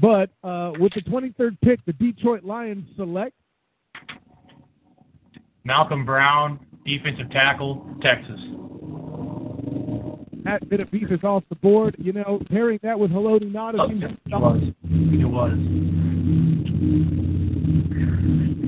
But 0.00 0.30
uh, 0.42 0.72
with 0.78 0.94
the 0.94 1.02
23rd 1.02 1.58
pick, 1.62 1.84
the 1.84 1.92
Detroit 1.92 2.44
Lions 2.44 2.86
select 2.96 3.34
Malcolm 5.64 6.06
Brown, 6.06 6.58
defensive 6.86 7.30
tackle, 7.30 7.86
Texas. 8.00 8.40
That 10.44 10.66
bit 10.70 10.80
of 10.80 10.90
beef 10.90 11.10
is 11.10 11.22
off 11.22 11.44
the 11.50 11.56
board. 11.56 11.94
You 11.98 12.14
know, 12.14 12.40
pairing 12.50 12.78
that 12.82 12.98
with 12.98 13.10
Haloti 13.10 13.52
Ngata 13.52 13.78
oh, 13.78 13.90
it 13.90 14.40
was. 14.40 14.62
It 14.84 15.26
was. 15.26 15.52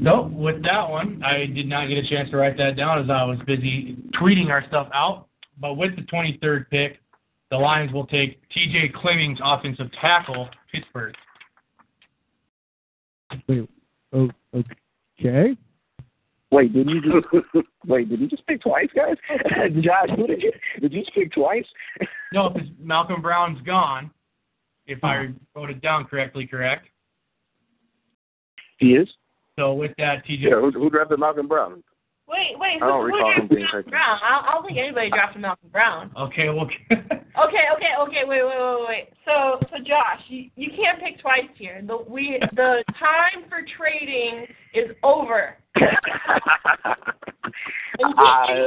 So 0.03 0.31
with 0.33 0.63
that 0.65 0.89
one, 0.89 1.23
I 1.23 1.47
did 1.47 1.69
not 1.69 1.89
get 1.89 1.99
a 1.99 2.09
chance 2.09 2.31
to 2.31 2.37
write 2.37 2.57
that 2.57 2.77
down 2.77 3.03
as 3.03 3.11
I 3.11 3.25
was 3.25 3.39
busy 3.47 3.97
tweeting 4.21 4.49
our 4.49 4.65
stuff 4.69 4.89
out. 4.95 5.27
But 5.59 5.75
with 5.75 5.95
the 5.97 6.03
23rd 6.03 6.71
pick, 6.71 7.01
the 7.51 7.57
Lions 7.59 7.93
will 7.93 8.07
take 8.07 8.41
T.J. 8.51 8.93
Clemmings, 8.95 9.39
offensive 9.45 9.89
tackle, 10.01 10.49
Pittsburgh. 10.73 11.15
Wait, 13.47 13.69
oh, 14.13 14.31
okay. 14.55 15.57
Wait, 16.53 16.73
did 16.73 16.89
you 16.89 17.01
just 17.01 17.27
wait? 17.87 18.09
Did 18.09 18.21
you 18.21 18.29
just 18.29 18.47
pick 18.47 18.63
twice, 18.63 18.89
guys? 18.95 19.17
Josh, 19.81 20.09
who 20.17 20.27
did 20.27 20.43
you 20.43 20.53
did 20.81 20.93
you 20.93 21.01
just 21.03 21.15
pick 21.15 21.33
twice? 21.33 21.67
no, 22.33 22.51
because 22.51 22.69
Malcolm 22.81 23.23
Brown's 23.23 23.61
gone. 23.63 24.11
If 24.87 25.05
I 25.05 25.19
uh-huh. 25.19 25.33
wrote 25.55 25.71
it 25.71 25.81
down 25.81 26.07
correctly, 26.07 26.47
correct? 26.47 26.89
He 28.79 28.95
is. 28.95 29.09
So 29.61 29.75
with 29.75 29.93
that, 29.99 30.25
TJ. 30.25 30.41
Yeah, 30.41 30.59
who, 30.59 30.71
who 30.71 30.89
drafted 30.89 31.21
Malcolm 31.21 31.47
Brown? 31.47 31.83
Wait, 32.27 32.57
wait. 32.57 32.81
I 32.81 32.87
don't 32.87 33.01
who, 33.03 33.13
recall 33.13 33.33
who 33.37 33.43
him 33.43 33.49
drafted 33.49 33.49
being 33.51 33.63
Malcolm 33.65 33.79
taken. 33.81 33.91
Brown? 33.91 34.19
I, 34.25 34.47
I 34.49 34.51
don't 34.55 34.67
think 34.67 34.79
anybody 34.79 35.11
drafted 35.11 35.43
Malcolm 35.43 35.69
Brown. 35.71 36.11
Okay, 36.19 36.49
well. 36.49 36.69
Okay, 37.39 37.63
okay, 37.77 37.95
okay. 38.01 38.23
Wait, 38.27 38.43
wait, 38.43 38.59
wait, 38.59 38.87
wait. 38.89 39.09
So, 39.25 39.61
so 39.71 39.79
Josh, 39.79 40.21
you, 40.29 40.51
you 40.57 40.69
can't 40.77 40.99
pick 41.01 41.21
twice 41.23 41.49
here. 41.55 41.81
The 41.87 41.99
we 42.09 42.39
the 42.55 42.83
time 42.99 43.49
for 43.49 43.61
trading 43.79 44.47
is 44.75 44.91
over. 45.05 45.57
Uh, 45.77 45.95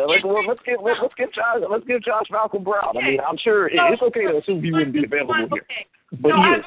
let's, 0.07 0.23
well, 0.23 0.47
let's 0.47 0.61
give 0.65 0.79
let's, 0.81 0.99
let's 1.01 1.13
Josh 1.35 1.61
let's 1.69 1.85
give 1.85 2.01
Josh 2.03 2.25
Malcolm 2.31 2.63
Brown. 2.63 2.97
I 2.97 3.01
mean, 3.01 3.19
I'm 3.27 3.37
sure 3.37 3.67
it, 3.67 3.73
it's 3.75 4.01
okay 4.01 4.23
to 4.23 4.37
assume 4.37 4.63
he 4.63 4.71
wouldn't 4.71 4.93
be 4.93 5.03
available 5.03 5.35
here, 5.35 5.45
Okay. 5.51 5.85
but 6.21 6.31
so 6.31 6.37
he 6.37 6.41
I 6.41 6.55
is. 6.55 6.63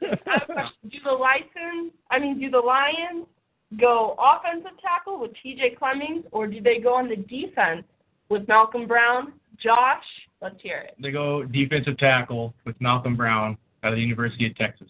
have, 0.00 0.18
I 0.26 0.32
have 0.32 0.42
a 0.42 0.52
question. 0.52 0.90
Do 0.90 0.98
the 1.04 1.12
license? 1.12 1.94
I 2.10 2.18
mean, 2.18 2.40
do 2.40 2.50
the 2.50 2.58
Lions 2.58 3.26
go 3.80 4.16
offensive 4.18 4.78
tackle 4.80 5.20
with 5.20 5.32
T.J. 5.42 5.76
Clemmings, 5.78 6.24
or 6.32 6.46
do 6.46 6.60
they 6.60 6.78
go 6.78 6.94
on 6.94 7.08
the 7.08 7.16
defense 7.16 7.84
with 8.28 8.46
Malcolm 8.48 8.86
Brown? 8.86 9.32
Josh, 9.58 10.04
let's 10.40 10.60
hear 10.60 10.78
it. 10.78 10.94
They 11.00 11.10
go 11.10 11.44
defensive 11.44 11.98
tackle 11.98 12.54
with 12.64 12.78
Malcolm 12.80 13.16
Brown 13.16 13.56
out 13.82 13.92
of 13.92 13.96
the 13.96 14.02
University 14.02 14.46
of 14.46 14.56
Texas. 14.56 14.88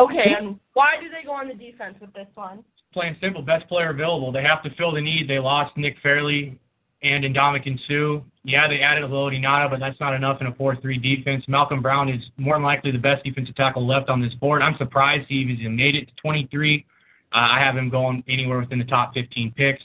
Okay, 0.00 0.34
and 0.38 0.58
why 0.74 0.94
do 1.00 1.08
they 1.08 1.24
go 1.24 1.32
on 1.32 1.48
the 1.48 1.54
defense 1.54 1.96
with 2.00 2.12
this 2.12 2.28
one? 2.34 2.62
Plain 2.92 3.08
and 3.08 3.16
simple, 3.20 3.42
best 3.42 3.68
player 3.68 3.90
available. 3.90 4.32
They 4.32 4.42
have 4.42 4.62
to 4.62 4.70
fill 4.76 4.92
the 4.92 5.00
need. 5.00 5.28
They 5.28 5.38
lost 5.38 5.76
Nick 5.76 5.96
Fairley 6.02 6.58
and 7.02 7.24
Ndamukong 7.24 7.78
Suh. 7.86 8.24
Yeah, 8.44 8.66
they 8.68 8.80
added 8.80 9.04
a 9.04 9.06
little 9.06 9.30
Ngata, 9.30 9.70
but 9.70 9.80
that's 9.80 9.98
not 10.00 10.14
enough 10.14 10.40
in 10.40 10.46
a 10.46 10.52
4-3 10.52 11.02
defense. 11.02 11.44
Malcolm 11.48 11.82
Brown 11.82 12.08
is 12.08 12.22
more 12.36 12.54
than 12.54 12.62
likely 12.62 12.90
the 12.90 12.98
best 12.98 13.24
defensive 13.24 13.54
tackle 13.56 13.86
left 13.86 14.08
on 14.08 14.22
this 14.22 14.34
board. 14.34 14.62
I'm 14.62 14.76
surprised 14.78 15.26
he 15.28 15.36
even 15.36 15.76
made 15.76 15.94
it 15.94 16.06
to 16.06 16.14
23. 16.22 16.84
Uh, 17.32 17.38
I 17.38 17.60
have 17.60 17.76
him 17.76 17.90
going 17.90 18.24
anywhere 18.28 18.58
within 18.58 18.78
the 18.78 18.84
top 18.84 19.14
15 19.14 19.52
picks. 19.56 19.82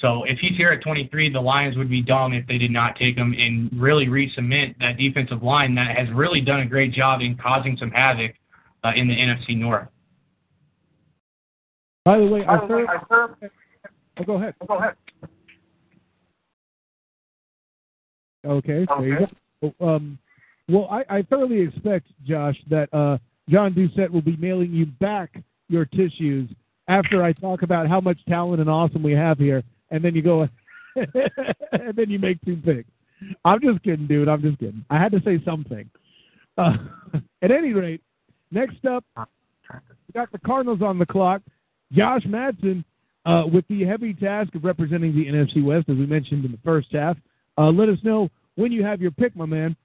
So 0.00 0.24
if 0.24 0.38
he's 0.38 0.56
here 0.56 0.70
at 0.70 0.82
23, 0.82 1.30
the 1.32 1.40
Lions 1.40 1.76
would 1.76 1.90
be 1.90 2.00
dumb 2.00 2.32
if 2.32 2.46
they 2.46 2.56
did 2.56 2.70
not 2.70 2.96
take 2.96 3.16
him 3.16 3.34
and 3.38 3.70
really 3.78 4.08
re-cement 4.08 4.76
that 4.80 4.96
defensive 4.96 5.42
line 5.42 5.74
that 5.74 5.96
has 5.96 6.08
really 6.14 6.40
done 6.40 6.60
a 6.60 6.66
great 6.66 6.92
job 6.92 7.20
in 7.20 7.36
causing 7.36 7.76
some 7.76 7.90
havoc 7.90 8.34
uh, 8.82 8.92
in 8.96 9.08
the 9.08 9.14
NFC 9.14 9.56
North. 9.56 9.88
By 12.04 12.18
the 12.18 12.26
way, 12.26 12.44
our 12.44 12.66
third. 12.66 12.88
Oh, 14.18 14.24
go 14.24 14.36
ahead. 14.36 14.54
Go 14.66 14.78
ahead. 14.78 14.94
Okay, 18.46 18.86
there 18.98 19.06
you 19.06 19.26
go. 19.62 19.86
Um, 19.86 20.18
well, 20.68 20.88
I, 20.90 21.18
I 21.18 21.22
thoroughly 21.22 21.60
expect, 21.60 22.06
Josh, 22.24 22.56
that 22.70 22.92
uh, 22.94 23.18
John 23.50 23.74
Doucette 23.74 24.10
will 24.10 24.22
be 24.22 24.36
mailing 24.36 24.72
you 24.72 24.86
back 24.86 25.42
your 25.68 25.84
tissues 25.84 26.48
after 26.90 27.22
I 27.22 27.32
talk 27.32 27.62
about 27.62 27.88
how 27.88 28.00
much 28.00 28.18
talent 28.28 28.60
and 28.60 28.68
awesome 28.68 29.02
we 29.02 29.12
have 29.12 29.38
here, 29.38 29.62
and 29.90 30.04
then 30.04 30.14
you 30.14 30.22
go, 30.22 30.48
and 30.96 31.94
then 31.94 32.10
you 32.10 32.18
make 32.18 32.44
two 32.44 32.56
picks. 32.56 32.90
I'm 33.44 33.60
just 33.60 33.82
kidding, 33.84 34.08
dude. 34.08 34.28
I'm 34.28 34.42
just 34.42 34.58
kidding. 34.58 34.84
I 34.90 34.98
had 34.98 35.12
to 35.12 35.22
say 35.24 35.40
something. 35.44 35.88
Uh, 36.58 36.76
at 37.42 37.52
any 37.52 37.72
rate, 37.72 38.02
next 38.50 38.84
up, 38.86 39.04
we 39.16 40.12
got 40.14 40.32
the 40.32 40.38
Cardinals 40.40 40.82
on 40.82 40.98
the 40.98 41.06
clock. 41.06 41.42
Josh 41.92 42.22
Matson 42.26 42.84
uh, 43.24 43.44
with 43.52 43.66
the 43.68 43.84
heavy 43.84 44.12
task 44.12 44.54
of 44.56 44.64
representing 44.64 45.14
the 45.14 45.26
NFC 45.26 45.62
West, 45.62 45.88
as 45.88 45.96
we 45.96 46.06
mentioned 46.06 46.44
in 46.44 46.50
the 46.50 46.58
first 46.64 46.88
half. 46.90 47.16
Uh, 47.56 47.70
let 47.70 47.88
us 47.88 47.98
know 48.02 48.28
when 48.56 48.72
you 48.72 48.84
have 48.84 49.00
your 49.00 49.12
pick, 49.12 49.36
my 49.36 49.46
man. 49.46 49.76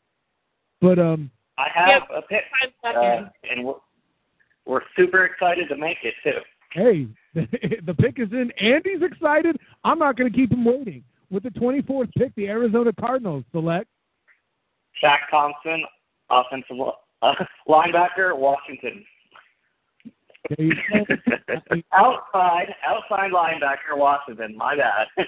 But 0.82 0.98
um, 0.98 1.30
I 1.58 1.68
have 1.74 2.04
a 2.16 2.22
pick, 2.24 2.44
uh, 2.84 3.30
and 3.50 3.64
we're, 3.64 3.76
we're 4.66 4.82
super 4.98 5.26
excited 5.26 5.70
to 5.70 5.78
make 5.78 5.98
it 6.04 6.16
too. 6.24 6.40
Hey, 6.76 7.08
the 7.34 7.96
pick 7.98 8.20
is 8.20 8.32
in. 8.32 8.52
Andy's 8.60 9.02
excited. 9.02 9.58
I'm 9.84 10.00
not 10.00 10.18
going 10.18 10.32
to 10.32 10.38
keep 10.38 10.52
him 10.52 10.66
waiting. 10.66 11.04
With 11.32 11.44
the 11.44 11.50
24th 11.50 12.12
pick, 12.18 12.36
the 12.36 12.48
Arizona 12.48 12.92
Cardinals 13.00 13.44
select. 13.52 13.88
Shaq 15.04 15.18
Thompson, 15.32 15.84
offensive 16.30 16.78
uh, 17.22 17.34
linebacker, 17.68 18.38
Washington. 18.38 19.04
There 20.50 20.68
you 20.68 20.76
go. 20.94 21.16
outside, 21.94 22.68
outside 22.86 23.32
linebacker, 23.32 23.98
Washington. 23.98 24.56
My 24.56 24.76
bad. 24.76 25.28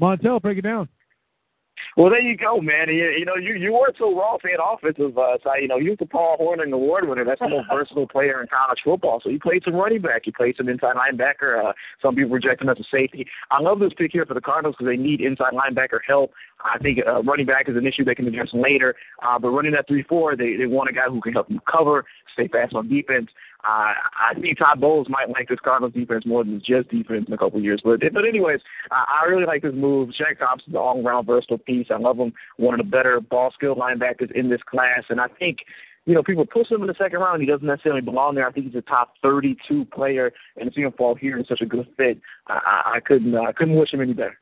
Montel, 0.00 0.42
break 0.42 0.58
it 0.58 0.62
down. 0.62 0.88
Well, 1.96 2.10
there 2.10 2.20
you 2.20 2.36
go, 2.36 2.60
man. 2.60 2.88
You, 2.88 3.10
you 3.10 3.24
know, 3.24 3.36
you 3.36 3.54
you 3.54 3.72
weren't 3.72 3.96
so 3.98 4.14
raw 4.16 4.36
saying 4.42 4.56
offensive 4.60 5.16
uh, 5.16 5.38
side. 5.44 5.62
You 5.62 5.68
know, 5.68 5.76
you 5.76 5.90
was 5.90 5.98
the 5.98 6.06
Paul 6.06 6.36
Hornung 6.40 6.72
Award 6.72 7.08
winner. 7.08 7.24
That's 7.24 7.40
the 7.40 7.48
most 7.48 7.68
versatile 7.72 8.08
player 8.08 8.40
in 8.40 8.48
college 8.48 8.80
football. 8.84 9.20
So 9.22 9.30
you 9.30 9.38
played 9.38 9.62
some 9.64 9.74
running 9.74 10.00
back. 10.00 10.26
You 10.26 10.32
played 10.32 10.56
some 10.56 10.68
inside 10.68 10.96
linebacker. 10.96 11.64
Uh, 11.64 11.72
some 12.00 12.14
people 12.14 12.30
reject 12.30 12.62
him 12.62 12.68
as 12.68 12.78
a 12.78 12.84
safety. 12.90 13.26
I 13.50 13.60
love 13.60 13.78
this 13.78 13.92
pick 13.96 14.12
here 14.12 14.26
for 14.26 14.34
the 14.34 14.40
Cardinals 14.40 14.76
because 14.78 14.90
they 14.90 14.96
need 14.96 15.20
inside 15.20 15.52
linebacker 15.52 15.98
help. 16.06 16.32
I 16.64 16.78
think 16.78 17.00
uh, 17.06 17.22
running 17.22 17.46
back 17.46 17.68
is 17.68 17.76
an 17.76 17.86
issue 17.86 18.04
they 18.04 18.14
can 18.14 18.26
address 18.26 18.50
later. 18.52 18.94
Uh, 19.22 19.38
but 19.38 19.48
running 19.50 19.72
that 19.72 19.88
3-4, 19.88 20.38
they, 20.38 20.56
they 20.56 20.66
want 20.66 20.88
a 20.88 20.92
guy 20.92 21.08
who 21.08 21.20
can 21.20 21.32
help 21.32 21.48
them 21.48 21.60
cover, 21.70 22.04
stay 22.32 22.48
fast 22.48 22.74
on 22.74 22.88
defense. 22.88 23.28
Uh, 23.64 23.94
I 24.18 24.34
think 24.40 24.58
Todd 24.58 24.80
Bowles 24.80 25.08
might 25.08 25.28
like 25.28 25.48
this 25.48 25.60
Cardinals 25.62 25.94
defense 25.94 26.26
more 26.26 26.42
than 26.42 26.60
just 26.64 26.88
defense 26.88 27.26
in 27.28 27.32
a 27.32 27.38
couple 27.38 27.60
years. 27.60 27.80
But 27.84 28.00
but 28.12 28.24
anyways, 28.24 28.60
uh, 28.90 29.04
I 29.08 29.26
really 29.26 29.46
like 29.46 29.62
this 29.62 29.74
move. 29.74 30.10
Shaq 30.10 30.38
Thompson's 30.38 30.74
an 30.74 30.80
all-around 30.80 31.26
versatile 31.26 31.58
piece. 31.58 31.86
I 31.90 31.98
love 31.98 32.18
him. 32.18 32.32
One 32.56 32.74
of 32.74 32.84
the 32.84 32.90
better 32.90 33.20
ball 33.20 33.52
skill 33.54 33.76
linebackers 33.76 34.32
in 34.32 34.50
this 34.50 34.62
class, 34.68 35.04
and 35.10 35.20
I 35.20 35.28
think 35.38 35.58
you 36.04 36.14
know, 36.14 36.22
people 36.22 36.44
push 36.44 36.70
him 36.70 36.80
in 36.80 36.88
the 36.88 36.94
second 36.98 37.20
round. 37.20 37.40
He 37.40 37.46
doesn't 37.46 37.66
necessarily 37.66 38.00
belong 38.00 38.34
there. 38.34 38.46
I 38.46 38.52
think 38.52 38.66
he's 38.66 38.74
a 38.74 38.82
top 38.82 39.14
32 39.22 39.84
player, 39.86 40.32
and 40.56 40.68
to 40.68 40.74
see 40.74 40.82
him 40.82 40.92
fall 40.92 41.14
here 41.14 41.38
is 41.38 41.46
such 41.46 41.60
a 41.60 41.66
good 41.66 41.86
fit. 41.96 42.18
I, 42.48 42.54
I, 42.54 42.92
I 42.96 43.00
couldn't, 43.00 43.34
uh, 43.34 43.42
I 43.42 43.52
couldn't 43.52 43.76
wish 43.76 43.92
him 43.92 44.00
any 44.00 44.12
better. 44.12 44.36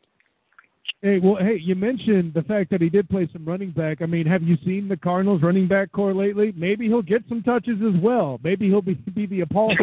Hey, 1.02 1.18
well, 1.18 1.36
hey, 1.36 1.58
you 1.58 1.74
mentioned 1.74 2.34
the 2.34 2.42
fact 2.42 2.70
that 2.70 2.82
he 2.82 2.90
did 2.90 3.08
play 3.08 3.28
some 3.32 3.44
running 3.44 3.70
back. 3.70 4.02
I 4.02 4.06
mean, 4.06 4.26
have 4.26 4.42
you 4.42 4.56
seen 4.64 4.86
the 4.86 4.96
Cardinals 4.96 5.42
running 5.42 5.66
back 5.66 5.92
corps 5.92 6.14
lately? 6.14 6.52
Maybe 6.56 6.88
he'll 6.88 7.00
get 7.00 7.22
some 7.28 7.42
touches 7.42 7.78
as 7.82 8.00
well. 8.02 8.38
Maybe 8.42 8.68
he'll 8.68 8.82
be 8.82 8.94
be 8.94 9.26
the 9.26 9.44
Paul 9.46 9.74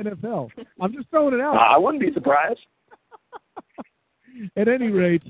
NFL. 0.00 0.50
I'm 0.80 0.92
just 0.92 1.08
throwing 1.10 1.34
it 1.34 1.40
out. 1.40 1.56
I 1.56 1.78
wouldn't 1.78 2.02
be 2.02 2.12
surprised. 2.12 2.60
At 4.56 4.68
any 4.68 4.88
rate, 4.88 5.22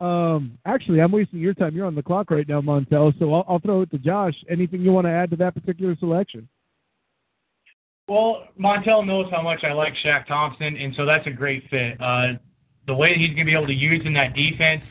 um, 0.00 0.58
actually, 0.64 1.00
I'm 1.00 1.12
wasting 1.12 1.40
your 1.40 1.54
time. 1.54 1.74
You're 1.74 1.86
on 1.86 1.94
the 1.94 2.02
clock 2.02 2.30
right 2.30 2.48
now, 2.48 2.60
Montel. 2.60 3.16
So 3.18 3.34
I'll, 3.34 3.44
I'll 3.46 3.58
throw 3.58 3.82
it 3.82 3.90
to 3.90 3.98
Josh. 3.98 4.34
Anything 4.48 4.80
you 4.80 4.92
want 4.92 5.06
to 5.06 5.10
add 5.10 5.30
to 5.30 5.36
that 5.36 5.54
particular 5.54 5.94
selection? 5.98 6.48
Well, 8.08 8.44
Montel 8.58 9.06
knows 9.06 9.26
how 9.30 9.42
much 9.42 9.62
I 9.62 9.72
like 9.72 9.92
Shaq 10.04 10.26
Thompson, 10.26 10.76
and 10.76 10.94
so 10.96 11.04
that's 11.04 11.26
a 11.26 11.30
great 11.30 11.62
fit. 11.70 12.00
Uh, 12.00 12.32
the 12.90 12.96
way 12.96 13.14
he's 13.14 13.28
going 13.28 13.38
to 13.38 13.44
be 13.44 13.54
able 13.54 13.68
to 13.68 13.72
use 13.72 14.02
in 14.04 14.12
that 14.14 14.34
defense 14.34 14.82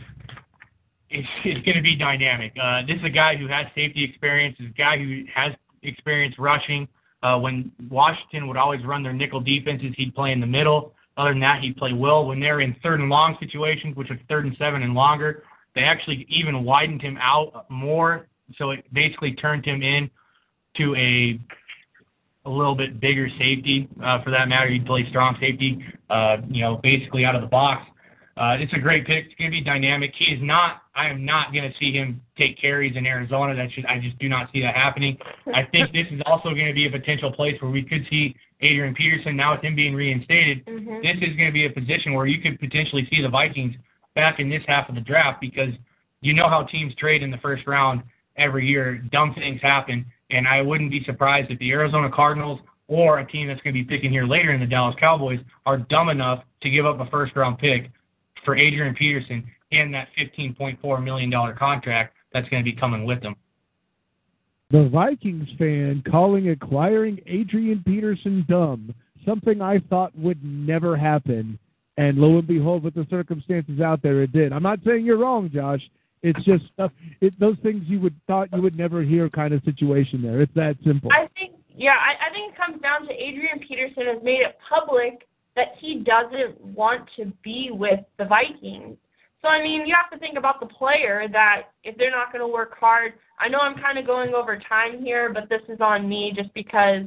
is, 1.10 1.26
is 1.44 1.62
going 1.66 1.76
to 1.76 1.82
be 1.82 1.98
dynamic. 1.98 2.54
Uh, 2.58 2.82
this 2.88 2.96
is 2.96 3.04
a 3.04 3.10
guy 3.10 3.36
who 3.36 3.46
has 3.46 3.66
safety 3.76 4.06
experience. 4.06 4.56
This 4.58 4.68
is 4.68 4.74
a 4.74 4.78
guy 4.78 4.98
who 4.98 5.24
has 5.36 5.52
experience 5.84 6.36
rushing. 6.40 6.88
Uh, 7.22 7.38
when 7.38 7.70
Washington 7.90 8.48
would 8.48 8.56
always 8.56 8.86
run 8.86 9.04
their 9.04 9.12
nickel 9.12 9.42
defenses, 9.42 9.94
he'd 9.98 10.16
play 10.16 10.32
in 10.32 10.40
the 10.40 10.48
middle. 10.48 10.94
Other 11.18 11.32
than 11.32 11.42
that, 11.42 11.62
he'd 11.62 11.76
play 11.76 11.92
well. 11.92 12.26
When 12.26 12.40
they're 12.40 12.62
in 12.62 12.74
third 12.82 13.02
and 13.02 13.10
long 13.10 13.36
situations, 13.38 13.98
which 13.98 14.10
are 14.10 14.20
third 14.30 14.46
and 14.46 14.56
seven 14.56 14.82
and 14.84 14.94
longer, 14.94 15.44
they 15.76 15.82
actually 15.82 16.26
even 16.30 16.64
widened 16.64 17.02
him 17.02 17.18
out 17.20 17.70
more. 17.70 18.28
So 18.58 18.72
it 18.72 18.86
basically 18.94 19.34
turned 19.34 19.66
him 19.66 19.84
in 19.84 20.10
to 20.78 20.96
a 20.96 21.38
a 22.46 22.50
little 22.50 22.76
bit 22.76 23.00
bigger 23.00 23.28
safety. 23.38 23.88
Uh, 24.04 24.22
for 24.24 24.32
that 24.32 24.48
matter, 24.48 24.70
he'd 24.70 24.86
play 24.86 25.06
strong 25.10 25.36
safety. 25.40 25.84
Uh, 26.10 26.38
you 26.48 26.62
know, 26.62 26.78
basically 26.82 27.26
out 27.26 27.36
of 27.36 27.42
the 27.42 27.48
box. 27.48 27.86
Uh, 28.38 28.56
it's 28.58 28.72
a 28.72 28.80
great 28.80 29.06
pick. 29.06 29.26
It's 29.26 29.36
going 29.36 29.52
to 29.52 29.56
be 29.58 29.62
dynamic. 29.62 30.14
He 30.18 30.26
is 30.34 30.40
not. 30.42 30.84
I 30.96 31.10
am 31.10 31.26
not 31.26 31.52
going 31.52 31.70
to 31.70 31.78
see 31.78 31.92
him 31.92 32.22
take 32.38 32.60
carries 32.60 32.96
in 32.96 33.06
Arizona. 33.06 33.54
That 33.54 33.70
should. 33.74 33.86
I 33.86 34.00
just 34.00 34.18
do 34.20 34.30
not 34.30 34.50
see 34.54 34.62
that 34.62 34.76
happening. 34.76 35.18
I 35.54 35.64
think 35.64 35.92
this 35.94 36.08
is 36.12 36.22
also 36.26 36.50
going 36.54 36.68
to 36.68 36.74
be 36.74 36.88
a 36.88 36.92
potential 36.92 37.32
place 37.34 37.62
where 37.62 37.70
we 37.70 37.84
could 37.84 38.06
see 38.10 38.34
Adrian 38.62 38.96
Peterson. 38.96 39.36
Now 39.36 39.54
with 39.56 39.62
him 39.64 39.76
being 39.76 39.94
reinstated, 39.94 40.66
Mhm. 40.66 41.02
this 41.02 41.18
is 41.18 41.36
going 41.36 41.48
to 41.50 41.52
be 41.52 41.66
a 41.66 41.70
position 41.70 42.14
where 42.14 42.28
you 42.28 42.42
could 42.42 42.60
potentially 42.60 43.06
see 43.12 43.22
the 43.22 43.30
Vikings 43.30 43.76
back 44.16 44.40
in 44.40 44.50
this 44.50 44.64
half 44.68 44.88
of 44.88 44.96
the 44.96 45.02
draft 45.02 45.42
because 45.42 45.74
you 46.22 46.34
know 46.34 46.48
how 46.48 46.64
teams 46.64 46.96
trade 46.96 47.22
in 47.24 47.32
the 47.32 47.38
first 47.38 47.68
round 47.68 48.02
every 48.38 48.66
year. 48.66 48.98
Dumb 49.12 49.34
things 49.34 49.62
happen, 49.62 50.06
and 50.30 50.48
I 50.48 50.62
wouldn't 50.62 50.92
be 50.92 51.04
surprised 51.04 51.52
if 51.52 51.60
the 51.60 51.72
Arizona 51.72 52.10
Cardinals 52.14 52.60
or 52.88 53.20
a 53.20 53.28
team 53.28 53.48
that's 53.48 53.62
going 53.62 53.74
to 53.74 53.84
be 53.84 53.84
picking 53.84 54.12
here 54.12 54.26
later 54.26 54.52
in 54.52 54.60
the 54.60 54.66
Dallas 54.66 54.96
Cowboys 55.00 55.40
are 55.66 55.78
dumb 55.78 56.10
enough 56.10 56.44
to 56.62 56.70
give 56.70 56.86
up 56.86 57.00
a 57.00 57.06
first 57.10 57.36
round 57.36 57.58
pick 57.58 57.92
for 58.44 58.56
Adrian 58.56 58.96
Peterson 58.96 59.46
and 59.72 59.94
that 59.94 60.08
$15.4 60.20 61.04
million 61.04 61.32
contract 61.58 62.16
that's 62.34 62.50
going 62.50 62.64
to 62.64 62.70
be 62.70 62.76
coming 62.76 63.06
with 63.06 63.22
them. 63.22 63.36
The 64.72 64.88
Vikings 64.90 65.48
fan 65.58 66.04
calling 66.10 66.50
acquiring 66.50 67.20
Adrian 67.26 67.84
Peterson 67.86 68.46
dumb, 68.48 68.94
something 69.26 69.62
I 69.62 69.80
thought 69.90 70.16
would 70.18 70.44
never 70.44 70.96
happen. 70.96 71.58
And 71.98 72.18
lo 72.18 72.38
and 72.38 72.48
behold, 72.48 72.84
with 72.84 72.94
the 72.94 73.06
circumstances 73.10 73.82
out 73.82 74.02
there, 74.02 74.22
it 74.24 74.32
did. 74.32 74.54
I'm 74.54 74.64
not 74.64 74.80
saying 74.86 75.06
you're 75.06 75.18
wrong, 75.18 75.50
Josh. 75.54 75.82
It's 76.22 76.44
just 76.44 76.66
stuff. 76.74 76.92
It, 77.22 77.40
those 77.40 77.58
things 77.64 77.84
you 77.88 78.00
would 78.02 78.16
thought 78.28 78.50
you 78.54 78.62
would 78.62 78.78
never 78.78 79.02
hear 79.04 79.30
kind 79.30 79.54
of 79.54 79.64
situation 79.64 80.22
there. 80.22 80.42
It's 80.42 80.54
that 80.56 80.76
simple. 80.86 81.10
I 81.14 81.28
think, 81.38 81.56
yeah, 81.76 81.96
I, 81.96 82.30
I 82.30 82.34
think 82.34 82.54
it 82.54 82.58
comes 82.58 82.82
down 82.82 83.08
to 83.08 83.14
Adrian 83.14 83.60
Peterson 83.66 84.06
has 84.14 84.24
made 84.24 84.42
it 84.42 84.58
public 84.68 85.28
that 85.56 85.74
he 85.80 86.04
doesn't 86.04 86.60
want 86.62 87.10
to 87.18 87.32
be 87.44 87.70
with 87.72 88.00
the 88.18 88.26
Vikings. 88.26 88.98
So 89.42 89.48
I 89.48 89.64
mean, 89.64 89.88
you 89.88 89.96
have 89.96 90.12
to 90.12 90.20
think 90.20 90.38
about 90.38 90.60
the 90.60 90.66
player 90.66 91.26
that 91.32 91.72
if 91.84 91.98
they're 91.98 92.12
not 92.12 92.32
going 92.32 92.42
to 92.42 92.48
work 92.48 92.78
hard. 92.78 93.14
I 93.40 93.48
know 93.48 93.60
I'm 93.60 93.76
kind 93.76 93.98
of 93.98 94.06
going 94.06 94.34
over 94.34 94.60
time 94.68 95.02
here, 95.02 95.32
but 95.34 95.48
this 95.48 95.62
is 95.70 95.80
on 95.80 96.10
me 96.10 96.34
just 96.36 96.54
because 96.54 97.04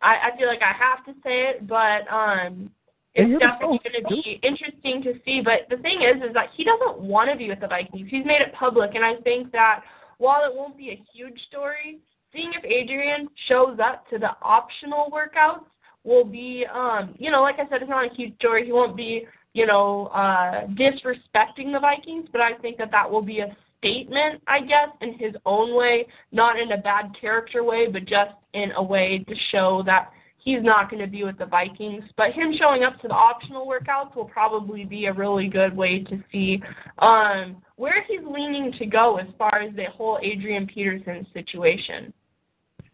I, 0.00 0.30
I 0.32 0.38
feel 0.38 0.48
like 0.48 0.62
I 0.62 0.72
have 0.72 1.04
to 1.04 1.12
say 1.22 1.50
it. 1.50 1.66
But 1.66 2.10
um, 2.10 2.70
it's 3.16 3.40
definitely 3.40 3.80
going 3.82 4.02
to 4.02 4.08
be 4.08 4.38
interesting 4.42 5.02
to 5.02 5.14
see. 5.24 5.40
But 5.42 5.68
the 5.70 5.82
thing 5.82 6.02
is, 6.02 6.22
is 6.22 6.34
that 6.34 6.48
he 6.56 6.64
doesn't 6.64 7.00
want 7.00 7.30
to 7.30 7.36
be 7.36 7.48
with 7.48 7.60
the 7.60 7.66
Vikings. 7.66 8.08
He's 8.10 8.26
made 8.26 8.42
it 8.42 8.52
public, 8.54 8.94
and 8.94 9.04
I 9.04 9.16
think 9.22 9.52
that 9.52 9.80
while 10.18 10.44
it 10.44 10.54
won't 10.54 10.76
be 10.76 10.90
a 10.90 11.02
huge 11.14 11.38
story, 11.48 11.98
seeing 12.32 12.52
if 12.52 12.64
Adrian 12.64 13.28
shows 13.48 13.78
up 13.82 14.08
to 14.10 14.18
the 14.18 14.30
optional 14.42 15.10
workouts 15.10 15.64
will 16.04 16.24
be, 16.24 16.66
um, 16.72 17.14
you 17.18 17.30
know, 17.30 17.42
like 17.42 17.56
I 17.56 17.68
said, 17.68 17.82
it's 17.82 17.90
not 17.90 18.10
a 18.10 18.14
huge 18.14 18.34
story. 18.36 18.66
He 18.66 18.72
won't 18.72 18.96
be, 18.96 19.26
you 19.54 19.66
know, 19.66 20.06
uh, 20.08 20.66
disrespecting 20.68 21.72
the 21.72 21.80
Vikings, 21.80 22.28
but 22.30 22.40
I 22.40 22.54
think 22.54 22.76
that 22.78 22.90
that 22.92 23.10
will 23.10 23.22
be 23.22 23.40
a 23.40 23.56
statement, 23.78 24.42
I 24.46 24.60
guess, 24.60 24.88
in 25.00 25.18
his 25.18 25.34
own 25.44 25.74
way, 25.74 26.06
not 26.32 26.58
in 26.58 26.72
a 26.72 26.78
bad 26.78 27.12
character 27.20 27.64
way, 27.64 27.88
but 27.90 28.04
just 28.04 28.32
in 28.52 28.72
a 28.72 28.82
way 28.82 29.24
to 29.26 29.34
show 29.50 29.82
that 29.86 30.10
he's 30.46 30.62
not 30.62 30.88
going 30.88 31.02
to 31.02 31.10
be 31.10 31.24
with 31.24 31.36
the 31.36 31.44
Vikings. 31.44 32.04
But 32.16 32.32
him 32.32 32.54
showing 32.58 32.84
up 32.84 32.98
to 33.02 33.08
the 33.08 33.14
optional 33.14 33.66
workouts 33.66 34.16
will 34.16 34.24
probably 34.24 34.84
be 34.84 35.06
a 35.06 35.12
really 35.12 35.48
good 35.48 35.76
way 35.76 36.02
to 36.04 36.22
see 36.32 36.62
um, 37.00 37.62
where 37.74 38.02
he's 38.08 38.20
leaning 38.24 38.72
to 38.78 38.86
go 38.86 39.18
as 39.18 39.26
far 39.36 39.60
as 39.60 39.74
the 39.76 39.86
whole 39.94 40.18
Adrian 40.22 40.66
Peterson 40.66 41.26
situation. 41.34 42.14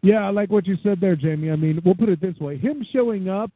Yeah, 0.01 0.27
I 0.27 0.31
like 0.31 0.49
what 0.49 0.67
you 0.67 0.75
said 0.83 0.99
there, 0.99 1.15
Jamie. 1.15 1.49
I 1.49 1.55
mean, 1.55 1.79
we'll 1.85 1.95
put 1.95 2.09
it 2.09 2.19
this 2.19 2.37
way: 2.39 2.57
him 2.57 2.85
showing 2.91 3.29
up 3.29 3.51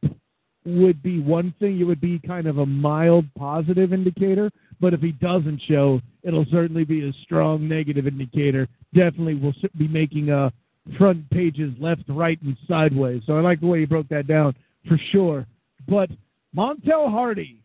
would 0.64 1.02
be 1.02 1.20
one 1.20 1.52
thing; 1.58 1.78
it 1.78 1.84
would 1.84 2.00
be 2.00 2.18
kind 2.20 2.46
of 2.46 2.58
a 2.58 2.64
mild 2.64 3.26
positive 3.36 3.92
indicator. 3.92 4.50
But 4.80 4.94
if 4.94 5.00
he 5.00 5.12
doesn't 5.12 5.60
show, 5.68 6.00
it'll 6.22 6.46
certainly 6.50 6.84
be 6.84 7.06
a 7.06 7.12
strong 7.24 7.68
negative 7.68 8.06
indicator. 8.06 8.66
Definitely, 8.94 9.34
will 9.34 9.52
be 9.76 9.88
making 9.88 10.30
uh, 10.30 10.48
front 10.96 11.28
pages 11.30 11.72
left, 11.78 12.02
right, 12.08 12.40
and 12.42 12.56
sideways. 12.66 13.22
So 13.26 13.36
I 13.36 13.40
like 13.40 13.60
the 13.60 13.66
way 13.66 13.80
you 13.80 13.86
broke 13.86 14.08
that 14.08 14.26
down 14.26 14.54
for 14.86 14.98
sure. 15.12 15.46
But 15.88 16.10
Montel 16.56 17.10
Hardy, 17.10 17.62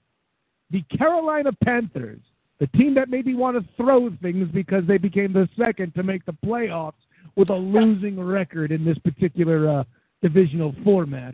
the 0.71 0.81
Carolina 0.97 1.51
Panthers, 1.63 2.19
the 2.59 2.67
team 2.67 2.93
that 2.95 3.09
maybe 3.09 3.35
want 3.35 3.57
to 3.57 3.67
throw 3.75 4.09
things 4.21 4.49
because 4.53 4.85
they 4.87 4.97
became 4.97 5.33
the 5.33 5.47
second 5.57 5.93
to 5.95 6.03
make 6.03 6.25
the 6.25 6.35
playoffs 6.45 6.93
with 7.35 7.49
a 7.49 7.55
losing 7.55 8.19
record 8.19 8.71
in 8.71 8.85
this 8.85 8.97
particular 8.99 9.69
uh, 9.69 9.83
divisional 10.21 10.75
format. 10.83 11.33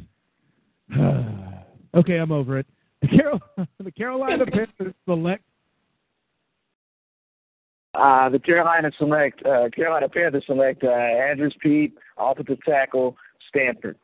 okay, 1.95 2.17
I'm 2.17 2.31
over 2.31 2.57
it. 2.57 2.65
The, 3.01 3.07
Carol- 3.07 3.41
the 3.83 3.91
Carolina 3.91 4.45
Panthers 4.51 4.93
select. 5.05 5.43
Uh, 7.93 8.29
the 8.29 8.39
Carolina 8.39 8.91
select 8.97 9.43
uh, 9.45 9.69
Carolina 9.75 10.07
Panthers 10.07 10.43
select 10.45 10.83
uh, 10.83 10.89
Andrus 10.89 11.53
Peat, 11.61 11.97
offensive 12.17 12.59
tackle, 12.63 13.17
Stanford. 13.49 13.97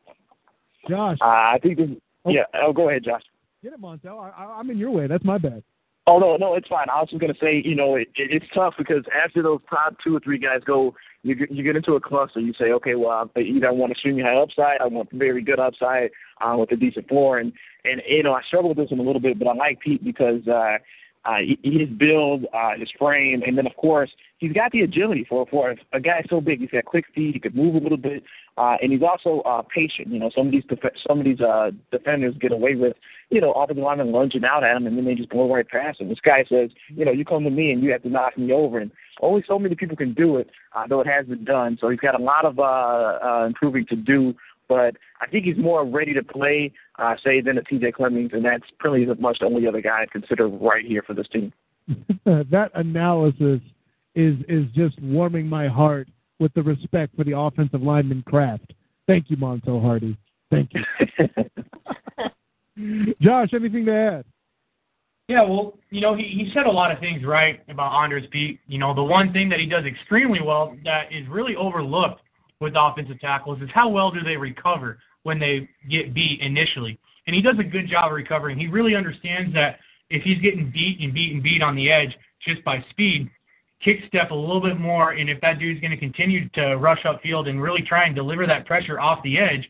Josh. 0.88 1.18
Uh, 1.20 1.24
I 1.24 1.58
think 1.62 1.78
this, 1.78 1.90
yeah. 2.26 2.42
Oh, 2.54 2.72
go 2.72 2.88
ahead, 2.88 3.04
Josh. 3.04 3.22
Get 3.62 3.72
it, 3.72 3.80
Montel. 3.80 4.20
I, 4.20 4.30
I, 4.30 4.58
I'm 4.58 4.70
in 4.70 4.78
your 4.78 4.90
way. 4.90 5.06
That's 5.06 5.24
my 5.24 5.38
bad. 5.38 5.62
Oh 6.08 6.18
no, 6.20 6.36
no, 6.36 6.54
it's 6.54 6.68
fine. 6.68 6.86
I 6.88 7.00
was 7.00 7.10
just 7.10 7.20
gonna 7.20 7.34
say, 7.40 7.60
you 7.64 7.74
know, 7.74 7.96
it, 7.96 8.08
it, 8.14 8.30
it's 8.30 8.46
tough 8.54 8.74
because 8.78 9.04
after 9.24 9.42
those 9.42 9.58
top 9.68 9.96
two 10.02 10.16
or 10.16 10.20
three 10.20 10.38
guys 10.38 10.60
go, 10.64 10.94
you 11.24 11.34
get, 11.34 11.50
you 11.50 11.64
get 11.64 11.74
into 11.74 11.94
a 11.94 12.00
cluster. 12.00 12.38
You 12.38 12.54
say, 12.56 12.66
okay, 12.72 12.94
well, 12.94 13.28
I 13.34 13.40
either 13.40 13.66
I 13.66 13.72
want 13.72 13.90
extremely 13.90 14.22
high 14.22 14.36
upside, 14.36 14.80
I 14.80 14.86
want 14.86 15.10
very 15.12 15.42
good 15.42 15.58
upside 15.58 16.10
uh, 16.40 16.56
with 16.58 16.70
a 16.70 16.76
decent 16.76 17.08
floor, 17.08 17.38
and 17.38 17.52
and 17.84 18.00
you 18.08 18.22
know, 18.22 18.34
I 18.34 18.42
struggle 18.42 18.68
with 18.68 18.78
this 18.78 18.90
one 18.90 19.00
a 19.00 19.02
little 19.02 19.20
bit, 19.20 19.38
but 19.38 19.48
I 19.48 19.54
like 19.54 19.80
Peat 19.80 20.04
because 20.04 20.46
uh, 20.46 20.78
uh, 21.26 21.38
his 21.62 21.88
build, 21.88 22.46
uh, 22.54 22.72
his 22.78 22.88
frame, 22.98 23.42
and 23.44 23.58
then 23.58 23.66
of 23.66 23.74
course 23.76 24.10
he's 24.38 24.52
got 24.52 24.70
the 24.72 24.82
agility 24.82 25.26
for 25.28 25.46
for 25.50 25.74
a 25.92 26.00
guy 26.00 26.24
so 26.28 26.40
big. 26.40 26.60
He's 26.60 26.70
got 26.70 26.84
quick 26.84 27.06
feet. 27.14 27.34
He 27.34 27.40
could 27.40 27.56
move 27.56 27.74
a 27.74 27.78
little 27.78 27.98
bit, 27.98 28.22
uh, 28.56 28.76
and 28.80 28.92
he's 28.92 29.02
also 29.02 29.40
uh, 29.40 29.62
patient. 29.62 30.08
You 30.08 30.18
know, 30.18 30.30
some 30.34 30.46
of 30.46 30.52
these 30.52 30.64
def- 30.68 30.92
some 31.06 31.18
of 31.18 31.24
these 31.24 31.40
uh, 31.40 31.72
defenders 31.90 32.34
get 32.40 32.52
away 32.52 32.74
with 32.74 32.96
you 33.30 33.40
know 33.40 33.52
offensive 33.52 33.82
linemen 33.82 34.12
lunging 34.12 34.44
out 34.44 34.64
at 34.64 34.76
him, 34.76 34.86
and 34.86 34.96
then 34.96 35.04
they 35.04 35.14
just 35.14 35.30
blow 35.30 35.52
right 35.52 35.68
past 35.68 36.00
him. 36.00 36.08
This 36.08 36.20
guy 36.20 36.44
says, 36.48 36.70
you 36.88 37.04
know, 37.04 37.12
you 37.12 37.24
come 37.24 37.44
to 37.44 37.50
me 37.50 37.72
and 37.72 37.82
you 37.82 37.90
have 37.92 38.02
to 38.02 38.08
knock 38.08 38.38
me 38.38 38.52
over, 38.52 38.78
and 38.78 38.90
only 39.20 39.42
so 39.46 39.58
many 39.58 39.74
people 39.74 39.96
can 39.96 40.14
do 40.14 40.36
it, 40.36 40.50
uh, 40.74 40.86
though 40.86 41.00
it 41.00 41.06
has 41.06 41.26
been 41.26 41.44
done. 41.44 41.78
So 41.80 41.88
he's 41.88 42.00
got 42.00 42.18
a 42.18 42.22
lot 42.22 42.44
of 42.44 42.58
uh, 42.58 43.18
uh, 43.22 43.44
improving 43.46 43.86
to 43.86 43.96
do. 43.96 44.34
But 44.68 44.96
I 45.20 45.26
think 45.26 45.44
he's 45.44 45.56
more 45.56 45.84
ready 45.84 46.12
to 46.14 46.22
play, 46.22 46.72
uh, 46.98 47.14
say, 47.22 47.40
than 47.40 47.58
a 47.58 47.62
T.J. 47.62 47.92
Clemmings, 47.92 48.32
and 48.32 48.44
that's 48.44 48.64
pretty 48.78 49.04
the 49.04 49.14
much 49.16 49.38
the 49.40 49.46
only 49.46 49.66
other 49.66 49.80
guy 49.80 50.02
I'd 50.02 50.10
consider 50.10 50.48
right 50.48 50.84
here 50.84 51.02
for 51.06 51.14
this 51.14 51.28
team. 51.28 51.52
that 52.24 52.70
analysis 52.74 53.60
is 54.14 54.36
is 54.48 54.64
just 54.74 55.00
warming 55.00 55.46
my 55.46 55.68
heart 55.68 56.08
with 56.40 56.52
the 56.54 56.62
respect 56.62 57.14
for 57.16 57.24
the 57.24 57.38
offensive 57.38 57.82
lineman 57.82 58.22
craft. 58.26 58.72
Thank 59.06 59.30
you, 59.30 59.36
Montel 59.36 59.80
Hardy. 59.80 60.16
Thank 60.50 60.70
you. 60.74 60.82
Josh, 63.20 63.50
anything 63.54 63.86
to 63.86 63.94
add? 63.94 64.24
Yeah, 65.28 65.42
well, 65.42 65.74
you 65.90 66.00
know, 66.00 66.14
he, 66.14 66.22
he 66.22 66.50
said 66.54 66.66
a 66.66 66.70
lot 66.70 66.92
of 66.92 67.00
things 67.00 67.24
right 67.24 67.60
about 67.68 67.92
Andrus 68.00 68.24
Peat. 68.30 68.60
You 68.68 68.78
know, 68.78 68.94
the 68.94 69.02
one 69.02 69.32
thing 69.32 69.48
that 69.48 69.58
he 69.58 69.66
does 69.66 69.84
extremely 69.84 70.40
well 70.40 70.76
that 70.84 71.12
is 71.12 71.26
really 71.28 71.56
overlooked 71.56 72.20
with 72.60 72.74
offensive 72.76 73.20
tackles 73.20 73.60
is 73.60 73.68
how 73.74 73.88
well 73.88 74.10
do 74.10 74.22
they 74.22 74.36
recover 74.36 74.98
when 75.22 75.38
they 75.38 75.68
get 75.90 76.14
beat 76.14 76.40
initially. 76.40 76.98
And 77.26 77.34
he 77.34 77.42
does 77.42 77.58
a 77.58 77.64
good 77.64 77.88
job 77.88 78.12
of 78.12 78.16
recovering. 78.16 78.58
He 78.58 78.68
really 78.68 78.94
understands 78.94 79.52
that 79.54 79.78
if 80.10 80.22
he's 80.22 80.38
getting 80.40 80.70
beat 80.70 81.00
and 81.00 81.12
beat 81.12 81.32
and 81.32 81.42
beat 81.42 81.62
on 81.62 81.74
the 81.74 81.90
edge 81.90 82.16
just 82.46 82.64
by 82.64 82.84
speed, 82.90 83.28
kick 83.84 83.98
step 84.06 84.30
a 84.30 84.34
little 84.34 84.60
bit 84.60 84.78
more, 84.78 85.12
and 85.12 85.28
if 85.28 85.40
that 85.40 85.58
dude's 85.58 85.80
going 85.80 85.90
to 85.90 85.96
continue 85.96 86.48
to 86.50 86.76
rush 86.76 87.02
upfield 87.02 87.48
and 87.48 87.60
really 87.60 87.82
try 87.82 88.04
and 88.04 88.14
deliver 88.14 88.46
that 88.46 88.66
pressure 88.66 89.00
off 89.00 89.22
the 89.22 89.38
edge, 89.38 89.68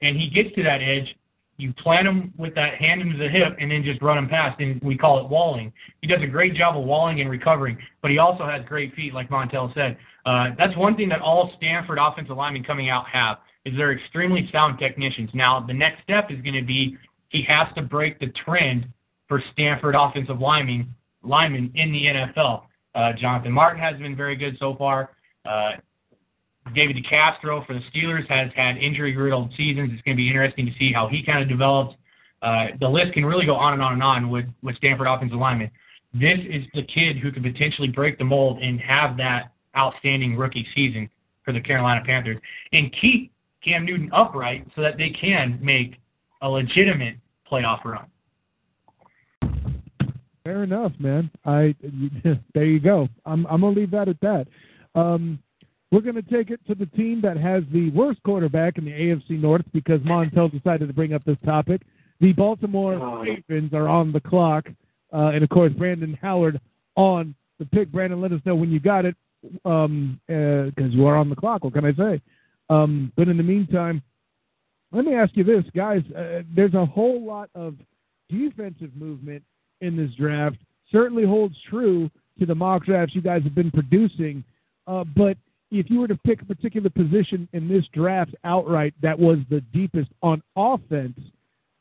and 0.00 0.16
he 0.16 0.30
gets 0.30 0.54
to 0.54 0.62
that 0.62 0.80
edge, 0.80 1.14
you 1.58 1.72
plant 1.74 2.06
him 2.06 2.32
with 2.38 2.54
that 2.54 2.74
hand 2.74 3.02
into 3.02 3.18
the 3.18 3.28
hip 3.28 3.56
and 3.60 3.70
then 3.70 3.82
just 3.82 4.00
run 4.00 4.16
him 4.16 4.28
past, 4.28 4.60
and 4.60 4.80
we 4.80 4.96
call 4.96 5.18
it 5.18 5.28
walling. 5.28 5.72
He 6.00 6.06
does 6.06 6.22
a 6.22 6.26
great 6.26 6.54
job 6.54 6.76
of 6.76 6.84
walling 6.84 7.20
and 7.20 7.28
recovering, 7.28 7.76
but 8.00 8.10
he 8.10 8.18
also 8.18 8.46
has 8.46 8.64
great 8.64 8.94
feet, 8.94 9.12
like 9.12 9.28
Montel 9.28 9.74
said. 9.74 9.98
Uh, 10.28 10.50
that's 10.58 10.76
one 10.76 10.94
thing 10.94 11.08
that 11.08 11.22
all 11.22 11.50
Stanford 11.56 11.96
offensive 11.98 12.36
linemen 12.36 12.62
coming 12.62 12.90
out 12.90 13.06
have 13.10 13.38
is 13.64 13.74
they're 13.78 13.92
extremely 13.92 14.46
sound 14.52 14.78
technicians. 14.78 15.30
Now, 15.32 15.64
the 15.66 15.72
next 15.72 16.02
step 16.02 16.30
is 16.30 16.38
going 16.42 16.54
to 16.54 16.62
be 16.62 16.98
he 17.30 17.42
has 17.48 17.66
to 17.76 17.82
break 17.82 18.20
the 18.20 18.26
trend 18.44 18.86
for 19.26 19.42
Stanford 19.54 19.94
offensive 19.98 20.38
linemen, 20.38 20.94
linemen 21.22 21.72
in 21.74 21.92
the 21.92 22.04
NFL. 22.04 22.64
Uh, 22.94 23.14
Jonathan 23.14 23.52
Martin 23.52 23.80
has 23.80 23.98
been 23.98 24.14
very 24.14 24.36
good 24.36 24.58
so 24.60 24.76
far. 24.76 25.12
Uh, 25.46 25.72
David 26.74 26.96
DeCastro 26.96 27.66
for 27.66 27.72
the 27.72 27.80
Steelers 27.90 28.28
has 28.28 28.50
had 28.54 28.76
injury-riddled 28.76 29.54
seasons. 29.56 29.92
It's 29.94 30.02
going 30.02 30.14
to 30.14 30.20
be 30.20 30.28
interesting 30.28 30.66
to 30.66 30.72
see 30.78 30.92
how 30.92 31.08
he 31.08 31.24
kind 31.24 31.42
of 31.42 31.48
develops. 31.48 31.94
Uh, 32.42 32.66
the 32.80 32.88
list 32.88 33.14
can 33.14 33.24
really 33.24 33.46
go 33.46 33.54
on 33.54 33.72
and 33.72 33.80
on 33.80 33.94
and 33.94 34.02
on 34.02 34.28
with, 34.28 34.44
with 34.62 34.76
Stanford 34.76 35.06
offensive 35.06 35.38
linemen. 35.38 35.70
This 36.12 36.38
is 36.50 36.64
the 36.74 36.82
kid 36.82 37.16
who 37.16 37.32
could 37.32 37.42
potentially 37.42 37.88
break 37.88 38.18
the 38.18 38.24
mold 38.24 38.58
and 38.58 38.78
have 38.82 39.16
that 39.16 39.52
outstanding 39.78 40.36
rookie 40.36 40.66
season 40.74 41.08
for 41.44 41.52
the 41.52 41.60
Carolina 41.60 42.02
Panthers 42.04 42.38
and 42.72 42.94
keep 43.00 43.32
Cam 43.64 43.84
Newton 43.84 44.10
upright 44.12 44.66
so 44.74 44.82
that 44.82 44.98
they 44.98 45.10
can 45.10 45.58
make 45.62 45.96
a 46.42 46.48
legitimate 46.48 47.16
playoff 47.50 47.84
run. 47.84 48.06
Fair 50.44 50.64
enough, 50.64 50.92
man. 50.98 51.30
I 51.44 51.74
there 52.54 52.64
you 52.64 52.80
go. 52.80 53.08
I'm 53.26 53.46
I'm 53.46 53.60
gonna 53.60 53.76
leave 53.76 53.90
that 53.90 54.08
at 54.08 54.20
that. 54.20 54.46
Um, 54.94 55.38
we're 55.90 56.00
going 56.02 56.16
to 56.16 56.22
take 56.22 56.50
it 56.50 56.60
to 56.66 56.74
the 56.74 56.86
team 56.86 57.20
that 57.22 57.38
has 57.38 57.62
the 57.72 57.90
worst 57.90 58.22
quarterback 58.22 58.76
in 58.76 58.84
the 58.84 58.90
AFC 58.90 59.40
North 59.40 59.64
because 59.72 60.00
Montel 60.00 60.50
decided 60.52 60.86
to 60.86 60.92
bring 60.92 61.14
up 61.14 61.24
this 61.24 61.38
topic. 61.46 61.82
The 62.20 62.32
Baltimore 62.34 63.22
Ravens 63.22 63.72
are 63.72 63.88
on 63.88 64.12
the 64.12 64.20
clock, 64.20 64.68
uh, 65.12 65.30
and 65.32 65.42
of 65.42 65.48
course 65.48 65.72
Brandon 65.72 66.18
Howard 66.20 66.60
on 66.96 67.34
the 67.58 67.64
pick. 67.64 67.90
Brandon, 67.90 68.20
let 68.20 68.32
us 68.32 68.40
know 68.44 68.54
when 68.54 68.70
you 68.70 68.80
got 68.80 69.06
it 69.06 69.14
because 69.14 69.27
um, 69.64 70.20
uh, 70.28 70.70
you 70.76 71.06
are 71.06 71.16
on 71.16 71.30
the 71.30 71.36
clock. 71.36 71.64
What 71.64 71.74
can 71.74 71.84
I 71.84 71.94
say? 71.94 72.20
Um, 72.70 73.12
but 73.16 73.28
in 73.28 73.36
the 73.36 73.42
meantime, 73.42 74.02
let 74.92 75.04
me 75.04 75.14
ask 75.14 75.36
you 75.36 75.44
this, 75.44 75.64
guys. 75.74 76.02
Uh, 76.16 76.42
there's 76.54 76.74
a 76.74 76.84
whole 76.86 77.24
lot 77.24 77.50
of 77.54 77.74
defensive 78.28 78.94
movement 78.96 79.42
in 79.80 79.96
this 79.96 80.10
draft. 80.14 80.56
Certainly 80.90 81.24
holds 81.24 81.56
true 81.68 82.10
to 82.38 82.46
the 82.46 82.54
mock 82.54 82.84
drafts 82.84 83.14
you 83.14 83.22
guys 83.22 83.42
have 83.42 83.54
been 83.54 83.70
producing. 83.70 84.44
Uh, 84.86 85.04
but 85.04 85.36
if 85.70 85.90
you 85.90 86.00
were 86.00 86.08
to 86.08 86.16
pick 86.16 86.40
a 86.40 86.44
particular 86.44 86.88
position 86.88 87.48
in 87.52 87.68
this 87.68 87.84
draft 87.92 88.34
outright 88.44 88.94
that 89.02 89.18
was 89.18 89.38
the 89.50 89.60
deepest 89.72 90.10
on 90.22 90.42
offense, 90.56 91.18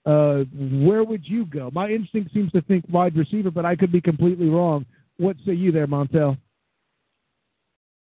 uh, 0.05 0.43
where 0.85 1.03
would 1.03 1.25
you 1.25 1.45
go? 1.45 1.69
My 1.73 1.89
instinct 1.89 2.33
seems 2.33 2.51
to 2.51 2.61
think 2.61 2.85
wide 2.89 3.15
receiver, 3.15 3.51
but 3.51 3.65
I 3.65 3.75
could 3.75 3.91
be 3.91 4.01
completely 4.01 4.49
wrong. 4.49 4.85
What 5.17 5.37
say 5.45 5.53
you 5.53 5.71
there, 5.71 5.87
Montel? 5.87 6.37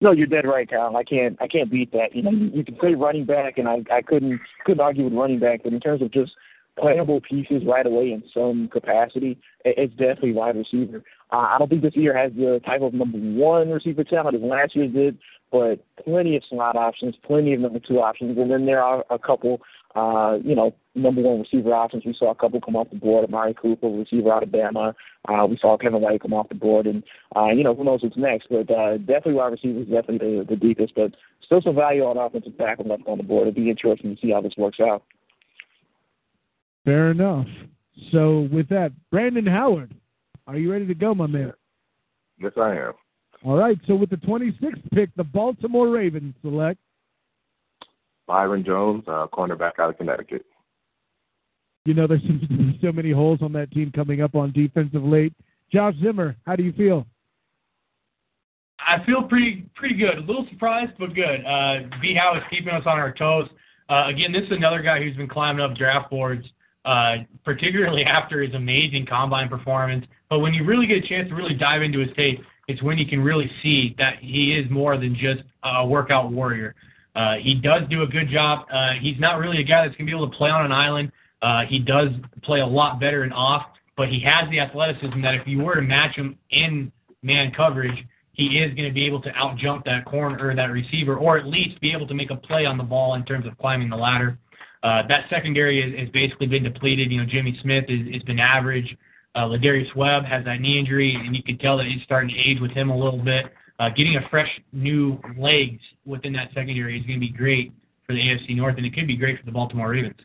No, 0.02 0.12
you're 0.12 0.28
dead 0.28 0.46
right, 0.46 0.70
Kyle. 0.70 0.96
I 0.96 1.04
can't 1.04 1.38
I 1.42 1.48
can't 1.48 1.70
beat 1.70 1.92
that. 1.92 2.16
You 2.16 2.24
know, 2.24 2.32
you 2.32 2.64
can 2.64 2.78
say 2.82 2.96
running 2.96 3.26
back, 3.26 3.58
and 3.58 3.68
I 3.68 3.84
I 3.92 4.02
couldn't 4.02 4.40
couldn't 4.66 4.82
argue 4.82 5.04
with 5.06 5.14
running 5.14 5.40
back, 5.40 5.62
but 5.64 5.74
in 5.74 5.80
terms 5.80 6.02
of 6.02 6.12
just 6.12 6.32
playable 6.80 7.20
pieces 7.22 7.64
right 7.66 7.86
away 7.86 8.12
in 8.14 8.24
some 8.34 8.70
capacity, 8.70 9.38
it's 9.66 9.94
definitely 9.96 10.32
wide 10.32 10.56
receiver. 10.56 11.04
Uh, 11.32 11.38
I 11.38 11.58
don't 11.60 11.70
think 11.70 11.82
this 11.82 11.96
year 11.96 12.18
has 12.18 12.32
the 12.34 12.62
type 12.66 12.82
of 12.82 12.94
number 12.94 13.18
one 13.18 13.70
receiver 13.70 14.04
talent 14.04 14.36
as 14.36 14.42
last 14.42 14.76
year 14.76 14.88
did, 14.88 15.18
but 15.52 15.84
plenty 16.04 16.36
of 16.38 16.44
slot 16.50 16.76
options, 16.76 17.16
plenty 17.24 17.54
of 17.54 17.60
number 17.60 17.80
two 17.80 18.00
options, 18.00 18.38
and 18.38 18.50
then 18.50 18.66
there 18.66 18.82
are 18.82 19.04
a 19.10 19.20
couple, 19.20 19.62
uh, 19.96 20.38
you 20.44 20.56
know, 20.56 20.74
number 20.96 21.22
one 21.22 21.40
receiver 21.40 21.74
options. 21.74 22.06
We 22.06 22.14
saw 22.14 22.32
a 22.32 22.36
couple 22.36 22.62
come 22.62 22.76
off 22.76 22.90
the 22.90 22.98
board. 22.98 23.26
Amari 23.26 23.54
Cooper, 23.54 23.88
receiver 23.88 24.32
out 24.32 24.44
of 24.44 24.50
Bama. 24.50 24.94
Uh, 25.28 25.46
we 25.48 25.58
saw 25.58 25.78
Kevin 25.78 26.02
White 26.02 26.22
come 26.22 26.34
off 26.34 26.50
the 26.50 26.56
board, 26.56 26.86
and 26.86 27.04
uh, 27.36 27.48
you 27.48 27.64
know, 27.64 27.74
who 27.74 27.84
knows 27.84 28.04
what's 28.04 28.18
next? 28.18 28.48
But 28.50 28.70
uh, 28.72 28.98
definitely 28.98 29.34
wide 29.34 29.52
receivers, 29.54 29.88
definitely 29.88 30.40
the, 30.40 30.46
the 30.50 30.56
deepest, 30.56 30.94
but 30.96 31.16
still 31.44 31.62
some 31.62 31.76
value 31.76 32.04
on 32.04 32.18
offensive 32.18 32.58
tackle 32.58 32.88
left 32.88 33.04
on 33.08 33.18
the 33.18 33.24
board. 33.24 33.48
It'll 33.48 33.56
be 33.56 33.70
interesting 33.70 34.16
to 34.16 34.22
see 34.22 34.32
how 34.32 34.42
this 34.42 34.54
works 34.58 34.80
out. 34.80 35.04
Fair 36.86 37.12
enough. 37.12 37.48
So 38.12 38.48
with 38.52 38.70
that, 38.70 38.92
Brandon 39.12 39.46
Howard, 39.46 39.94
are 40.48 40.58
you 40.58 40.72
ready 40.72 40.88
to 40.88 40.96
go, 40.96 41.14
my 41.14 41.28
man? 41.28 41.54
Yes, 42.40 42.54
I 42.58 42.76
am. 42.76 42.94
All 43.44 43.58
right, 43.58 43.78
so 43.88 43.96
with 43.96 44.10
the 44.10 44.18
26th 44.18 44.92
pick, 44.94 45.10
the 45.16 45.24
Baltimore 45.24 45.90
Ravens 45.90 46.36
select 46.42 46.80
Byron 48.30 48.64
Jones, 48.64 49.04
uh, 49.08 49.26
cornerback 49.34 49.80
out 49.80 49.90
of 49.90 49.98
Connecticut. 49.98 50.46
You 51.86 51.96
know, 51.96 52.06
there 52.06 52.20
seems 52.20 52.42
to 52.42 52.48
be 52.58 52.80
so 52.82 52.92
many 52.92 53.12
holes 53.12 53.40
on 53.42 53.52
that 53.54 53.72
team 53.72 53.92
coming 53.92 54.22
up 54.22 54.36
on 54.36 54.52
defensive 54.52 55.04
late. 55.04 55.34
Josh 55.74 55.96
Zimmer, 56.02 56.36
how 56.46 56.56
do 56.56 56.62
you 56.62 56.72
feel? 56.74 57.08
I 58.80 59.04
feel 59.04 59.24
pretty 59.24 59.66
pretty 59.76 59.96
good. 59.96 60.20
A 60.20 60.22
little 60.22 60.48
surprised, 60.52 60.92
but 61.00 61.16
good. 61.16 61.44
Uh, 61.44 61.90
B 62.02 62.14
Howe 62.16 62.38
is 62.38 62.44
keeping 62.52 62.70
us 62.70 62.84
on 62.86 63.00
our 63.00 63.12
toes. 63.12 63.50
Uh, 63.90 64.06
again, 64.08 64.32
this 64.32 64.44
is 64.44 64.52
another 64.52 64.84
guy 64.84 65.00
who's 65.00 65.18
been 65.18 65.28
climbing 65.28 65.66
up 65.66 65.76
draft 65.76 66.12
boards, 66.12 66.46
uh, 66.86 67.18
particularly 67.44 68.04
after 68.06 68.42
his 68.42 68.54
amazing 68.54 69.08
combine 69.08 69.50
performance. 69.50 70.06
But 70.30 70.40
when 70.40 70.54
you 70.54 70.64
really 70.64 70.86
get 70.86 71.04
a 71.04 71.08
chance 71.08 71.30
to 71.30 71.36
really 71.36 71.56
dive 71.56 71.82
into 71.82 72.00
his 72.00 72.16
tape, 72.16 72.40
it's 72.68 72.84
when 72.84 73.00
you 73.00 73.08
can 73.08 73.22
really 73.22 73.50
see 73.64 73.96
that 73.98 74.20
he 74.20 74.54
is 74.54 74.70
more 74.70 74.98
than 74.98 75.16
just 75.16 75.42
a 75.64 75.86
workout 75.86 76.32
warrior. 76.32 76.76
Uh, 77.16 77.36
he 77.36 77.56
does 77.56 77.82
do 77.90 78.04
a 78.04 78.08
good 78.08 78.30
job. 78.30 78.66
Uh, 78.72 78.92
he's 79.00 79.20
not 79.20 79.40
really 79.40 79.60
a 79.60 79.64
guy 79.64 79.86
that's 79.86 79.96
going 79.98 80.06
to 80.06 80.12
be 80.12 80.16
able 80.16 80.30
to 80.30 80.38
play 80.38 80.50
on 80.50 80.66
an 80.66 80.72
island. 80.72 81.12
Uh, 81.42 81.62
he 81.68 81.80
does 81.80 82.10
play 82.44 82.60
a 82.60 82.66
lot 82.66 83.00
better 83.00 83.24
in 83.24 83.32
off, 83.32 83.66
but 83.98 84.10
he 84.10 84.20
has 84.20 84.50
the 84.52 84.60
athleticism 84.60 85.22
that 85.22 85.36
if 85.36 85.48
you 85.48 85.60
were 85.60 85.76
to 85.76 85.82
match 85.82 86.16
him 86.16 86.38
in 86.52 86.92
man 87.24 87.52
coverage, 87.52 88.06
he 88.34 88.60
is 88.60 88.74
going 88.74 88.88
to 88.88 88.94
be 88.94 89.06
able 89.06 89.22
to 89.22 89.30
out 89.36 89.58
jump 89.58 89.84
that 89.86 90.06
corner 90.06 90.48
or 90.48 90.56
that 90.56 90.72
receiver, 90.72 91.18
or 91.18 91.38
at 91.38 91.46
least 91.46 91.80
be 91.82 91.92
able 91.92 92.08
to 92.08 92.14
make 92.14 92.32
a 92.32 92.36
play 92.36 92.66
on 92.66 92.78
the 92.78 92.84
ball 92.84 93.16
in 93.16 93.26
terms 93.26 93.46
of 93.46 93.58
climbing 93.58 93.90
the 93.90 93.98
ladder. 93.98 94.38
Uh, 94.82 95.06
that 95.08 95.26
secondary 95.30 95.82
has, 95.82 96.00
has 96.00 96.10
basically 96.10 96.48
been 96.48 96.64
depleted. 96.64 97.12
You 97.12 97.20
know, 97.20 97.26
Jimmy 97.26 97.58
Smith 97.62 97.86
has, 97.90 98.00
has 98.14 98.24
been 98.24 98.40
average. 98.40 98.96
Uh, 99.36 99.42
Lardarius 99.42 99.94
Webb 99.96 100.24
has 100.24 100.46
that 100.46 100.62
knee 100.62 100.80
injury, 100.80 101.16
and 101.16 101.36
you 101.36 101.44
can 101.44 101.58
tell 101.58 101.78
that 101.78 101.86
he's 101.86 102.02
starting 102.04 102.30
to 102.30 102.38
age 102.38 102.60
with 102.62 102.72
him 102.72 102.90
a 102.90 102.98
little 102.98 103.20
bit. 103.20 103.48
Uh, 103.80 103.90
getting 103.90 104.18
a 104.18 104.30
fresh 104.30 104.50
new 104.74 105.18
legs 105.38 105.80
within 106.06 106.34
that 106.34 106.50
secondary 106.54 107.00
is 107.00 107.06
going 107.06 107.18
to 107.18 107.26
be 107.26 107.32
great 107.32 107.72
for 108.06 108.14
the 108.14 108.20
AFC 108.20 108.56
North, 108.56 108.76
and 108.76 108.86
it 108.86 108.94
could 108.94 109.08
be 109.08 109.16
great 109.16 109.40
for 109.40 109.46
the 109.46 109.52
Baltimore 109.52 109.90
Ravens. 109.90 110.16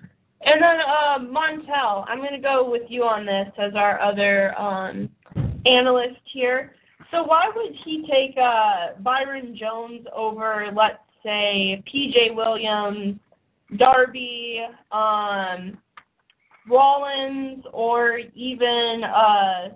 And 0.41 0.61
then 0.61 0.81
uh, 0.81 1.19
Montel, 1.21 2.05
I'm 2.09 2.19
going 2.19 2.33
to 2.33 2.41
go 2.41 2.69
with 2.69 2.83
you 2.89 3.05
on 3.05 3.25
this 3.25 3.49
as 3.59 3.75
our 3.77 4.01
other 4.01 4.59
um, 4.59 5.09
analyst 5.67 6.21
here. 6.33 6.73
So 7.11 7.23
why 7.23 7.49
would 7.55 7.73
he 7.85 8.07
take 8.11 8.37
uh, 8.37 9.01
Byron 9.01 9.57
Jones 9.59 10.07
over, 10.15 10.71
let's 10.75 10.99
say, 11.23 11.83
P.J. 11.91 12.33
Williams, 12.33 13.19
Darby, 13.77 14.67
um, 14.91 15.79
Rollins 16.69 17.65
or 17.73 18.19
even 18.35 19.03
uh, 19.05 19.69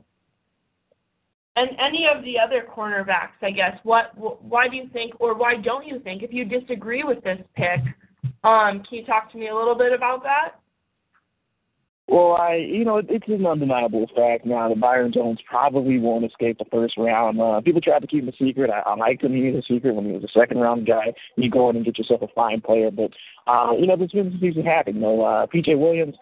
and 1.59 1.71
any 1.81 2.07
of 2.07 2.23
the 2.25 2.39
other 2.39 2.65
cornerbacks, 2.75 3.39
I 3.43 3.51
guess. 3.51 3.79
What? 3.83 4.13
Why 4.17 4.69
do 4.69 4.77
you 4.77 4.89
think, 4.93 5.15
or 5.21 5.35
why 5.35 5.57
don't 5.57 5.87
you 5.87 5.99
think, 6.01 6.23
if 6.23 6.33
you 6.33 6.45
disagree 6.45 7.03
with 7.05 7.23
this 7.25 7.39
pick, 7.57 7.81
um, 8.45 8.83
can 8.89 8.99
you 8.99 9.05
talk 9.05 9.31
to 9.33 9.39
me 9.39 9.49
a 9.49 9.55
little 9.55 9.75
bit 9.75 9.93
about 9.93 10.23
that? 10.23 10.61
Well, 12.11 12.39
I, 12.41 12.55
you 12.55 12.87
know, 12.87 13.03
it's 13.07 13.29
an 13.29 13.47
undeniable 13.47 14.07
fact 14.17 14.47
now 14.47 14.67
that 14.71 14.81
Byron 14.81 15.13
Jones 15.13 15.41
probably 15.47 15.99
won't 15.99 16.25
escape 16.25 16.57
the 16.57 16.65
first 16.73 16.97
round. 16.97 17.39
Uh, 17.39 17.61
people 17.61 17.83
tried 17.83 18.01
to 18.01 18.07
keep 18.07 18.23
him 18.23 18.31
a 18.31 18.33
secret. 18.33 18.71
I, 18.71 18.79
I 18.79 18.95
liked 18.95 19.23
him. 19.23 19.35
He 19.35 19.51
was 19.51 19.63
a 19.63 19.75
secret 19.75 19.95
when 19.95 20.07
he 20.07 20.13
was 20.13 20.25
a 20.25 20.39
second 20.39 20.59
round 20.59 20.87
guy. 20.87 21.13
You 21.37 21.51
go 21.51 21.69
in 21.69 21.77
and 21.77 21.85
get 21.85 21.99
yourself 21.99 22.23
a 22.23 22.29
fine 22.29 22.63
player, 22.63 22.91
but 22.91 23.11
uh, 23.47 23.73
you 23.79 23.87
know, 23.87 23.97
this 23.97 24.13
been 24.13 24.31
some 24.31 24.41
things 24.41 24.57
that 24.57 24.65
happen. 24.65 24.95
You 24.95 25.03
know, 25.03 25.23
uh, 25.23 25.47
PJ 25.47 25.79
Williams 25.79 26.15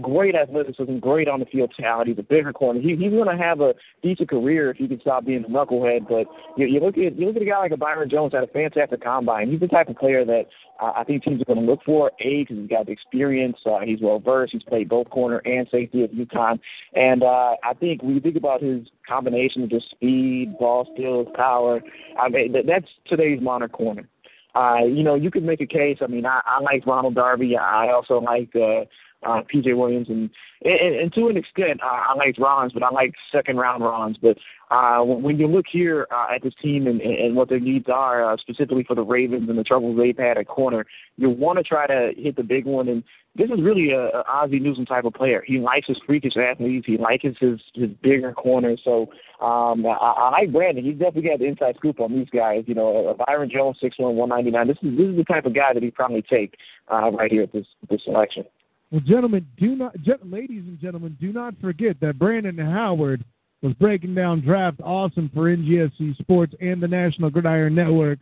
great 0.00 0.34
athleticism, 0.34 0.98
great 0.98 1.28
on 1.28 1.40
the 1.40 1.46
field 1.46 1.72
talent. 1.78 2.08
He's 2.08 2.18
a 2.18 2.22
bigger 2.22 2.52
corner. 2.52 2.80
He, 2.80 2.96
he's 2.96 3.10
going 3.10 3.28
to 3.28 3.42
have 3.42 3.60
a 3.60 3.74
decent 4.02 4.30
career 4.30 4.70
if 4.70 4.76
he 4.78 4.88
can 4.88 5.00
stop 5.00 5.24
being 5.24 5.44
a 5.44 5.48
knucklehead. 5.48 6.08
But 6.08 6.26
you, 6.56 6.66
you 6.66 6.80
look 6.80 6.96
at 6.96 7.18
you 7.18 7.26
look 7.26 7.36
at 7.36 7.42
a 7.42 7.46
guy 7.46 7.58
like 7.58 7.72
a 7.72 7.76
Byron 7.76 8.08
Jones 8.08 8.32
had 8.32 8.44
a 8.44 8.48
fantastic 8.48 9.02
combine. 9.02 9.50
He's 9.50 9.60
the 9.60 9.68
type 9.68 9.88
of 9.88 9.96
player 9.96 10.24
that 10.24 10.44
uh, 10.80 10.92
I 10.96 11.04
think 11.04 11.22
teams 11.22 11.42
are 11.42 11.44
going 11.44 11.64
to 11.64 11.70
look 11.70 11.82
for. 11.84 12.12
A 12.20 12.42
because 12.42 12.56
he's 12.58 12.68
got 12.68 12.86
the 12.86 12.92
experience. 12.92 13.58
Uh, 13.66 13.80
he's 13.80 14.00
well 14.00 14.18
versed. 14.18 14.52
He's 14.52 14.62
played 14.62 14.88
both 14.88 15.10
corner 15.10 15.38
and 15.44 15.68
safety 15.70 16.02
at 16.02 16.12
UConn. 16.12 16.58
And 16.94 17.22
uh, 17.22 17.56
I 17.62 17.74
think 17.78 18.02
when 18.02 18.14
you 18.14 18.20
think 18.20 18.36
about 18.36 18.62
his 18.62 18.88
combination 19.06 19.62
of 19.64 19.70
just 19.70 19.90
speed, 19.90 20.56
ball 20.58 20.88
skills, 20.94 21.28
power, 21.34 21.80
I 22.18 22.28
mean 22.28 22.52
that, 22.52 22.66
that's 22.66 22.88
today's 23.06 23.40
modern 23.40 23.68
corner. 23.68 24.08
Uh, 24.54 24.84
you 24.84 25.02
know, 25.02 25.16
you 25.16 25.30
could 25.32 25.42
make 25.42 25.60
a 25.60 25.66
case. 25.66 25.98
I 26.00 26.06
mean, 26.06 26.24
I, 26.24 26.40
I 26.44 26.60
like 26.60 26.86
Ronald 26.86 27.16
Darby. 27.16 27.56
I 27.56 27.90
also 27.90 28.20
like 28.20 28.54
uh, 28.54 28.84
uh, 29.26 29.42
PJ 29.52 29.76
Williams, 29.76 30.08
and, 30.08 30.30
and 30.62 30.94
and 30.96 31.12
to 31.14 31.28
an 31.28 31.36
extent, 31.36 31.80
uh, 31.82 31.86
I 31.86 32.14
like 32.14 32.38
Ron's, 32.38 32.72
but 32.72 32.82
I 32.82 32.90
like 32.90 33.14
second 33.32 33.56
round 33.56 33.82
Ron's. 33.82 34.16
But 34.20 34.38
uh, 34.70 35.02
when 35.02 35.38
you 35.38 35.46
look 35.46 35.66
here 35.70 36.06
uh, 36.10 36.34
at 36.34 36.42
this 36.42 36.54
team 36.62 36.86
and, 36.86 37.00
and 37.00 37.36
what 37.36 37.48
their 37.48 37.60
needs 37.60 37.86
are, 37.92 38.32
uh, 38.32 38.36
specifically 38.36 38.84
for 38.84 38.94
the 38.94 39.02
Ravens 39.02 39.48
and 39.48 39.58
the 39.58 39.64
troubles 39.64 39.98
they've 39.98 40.16
had 40.16 40.38
at 40.38 40.48
corner, 40.48 40.86
you 41.16 41.30
want 41.30 41.58
to 41.58 41.62
try 41.62 41.86
to 41.86 42.12
hit 42.16 42.36
the 42.36 42.42
big 42.42 42.64
one. 42.64 42.88
And 42.88 43.04
this 43.36 43.50
is 43.50 43.62
really 43.62 43.90
a, 43.90 44.06
a 44.06 44.24
Ozzie 44.28 44.60
Newsome 44.60 44.86
type 44.86 45.04
of 45.04 45.12
player. 45.12 45.42
He 45.46 45.58
likes 45.58 45.88
his 45.88 45.98
freakish 46.06 46.36
athletes. 46.36 46.86
He 46.86 46.96
likes 46.96 47.24
his 47.24 47.60
his 47.74 47.90
bigger 48.02 48.32
corners. 48.32 48.80
So 48.84 49.10
um, 49.40 49.84
I, 49.86 49.90
I 49.90 50.30
like 50.30 50.52
Brandon. 50.52 50.84
He's 50.84 50.98
definitely 50.98 51.30
got 51.30 51.40
the 51.40 51.46
inside 51.46 51.76
scoop 51.76 52.00
on 52.00 52.12
these 52.12 52.28
guys. 52.32 52.64
You 52.66 52.74
know, 52.74 53.08
uh, 53.08 53.24
Byron 53.24 53.50
Jones, 53.50 53.76
six 53.80 53.98
one, 53.98 54.16
one 54.16 54.28
ninety 54.28 54.50
nine. 54.50 54.68
This 54.68 54.78
is 54.82 54.96
this 54.96 55.08
is 55.08 55.16
the 55.16 55.24
type 55.24 55.46
of 55.46 55.54
guy 55.54 55.74
that 55.74 55.82
he'd 55.82 55.94
probably 55.94 56.22
take 56.22 56.54
uh, 56.92 57.10
right 57.10 57.30
here 57.30 57.42
at 57.42 57.52
this 57.52 57.66
this 57.90 58.02
selection. 58.04 58.44
Well, 58.90 59.00
gentlemen, 59.00 59.46
do 59.58 59.74
not, 59.74 59.94
ladies 60.24 60.64
and 60.66 60.80
gentlemen, 60.80 61.16
do 61.20 61.32
not 61.32 61.54
forget 61.60 61.98
that 62.00 62.18
Brandon 62.18 62.56
Howard 62.58 63.24
was 63.62 63.72
breaking 63.74 64.14
down 64.14 64.40
draft 64.40 64.80
awesome 64.82 65.30
for 65.34 65.44
NGSC 65.44 66.16
Sports 66.18 66.54
and 66.60 66.82
the 66.82 66.88
National 66.88 67.30
Gridiron 67.30 67.74
Network 67.74 68.20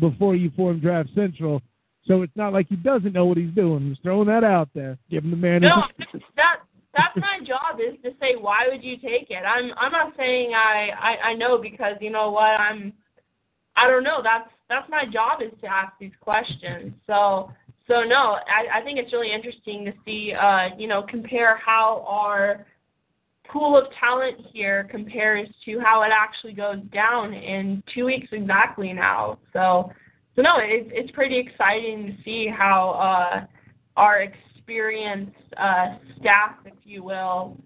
before 0.00 0.34
you 0.34 0.50
formed 0.56 0.82
Draft 0.82 1.10
Central. 1.14 1.60
So 2.06 2.22
it's 2.22 2.36
not 2.36 2.54
like 2.54 2.68
he 2.68 2.76
doesn't 2.76 3.12
know 3.12 3.26
what 3.26 3.36
he's 3.36 3.54
doing. 3.54 3.86
He's 3.86 3.98
throwing 4.02 4.28
that 4.28 4.44
out 4.44 4.70
there, 4.74 4.96
giving 5.10 5.30
the 5.30 5.36
man. 5.36 5.60
No, 5.60 5.82
that 6.36 6.60
that's 6.96 7.16
my 7.16 7.38
job 7.44 7.80
is 7.80 8.00
to 8.02 8.10
say 8.18 8.34
why 8.40 8.66
would 8.68 8.82
you 8.82 8.96
take 8.96 9.30
it. 9.30 9.44
I'm 9.46 9.72
I'm 9.78 9.92
not 9.92 10.14
saying 10.16 10.52
I, 10.54 10.88
I 10.98 11.28
I 11.28 11.34
know 11.34 11.58
because 11.58 11.96
you 12.00 12.10
know 12.10 12.30
what 12.30 12.58
I'm. 12.58 12.94
I 13.76 13.86
don't 13.86 14.04
know. 14.04 14.22
That's 14.22 14.48
that's 14.70 14.88
my 14.88 15.04
job 15.04 15.42
is 15.42 15.52
to 15.60 15.66
ask 15.66 15.92
these 16.00 16.12
questions. 16.20 16.94
So 17.06 17.52
so 17.88 18.02
no, 18.02 18.36
I, 18.46 18.80
I 18.80 18.82
think 18.84 18.98
it's 18.98 19.12
really 19.12 19.32
interesting 19.32 19.84
to 19.86 19.92
see, 20.04 20.34
uh, 20.34 20.68
you 20.76 20.86
know, 20.86 21.02
compare 21.08 21.56
how 21.56 22.04
our 22.06 22.66
pool 23.50 23.78
of 23.78 23.86
talent 23.98 24.36
here 24.52 24.86
compares 24.90 25.48
to 25.64 25.80
how 25.80 26.02
it 26.02 26.10
actually 26.12 26.52
goes 26.52 26.78
down 26.92 27.32
in 27.32 27.82
two 27.94 28.04
weeks 28.04 28.28
exactly 28.32 28.92
now. 28.92 29.38
So, 29.54 29.90
so 30.36 30.42
no, 30.42 30.56
it's 30.58 30.90
it's 30.92 31.10
pretty 31.12 31.38
exciting 31.38 32.06
to 32.06 32.22
see 32.24 32.46
how 32.46 32.90
uh, 32.90 33.46
our 33.96 34.20
experienced 34.20 35.32
uh, 35.56 35.96
staff, 36.20 36.56
if 36.66 36.74
you 36.84 37.02
will, 37.02 37.56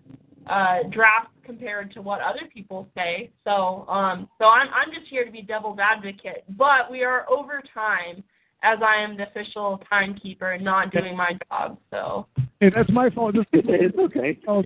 uh, 0.46 0.84
draft 0.92 1.30
compared 1.44 1.92
to 1.94 2.00
what 2.00 2.20
other 2.20 2.48
people 2.54 2.86
say. 2.96 3.30
So, 3.42 3.84
um, 3.88 4.28
so 4.38 4.44
I'm 4.44 4.68
I'm 4.68 4.94
just 4.94 5.08
here 5.10 5.24
to 5.24 5.32
be 5.32 5.42
devil's 5.42 5.80
advocate, 5.80 6.44
but 6.56 6.90
we 6.92 7.02
are 7.02 7.28
over 7.28 7.60
time 7.74 8.22
as 8.62 8.78
I 8.80 9.02
am 9.02 9.16
the 9.16 9.24
official 9.28 9.82
timekeeper 9.88 10.52
and 10.52 10.64
not 10.64 10.92
doing 10.92 11.16
my 11.16 11.36
job. 11.48 11.78
So. 11.90 12.26
Hey, 12.60 12.70
that's 12.74 12.90
my 12.90 13.10
fault. 13.10 13.34
It's 13.52 13.98
okay. 13.98 14.38
Oh, 14.48 14.62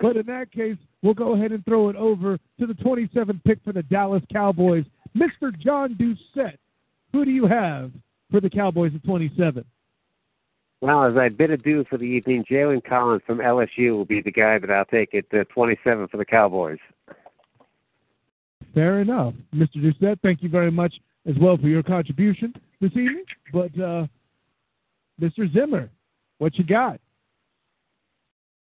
but 0.00 0.16
in 0.16 0.26
that 0.26 0.50
case, 0.52 0.76
we'll 1.02 1.14
go 1.14 1.34
ahead 1.34 1.52
and 1.52 1.64
throw 1.64 1.88
it 1.88 1.96
over 1.96 2.38
to 2.58 2.66
the 2.66 2.74
27th 2.74 3.42
pick 3.44 3.58
for 3.64 3.72
the 3.72 3.82
Dallas 3.82 4.22
Cowboys, 4.32 4.84
Mr. 5.16 5.56
John 5.58 5.94
Doucette. 5.94 6.56
Who 7.12 7.24
do 7.24 7.30
you 7.30 7.46
have 7.46 7.90
for 8.30 8.40
the 8.40 8.50
Cowboys 8.50 8.92
at 8.94 9.04
27? 9.04 9.64
Well, 10.80 11.04
as 11.04 11.16
I 11.16 11.28
bid 11.28 11.50
adieu 11.50 11.84
for 11.90 11.98
the 11.98 12.04
evening, 12.04 12.44
Jalen 12.50 12.82
Collins 12.84 13.22
from 13.26 13.38
LSU 13.38 13.96
will 13.96 14.06
be 14.06 14.22
the 14.22 14.32
guy 14.32 14.58
that 14.58 14.70
I'll 14.70 14.86
take 14.86 15.14
at 15.14 15.24
uh, 15.38 15.44
27 15.52 16.08
for 16.08 16.16
the 16.16 16.24
Cowboys. 16.24 16.78
Fair 18.74 19.00
enough. 19.00 19.34
Mr. 19.54 19.76
Doucette, 19.76 20.20
thank 20.22 20.42
you 20.42 20.48
very 20.48 20.70
much 20.70 20.94
as 21.26 21.34
well 21.38 21.56
for 21.58 21.68
your 21.68 21.82
contribution 21.82 22.54
this 22.80 22.90
evening. 22.92 23.24
But 23.52 23.78
uh, 23.78 24.06
Mr. 25.20 25.52
Zimmer, 25.52 25.90
what 26.38 26.56
you 26.56 26.64
got? 26.64 27.00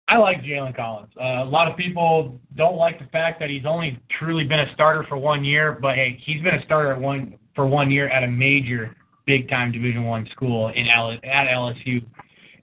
I 0.07 0.17
like 0.17 0.43
Jalen 0.43 0.75
Collins. 0.75 1.11
Uh, 1.19 1.43
a 1.43 1.45
lot 1.45 1.67
of 1.67 1.75
people 1.75 2.39
don't 2.55 2.77
like 2.77 2.99
the 2.99 3.07
fact 3.07 3.39
that 3.39 3.49
he's 3.49 3.65
only 3.65 3.99
truly 4.19 4.43
been 4.43 4.59
a 4.59 4.71
starter 4.73 5.03
for 5.09 5.17
one 5.17 5.43
year, 5.43 5.79
but 5.81 5.95
hey, 5.95 6.19
he's 6.23 6.43
been 6.43 6.53
a 6.53 6.63
starter 6.63 6.91
at 6.93 7.01
one 7.01 7.35
for 7.55 7.65
one 7.65 7.89
year 7.89 8.07
at 8.09 8.23
a 8.23 8.27
major, 8.27 8.95
big 9.25 9.49
time 9.49 9.71
Division 9.71 10.03
One 10.03 10.27
school 10.31 10.67
in 10.69 10.87
L- 10.89 11.11
at 11.11 11.47
LSU. 11.47 12.05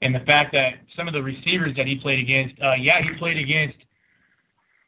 And 0.02 0.14
the 0.14 0.20
fact 0.20 0.52
that 0.52 0.74
some 0.96 1.08
of 1.08 1.14
the 1.14 1.22
receivers 1.22 1.74
that 1.76 1.86
he 1.86 1.96
played 1.96 2.20
against, 2.20 2.54
uh, 2.62 2.74
yeah, 2.74 3.02
he 3.02 3.18
played 3.18 3.38
against 3.38 3.76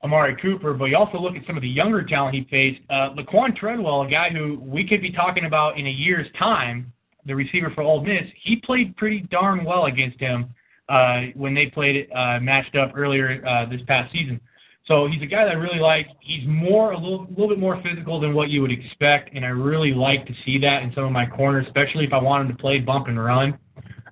Amari 0.04 0.36
Cooper, 0.36 0.74
but 0.74 0.86
you 0.86 0.96
also 0.96 1.18
look 1.18 1.34
at 1.34 1.46
some 1.46 1.56
of 1.56 1.62
the 1.62 1.68
younger 1.68 2.04
talent 2.04 2.34
he 2.34 2.46
faced. 2.50 2.80
Uh, 2.90 3.14
Laquon 3.14 3.56
Treadwell, 3.56 4.02
a 4.02 4.10
guy 4.10 4.28
who 4.28 4.60
we 4.60 4.86
could 4.86 5.00
be 5.00 5.10
talking 5.10 5.46
about 5.46 5.78
in 5.78 5.86
a 5.86 5.90
year's 5.90 6.26
time, 6.38 6.92
the 7.24 7.34
receiver 7.34 7.72
for 7.74 7.82
Ole 7.82 8.04
Miss, 8.04 8.24
he 8.42 8.56
played 8.56 8.94
pretty 8.96 9.20
darn 9.30 9.64
well 9.64 9.86
against 9.86 10.20
him 10.20 10.54
uh, 10.90 11.22
when 11.34 11.54
they 11.54 11.66
played 11.66 12.06
uh, 12.14 12.38
matched 12.40 12.76
up 12.76 12.92
earlier 12.94 13.42
uh, 13.46 13.64
this 13.70 13.80
past 13.86 14.12
season. 14.12 14.38
So 14.86 15.06
he's 15.06 15.22
a 15.22 15.26
guy 15.26 15.46
that 15.46 15.52
I 15.52 15.54
really 15.54 15.80
like. 15.80 16.08
He's 16.20 16.46
more 16.46 16.92
a 16.92 16.98
little, 16.98 17.26
little 17.30 17.48
bit 17.48 17.58
more 17.58 17.82
physical 17.82 18.20
than 18.20 18.34
what 18.34 18.50
you 18.50 18.60
would 18.60 18.70
expect, 18.70 19.34
and 19.34 19.42
I 19.42 19.48
really 19.48 19.94
like 19.94 20.26
to 20.26 20.34
see 20.44 20.58
that 20.58 20.82
in 20.82 20.92
some 20.94 21.04
of 21.04 21.12
my 21.12 21.24
corners, 21.24 21.64
especially 21.66 22.04
if 22.04 22.12
I 22.12 22.18
want 22.18 22.42
him 22.42 22.54
to 22.54 22.60
play 22.60 22.78
bump 22.80 23.08
and 23.08 23.18
run. 23.18 23.58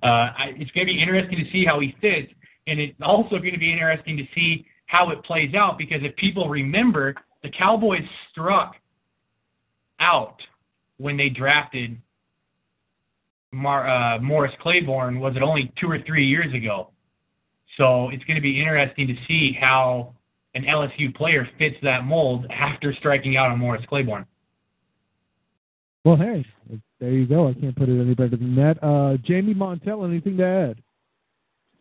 Uh, 0.01 0.07
I, 0.07 0.53
it's 0.57 0.71
going 0.71 0.87
to 0.87 0.93
be 0.93 0.99
interesting 0.99 1.37
to 1.37 1.51
see 1.51 1.63
how 1.63 1.79
he 1.79 1.95
fits, 2.01 2.33
and 2.65 2.79
it's 2.79 2.95
also 3.03 3.37
going 3.37 3.53
to 3.53 3.59
be 3.59 3.71
interesting 3.71 4.17
to 4.17 4.23
see 4.33 4.65
how 4.87 5.09
it 5.11 5.23
plays 5.23 5.53
out 5.55 5.77
because 5.77 6.01
if 6.03 6.15
people 6.15 6.49
remember, 6.49 7.15
the 7.41 7.49
Cowboys 7.49 8.03
struck 8.31 8.75
out 9.99 10.37
when 10.97 11.17
they 11.17 11.29
drafted 11.29 11.97
Mar, 13.51 13.87
uh, 13.87 14.19
Morris 14.19 14.53
Claiborne. 14.61 15.19
Was 15.19 15.35
it 15.35 15.41
only 15.41 15.71
two 15.79 15.89
or 15.89 15.99
three 16.05 16.25
years 16.25 16.53
ago? 16.53 16.89
So 17.77 18.09
it's 18.09 18.23
going 18.25 18.35
to 18.35 18.41
be 18.41 18.59
interesting 18.59 19.07
to 19.07 19.15
see 19.27 19.57
how 19.59 20.13
an 20.55 20.63
LSU 20.63 21.13
player 21.15 21.47
fits 21.57 21.75
that 21.83 22.05
mold 22.05 22.45
after 22.51 22.93
striking 22.93 23.37
out 23.37 23.51
on 23.51 23.59
Morris 23.59 23.83
Claiborne. 23.87 24.25
Well, 26.05 26.17
hey, 26.17 26.45
there 26.99 27.11
you 27.11 27.25
go. 27.25 27.47
I 27.47 27.53
can't 27.53 27.75
put 27.75 27.89
it 27.89 27.99
any 27.99 28.13
better 28.13 28.35
than 28.35 28.55
that. 28.55 28.83
Uh, 28.83 29.17
Jamie 29.23 29.53
Montel, 29.53 30.07
anything 30.07 30.37
to 30.37 30.45
add? 30.45 30.81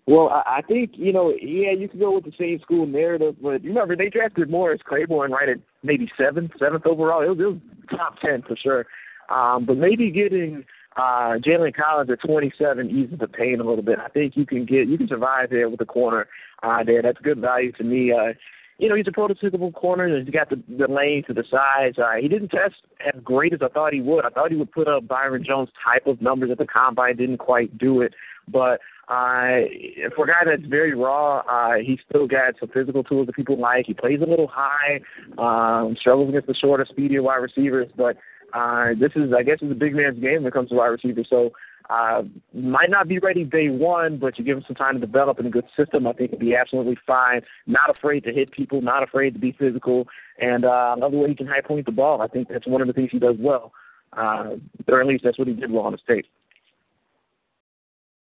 Well, 0.06 0.30
I, 0.30 0.62
think 0.66 0.92
you 0.94 1.12
know, 1.12 1.32
yeah, 1.40 1.70
you 1.70 1.88
could 1.88 2.00
go 2.00 2.14
with 2.14 2.24
the 2.24 2.32
same 2.36 2.58
school 2.60 2.86
narrative, 2.86 3.36
but 3.40 3.62
remember 3.62 3.94
they 3.94 4.10
drafted 4.10 4.50
Morris 4.50 4.80
Claiborne 4.84 5.30
right 5.30 5.48
at 5.48 5.58
maybe 5.84 6.10
seventh, 6.18 6.50
seventh 6.58 6.86
overall. 6.86 7.22
It 7.22 7.28
was, 7.28 7.38
it 7.38 7.44
was 7.44 7.58
top 7.90 8.18
ten 8.20 8.42
for 8.42 8.56
sure. 8.56 8.86
Um, 9.30 9.64
but 9.64 9.76
maybe 9.76 10.10
getting 10.10 10.64
uh, 10.96 11.38
Jalen 11.38 11.74
Collins 11.74 12.10
at 12.10 12.20
27 12.20 12.90
eases 12.90 13.18
the 13.18 13.28
pain 13.28 13.60
a 13.60 13.64
little 13.64 13.84
bit. 13.84 13.98
I 13.98 14.08
think 14.08 14.36
you 14.36 14.44
can 14.44 14.66
get 14.66 14.88
you 14.88 14.98
can 14.98 15.08
survive 15.08 15.50
there 15.50 15.68
with 15.68 15.78
the 15.78 15.86
corner 15.86 16.26
uh, 16.62 16.82
there. 16.84 17.00
That's 17.00 17.18
good 17.22 17.40
value 17.40 17.72
to 17.72 17.84
me. 17.84 18.12
Uh, 18.12 18.32
you 18.78 18.88
know, 18.88 18.96
he's 18.96 19.06
a 19.06 19.12
prototypical 19.12 19.72
corner. 19.72 20.18
He's 20.18 20.34
got 20.34 20.50
the, 20.50 20.60
the 20.68 20.92
lane 20.92 21.22
to 21.28 21.32
the 21.32 21.44
size. 21.48 21.94
Uh, 21.98 22.20
he 22.20 22.26
didn't 22.26 22.48
test 22.48 22.74
as 23.06 23.20
great 23.22 23.52
as 23.52 23.60
I 23.62 23.68
thought 23.68 23.92
he 23.92 24.00
would. 24.00 24.24
I 24.24 24.30
thought 24.30 24.50
he 24.50 24.56
would 24.56 24.72
put 24.72 24.88
up 24.88 25.06
Byron 25.06 25.44
Jones 25.44 25.68
type 25.84 26.06
of 26.06 26.20
numbers 26.20 26.50
at 26.50 26.58
the 26.58 26.66
combine. 26.66 27.16
Didn't 27.16 27.38
quite 27.38 27.78
do 27.78 28.02
it, 28.02 28.14
but 28.48 28.80
uh, 29.08 29.66
for 30.14 30.24
a 30.24 30.28
guy 30.28 30.44
that's 30.44 30.68
very 30.68 30.94
raw, 30.94 31.38
uh, 31.40 31.74
he's 31.84 31.98
still 32.08 32.26
got 32.26 32.54
some 32.60 32.68
physical 32.68 33.02
tools 33.02 33.26
that 33.26 33.34
people 33.34 33.58
like. 33.58 33.86
He 33.86 33.94
plays 33.94 34.20
a 34.22 34.26
little 34.26 34.50
high, 34.50 35.00
um, 35.38 35.96
struggles 35.98 36.28
against 36.28 36.46
the 36.46 36.54
shorter, 36.54 36.86
speedier 36.88 37.22
wide 37.22 37.36
receivers, 37.36 37.88
but 37.96 38.16
uh, 38.54 38.90
this 38.98 39.12
is, 39.16 39.32
I 39.36 39.42
guess, 39.42 39.58
is 39.62 39.70
a 39.70 39.74
big 39.74 39.94
man's 39.94 40.18
game 40.18 40.42
when 40.42 40.46
it 40.46 40.52
comes 40.52 40.68
to 40.68 40.76
wide 40.76 40.88
receivers. 40.88 41.26
So 41.28 41.52
uh, 41.90 42.22
might 42.54 42.90
not 42.90 43.08
be 43.08 43.18
ready 43.18 43.44
day 43.44 43.68
one, 43.68 44.18
but 44.18 44.38
you 44.38 44.44
give 44.44 44.56
him 44.56 44.64
some 44.66 44.76
time 44.76 44.94
to 44.94 45.00
develop 45.00 45.40
in 45.40 45.46
a 45.46 45.50
good 45.50 45.66
system. 45.76 46.06
I 46.06 46.12
think 46.12 46.30
he'll 46.30 46.38
be 46.38 46.54
absolutely 46.54 46.96
fine. 47.06 47.42
Not 47.66 47.90
afraid 47.90 48.24
to 48.24 48.32
hit 48.32 48.52
people, 48.52 48.80
not 48.82 49.02
afraid 49.02 49.34
to 49.34 49.40
be 49.40 49.52
physical, 49.52 50.06
and 50.38 50.64
uh, 50.64 50.94
another 50.96 51.18
way 51.18 51.28
he 51.28 51.34
can 51.34 51.46
high 51.46 51.60
point 51.60 51.86
the 51.86 51.92
ball. 51.92 52.22
I 52.22 52.28
think 52.28 52.48
that's 52.48 52.66
one 52.66 52.80
of 52.80 52.86
the 52.86 52.92
things 52.92 53.10
he 53.10 53.18
does 53.18 53.36
well, 53.38 53.72
uh, 54.16 54.50
or 54.88 55.00
at 55.00 55.06
least 55.06 55.24
that's 55.24 55.38
what 55.38 55.48
he 55.48 55.54
did 55.54 55.70
well 55.70 55.84
on 55.84 55.92
the 55.92 55.98
state. 55.98 56.26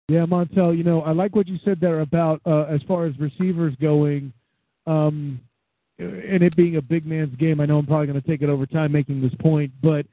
Yeah, 0.09 0.25
Montel, 0.25 0.77
you 0.77 0.85
know, 0.85 1.01
I 1.01 1.11
like 1.11 1.35
what 1.35 1.49
you 1.49 1.57
said 1.65 1.81
there 1.81 1.99
about 1.99 2.39
uh, 2.45 2.63
as 2.63 2.81
far 2.87 3.05
as 3.05 3.19
receivers 3.19 3.75
going, 3.81 4.31
um, 4.85 5.41
and 5.99 6.41
it 6.41 6.55
being 6.55 6.77
a 6.77 6.81
big 6.81 7.05
man's 7.05 7.35
game. 7.35 7.59
I 7.59 7.65
know 7.65 7.77
I'm 7.77 7.85
probably 7.85 8.07
going 8.07 8.21
to 8.21 8.25
take 8.27 8.41
it 8.41 8.49
over 8.49 8.65
time 8.65 8.93
making 8.93 9.21
this 9.21 9.33
point, 9.41 9.71
but 9.83 10.05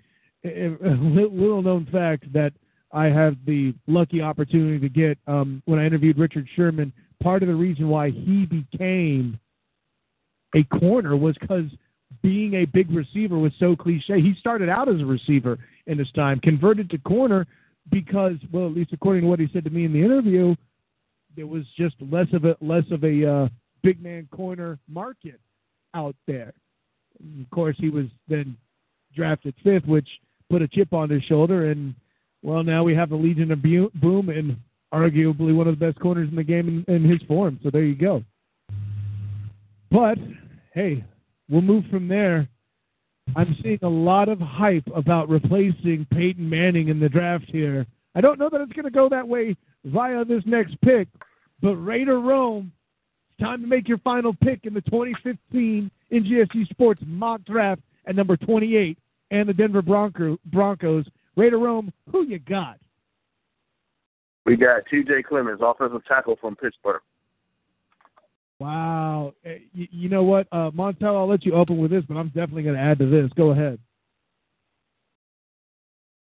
a 0.45 0.77
little 0.81 1.63
known 1.63 1.87
fact 1.93 2.33
that 2.33 2.53
I 2.91 3.07
have 3.07 3.37
the 3.47 3.73
lucky 3.87 4.21
opportunity 4.21 4.81
to 4.81 4.89
get 4.89 5.17
um, 5.29 5.63
when 5.67 5.79
I 5.79 5.87
interviewed 5.87 6.19
Richard 6.19 6.49
Sherman. 6.57 6.93
Part 7.23 7.43
of 7.43 7.49
the 7.49 7.55
reason 7.55 7.89
why 7.89 8.11
he 8.11 8.47
became 8.47 9.39
a 10.57 10.65
corner 10.65 11.17
was 11.17 11.37
because 11.41 11.67
being 12.21 12.55
a 12.55 12.65
big 12.65 12.91
receiver 12.91 13.39
was 13.39 13.53
so 13.61 13.77
cliche. 13.77 14.21
He 14.21 14.35
started 14.41 14.69
out 14.69 14.89
as 14.89 15.01
a 15.01 15.07
receiver 15.07 15.59
in 15.87 15.99
his 15.99 16.11
time, 16.13 16.41
converted 16.41 16.91
to 16.91 16.99
corner 16.99 17.47
because, 17.91 18.37
well, 18.53 18.67
at 18.67 18.73
least 18.73 18.93
according 18.93 19.23
to 19.23 19.29
what 19.29 19.41
he 19.41 19.49
said 19.53 19.65
to 19.65 19.71
me 19.71 19.85
in 19.85 19.93
the 19.93 20.03
interview, 20.03 20.55
there 21.37 21.47
was 21.47 21.65
just 21.77 21.97
less 22.01 22.27
of 22.33 22.45
a 22.45 22.57
less 22.61 22.85
of 22.91 23.03
a 23.05 23.31
uh, 23.31 23.49
big 23.83 24.03
man 24.03 24.29
corner 24.31 24.79
market 24.89 25.41
out 25.95 26.17
there. 26.27 26.53
of 27.41 27.51
course, 27.51 27.77
he 27.79 27.91
was 27.91 28.07
then 28.29 28.57
drafted 29.15 29.55
fifth, 29.63 29.87
which 29.87 30.09
put 30.51 30.63
a 30.63 30.69
chip 30.69 30.93
on 30.93 31.11
his 31.11 31.23
shoulder, 31.25 31.71
and 31.71 31.95
well, 32.43 32.63
now 32.63 32.85
we 32.85 32.95
have 32.95 33.11
the 33.11 33.17
Legion 33.17 33.53
of 33.53 33.63
Boom 33.63 34.29
and 34.29 34.57
arguably 34.93 35.55
one 35.55 35.67
of 35.67 35.79
the 35.79 35.87
best 35.87 35.99
corners 35.99 36.29
in 36.29 36.37
the 36.37 36.45
game 36.45 36.85
in, 36.87 36.95
in 36.95 37.09
his 37.09 37.21
form. 37.27 37.59
So 37.63 37.71
there 37.71 37.83
you 37.83 37.97
go. 37.97 38.23
But 39.91 40.19
hey, 40.73 41.05
we'll 41.49 41.63
move 41.63 41.85
from 41.91 42.07
there. 42.07 42.49
I'm 43.37 43.57
seeing 43.63 43.79
a 43.83 43.89
lot 43.89 44.29
of 44.29 44.39
hype 44.41 44.89
about 44.95 45.29
replacing 45.29 46.07
Peyton 46.13 46.49
Manning 46.49 46.89
in 46.89 47.01
the 47.01 47.09
draft 47.09 47.47
here. 47.49 47.87
I 48.15 48.21
don't 48.21 48.39
know 48.39 48.49
that 48.51 48.61
it's 48.61 48.73
going 48.73 48.85
to 48.85 48.91
go 48.91 49.09
that 49.09 49.27
way 49.27 49.57
via 49.85 50.25
this 50.25 50.43
next 50.47 50.81
pick, 50.83 51.09
but 51.61 51.77
Raider 51.77 52.21
Rome, 52.21 52.71
it's 53.31 53.45
time 53.45 53.61
to 53.61 53.67
make 53.67 53.89
your 53.89 53.99
final 53.99 54.35
pick 54.35 54.61
in 54.65 54.75
the 54.75 54.83
2015 54.83 55.91
NGSC 56.13 56.69
Sports 56.69 57.03
mock 57.05 57.45
draft 57.45 57.83
at 58.07 58.15
number 58.15 58.37
28 58.37 58.97
and 59.31 59.49
the 59.49 59.53
Denver 59.53 59.83
Bronco, 59.83 60.39
Broncos. 60.47 61.07
Raider 61.37 61.59
Rome, 61.59 61.93
who 62.13 62.25
you 62.25 62.39
got? 62.39 62.79
We 64.47 64.57
got 64.57 64.83
T.J. 64.89 65.25
Clemmings, 65.25 65.59
offensive 65.61 66.05
tackle 66.07 66.37
from 66.41 66.55
Pittsburgh. 66.55 67.01
Wow. 68.65 69.35
Eh, 69.45 69.59
You, 69.75 69.89
you 69.91 70.09
know 70.09 70.23
what, 70.23 70.47
uh, 70.51 70.71
Montel, 70.71 71.15
I'll 71.17 71.29
let 71.29 71.45
you 71.45 71.53
open 71.53 71.77
with 71.77 71.91
this, 71.91 72.03
but 72.09 72.17
I'm 72.17 72.29
definitely 72.29 72.63
going 72.63 72.77
to 72.77 72.81
add 72.81 72.99
to 72.99 73.07
this. 73.07 73.31
Go 73.37 73.51
ahead. 73.51 73.79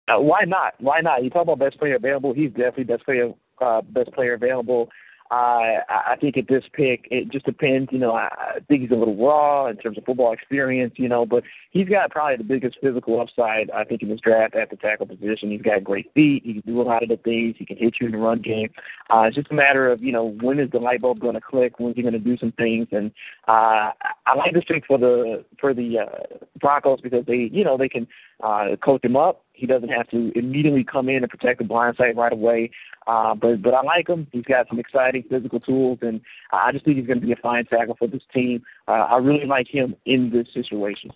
Uh, 0.07 0.19
why 0.19 0.41
not? 0.45 0.73
Why 0.79 0.99
not? 0.99 1.23
You 1.23 1.29
talk 1.29 1.43
about 1.43 1.59
best 1.59 1.77
player 1.77 1.95
available. 1.95 2.33
He's 2.33 2.49
definitely 2.49 2.85
best 2.85 3.05
player 3.05 3.31
uh, 3.61 3.81
best 3.81 4.11
player 4.13 4.33
available. 4.33 4.89
I 5.31 5.77
I 5.89 6.15
think 6.19 6.37
at 6.37 6.47
this 6.47 6.63
pick, 6.73 7.07
it 7.09 7.31
just 7.31 7.45
depends. 7.45 7.91
You 7.91 7.99
know, 7.99 8.13
I, 8.13 8.27
I 8.55 8.59
think 8.67 8.81
he's 8.81 8.91
a 8.91 8.95
little 8.95 9.15
raw 9.15 9.67
in 9.67 9.77
terms 9.77 9.97
of 9.97 10.05
football 10.05 10.33
experience. 10.33 10.93
You 10.97 11.09
know, 11.09 11.25
but 11.25 11.43
he's 11.71 11.89
got 11.89 12.11
probably 12.11 12.37
the 12.37 12.43
biggest 12.43 12.77
physical 12.81 13.19
upside 13.19 13.71
I 13.71 13.83
think 13.83 14.01
in 14.01 14.09
this 14.09 14.19
draft 14.19 14.55
at 14.55 14.69
the 14.69 14.75
tackle 14.75 15.07
position. 15.07 15.51
He's 15.51 15.61
got 15.61 15.83
great 15.83 16.11
feet. 16.13 16.43
He 16.45 16.53
can 16.53 16.63
do 16.65 16.81
a 16.81 16.83
lot 16.83 17.03
of 17.03 17.09
the 17.09 17.17
things. 17.17 17.55
He 17.57 17.65
can 17.65 17.77
hit 17.77 17.95
you 17.99 18.07
in 18.07 18.13
the 18.13 18.19
run 18.19 18.41
game. 18.41 18.69
Uh, 19.09 19.23
it's 19.23 19.35
just 19.35 19.51
a 19.51 19.55
matter 19.55 19.91
of 19.91 20.03
you 20.03 20.11
know 20.11 20.35
when 20.41 20.59
is 20.59 20.69
the 20.71 20.79
light 20.79 21.01
bulb 21.01 21.19
going 21.19 21.35
to 21.35 21.41
click? 21.41 21.79
When's 21.79 21.95
he 21.95 22.01
going 22.01 22.13
to 22.13 22.19
do 22.19 22.37
some 22.37 22.51
things? 22.53 22.87
And 22.91 23.11
uh, 23.47 23.91
I 24.25 24.35
like 24.35 24.53
this 24.53 24.63
pick 24.67 24.85
for 24.85 24.97
the 24.97 25.43
for 25.59 25.73
the 25.73 25.99
uh, 25.99 26.37
Broncos 26.59 27.01
because 27.01 27.25
they 27.25 27.49
you 27.51 27.63
know 27.63 27.77
they 27.77 27.89
can 27.89 28.07
uh, 28.41 28.75
coach 28.83 29.03
him 29.03 29.15
up. 29.15 29.45
He 29.53 29.67
doesn't 29.67 29.89
have 29.89 30.09
to 30.09 30.31
immediately 30.35 30.83
come 30.83 31.09
in 31.09 31.17
and 31.17 31.29
protect 31.29 31.59
the 31.59 31.65
blind 31.65 31.97
side 31.97 32.17
right 32.17 32.33
away. 32.33 32.71
Uh, 33.05 33.35
but 33.35 33.61
but 33.61 33.73
I 33.73 33.83
like 33.83 34.07
him. 34.07 34.27
He's 34.31 34.45
got 34.45 34.67
some 34.67 34.79
exciting 34.79 35.23
physical 35.29 35.59
tools, 35.59 35.99
and 36.01 36.21
I 36.51 36.71
just 36.71 36.85
think 36.85 36.97
he's 36.97 37.07
going 37.07 37.19
to 37.19 37.25
be 37.25 37.33
a 37.33 37.37
fine 37.37 37.65
tackle 37.65 37.95
for 37.97 38.07
this 38.07 38.23
team. 38.33 38.63
Uh, 38.87 38.91
I 38.91 39.17
really 39.17 39.45
like 39.45 39.67
him 39.67 39.95
in 40.05 40.29
this 40.31 40.47
situation. 40.53 41.11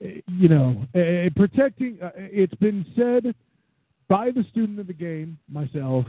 you 0.00 0.48
know, 0.48 0.86
uh, 0.94 1.30
protecting. 1.36 1.98
Uh, 2.02 2.10
it's 2.16 2.54
been 2.54 2.84
said 2.96 3.34
by 4.08 4.30
the 4.30 4.44
student 4.50 4.78
of 4.78 4.86
the 4.86 4.92
game, 4.92 5.38
myself, 5.50 6.06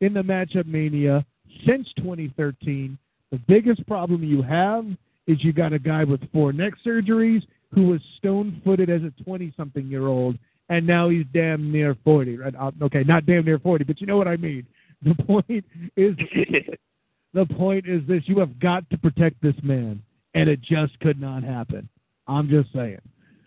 in 0.00 0.14
the 0.14 0.22
matchup 0.22 0.66
mania 0.66 1.24
since 1.66 1.86
2013. 1.98 2.98
The 3.30 3.38
biggest 3.48 3.86
problem 3.86 4.22
you 4.22 4.42
have 4.42 4.84
is 5.26 5.42
you 5.42 5.52
got 5.52 5.72
a 5.72 5.78
guy 5.78 6.04
with 6.04 6.20
four 6.32 6.52
neck 6.52 6.74
surgeries 6.84 7.42
who 7.74 7.88
was 7.88 8.00
stone-footed 8.18 8.90
as 8.90 9.02
a 9.02 9.12
20-something-year-old, 9.22 10.38
and 10.68 10.86
now 10.86 11.08
he's 11.08 11.24
damn 11.32 11.72
near 11.72 11.96
40. 12.04 12.38
Right? 12.38 12.54
Uh, 12.54 12.70
Okay, 12.82 13.04
not 13.04 13.26
damn 13.26 13.44
near 13.44 13.58
40, 13.58 13.84
but 13.84 14.00
you 14.00 14.06
know 14.06 14.16
what 14.16 14.28
I 14.28 14.36
mean. 14.36 14.66
The 15.02 15.14
point 15.24 15.64
is, 15.96 16.14
the 17.34 17.46
point 17.46 17.88
is 17.88 18.02
this: 18.06 18.22
you 18.26 18.38
have 18.38 18.58
got 18.60 18.88
to 18.90 18.98
protect 18.98 19.42
this 19.42 19.56
man, 19.62 20.00
and 20.34 20.48
it 20.48 20.60
just 20.60 20.98
could 21.00 21.20
not 21.20 21.42
happen. 21.42 21.88
I'm 22.28 22.48
just 22.48 22.72
saying. 22.72 23.00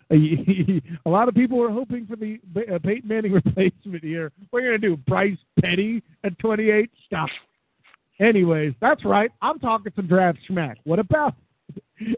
A 0.12 1.10
lot 1.10 1.28
of 1.28 1.34
people 1.34 1.58
were 1.58 1.72
hoping 1.72 2.06
for 2.06 2.16
the 2.16 2.40
uh, 2.72 2.78
Peyton 2.80 3.08
Manning 3.08 3.32
replacement 3.46 4.04
here. 4.04 4.32
We're 4.52 4.62
going 4.62 4.80
to 4.80 4.88
do 4.90 4.98
Bryce 4.98 5.38
Petty 5.62 6.04
at 6.24 6.38
28. 6.40 6.92
Stop. 7.06 7.30
Anyways, 8.20 8.74
that's 8.82 9.04
right. 9.04 9.32
I'm 9.42 9.60
talking 9.60 9.92
some 9.96 10.08
draft 10.08 10.38
smack. 10.48 10.78
What 10.84 11.00
about? 11.00 11.36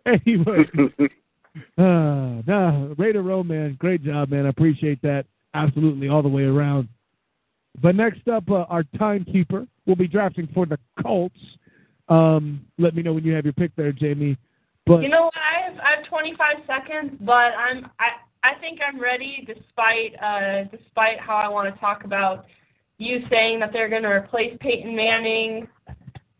anyway, 0.05 0.65
uh, 1.77 2.41
no, 2.47 2.95
Raider 2.97 3.21
Row, 3.21 3.43
man, 3.43 3.75
great 3.79 4.03
job, 4.03 4.29
man. 4.29 4.45
I 4.45 4.49
appreciate 4.49 5.01
that 5.01 5.25
absolutely 5.53 6.09
all 6.09 6.21
the 6.21 6.29
way 6.29 6.43
around. 6.43 6.88
But 7.81 7.95
next 7.95 8.27
up, 8.27 8.49
uh, 8.49 8.65
our 8.69 8.84
timekeeper 8.97 9.67
will 9.85 9.95
be 9.95 10.07
drafting 10.07 10.47
for 10.53 10.65
the 10.65 10.79
Colts. 11.01 11.39
Um, 12.09 12.65
let 12.77 12.95
me 12.95 13.01
know 13.03 13.13
when 13.13 13.23
you 13.23 13.34
have 13.34 13.45
your 13.45 13.53
pick 13.53 13.75
there, 13.75 13.91
Jamie. 13.91 14.38
But 14.85 15.01
you 15.01 15.09
know 15.09 15.25
what? 15.25 15.34
I 15.35 15.69
have 15.69 15.79
I 15.79 15.95
have 15.97 16.05
25 16.05 16.57
seconds, 16.65 17.17
but 17.21 17.51
I'm 17.53 17.85
I 17.99 18.07
I 18.43 18.59
think 18.61 18.79
I'm 18.88 18.99
ready 18.99 19.45
despite 19.45 20.15
uh 20.23 20.63
despite 20.75 21.19
how 21.19 21.35
I 21.35 21.49
want 21.49 21.73
to 21.73 21.79
talk 21.79 22.05
about 22.05 22.45
you 22.97 23.19
saying 23.29 23.59
that 23.59 23.71
they're 23.73 23.89
going 23.89 24.03
to 24.03 24.09
replace 24.09 24.57
Peyton 24.61 24.95
Manning. 24.95 25.67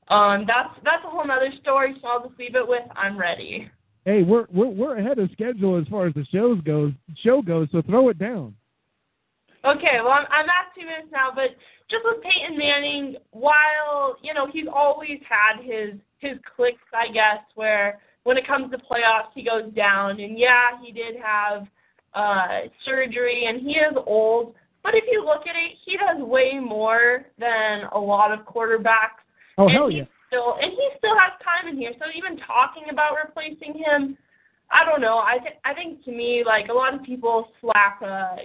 Um, 0.08 0.46
that's 0.48 0.70
that's 0.84 1.04
a 1.06 1.10
whole 1.10 1.30
other 1.30 1.52
story. 1.62 1.96
So 2.02 2.08
I'll 2.08 2.28
just 2.28 2.40
leave 2.40 2.56
it 2.56 2.68
with 2.68 2.84
I'm 2.96 3.18
ready. 3.18 3.70
Hey, 4.08 4.24
we're 4.24 4.46
we're 4.52 4.70
we're 4.70 4.98
ahead 4.98 5.20
of 5.20 5.30
schedule 5.34 5.78
as 5.80 5.86
far 5.90 6.08
as 6.08 6.14
the 6.14 6.26
shows 6.32 6.60
goes. 6.62 6.94
Show 7.24 7.42
goes, 7.42 7.68
so 7.72 7.82
throw 7.84 8.10
it 8.10 8.18
down. 8.18 8.56
Okay, 9.66 9.98
well, 10.02 10.14
I'm, 10.14 10.26
I'm 10.32 10.46
at 10.46 10.74
two 10.74 10.86
minutes 10.86 11.10
now, 11.12 11.30
but 11.36 11.50
just 11.92 12.04
with 12.06 12.24
Peyton 12.24 12.58
Manning, 12.58 13.18
while 13.32 14.16
you 14.24 14.34
know 14.34 14.48
he's 14.52 14.68
always 14.74 15.20
had 15.30 15.62
his 15.62 16.00
his 16.20 16.38
clicks, 16.56 16.82
I 16.94 17.12
guess, 17.12 17.44
where 17.56 18.00
when 18.24 18.38
it 18.38 18.48
comes 18.48 18.72
to 18.72 18.78
playoffs 18.78 19.32
he 19.36 19.44
goes 19.44 19.72
down, 19.74 20.20
and 20.20 20.40
yeah, 20.40 20.82
he 20.82 20.92
did 20.92 21.16
have 21.22 21.68
uh, 22.14 22.70
surgery, 22.86 23.46
and 23.48 23.62
he 23.62 23.74
is 23.74 23.94
old. 24.06 24.56
But 24.84 24.96
if 24.96 25.04
you 25.12 25.26
look 25.26 25.42
at 25.48 25.56
it, 25.58 25.78
he 25.86 25.98
does 25.98 26.26
way 26.26 26.60
more 26.60 27.26
than 27.38 27.84
a 27.92 28.00
lot 28.00 28.32
of 28.32 28.46
quarterbacks. 28.46 29.20
Oh 29.58 29.66
and 29.66 29.74
hell 29.74 29.90
he 29.90 29.98
yeah! 29.98 30.04
Still, 30.28 30.58
and 30.62 30.72
he 30.72 30.90
still 30.98 31.16
has 31.18 31.32
time 31.44 31.72
in 31.72 31.78
here. 31.78 31.92
So 32.00 32.06
even 32.16 32.38
talking 32.46 32.92
about 32.92 33.16
replacing 33.16 33.74
him, 33.74 34.18
I 34.70 34.84
don't 34.84 35.02
know. 35.02 35.20
I 35.20 35.38
th- 35.40 35.60
I 35.64 35.74
think 35.74 36.04
to 36.06 36.12
me, 36.12 36.44
like 36.46 36.68
a 36.70 36.74
lot 36.74 36.94
of 36.94 37.04
people 37.04 37.48
slap 37.62 38.02
uh 38.02 38.36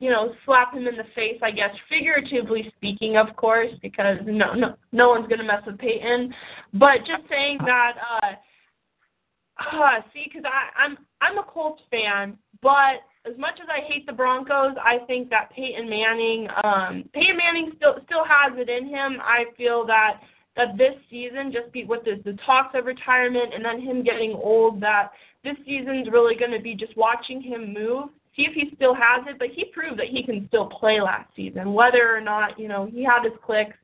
you 0.00 0.08
know, 0.08 0.32
slap 0.46 0.72
him 0.72 0.86
in 0.86 0.96
the 0.96 1.04
face, 1.14 1.38
I 1.42 1.50
guess, 1.50 1.70
figuratively 1.88 2.72
speaking, 2.76 3.18
of 3.18 3.36
course, 3.36 3.70
because 3.82 4.16
no 4.24 4.54
no 4.54 4.74
no 4.92 5.10
one's 5.10 5.28
gonna 5.28 5.44
mess 5.44 5.62
with 5.66 5.78
Peyton. 5.78 6.34
But 6.72 7.00
just 7.00 7.28
saying 7.28 7.58
that, 7.66 7.92
uh, 8.00 9.76
uh 9.76 10.00
see, 10.12 10.24
because 10.24 10.50
I'm 10.76 10.96
I'm 11.20 11.38
a 11.38 11.42
Colts 11.42 11.82
fan, 11.90 12.38
but 12.62 13.04
as 13.30 13.36
much 13.38 13.60
as 13.62 13.68
I 13.68 13.86
hate 13.86 14.06
the 14.06 14.12
Broncos, 14.12 14.74
I 14.82 15.04
think 15.06 15.28
that 15.28 15.50
Peyton 15.54 15.88
Manning, 15.88 16.48
um, 16.64 17.04
Peyton 17.12 17.36
Manning 17.36 17.72
still 17.76 17.96
still 18.06 18.24
has 18.24 18.58
it 18.58 18.70
in 18.70 18.88
him. 18.88 19.18
I 19.22 19.44
feel 19.58 19.84
that 19.86 20.20
that 20.56 20.76
this 20.76 20.94
season, 21.08 21.52
just 21.52 21.72
be 21.72 21.84
with 21.84 22.04
the, 22.04 22.20
the 22.24 22.36
talks 22.44 22.74
of 22.74 22.86
retirement 22.86 23.54
and 23.54 23.64
then 23.64 23.80
him 23.80 24.02
getting 24.02 24.32
old, 24.32 24.80
that 24.80 25.10
this 25.44 25.56
season's 25.64 26.08
really 26.10 26.34
going 26.34 26.50
to 26.50 26.60
be 26.60 26.74
just 26.74 26.96
watching 26.96 27.40
him 27.40 27.72
move, 27.72 28.10
see 28.36 28.42
if 28.42 28.52
he 28.52 28.74
still 28.74 28.94
has 28.94 29.24
it. 29.28 29.38
But 29.38 29.48
he 29.48 29.66
proved 29.66 29.98
that 29.98 30.08
he 30.08 30.22
can 30.22 30.46
still 30.48 30.66
play 30.66 31.00
last 31.00 31.30
season, 31.34 31.72
whether 31.72 32.14
or 32.14 32.20
not 32.20 32.58
you 32.58 32.68
know 32.68 32.86
he 32.92 33.04
had 33.04 33.24
his 33.24 33.32
clicks. 33.44 33.76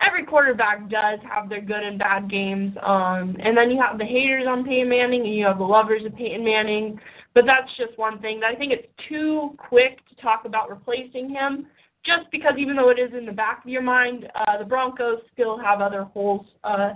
Every 0.00 0.24
quarterback 0.24 0.90
does 0.90 1.20
have 1.28 1.48
their 1.48 1.60
good 1.60 1.82
and 1.82 1.98
bad 1.98 2.28
games, 2.28 2.76
um, 2.82 3.36
and 3.38 3.56
then 3.56 3.70
you 3.70 3.80
have 3.80 3.96
the 3.96 4.04
haters 4.04 4.44
on 4.48 4.64
Peyton 4.64 4.88
Manning, 4.88 5.22
and 5.22 5.34
you 5.34 5.46
have 5.46 5.58
the 5.58 5.64
lovers 5.64 6.04
of 6.04 6.16
Peyton 6.16 6.44
Manning. 6.44 6.98
But 7.32 7.44
that's 7.46 7.70
just 7.76 7.96
one 7.98 8.20
thing. 8.20 8.40
That 8.40 8.52
I 8.52 8.54
think 8.56 8.72
it's 8.72 8.88
too 9.08 9.54
quick 9.56 9.98
to 10.08 10.16
talk 10.22 10.44
about 10.46 10.70
replacing 10.70 11.28
him 11.28 11.66
just 12.04 12.30
because 12.30 12.54
even 12.58 12.76
though 12.76 12.90
it 12.90 12.98
is 12.98 13.12
in 13.16 13.26
the 13.26 13.32
back 13.32 13.64
of 13.64 13.70
your 13.70 13.82
mind, 13.82 14.28
uh, 14.34 14.58
the 14.58 14.64
Broncos 14.64 15.20
still 15.32 15.58
have 15.58 15.80
other 15.80 16.04
holes 16.04 16.46
uh, 16.62 16.90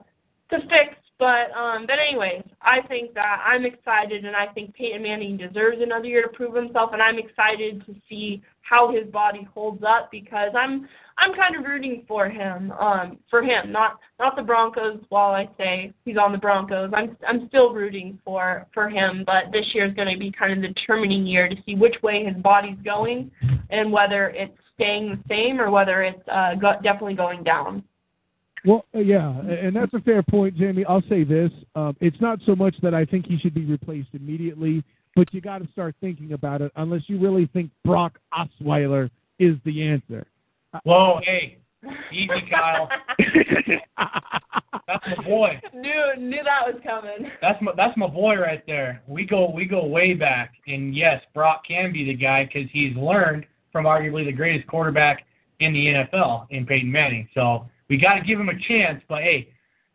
to 0.51 0.59
fix. 0.69 0.97
But 1.19 1.51
um, 1.51 1.85
but 1.87 1.97
anyways, 1.99 2.45
I 2.63 2.81
think 2.87 3.13
that 3.15 3.43
I'm 3.45 3.67
excited, 3.67 4.25
and 4.25 4.37
I 4.37 4.47
think 4.47 4.73
Peyton 4.75 5.03
Manning 5.03 5.37
deserves 5.37 5.79
another 5.81 6.07
year 6.07 6.23
to 6.23 6.29
prove 6.29 6.55
himself, 6.55 6.91
and 6.93 7.03
I'm 7.03 7.19
excited 7.19 7.85
to 7.87 7.95
see 8.09 8.41
how 8.61 8.93
his 8.93 9.07
body 9.11 9.49
holds 9.53 9.83
up 9.83 10.11
because 10.13 10.53
I'm 10.57 10.87
I'm 11.17 11.35
kind 11.35 11.57
of 11.57 11.65
rooting 11.65 12.05
for 12.07 12.29
him, 12.29 12.71
um, 12.73 13.19
for 13.29 13.43
him, 13.43 13.73
not 13.73 13.99
not 14.21 14.37
the 14.37 14.43
Broncos. 14.43 15.01
While 15.09 15.33
I 15.33 15.49
say 15.59 15.93
he's 16.05 16.17
on 16.17 16.31
the 16.31 16.39
Broncos, 16.39 16.93
I'm 16.95 17.17
I'm 17.27 17.49
still 17.49 17.75
rooting 17.75 18.21
for 18.25 18.69
for 18.73 18.89
him. 18.89 19.25
But 19.27 19.51
this 19.51 19.67
year 19.75 19.87
is 19.87 19.95
going 19.95 20.13
to 20.13 20.19
be 20.19 20.31
kind 20.31 20.53
of 20.53 20.61
the 20.61 20.69
determining 20.69 21.27
year 21.27 21.49
to 21.49 21.57
see 21.67 21.75
which 21.75 21.97
way 22.01 22.25
his 22.25 22.37
body's 22.37 22.79
going, 22.85 23.33
and 23.71 23.91
whether 23.91 24.29
it's 24.29 24.57
staying 24.79 25.11
the 25.11 25.19
same 25.29 25.61
or 25.61 25.71
whether 25.71 26.03
it's 26.03 26.23
uh, 26.29 26.55
go- 26.55 26.79
definitely 26.83 27.15
going 27.15 27.43
down. 27.43 27.83
Well, 28.65 28.85
uh, 28.95 28.99
yeah, 28.99 29.39
and 29.41 29.75
that's 29.75 29.95
a 29.95 30.01
fair 30.01 30.23
point, 30.23 30.57
Jamie. 30.57 30.85
I'll 30.85 31.03
say 31.09 31.25
this: 31.25 31.51
um, 31.75 31.97
it's 32.01 32.21
not 32.21 32.39
so 32.45 32.57
much 32.57 32.75
that 32.83 32.95
I 32.95 33.05
think 33.05 33.27
he 33.27 33.39
should 33.39 33.55
be 33.55 33.65
replaced 33.65 34.09
immediately, 34.15 34.83
but 35.15 35.33
you 35.33 35.41
got 35.41 35.59
to 35.59 35.69
start 35.73 35.95
thinking 36.01 36.33
about 36.33 36.61
it. 36.63 36.73
Unless 36.77 37.03
you 37.07 37.19
really 37.19 37.47
think 37.53 37.71
Brock 37.85 38.19
Osweiler 38.33 39.11
is 39.39 39.57
the 39.65 39.83
answer. 39.83 40.27
Whoa, 40.85 41.21
hey, 41.23 41.59
easy, 42.13 42.29
Kyle. 42.51 42.89
That's 44.87 45.05
my 45.19 45.25
boy. 45.25 45.61
Knew 45.75 46.17
knew 46.19 46.43
that 46.45 46.67
was 46.67 46.81
coming. 46.83 47.31
That's 47.43 47.61
my 47.61 47.73
that's 47.77 47.97
my 47.97 48.07
boy 48.07 48.37
right 48.37 48.65
there. 48.67 49.03
We 49.07 49.25
go 49.25 49.51
we 49.51 49.67
go 49.67 49.85
way 49.87 50.15
back, 50.15 50.55
and 50.67 50.97
yes, 50.97 51.23
Brock 51.35 51.63
can 51.69 51.93
be 51.93 52.05
the 52.05 52.15
guy 52.15 52.47
because 52.47 52.69
he's 52.73 52.97
learned 52.97 53.47
from 53.79 53.85
arguably 53.85 54.25
the 54.25 54.33
greatest 54.33 54.67
quarterback 54.67 55.25
in 55.61 55.73
the 55.73 55.87
NFL 55.87 56.49
in 56.51 56.67
Peyton 56.67 56.91
Manning. 56.91 57.29
So 57.33 57.67
we 57.89 57.97
got 57.97 58.15
to 58.15 58.23
give 58.23 58.41
him 58.41 58.49
a 58.49 58.59
chance. 58.67 59.01
But 59.09 59.23
hey, 59.23 59.51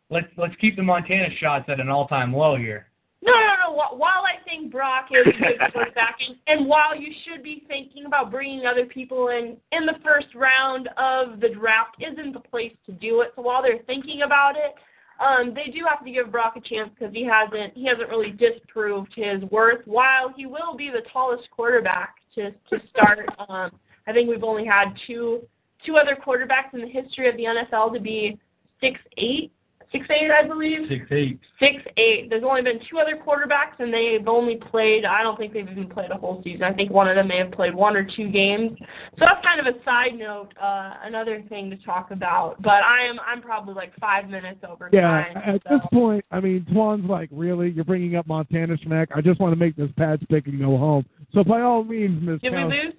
let's 0.08 0.26
let's 0.38 0.54
keep 0.58 0.76
the 0.76 0.82
Montana 0.82 1.28
shots 1.38 1.66
at 1.68 1.80
an 1.80 1.90
all-time 1.90 2.32
low 2.32 2.56
here. 2.56 2.86
No, 3.22 3.32
no, 3.32 3.74
no. 3.76 3.96
While 3.98 4.22
I 4.24 4.42
think 4.46 4.72
Brock 4.72 5.08
is 5.10 5.26
a 5.26 5.38
good 5.38 5.72
quarterback, 5.74 6.16
and, 6.46 6.66
while 6.66 6.96
you 6.98 7.12
should 7.26 7.42
be 7.42 7.64
thinking 7.68 8.06
about 8.06 8.30
bringing 8.30 8.64
other 8.64 8.86
people 8.86 9.28
in 9.28 9.58
in 9.72 9.84
the 9.84 9.96
first 10.02 10.28
round 10.34 10.88
of 10.96 11.40
the 11.40 11.50
draft, 11.50 11.96
isn't 12.00 12.32
the 12.32 12.40
place 12.40 12.72
to 12.86 12.92
do 12.92 13.20
it. 13.20 13.32
So 13.36 13.42
while 13.42 13.60
they're 13.60 13.82
thinking 13.86 14.22
about 14.22 14.54
it, 14.56 14.74
um, 15.22 15.52
they 15.54 15.70
do 15.70 15.84
have 15.86 16.02
to 16.06 16.10
give 16.10 16.32
Brock 16.32 16.54
a 16.56 16.60
chance 16.62 16.88
because 16.98 17.12
he 17.12 17.26
hasn't 17.26 17.74
he 17.74 17.84
hasn't 17.84 18.08
really 18.08 18.30
disproved 18.30 19.12
his 19.14 19.42
worth. 19.50 19.82
While 19.84 20.32
he 20.34 20.46
will 20.46 20.74
be 20.74 20.88
the 20.88 21.02
tallest 21.12 21.50
quarterback 21.50 22.14
to 22.34 22.50
to 22.50 22.86
start, 22.90 23.20
um, 23.48 23.70
I 24.06 24.12
think 24.12 24.28
we've 24.28 24.44
only 24.44 24.64
had 24.64 24.94
two 25.06 25.42
two 25.84 25.96
other 25.96 26.16
quarterbacks 26.16 26.72
in 26.72 26.80
the 26.80 26.88
history 26.88 27.28
of 27.28 27.36
the 27.36 27.44
NFL 27.44 27.92
to 27.94 28.00
be 28.00 28.38
six 28.80 29.00
eight 29.16 29.52
six 29.94 30.06
eight 30.10 30.30
I 30.30 30.46
believe 30.46 30.88
Six 30.88 31.06
eight. 31.12 31.40
six 31.60 31.76
eight. 31.96 32.28
There's 32.28 32.42
only 32.44 32.62
been 32.62 32.80
two 32.90 32.98
other 32.98 33.16
quarterbacks, 33.16 33.78
and 33.78 33.92
they've 33.94 34.26
only 34.26 34.56
played. 34.56 35.04
I 35.04 35.22
don't 35.22 35.38
think 35.38 35.52
they've 35.52 35.68
even 35.68 35.88
played 35.88 36.10
a 36.10 36.16
whole 36.16 36.40
season. 36.42 36.64
I 36.64 36.72
think 36.72 36.90
one 36.90 37.08
of 37.08 37.14
them 37.14 37.28
may 37.28 37.38
have 37.38 37.52
played 37.52 37.74
one 37.74 37.96
or 37.96 38.04
two 38.04 38.30
games. 38.30 38.72
So 38.80 39.20
that's 39.20 39.44
kind 39.44 39.60
of 39.64 39.66
a 39.72 39.82
side 39.84 40.14
note, 40.16 40.48
uh, 40.60 40.94
another 41.04 41.42
thing 41.48 41.70
to 41.70 41.76
talk 41.78 42.10
about. 42.10 42.60
But 42.60 42.82
I 42.82 43.06
am 43.06 43.18
I'm 43.20 43.40
probably 43.40 43.74
like 43.74 43.92
five 44.00 44.28
minutes 44.28 44.60
over 44.68 44.90
Yeah, 44.92 45.02
time. 45.02 45.36
at 45.36 45.62
so. 45.68 45.78
this 45.78 45.86
point, 45.92 46.24
I 46.30 46.40
mean, 46.40 46.66
Twan's 46.72 47.08
like, 47.08 47.28
really? 47.32 47.70
You're 47.70 47.84
bringing 47.84 48.16
up 48.16 48.26
Montana 48.26 48.76
Schmack? 48.76 49.06
I 49.14 49.20
just 49.20 49.40
want 49.40 49.52
to 49.52 49.56
make 49.56 49.76
this 49.76 49.90
Pats 49.96 50.22
pick 50.28 50.46
and 50.48 50.58
go 50.58 50.76
home. 50.76 51.06
So 51.32 51.44
by 51.44 51.60
all 51.60 51.84
means, 51.84 52.20
Miss 52.22 52.40
Did 52.40 52.52
we 52.52 52.64
lose? 52.64 52.94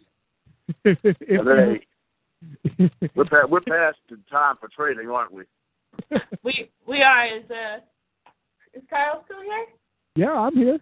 if 0.86 1.16
Hey, 1.18 3.10
we're, 3.16 3.26
pa- 3.26 3.46
we're 3.48 3.62
past 3.62 3.98
the 4.10 4.18
time 4.32 4.56
for 4.60 4.70
trading, 4.76 5.10
aren't 5.10 5.32
we? 5.32 5.44
We 6.44 6.70
we 6.88 7.02
are. 7.02 7.26
Is 7.26 7.44
uh 7.50 7.80
is 8.74 8.84
Kyle 8.90 9.24
still 9.26 9.42
here? 9.42 9.66
yeah, 10.16 10.32
I'm 10.32 10.56
here. 10.56 10.80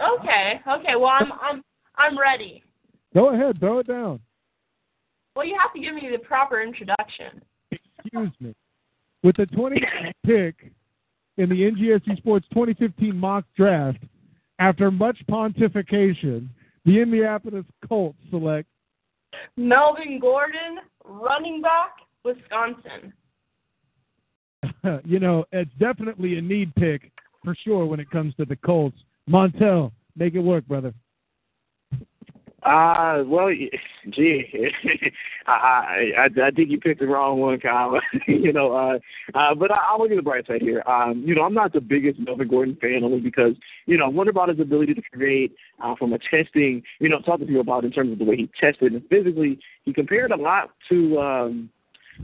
Okay. 0.00 0.60
Okay. 0.68 0.96
Well, 0.96 1.10
I'm 1.10 1.32
I'm 1.40 1.62
I'm 1.96 2.18
ready. 2.18 2.62
Go 3.14 3.32
ahead, 3.32 3.60
throw 3.60 3.78
it 3.78 3.86
down. 3.86 4.20
Well, 5.36 5.46
you 5.46 5.56
have 5.60 5.72
to 5.72 5.80
give 5.80 5.94
me 5.94 6.08
the 6.10 6.18
proper 6.18 6.62
introduction. 6.62 7.42
Excuse 7.70 8.30
me. 8.40 8.54
With 9.22 9.36
the 9.36 9.46
20th 9.46 10.12
pick 10.24 10.72
in 11.38 11.48
the 11.48 11.54
NGSC 11.54 12.18
Sports 12.18 12.46
2015 12.52 13.16
mock 13.16 13.44
draft, 13.56 13.98
after 14.58 14.90
much 14.90 15.18
pontification, 15.28 16.48
the 16.84 17.00
Indianapolis 17.00 17.64
Colts 17.88 18.18
select 18.30 18.68
Melvin 19.56 20.18
Gordon, 20.20 20.78
running 21.04 21.60
back, 21.60 21.96
Wisconsin. 22.24 23.12
you 25.04 25.18
know, 25.18 25.44
it's 25.52 25.70
definitely 25.78 26.38
a 26.38 26.42
need 26.42 26.74
pick 26.74 27.10
for 27.42 27.54
sure 27.64 27.86
when 27.86 28.00
it 28.00 28.10
comes 28.10 28.34
to 28.36 28.44
the 28.44 28.56
Colts. 28.56 28.96
Montel, 29.28 29.92
make 30.16 30.34
it 30.34 30.40
work, 30.40 30.66
brother. 30.66 30.92
Uh, 32.64 33.22
well, 33.26 33.50
gee, 34.10 34.70
I, 35.46 36.12
I 36.16 36.28
I 36.46 36.50
think 36.50 36.70
you 36.70 36.80
picked 36.80 37.00
the 37.00 37.06
wrong 37.06 37.38
one, 37.38 37.60
Kyle. 37.60 38.00
you 38.26 38.52
know, 38.54 38.72
uh, 38.72 38.98
uh, 39.38 39.54
but 39.54 39.70
I, 39.70 39.76
I'll 39.90 39.98
look 39.98 40.10
at 40.10 40.16
the 40.16 40.22
bright 40.22 40.46
side 40.46 40.62
here. 40.62 40.82
Um, 40.86 41.22
you 41.26 41.34
know, 41.34 41.42
I'm 41.42 41.52
not 41.52 41.74
the 41.74 41.80
biggest 41.80 42.18
Melvin 42.20 42.48
Gordon 42.48 42.78
fan 42.80 43.04
only 43.04 43.20
because 43.20 43.54
you 43.84 43.98
know, 43.98 44.06
I 44.06 44.08
wonder 44.08 44.30
about 44.30 44.48
his 44.48 44.60
ability 44.60 44.94
to 44.94 45.02
create 45.12 45.54
uh, 45.82 45.94
from 45.96 46.14
a 46.14 46.18
testing. 46.18 46.82
You 47.00 47.10
know, 47.10 47.20
talking 47.20 47.46
to 47.46 47.52
you 47.52 47.60
about 47.60 47.84
in 47.84 47.92
terms 47.92 48.12
of 48.12 48.18
the 48.18 48.24
way 48.24 48.36
he 48.36 48.50
tested 48.58 48.92
and 48.92 49.02
physically, 49.08 49.58
he 49.84 49.92
compared 49.92 50.30
a 50.30 50.36
lot 50.36 50.70
to 50.88 51.18
um 51.18 51.70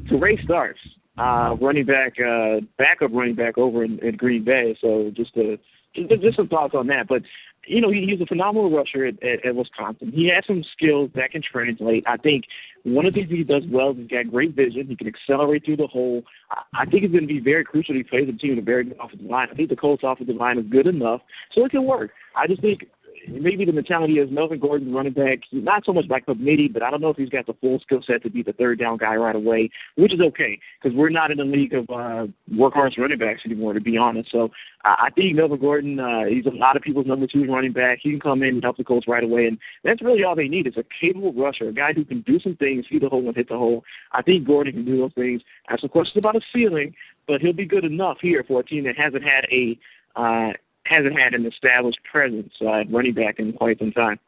to 0.08 0.16
Ray 0.16 0.42
Starks, 0.44 0.80
uh, 1.20 1.54
running 1.60 1.84
back, 1.84 2.14
uh, 2.18 2.60
backup 2.78 3.10
running 3.12 3.34
back 3.34 3.58
over 3.58 3.84
in, 3.84 3.98
in 3.98 4.16
Green 4.16 4.44
Bay. 4.44 4.76
So 4.80 5.10
just 5.14 5.34
to 5.34 5.58
just, 5.94 6.22
just 6.22 6.36
some 6.36 6.48
thoughts 6.48 6.74
on 6.74 6.86
that, 6.86 7.08
but 7.08 7.22
you 7.66 7.80
know, 7.80 7.90
he, 7.90 8.06
he's 8.08 8.20
a 8.20 8.26
phenomenal 8.26 8.70
rusher 8.70 9.04
at, 9.04 9.22
at, 9.22 9.44
at 9.44 9.54
Wisconsin. 9.54 10.12
He 10.12 10.30
has 10.34 10.44
some 10.46 10.64
skills 10.72 11.10
that 11.14 11.30
can 11.30 11.42
translate. 11.42 12.04
I 12.06 12.16
think 12.16 12.44
one 12.84 13.04
of 13.04 13.12
the 13.12 13.20
things 13.20 13.30
he 13.30 13.44
does 13.44 13.64
well 13.68 13.90
is 13.90 13.98
he's 13.98 14.08
got 14.08 14.30
great 14.30 14.54
vision. 14.54 14.86
He 14.86 14.96
can 14.96 15.08
accelerate 15.08 15.64
through 15.64 15.76
the 15.76 15.86
hole. 15.86 16.22
I, 16.50 16.62
I 16.82 16.84
think 16.86 17.04
it's 17.04 17.12
going 17.12 17.26
to 17.26 17.28
be 17.28 17.40
very 17.40 17.64
crucial. 17.64 17.94
He 17.94 18.02
plays 18.02 18.28
a 18.28 18.32
team 18.32 18.50
with 18.50 18.60
a 18.60 18.62
very 18.62 18.84
good 18.84 18.96
offensive 19.02 19.26
line. 19.26 19.48
I 19.50 19.54
think 19.54 19.68
the 19.68 19.76
Colts 19.76 20.02
offensive 20.04 20.36
line 20.36 20.58
is 20.58 20.64
good 20.70 20.86
enough, 20.86 21.20
so 21.54 21.64
it 21.64 21.70
can 21.70 21.84
work. 21.84 22.12
I 22.34 22.46
just 22.46 22.62
think 22.62 22.86
maybe 23.28 23.64
the 23.64 23.72
mentality 23.72 24.14
is 24.14 24.30
Melvin 24.30 24.58
Gordon, 24.58 24.94
running 24.94 25.12
back, 25.12 25.40
not 25.52 25.84
so 25.84 25.92
much 25.92 26.06
like 26.08 26.26
committee, 26.26 26.68
but 26.68 26.82
I 26.82 26.90
don't 26.90 27.00
know 27.00 27.10
if 27.10 27.16
he's 27.16 27.28
got 27.28 27.46
the 27.46 27.54
full 27.54 27.78
skill 27.80 28.02
set 28.06 28.22
to 28.22 28.30
be 28.30 28.42
the 28.42 28.52
third 28.52 28.78
down 28.78 28.96
guy 28.96 29.16
right 29.16 29.36
away, 29.36 29.70
which 29.96 30.12
is 30.12 30.20
okay 30.20 30.58
because 30.80 30.96
we're 30.96 31.10
not 31.10 31.30
in 31.30 31.40
a 31.40 31.44
league 31.44 31.74
of 31.74 31.84
uh, 31.90 32.26
workhorse 32.52 32.98
running 32.98 33.18
backs 33.18 33.42
anymore, 33.44 33.72
to 33.72 33.80
be 33.80 33.96
honest. 33.96 34.30
So 34.30 34.50
uh, 34.84 34.94
I 34.98 35.10
think 35.10 35.36
Melvin 35.36 35.60
Gordon, 35.60 36.00
uh, 36.00 36.24
he's 36.24 36.46
a 36.46 36.50
lot 36.50 36.76
of 36.76 36.82
people's 36.82 37.06
number 37.06 37.26
two 37.26 37.44
running 37.44 37.72
back. 37.72 37.98
He 38.02 38.10
can 38.10 38.20
come 38.20 38.42
in 38.42 38.54
and 38.54 38.62
help 38.62 38.76
the 38.76 38.84
Colts 38.84 39.08
right 39.08 39.24
away, 39.24 39.46
and 39.46 39.58
that's 39.84 40.02
really 40.02 40.24
all 40.24 40.36
they 40.36 40.48
need 40.48 40.66
is 40.66 40.76
a 40.76 40.84
capable 41.00 41.32
rusher, 41.32 41.68
a 41.68 41.72
guy 41.72 41.92
who 41.92 42.04
can 42.04 42.22
do 42.22 42.40
some 42.40 42.56
things, 42.56 42.86
see 42.90 42.98
the 42.98 43.08
hole 43.08 43.26
and 43.26 43.36
hit 43.36 43.48
the 43.48 43.58
hole. 43.58 43.84
I 44.12 44.22
think 44.22 44.46
Gordon 44.46 44.72
can 44.72 44.84
do 44.84 44.98
those 44.98 45.12
things. 45.14 45.42
I 45.68 45.72
have 45.72 45.80
some 45.80 45.90
questions 45.90 46.18
about 46.18 46.34
his 46.34 46.44
ceiling, 46.52 46.94
but 47.26 47.40
he'll 47.40 47.52
be 47.52 47.66
good 47.66 47.84
enough 47.84 48.18
here 48.20 48.44
for 48.46 48.60
a 48.60 48.64
team 48.64 48.84
that 48.84 48.96
hasn't 48.96 49.22
had 49.22 49.46
a 49.50 49.78
uh, 50.16 50.52
hasn't 50.90 51.18
had 51.18 51.34
an 51.34 51.46
established 51.46 52.00
presence 52.10 52.52
uh, 52.60 52.80
at 52.80 52.92
running 52.92 53.14
back 53.14 53.38
in 53.38 53.52
quite 53.52 53.78
some 53.78 53.92
time. 53.92 54.18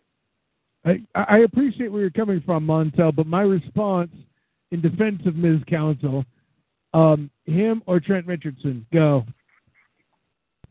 I, 0.85 1.01
I 1.15 1.39
appreciate 1.39 1.91
where 1.91 2.01
you're 2.01 2.11
coming 2.11 2.43
from, 2.45 2.67
Montel, 2.67 3.15
but 3.15 3.27
my 3.27 3.43
response 3.43 4.11
in 4.71 4.81
defense 4.81 5.21
of 5.27 5.37
Ms. 5.37 5.61
Council, 5.69 6.25
um, 6.95 7.31
him 7.45 7.83
or 7.87 8.01
Trent 8.01 8.27
Richardson, 8.27 8.87
go. 8.93 9.25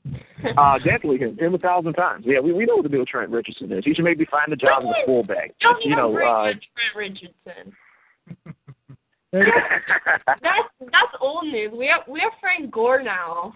Uh, 0.57 0.79
definitely 0.79 1.19
him. 1.19 1.37
Him 1.37 1.53
a 1.53 1.59
thousand 1.59 1.93
times. 1.93 2.23
Yeah, 2.25 2.39
we, 2.39 2.51
we 2.51 2.65
know 2.65 2.77
what 2.77 2.81
the 2.81 2.89
deal 2.89 3.01
with 3.01 3.09
Trent 3.09 3.29
Richardson 3.29 3.71
is. 3.71 3.85
He 3.85 3.93
should 3.93 4.03
maybe 4.03 4.25
find 4.25 4.51
a 4.51 4.55
job 4.55 4.81
as 4.81 4.89
a 4.89 5.05
fullback. 5.05 5.53
Don't 5.61 5.79
You 5.85 5.95
know, 5.95 6.17
uh, 6.17 6.45
Trent 6.45 6.63
Richardson. 6.95 7.71
That's 9.31 10.67
that's 10.81 11.13
old 11.21 11.45
news. 11.45 11.71
We 11.73 11.87
have 11.87 12.01
we 12.05 12.19
have 12.19 12.33
Frank 12.41 12.69
Gore 12.69 13.01
now. 13.01 13.55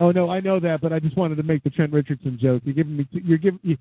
Oh 0.00 0.10
no, 0.10 0.30
I 0.30 0.40
know 0.40 0.58
that, 0.60 0.80
but 0.80 0.94
I 0.94 0.98
just 0.98 1.16
wanted 1.16 1.36
to 1.36 1.42
make 1.42 1.62
the 1.62 1.68
Trent 1.68 1.92
Richardson 1.92 2.38
joke. 2.40 2.62
You're 2.64 2.74
giving 2.74 2.96
me, 2.96 3.08
you're 3.12 3.38
giving. 3.38 3.60
You, 3.62 3.76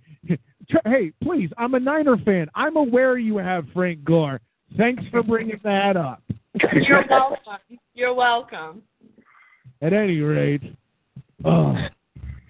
hey, 0.85 1.13
please, 1.23 1.49
I'm 1.57 1.75
a 1.75 1.79
Niner 1.79 2.17
fan. 2.17 2.47
I'm 2.55 2.75
aware 2.75 3.17
you 3.17 3.37
have 3.37 3.65
Frank 3.73 4.03
Gore. 4.03 4.41
Thanks 4.77 5.01
for 5.11 5.23
bringing 5.23 5.59
that 5.63 5.97
up. 5.97 6.21
You're 6.73 7.05
welcome. 7.09 7.79
You're 7.93 8.13
welcome. 8.13 8.83
At 9.81 9.93
any 9.93 10.19
rate, 10.19 10.61
oh. 11.45 11.75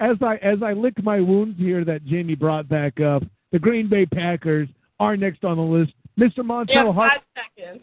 as 0.00 0.16
I 0.20 0.36
as 0.42 0.62
I 0.62 0.72
lick 0.74 1.02
my 1.02 1.20
wounds 1.20 1.58
here 1.58 1.84
that 1.84 2.04
Jamie 2.04 2.34
brought 2.34 2.68
back 2.68 3.00
up, 3.00 3.22
the 3.50 3.58
Green 3.58 3.88
Bay 3.88 4.06
Packers 4.06 4.68
are 5.00 5.16
next 5.16 5.44
on 5.44 5.56
the 5.56 5.62
list. 5.62 5.92
Mr. 6.18 6.40
Montel 6.40 6.66
Yeah, 6.68 6.92
Hart. 6.92 7.12
five 7.34 7.44
seconds. 7.56 7.82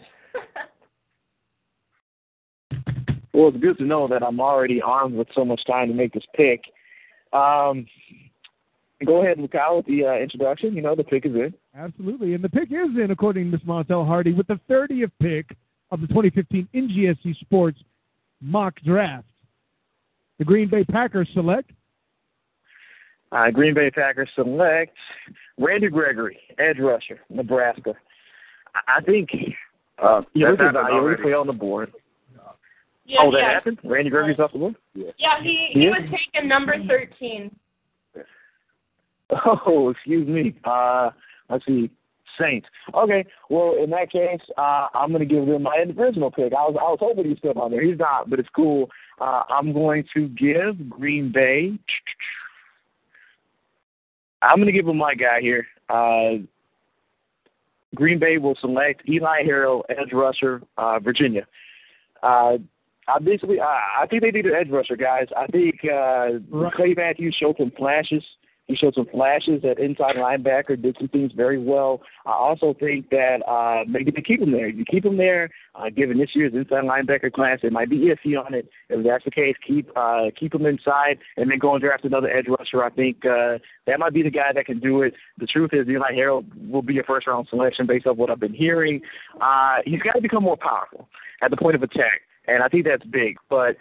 Well, 3.37 3.49
it's 3.49 3.57
good 3.57 3.77
to 3.77 3.83
know 3.83 4.07
that 4.07 4.23
I'm 4.23 4.39
already 4.39 4.81
armed 4.81 5.13
with 5.15 5.27
so 5.35 5.45
much 5.45 5.61
time 5.67 5.89
to 5.89 5.93
make 5.93 6.11
this 6.11 6.23
pick. 6.35 6.61
Um, 7.33 7.85
go 9.05 9.21
ahead, 9.21 9.37
Kyle, 9.51 9.77
with 9.77 9.85
the 9.85 10.05
uh, 10.07 10.13
introduction. 10.15 10.73
You 10.75 10.81
know, 10.81 10.95
the 10.95 11.03
pick 11.03 11.23
is 11.27 11.35
in. 11.35 11.53
Absolutely. 11.77 12.33
And 12.33 12.43
the 12.43 12.49
pick 12.49 12.71
is 12.71 12.89
in, 12.99 13.11
according 13.11 13.45
to 13.45 13.51
Ms. 13.51 13.61
Montel 13.67 14.07
Hardy, 14.07 14.33
with 14.33 14.47
the 14.47 14.59
30th 14.67 15.11
pick 15.21 15.55
of 15.91 16.01
the 16.01 16.07
2015 16.07 16.67
NGSC 16.73 17.37
Sports 17.41 17.77
mock 18.41 18.73
draft. 18.83 19.27
The 20.39 20.45
Green 20.45 20.67
Bay 20.67 20.83
Packers 20.83 21.29
select 21.35 21.69
Uh, 23.31 23.51
Green 23.51 23.75
Bay 23.75 23.91
Packers 23.91 24.29
select 24.33 24.95
Randy 25.59 25.89
Gregory, 25.89 26.39
edge 26.57 26.79
rusher, 26.79 27.19
Nebraska. 27.29 27.93
I 28.73 28.97
I 28.97 29.01
think 29.01 29.29
Uh, 30.01 30.21
you 30.33 30.45
that 30.45 30.51
look 30.51 30.59
at 30.61 30.75
already. 30.75 31.21
play 31.21 31.33
on 31.33 31.45
the 31.45 31.53
board. 31.53 31.93
Yeah, 33.07 33.19
oh, 33.21 33.31
that 33.31 33.37
yeah. 33.39 33.53
happened? 33.53 33.79
Randy 33.85 34.09
Gregory's 34.09 34.37
off 34.37 34.51
the 34.51 34.59
board? 34.59 34.75
Yeah. 34.93 35.11
Yeah, 35.17 35.41
he 35.41 35.69
He 35.71 35.79
he 35.79 35.85
is? 35.87 35.93
was 35.97 36.09
taken 36.11 36.47
number 36.47 36.75
thirteen. 36.87 37.55
Oh, 39.65 39.89
excuse 39.89 40.25
me. 40.25 40.55
Uh, 40.63 41.09
let's 41.49 41.65
see. 41.65 41.89
Saints. 42.39 42.65
Okay. 42.93 43.25
Well, 43.49 43.75
in 43.83 43.89
that 43.89 44.09
case, 44.09 44.39
uh, 44.57 44.87
I'm 44.93 45.09
going 45.09 45.19
to 45.19 45.25
give 45.25 45.45
them 45.45 45.63
my 45.63 45.83
original 45.97 46.31
pick. 46.31 46.53
I 46.53 46.63
was 46.63 46.77
I 46.79 46.83
was 46.83 46.99
hoping 47.01 47.25
he's 47.25 47.37
still 47.37 47.59
on 47.59 47.71
there. 47.71 47.81
He's 47.83 47.99
not, 47.99 48.29
but 48.29 48.39
it's 48.39 48.47
cool. 48.55 48.89
Uh, 49.19 49.43
I'm 49.49 49.73
going 49.73 50.05
to 50.13 50.29
give 50.29 50.89
Green 50.89 51.29
Bay. 51.29 51.77
I'm 54.41 54.57
going 54.57 54.67
to 54.67 54.71
give 54.71 54.85
them 54.85 54.97
my 54.97 55.13
guy 55.13 55.41
here. 55.41 55.67
Uh, 55.89 56.43
Green 57.95 58.19
Bay 58.19 58.37
will 58.37 58.55
select 58.61 59.01
Eli 59.09 59.43
Harold, 59.43 59.85
edge 59.89 60.13
rusher, 60.13 60.61
uh, 60.77 60.99
Virginia. 60.99 61.45
Uh, 62.23 62.57
I 63.07 63.19
basically, 63.19 63.59
I, 63.61 64.01
I 64.03 64.07
think 64.07 64.21
they 64.21 64.31
need 64.31 64.45
an 64.45 64.55
edge 64.55 64.69
rusher, 64.69 64.95
guys. 64.97 65.27
I 65.35 65.47
think 65.47 65.75
uh, 65.85 66.39
Right. 66.49 66.73
Clay 66.73 66.93
Matthews 66.95 67.35
showed 67.39 67.55
some 67.57 67.71
flashes 67.77 68.23
He 68.67 68.75
showed 68.75 68.95
some 68.95 69.05
flashes 69.05 69.63
at 69.63 69.79
inside 69.79 70.17
linebacker, 70.17 70.81
did 70.81 70.97
some 70.99 71.07
things 71.07 71.31
very 71.33 71.57
well. 71.57 72.01
I 72.25 72.33
also 72.33 72.75
think 72.77 73.09
that 73.11 73.37
uh, 73.47 73.85
maybe 73.87 74.11
to 74.11 74.21
keep 74.21 74.41
him 74.41 74.51
there. 74.51 74.67
You 74.67 74.83
keep 74.83 75.05
him 75.05 75.15
there, 75.15 75.49
uh, 75.73 75.89
given 75.89 76.17
this 76.17 76.31
year's 76.33 76.53
inside 76.53 76.83
linebacker 76.83 77.31
class, 77.31 77.59
it 77.63 77.71
might 77.71 77.89
be 77.89 78.11
iffy 78.11 78.37
on 78.37 78.53
it. 78.53 78.67
If 78.89 79.05
that's 79.05 79.23
the 79.23 79.31
case, 79.31 79.55
keep 79.65 79.89
uh, 79.95 80.25
keep 80.37 80.53
him 80.53 80.65
inside 80.65 81.19
and 81.37 81.49
then 81.49 81.59
go 81.59 81.73
and 81.73 81.81
draft 81.81 82.03
another 82.03 82.29
edge 82.29 82.47
rusher. 82.49 82.83
I 82.83 82.89
think 82.89 83.25
uh, 83.25 83.59
that 83.85 83.99
might 83.99 84.13
be 84.13 84.21
the 84.23 84.29
guy 84.29 84.51
that 84.53 84.65
can 84.65 84.79
do 84.81 85.01
it. 85.01 85.13
The 85.37 85.47
truth 85.47 85.69
is, 85.71 85.87
Eli 85.87 86.13
Harold 86.13 86.45
will 86.69 86.81
be 86.81 86.99
a 86.99 87.03
first 87.03 87.25
round 87.27 87.47
selection 87.49 87.87
based 87.87 88.05
off 88.05 88.17
what 88.17 88.29
I've 88.29 88.39
been 88.41 88.53
hearing. 88.53 88.99
Uh, 89.39 89.77
he's 89.85 90.01
got 90.01 90.13
to 90.13 90.21
become 90.21 90.43
more 90.43 90.57
powerful 90.57 91.07
at 91.41 91.51
the 91.51 91.57
point 91.57 91.75
of 91.75 91.83
attack, 91.83 92.19
and 92.47 92.63
I 92.63 92.67
think 92.67 92.85
that's 92.85 93.05
big. 93.05 93.37
But 93.49 93.77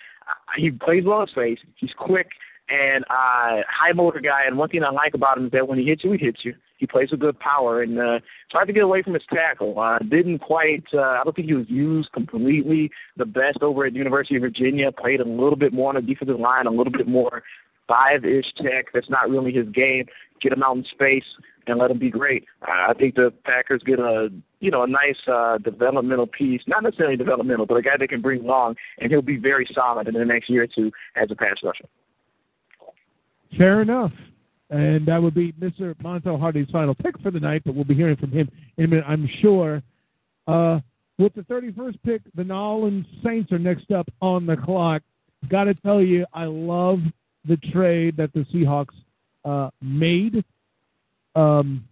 he 0.56 0.70
plays 0.70 1.04
well 1.04 1.22
in 1.22 1.28
space. 1.28 1.58
He's 1.76 1.92
quick 1.96 2.28
and 2.68 3.04
uh, 3.04 3.62
high 3.68 3.92
motor 3.94 4.20
guy. 4.20 4.42
And 4.46 4.58
one 4.58 4.68
thing 4.68 4.82
I 4.82 4.90
like 4.90 5.14
about 5.14 5.38
him 5.38 5.46
is 5.46 5.52
that 5.52 5.68
when 5.68 5.78
he 5.78 5.84
hits 5.84 6.04
you, 6.04 6.12
he 6.12 6.18
hits 6.18 6.40
you. 6.44 6.54
He 6.78 6.86
plays 6.86 7.10
with 7.10 7.20
good 7.20 7.38
power, 7.40 7.80
and 7.82 7.98
uh, 7.98 8.18
tried 8.50 8.66
to 8.66 8.72
get 8.72 8.82
away 8.82 9.02
from 9.02 9.14
his 9.14 9.22
tackle. 9.32 9.78
Uh, 9.80 9.98
didn't 9.98 10.40
quite. 10.40 10.84
Uh, 10.92 11.00
I 11.00 11.22
don't 11.24 11.34
think 11.34 11.48
he 11.48 11.54
was 11.54 11.70
used 11.70 12.12
completely 12.12 12.90
the 13.16 13.24
best 13.24 13.62
over 13.62 13.86
at 13.86 13.94
the 13.94 13.98
University 13.98 14.36
of 14.36 14.42
Virginia. 14.42 14.92
Played 14.92 15.20
a 15.20 15.24
little 15.24 15.56
bit 15.56 15.72
more 15.72 15.88
on 15.88 15.94
the 15.94 16.02
defensive 16.02 16.38
line, 16.38 16.66
a 16.66 16.70
little 16.70 16.92
bit 16.92 17.08
more 17.08 17.42
five-ish 17.88 18.52
tech. 18.58 18.86
That's 18.92 19.08
not 19.08 19.30
really 19.30 19.52
his 19.52 19.68
game. 19.68 20.04
Get 20.42 20.52
him 20.52 20.62
out 20.62 20.76
in 20.76 20.84
space 20.84 21.24
and 21.66 21.78
let 21.78 21.90
him 21.90 21.98
be 21.98 22.10
great. 22.10 22.44
I 22.62 22.94
think 22.94 23.14
the 23.14 23.32
Packers 23.44 23.82
get 23.84 23.98
a 23.98 24.28
you 24.60 24.70
know 24.70 24.82
a 24.82 24.86
nice 24.86 25.16
uh, 25.26 25.58
developmental 25.58 26.26
piece, 26.26 26.62
not 26.66 26.82
necessarily 26.82 27.16
developmental, 27.16 27.66
but 27.66 27.76
a 27.76 27.82
guy 27.82 27.96
they 27.98 28.06
can 28.06 28.22
bring 28.22 28.42
along, 28.42 28.76
and 28.98 29.10
he'll 29.10 29.22
be 29.22 29.36
very 29.36 29.68
solid 29.74 30.08
in 30.08 30.14
the 30.14 30.24
next 30.24 30.48
year 30.48 30.64
or 30.64 30.66
two 30.66 30.90
as 31.16 31.30
a 31.30 31.34
pass 31.34 31.56
rusher. 31.62 31.84
Fair 33.56 33.82
enough. 33.82 34.12
And 34.68 35.06
that 35.06 35.22
would 35.22 35.34
be 35.34 35.52
Mr. 35.52 35.94
Montel 36.02 36.40
Hardy's 36.40 36.68
final 36.70 36.94
pick 36.94 37.18
for 37.20 37.30
the 37.30 37.38
night, 37.38 37.62
but 37.64 37.74
we'll 37.74 37.84
be 37.84 37.94
hearing 37.94 38.16
from 38.16 38.32
him 38.32 38.50
in 38.76 38.84
a 38.84 38.88
minute, 38.88 39.04
I'm 39.06 39.28
sure. 39.40 39.80
Uh, 40.48 40.80
with 41.18 41.34
the 41.34 41.42
31st 41.42 41.98
pick, 42.04 42.22
the 42.34 42.42
New 42.42 42.54
Orleans 42.54 43.06
Saints 43.24 43.52
are 43.52 43.58
next 43.58 43.90
up 43.92 44.08
on 44.20 44.44
the 44.44 44.56
clock. 44.56 45.02
Got 45.48 45.64
to 45.64 45.74
tell 45.74 46.02
you, 46.02 46.26
I 46.32 46.44
love 46.44 46.98
the 47.46 47.56
trade 47.72 48.16
that 48.16 48.32
the 48.32 48.44
Seahawks 48.52 48.94
uh, 49.44 49.70
made. 49.80 50.44
Um, 51.36 51.84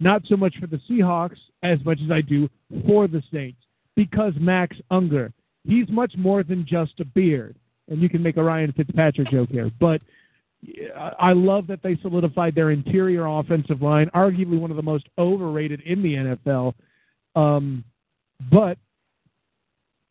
not 0.00 0.22
so 0.26 0.36
much 0.36 0.54
for 0.60 0.66
the 0.66 0.80
Seahawks 0.88 1.38
as 1.62 1.78
much 1.84 1.98
as 2.04 2.10
I 2.10 2.20
do 2.20 2.48
for 2.86 3.08
the 3.08 3.22
Saints, 3.32 3.60
because 3.96 4.32
Max 4.38 4.76
Unger, 4.90 5.32
he's 5.64 5.88
much 5.88 6.12
more 6.16 6.42
than 6.42 6.66
just 6.66 7.00
a 7.00 7.04
beard. 7.04 7.56
And 7.88 8.02
you 8.02 8.08
can 8.08 8.22
make 8.22 8.36
a 8.36 8.42
Ryan 8.42 8.72
Fitzpatrick 8.72 9.30
joke 9.30 9.48
here, 9.48 9.70
but 9.80 10.02
I 11.18 11.32
love 11.32 11.66
that 11.68 11.82
they 11.82 11.96
solidified 12.02 12.54
their 12.54 12.70
interior 12.70 13.26
offensive 13.26 13.80
line, 13.80 14.10
arguably 14.14 14.58
one 14.58 14.70
of 14.70 14.76
the 14.76 14.82
most 14.82 15.08
overrated 15.16 15.80
in 15.82 16.02
the 16.02 16.14
NFL. 16.14 16.74
Um, 17.36 17.84
but 18.50 18.76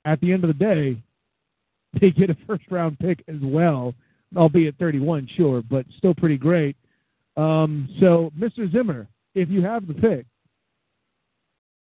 at 0.05 0.19
the 0.22 0.31
end 0.31 0.43
of 0.43 0.47
the 0.47 0.53
day, 0.53 1.01
they 1.99 2.11
get 2.11 2.30
a 2.30 2.38
first 2.47 2.64
round 2.69 2.97
pick 2.99 3.23
as 3.27 3.41
well, 3.41 3.93
albeit 4.35 4.76
31, 4.77 5.27
sure, 5.35 5.61
but 5.69 5.85
still 5.97 6.15
pretty 6.15 6.38
great. 6.38 6.77
Um, 7.38 7.88
so, 7.99 8.31
Mr. 8.38 8.72
Zimmer, 8.72 9.07
if 9.35 9.49
you 9.49 9.61
have 9.61 9.88
the 9.88 9.93
pick. 9.93 10.26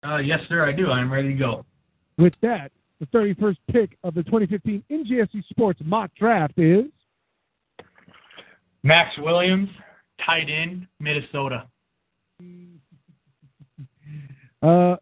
Uh, 0.05 0.19
yes, 0.19 0.41
sir, 0.49 0.69
I 0.69 0.73
do. 0.73 0.91
I'm 0.91 1.13
ready 1.13 1.29
to 1.29 1.35
go. 1.35 1.65
With 2.19 2.35
that, 2.43 2.71
the 3.01 3.07
31st 3.07 3.57
pick 3.71 3.97
of 4.05 4.15
the 4.15 4.23
2015 4.25 4.83
NGSC 4.91 5.47
Sports 5.49 5.81
mock 5.85 6.11
draft 6.19 6.59
is. 6.59 6.87
Maxx 8.83 9.17
Williams, 9.19 9.69
tight 10.25 10.49
end, 10.51 10.87
Minnesota. 11.01 11.67
Uh, 14.63 14.97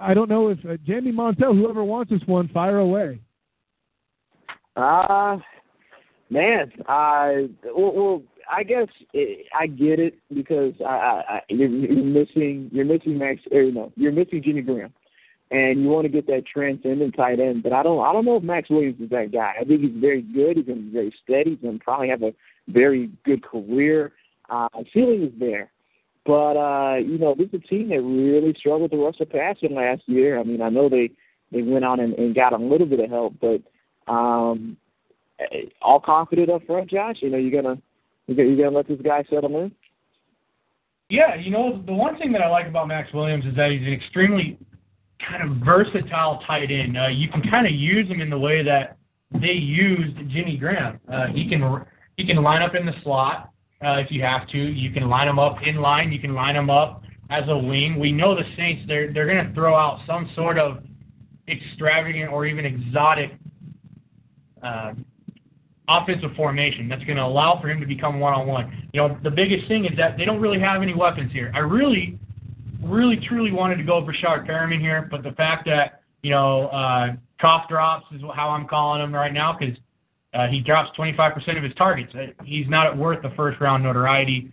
I 0.00 0.14
don't 0.14 0.30
know 0.30 0.48
if 0.48 0.58
uh, 0.64 0.76
Jamie 0.86 1.12
Montel, 1.12 1.54
whoever 1.54 1.84
wants 1.84 2.10
this 2.10 2.22
one, 2.26 2.48
fire 2.48 2.78
away. 2.78 3.20
Uh 4.74 5.36
man, 6.30 6.72
I 6.88 7.48
well, 7.74 7.92
well 7.92 8.22
I 8.50 8.62
guess 8.62 8.88
it, 9.12 9.46
I 9.58 9.66
get 9.66 9.98
it 10.00 10.18
because 10.34 10.74
I, 10.80 10.84
I, 10.84 11.22
I 11.28 11.40
you're, 11.48 11.68
you're 11.68 12.04
missing 12.04 12.70
you're 12.72 12.84
missing 12.84 13.18
Max 13.18 13.40
or 13.50 13.62
no 13.64 13.92
you're 13.96 14.12
missing 14.12 14.42
Jimmy 14.42 14.62
Graham, 14.62 14.92
and 15.50 15.82
you 15.82 15.88
want 15.88 16.04
to 16.04 16.08
get 16.08 16.26
that 16.26 16.46
transcendent 16.46 17.16
tight 17.16 17.40
end. 17.40 17.62
But 17.62 17.72
I 17.72 17.82
don't 17.82 18.04
I 18.04 18.12
don't 18.12 18.24
know 18.24 18.36
if 18.36 18.42
Maxx 18.42 18.70
Williams 18.70 19.00
is 19.00 19.10
that 19.10 19.32
guy. 19.32 19.54
I 19.60 19.64
think 19.64 19.82
he's 19.82 20.00
very 20.00 20.22
good. 20.22 20.56
He's 20.56 20.66
going 20.66 20.78
to 20.78 20.84
be 20.84 20.92
very 20.92 21.14
steady. 21.22 21.50
He's 21.50 21.60
going 21.60 21.78
to 21.78 21.84
probably 21.84 22.08
have 22.08 22.22
a 22.22 22.34
very 22.68 23.10
good 23.24 23.42
career. 23.42 24.12
Uh, 24.48 24.68
feeling 24.92 25.22
is 25.22 25.32
there. 25.38 25.70
But 26.26 26.56
uh, 26.56 26.96
you 26.96 27.18
know, 27.18 27.34
this 27.36 27.48
is 27.48 27.60
a 27.64 27.68
team 27.68 27.88
that 27.90 28.02
really 28.02 28.54
struggled 28.58 28.90
to 28.90 29.04
rush 29.04 29.18
the 29.18 29.26
passer 29.26 29.68
last 29.68 30.02
year. 30.06 30.38
I 30.38 30.42
mean, 30.42 30.60
I 30.60 30.68
know 30.68 30.88
they 30.88 31.10
they 31.52 31.62
went 31.62 31.84
on 31.84 32.00
and, 32.00 32.14
and 32.14 32.34
got 32.34 32.52
a 32.52 32.56
little 32.56 32.86
bit 32.86 33.00
of 33.00 33.10
help, 33.10 33.34
but 33.40 33.62
um, 34.12 34.76
all 35.80 36.00
confident 36.00 36.50
up 36.50 36.66
front, 36.66 36.90
Josh. 36.90 37.16
You 37.20 37.30
know, 37.30 37.38
you're 37.38 37.62
gonna 37.62 37.80
you're 38.36 38.56
gonna 38.56 38.76
let 38.76 38.88
this 38.88 39.00
guy 39.02 39.24
settle 39.30 39.62
in. 39.62 39.72
Yeah, 41.08 41.34
you 41.34 41.50
know, 41.50 41.82
the 41.86 41.92
one 41.92 42.16
thing 42.18 42.30
that 42.32 42.40
I 42.40 42.48
like 42.48 42.68
about 42.68 42.86
Maxx 42.88 43.12
Williams 43.12 43.44
is 43.44 43.56
that 43.56 43.70
he's 43.72 43.82
an 43.82 43.92
extremely 43.92 44.58
kind 45.28 45.42
of 45.42 45.58
versatile 45.64 46.40
tight 46.46 46.70
end. 46.70 46.96
Uh, 46.96 47.08
you 47.08 47.28
can 47.28 47.42
kind 47.42 47.66
of 47.66 47.72
use 47.72 48.08
him 48.08 48.20
in 48.20 48.30
the 48.30 48.38
way 48.38 48.62
that 48.62 48.96
they 49.32 49.52
used 49.52 50.16
Jimmy 50.30 50.56
Graham. 50.56 51.00
Uh, 51.12 51.26
he 51.26 51.48
can 51.48 51.84
he 52.16 52.26
can 52.26 52.36
line 52.42 52.62
up 52.62 52.74
in 52.74 52.86
the 52.86 52.92
slot 53.02 53.50
uh, 53.84 53.96
if 53.98 54.10
you 54.10 54.22
have 54.22 54.48
to. 54.48 54.58
You 54.58 54.92
can 54.92 55.08
line 55.08 55.28
him 55.28 55.38
up 55.38 55.56
in 55.66 55.76
line. 55.76 56.12
You 56.12 56.20
can 56.20 56.34
line 56.34 56.56
him 56.56 56.70
up 56.70 57.02
as 57.30 57.44
a 57.48 57.56
wing. 57.56 57.98
We 57.98 58.12
know 58.12 58.34
the 58.34 58.44
Saints 58.56 58.84
they're 58.86 59.12
they're 59.12 59.26
going 59.26 59.46
to 59.46 59.54
throw 59.54 59.74
out 59.74 60.00
some 60.06 60.30
sort 60.34 60.58
of 60.58 60.84
extravagant 61.48 62.30
or 62.30 62.46
even 62.46 62.64
exotic 62.64 63.32
uh, 64.62 64.92
offensive 65.90 66.30
formation 66.36 66.88
that's 66.88 67.02
going 67.04 67.16
to 67.16 67.24
allow 67.24 67.58
for 67.60 67.68
him 67.68 67.80
to 67.80 67.86
become 67.86 68.20
one 68.20 68.32
on 68.32 68.46
one. 68.46 68.88
You 68.92 69.00
know, 69.00 69.18
the 69.22 69.30
biggest 69.30 69.66
thing 69.66 69.84
is 69.84 69.96
that 69.96 70.16
they 70.16 70.24
don't 70.24 70.40
really 70.40 70.60
have 70.60 70.82
any 70.82 70.94
weapons 70.94 71.32
here. 71.32 71.50
I 71.54 71.58
really, 71.58 72.18
really, 72.82 73.16
truly 73.28 73.50
wanted 73.50 73.76
to 73.76 73.82
go 73.82 74.04
for 74.04 74.12
Breshad 74.12 74.48
Perriman 74.48 74.80
here, 74.80 75.08
but 75.10 75.22
the 75.22 75.32
fact 75.32 75.66
that 75.66 76.02
you 76.22 76.30
know 76.30 76.68
uh, 76.68 77.08
cough 77.40 77.68
drops 77.68 78.06
is 78.12 78.20
how 78.34 78.50
I'm 78.50 78.68
calling 78.68 79.02
him 79.02 79.14
right 79.14 79.32
now 79.32 79.56
because 79.58 79.76
uh, 80.34 80.46
he 80.46 80.60
drops 80.60 80.96
25% 80.96 81.56
of 81.56 81.64
his 81.64 81.74
targets. 81.74 82.12
Uh, 82.14 82.26
he's 82.44 82.68
not 82.68 82.96
worth 82.96 83.22
the 83.22 83.32
first 83.36 83.60
round 83.60 83.82
notoriety. 83.82 84.52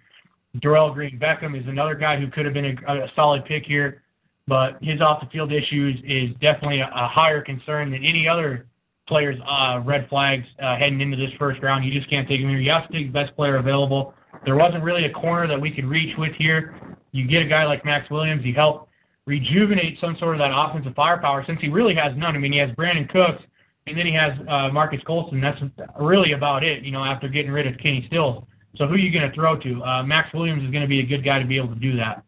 Dorial 0.59 0.93
Green 0.93 1.19
Beckham 1.19 1.59
is 1.59 1.67
another 1.67 1.93
guy 1.93 2.19
who 2.19 2.31
could 2.31 2.45
have 2.45 2.53
been 2.53 2.77
a, 2.87 2.93
a 2.93 3.11
solid 3.15 3.45
pick 3.45 3.63
here, 3.65 4.01
but 4.47 4.81
his 4.81 5.01
off 5.01 5.21
the 5.21 5.27
field 5.27 5.51
issues 5.51 5.99
is 6.03 6.33
definitely 6.41 6.79
a, 6.79 6.87
a 6.87 7.07
higher 7.07 7.41
concern 7.41 7.91
than 7.91 8.03
any 8.03 8.27
other 8.27 8.65
player's 9.07 9.39
uh, 9.47 9.81
red 9.85 10.07
flags 10.09 10.45
uh, 10.61 10.77
heading 10.77 11.01
into 11.01 11.17
this 11.17 11.31
first 11.39 11.61
round. 11.61 11.85
You 11.85 11.97
just 11.97 12.09
can't 12.09 12.27
take 12.27 12.41
him 12.41 12.49
here. 12.49 12.59
You 12.59 12.71
have 12.71 12.87
to 12.87 12.93
take 12.93 13.07
the 13.07 13.13
best 13.13 13.35
player 13.35 13.57
available. 13.57 14.13
There 14.45 14.55
wasn't 14.55 14.83
really 14.83 15.05
a 15.05 15.11
corner 15.11 15.47
that 15.47 15.59
we 15.59 15.71
could 15.71 15.85
reach 15.85 16.15
with 16.17 16.33
here. 16.35 16.97
You 17.11 17.27
get 17.27 17.41
a 17.41 17.47
guy 17.47 17.65
like 17.65 17.83
Maxx 17.85 18.09
Williams. 18.09 18.43
He 18.43 18.53
helped 18.53 18.89
rejuvenate 19.25 19.99
some 19.99 20.15
sort 20.19 20.35
of 20.35 20.39
that 20.39 20.51
offensive 20.53 20.93
firepower 20.95 21.43
since 21.45 21.59
he 21.61 21.69
really 21.69 21.95
has 21.95 22.13
none. 22.15 22.35
I 22.35 22.39
mean, 22.39 22.53
he 22.53 22.59
has 22.59 22.69
Brandin 22.71 23.09
Cooks 23.09 23.43
and 23.87 23.97
then 23.97 24.05
he 24.05 24.13
has 24.13 24.33
uh, 24.47 24.69
Marques 24.69 25.01
Colston. 25.05 25.41
That's 25.41 25.59
really 25.99 26.33
about 26.33 26.63
it, 26.63 26.83
you 26.83 26.91
know, 26.91 27.03
after 27.03 27.27
getting 27.27 27.51
rid 27.51 27.67
of 27.67 27.77
Kenny 27.79 28.03
Stills. 28.07 28.43
So 28.75 28.85
who 28.85 28.93
are 28.93 28.97
you 28.97 29.11
going 29.11 29.27
to 29.29 29.33
throw 29.33 29.57
to? 29.57 29.83
Uh, 29.83 30.03
Maxx 30.03 30.33
Williams 30.33 30.63
is 30.63 30.71
going 30.71 30.83
to 30.83 30.87
be 30.87 30.99
a 30.99 31.05
good 31.05 31.23
guy 31.23 31.39
to 31.39 31.45
be 31.45 31.57
able 31.57 31.69
to 31.69 31.79
do 31.79 31.95
that. 31.97 32.23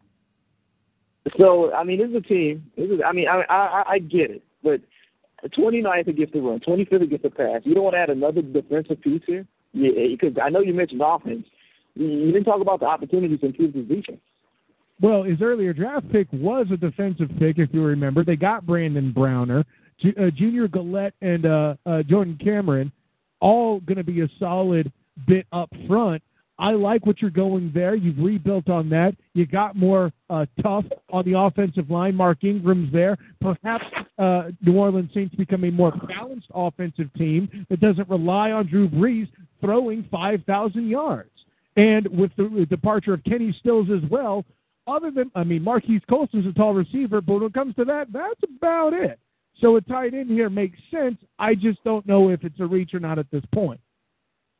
So 1.38 1.72
I 1.72 1.84
mean, 1.84 1.98
this 1.98 2.08
is 2.08 2.16
a 2.16 2.20
team. 2.20 2.64
This 2.76 2.90
is, 2.90 3.00
I 3.06 3.12
mean, 3.12 3.28
I, 3.28 3.42
I 3.48 3.84
I 3.86 3.98
get 3.98 4.30
it, 4.30 4.42
but 4.62 4.80
29th 5.48 6.08
against 6.08 6.32
the 6.32 6.40
run, 6.40 6.60
25th 6.60 7.02
against 7.02 7.22
the 7.22 7.30
pass. 7.30 7.62
You 7.64 7.74
don't 7.74 7.84
want 7.84 7.94
to 7.94 8.00
add 8.00 8.10
another 8.10 8.42
defensive 8.42 9.00
piece 9.00 9.22
here, 9.26 9.46
yeah, 9.72 9.90
because 10.10 10.36
I 10.42 10.50
know 10.50 10.60
you 10.60 10.74
mentioned 10.74 11.02
offense. 11.04 11.46
You 11.94 12.32
didn't 12.32 12.44
talk 12.44 12.60
about 12.60 12.80
the 12.80 12.86
opportunities 12.86 13.40
to 13.40 13.46
improve 13.46 13.72
this 13.72 13.86
defense. 13.86 14.20
Well, 15.00 15.22
his 15.22 15.40
earlier 15.40 15.72
draft 15.72 16.10
pick 16.12 16.28
was 16.32 16.66
a 16.70 16.76
defensive 16.76 17.30
pick, 17.38 17.58
if 17.58 17.70
you 17.72 17.82
remember. 17.82 18.22
They 18.22 18.36
got 18.36 18.66
Brandon 18.66 19.12
Browner 19.12 19.64
uh, 20.04 20.30
Junior 20.30 20.68
Galette 20.68 21.14
and 21.20 21.46
uh, 21.46 21.74
uh, 21.86 22.02
Jordan 22.02 22.38
Cameron, 22.42 22.92
all 23.40 23.80
going 23.80 23.98
to 23.98 24.04
be 24.04 24.20
a 24.22 24.28
solid 24.38 24.92
bit 25.26 25.46
up 25.52 25.70
front. 25.86 26.22
I 26.60 26.72
like 26.72 27.06
what 27.06 27.22
you're 27.22 27.30
going 27.30 27.72
there. 27.74 27.94
You've 27.94 28.18
rebuilt 28.18 28.68
on 28.68 28.90
that. 28.90 29.16
You 29.32 29.46
got 29.46 29.76
more 29.76 30.12
uh, 30.28 30.44
tough 30.62 30.84
on 31.10 31.24
the 31.24 31.38
offensive 31.38 31.90
line. 31.90 32.14
Mark 32.14 32.44
Ingram's 32.44 32.92
there. 32.92 33.16
Perhaps 33.40 33.86
uh, 34.18 34.50
New 34.60 34.76
Orleans 34.76 35.10
Saints 35.14 35.34
become 35.34 35.64
a 35.64 35.70
more 35.70 35.92
balanced 36.06 36.48
offensive 36.54 37.10
team 37.14 37.66
that 37.70 37.80
doesn't 37.80 38.08
rely 38.10 38.50
on 38.50 38.66
Drew 38.66 38.90
Brees 38.90 39.26
throwing 39.62 40.06
5,000 40.10 40.86
yards. 40.86 41.30
And 41.76 42.06
with 42.08 42.30
the 42.36 42.66
departure 42.68 43.14
of 43.14 43.24
Kenny 43.24 43.56
Stills 43.58 43.88
as 43.90 44.08
well, 44.10 44.44
other 44.86 45.10
than, 45.10 45.30
I 45.34 45.44
mean, 45.44 45.64
Marques 45.64 46.04
Colston's 46.10 46.46
a 46.46 46.52
tall 46.52 46.74
receiver, 46.74 47.22
but 47.22 47.34
when 47.34 47.44
it 47.44 47.54
comes 47.54 47.74
to 47.76 47.86
that, 47.86 48.12
that's 48.12 48.40
about 48.56 48.92
it. 48.92 49.18
So 49.62 49.76
a 49.76 49.80
tight 49.80 50.12
end 50.12 50.30
here 50.30 50.50
makes 50.50 50.78
sense. 50.90 51.16
I 51.38 51.54
just 51.54 51.82
don't 51.84 52.06
know 52.06 52.28
if 52.28 52.44
it's 52.44 52.60
a 52.60 52.66
reach 52.66 52.92
or 52.92 53.00
not 53.00 53.18
at 53.18 53.30
this 53.30 53.44
point. 53.54 53.80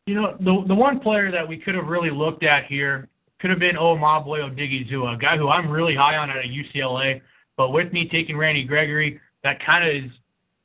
You 0.07 0.15
know, 0.15 0.37
the 0.41 0.65
the 0.67 0.75
one 0.75 1.01
player 1.01 1.31
that 1.31 1.47
we 1.47 1.57
could 1.59 1.75
have 1.75 1.87
really 1.87 2.11
looked 2.11 2.43
at 2.43 2.67
here 2.67 3.09
could 3.41 3.51
have 3.51 3.59
been 3.59 3.77
oh, 3.77 3.97
Owamagbe 3.97 4.27
Odighizuwa, 4.27 5.15
a 5.15 5.19
guy 5.19 5.37
who 5.37 5.49
I'm 5.49 5.71
really 5.71 5.95
high 5.95 6.17
on 6.17 6.31
at 6.31 6.45
UCLA. 6.45 7.21
But 7.57 7.71
with 7.73 7.93
me 7.93 8.09
taking 8.09 8.37
Randy 8.37 8.65
Gregory, 8.65 9.21
that 9.45 9.65
kind 9.65 9.87
of 9.87 10.05
is. 10.05 10.11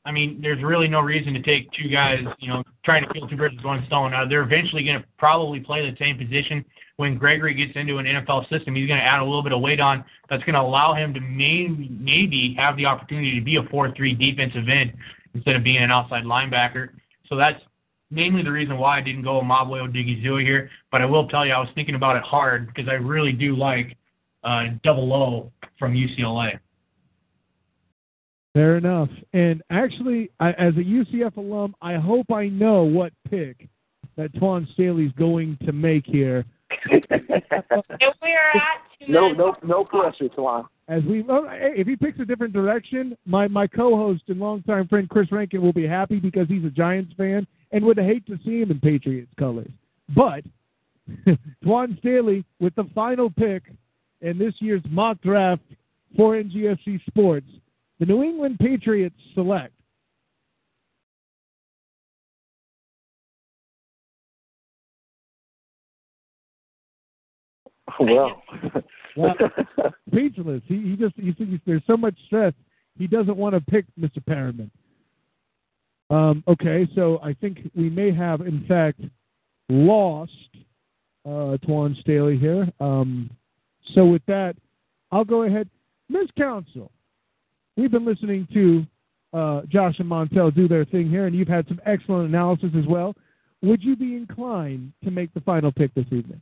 I 0.07 0.11
mean, 0.11 0.39
there's 0.39 0.63
really 0.63 0.87
no 0.87 0.99
reason 0.99 1.33
to 1.33 1.41
take 1.41 1.71
two 1.71 1.89
guys, 1.89 2.19
you 2.37 2.47
know, 2.47 2.63
trying 2.83 3.03
to 3.07 3.11
kill 3.11 3.27
two 3.27 3.35
birds 3.35 3.55
with 3.55 3.65
one 3.65 3.83
stone. 3.87 4.11
Now, 4.11 4.27
they're 4.27 4.43
eventually 4.43 4.83
going 4.83 5.01
to 5.01 5.07
probably 5.17 5.59
play 5.59 5.89
the 5.89 5.97
same 5.97 6.15
position. 6.15 6.63
When 6.97 7.17
Gregory 7.17 7.55
gets 7.55 7.75
into 7.75 7.97
an 7.97 8.05
NFL 8.05 8.47
system, 8.49 8.75
he's 8.75 8.87
going 8.87 8.99
to 8.99 9.05
add 9.05 9.19
a 9.19 9.25
little 9.25 9.41
bit 9.41 9.51
of 9.51 9.61
weight 9.61 9.79
on. 9.79 10.05
That's 10.29 10.43
going 10.43 10.53
to 10.53 10.61
allow 10.61 10.93
him 10.93 11.11
to 11.15 11.19
maybe, 11.19 11.89
maybe 11.91 12.55
have 12.55 12.77
the 12.77 12.85
opportunity 12.85 13.39
to 13.39 13.43
be 13.43 13.55
a 13.55 13.63
4-3 13.63 14.17
defensive 14.19 14.69
end 14.69 14.93
instead 15.33 15.55
of 15.55 15.63
being 15.63 15.77
an 15.77 15.89
outside 15.89 16.23
linebacker. 16.23 16.89
So 17.27 17.35
that's 17.35 17.59
mainly 18.11 18.43
the 18.43 18.51
reason 18.51 18.77
why 18.77 18.97
I 18.97 19.01
didn't 19.01 19.23
go 19.23 19.41
Mabwe 19.41 19.87
Odighizuwa 19.87 20.41
here. 20.41 20.69
But 20.91 21.01
I 21.01 21.05
will 21.05 21.27
tell 21.27 21.45
you, 21.45 21.53
I 21.53 21.59
was 21.59 21.69
thinking 21.75 21.95
about 21.95 22.15
it 22.15 22.23
hard 22.23 22.67
because 22.67 22.89
I 22.89 22.93
really 22.93 23.31
do 23.31 23.55
like 23.55 23.97
uh, 24.43 24.65
Double 24.83 25.13
O 25.13 25.51
from 25.77 25.93
UCLA. 25.93 26.59
Fair 28.53 28.77
enough. 28.77 29.09
And 29.33 29.61
actually, 29.69 30.31
I, 30.39 30.51
as 30.51 30.73
a 30.75 30.79
UCF 30.79 31.35
alum, 31.35 31.75
I 31.81 31.95
hope 31.95 32.31
I 32.31 32.47
know 32.47 32.83
what 32.83 33.11
pick 33.29 33.67
that 34.15 34.33
Twan 34.35 34.71
Staley's 34.73 35.11
going 35.13 35.57
to 35.65 35.73
make 35.73 36.05
here. 36.05 36.45
if 36.89 38.15
we're 38.21 38.51
at 38.55 39.09
No, 39.09 39.29
no, 39.29 39.55
no 39.63 39.83
pressure, 39.83 40.29
Twan. 40.29 40.67
As 40.87 41.03
we, 41.03 41.25
oh, 41.27 41.47
if 41.49 41.87
he 41.87 41.95
picks 41.95 42.19
a 42.19 42.25
different 42.25 42.53
direction, 42.53 43.17
my 43.25 43.47
my 43.47 43.65
co-host 43.65 44.21
and 44.27 44.39
longtime 44.39 44.87
friend 44.87 45.09
Chris 45.09 45.31
Rankin 45.31 45.61
will 45.61 45.73
be 45.73 45.87
happy 45.87 46.19
because 46.19 46.47
he's 46.47 46.63
a 46.63 46.69
Giants 46.69 47.11
fan 47.17 47.45
and 47.75 47.83
would 47.83 47.97
hate 47.97 48.25
to 48.25 48.39
see 48.45 48.61
him 48.61 48.71
in 48.71 48.79
Patriots 48.79 49.31
colors. 49.37 49.69
But 50.15 50.45
Twan 51.63 51.99
Staley 51.99 52.45
with 52.61 52.73
the 52.75 52.85
final 52.95 53.29
pick 53.29 53.63
in 54.21 54.37
this 54.37 54.53
year's 54.59 54.81
mock 54.89 55.21
draft 55.21 55.61
for 56.15 56.41
NGSC 56.41 57.03
Sports, 57.05 57.47
the 57.99 58.05
New 58.05 58.23
England 58.23 58.59
Patriots 58.59 59.17
select 59.33 59.73
oh, 67.99 68.05
Well, 68.05 68.41
Well, 69.17 69.35
speechless. 70.09 70.61
He, 70.65 70.75
he 70.81 70.95
just 70.95 71.15
he 71.17 71.33
thinks 71.33 71.61
there's 71.65 71.83
so 71.87 71.97
much 71.97 72.15
stress. 72.25 72.53
He 72.97 73.07
doesn't 73.07 73.35
want 73.35 73.53
to 73.55 73.61
pick 73.61 73.85
Mr. 73.99 74.23
Perriman. 74.23 74.69
Um, 76.09 76.43
okay, 76.47 76.87
so 76.95 77.19
I 77.23 77.33
think 77.33 77.71
we 77.75 77.89
may 77.89 78.13
have, 78.13 78.41
in 78.41 78.65
fact, 78.67 79.01
lost 79.69 80.31
uh, 81.25 81.57
Twan 81.65 81.99
Staley 82.01 82.37
here. 82.37 82.67
Um, 82.79 83.29
so 83.93 84.05
with 84.05 84.21
that, 84.27 84.55
I'll 85.11 85.25
go 85.25 85.43
ahead. 85.43 85.69
Ms. 86.09 86.27
Council, 86.37 86.91
we've 87.75 87.91
been 87.91 88.05
listening 88.05 88.47
to 88.53 88.85
uh, 89.33 89.61
Josh 89.67 89.95
and 89.99 90.09
Montel 90.09 90.53
do 90.53 90.67
their 90.67 90.85
thing 90.85 91.09
here, 91.09 91.25
and 91.25 91.35
you've 91.35 91.47
had 91.47 91.67
some 91.67 91.81
excellent 91.85 92.29
analysis 92.29 92.69
as 92.77 92.85
well. 92.87 93.15
Would 93.63 93.83
you 93.83 93.95
be 93.95 94.15
inclined 94.15 94.93
to 95.03 95.11
make 95.11 95.33
the 95.33 95.41
final 95.41 95.71
pick 95.71 95.93
this 95.95 96.05
evening? 96.11 96.41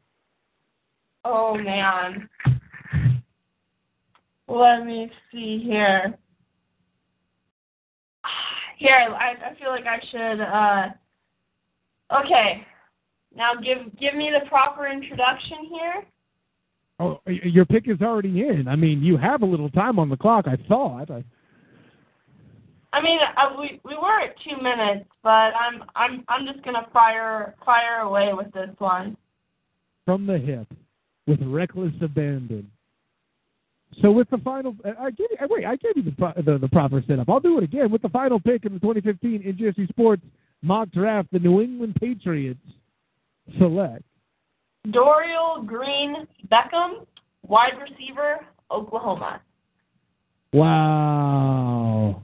Oh 1.24 1.56
man. 1.56 2.30
Let 4.48 4.86
me 4.86 5.10
see 5.32 5.62
here. 5.64 6.18
Here, 8.84 8.98
I, 8.98 9.52
I 9.52 9.56
feel 9.58 9.70
like 9.70 9.86
I 9.86 10.00
should. 10.12 10.42
Uh, 10.42 12.20
okay. 12.20 12.68
Now 13.34 13.54
give 13.56 13.78
give 13.98 14.14
me 14.14 14.30
the 14.30 14.46
proper 14.50 14.88
introduction 14.88 15.70
here. 15.72 16.04
Oh, 17.00 17.22
your 17.26 17.64
pick 17.64 17.88
is 17.88 18.02
already 18.02 18.42
in. 18.42 18.68
I 18.68 18.76
mean, 18.76 19.02
you 19.02 19.16
have 19.16 19.42
a 19.42 19.46
little 19.46 19.70
time 19.70 20.00
on 20.00 20.10
the 20.10 20.18
clock. 20.18 20.48
I 20.50 20.58
thought. 20.68 21.10
I, 21.10 21.24
I 22.92 23.02
mean, 23.02 23.20
uh, 23.38 23.56
we 23.58 23.80
we 23.86 23.96
were 23.96 24.20
at 24.20 24.36
two 24.44 24.62
minutes, 24.62 25.10
but 25.24 25.30
I'm 25.30 25.86
I'm 25.96 26.26
I'm 26.28 26.46
just 26.46 26.62
gonna 26.66 26.86
fire 26.92 27.56
fire 27.66 28.02
away 28.02 28.34
with 28.34 28.52
this 28.52 28.70
one. 28.80 29.16
from 30.04 30.28
the 30.28 30.38
hip, 30.38 30.68
with 31.26 31.42
reckless 31.42 31.94
abandon. 32.02 32.70
So 34.02 34.12
with 34.12 34.30
the 34.30 34.38
final, 34.40 34.76
uh, 34.86 34.92
I 35.00 35.12
give 35.12 35.28
you, 35.30 35.38
uh, 35.42 35.48
wait, 35.50 35.66
I 35.66 35.76
gave 35.76 35.96
you 35.96 36.04
the, 36.04 36.42
the 36.42 36.58
the 36.58 36.68
proper 36.68 37.04
setup. 37.08 37.30
I'll 37.30 37.40
do 37.40 37.58
it 37.58 37.64
again 37.64 37.92
with 37.92 38.02
the 38.02 38.10
final 38.10 38.40
pick 38.40 38.66
in 38.66 38.74
the 38.74 38.80
2015 38.80 39.44
NGSC 39.44 39.90
Sports 39.90 40.24
mock 40.62 40.90
draft. 40.92 41.30
The 41.32 41.40
New 41.40 41.62
England 41.62 41.96
Patriots 42.00 42.60
select 43.58 44.04
Dorial 44.88 45.66
Green 45.66 46.28
Beckham, 46.52 47.06
wide 47.44 47.74
receiver, 47.82 48.46
Oklahoma. 48.72 49.42
Wow. 50.52 52.24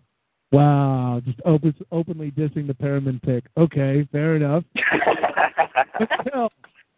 Wow. 0.51 1.21
Just 1.25 1.39
open, 1.45 1.73
openly 1.91 2.31
dissing 2.31 2.67
the 2.67 2.73
Perriman 2.73 3.21
pick. 3.21 3.45
Okay, 3.57 4.07
fair 4.11 4.35
enough. 4.35 4.63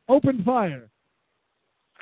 Open 0.09 0.43
fire. 0.43 0.89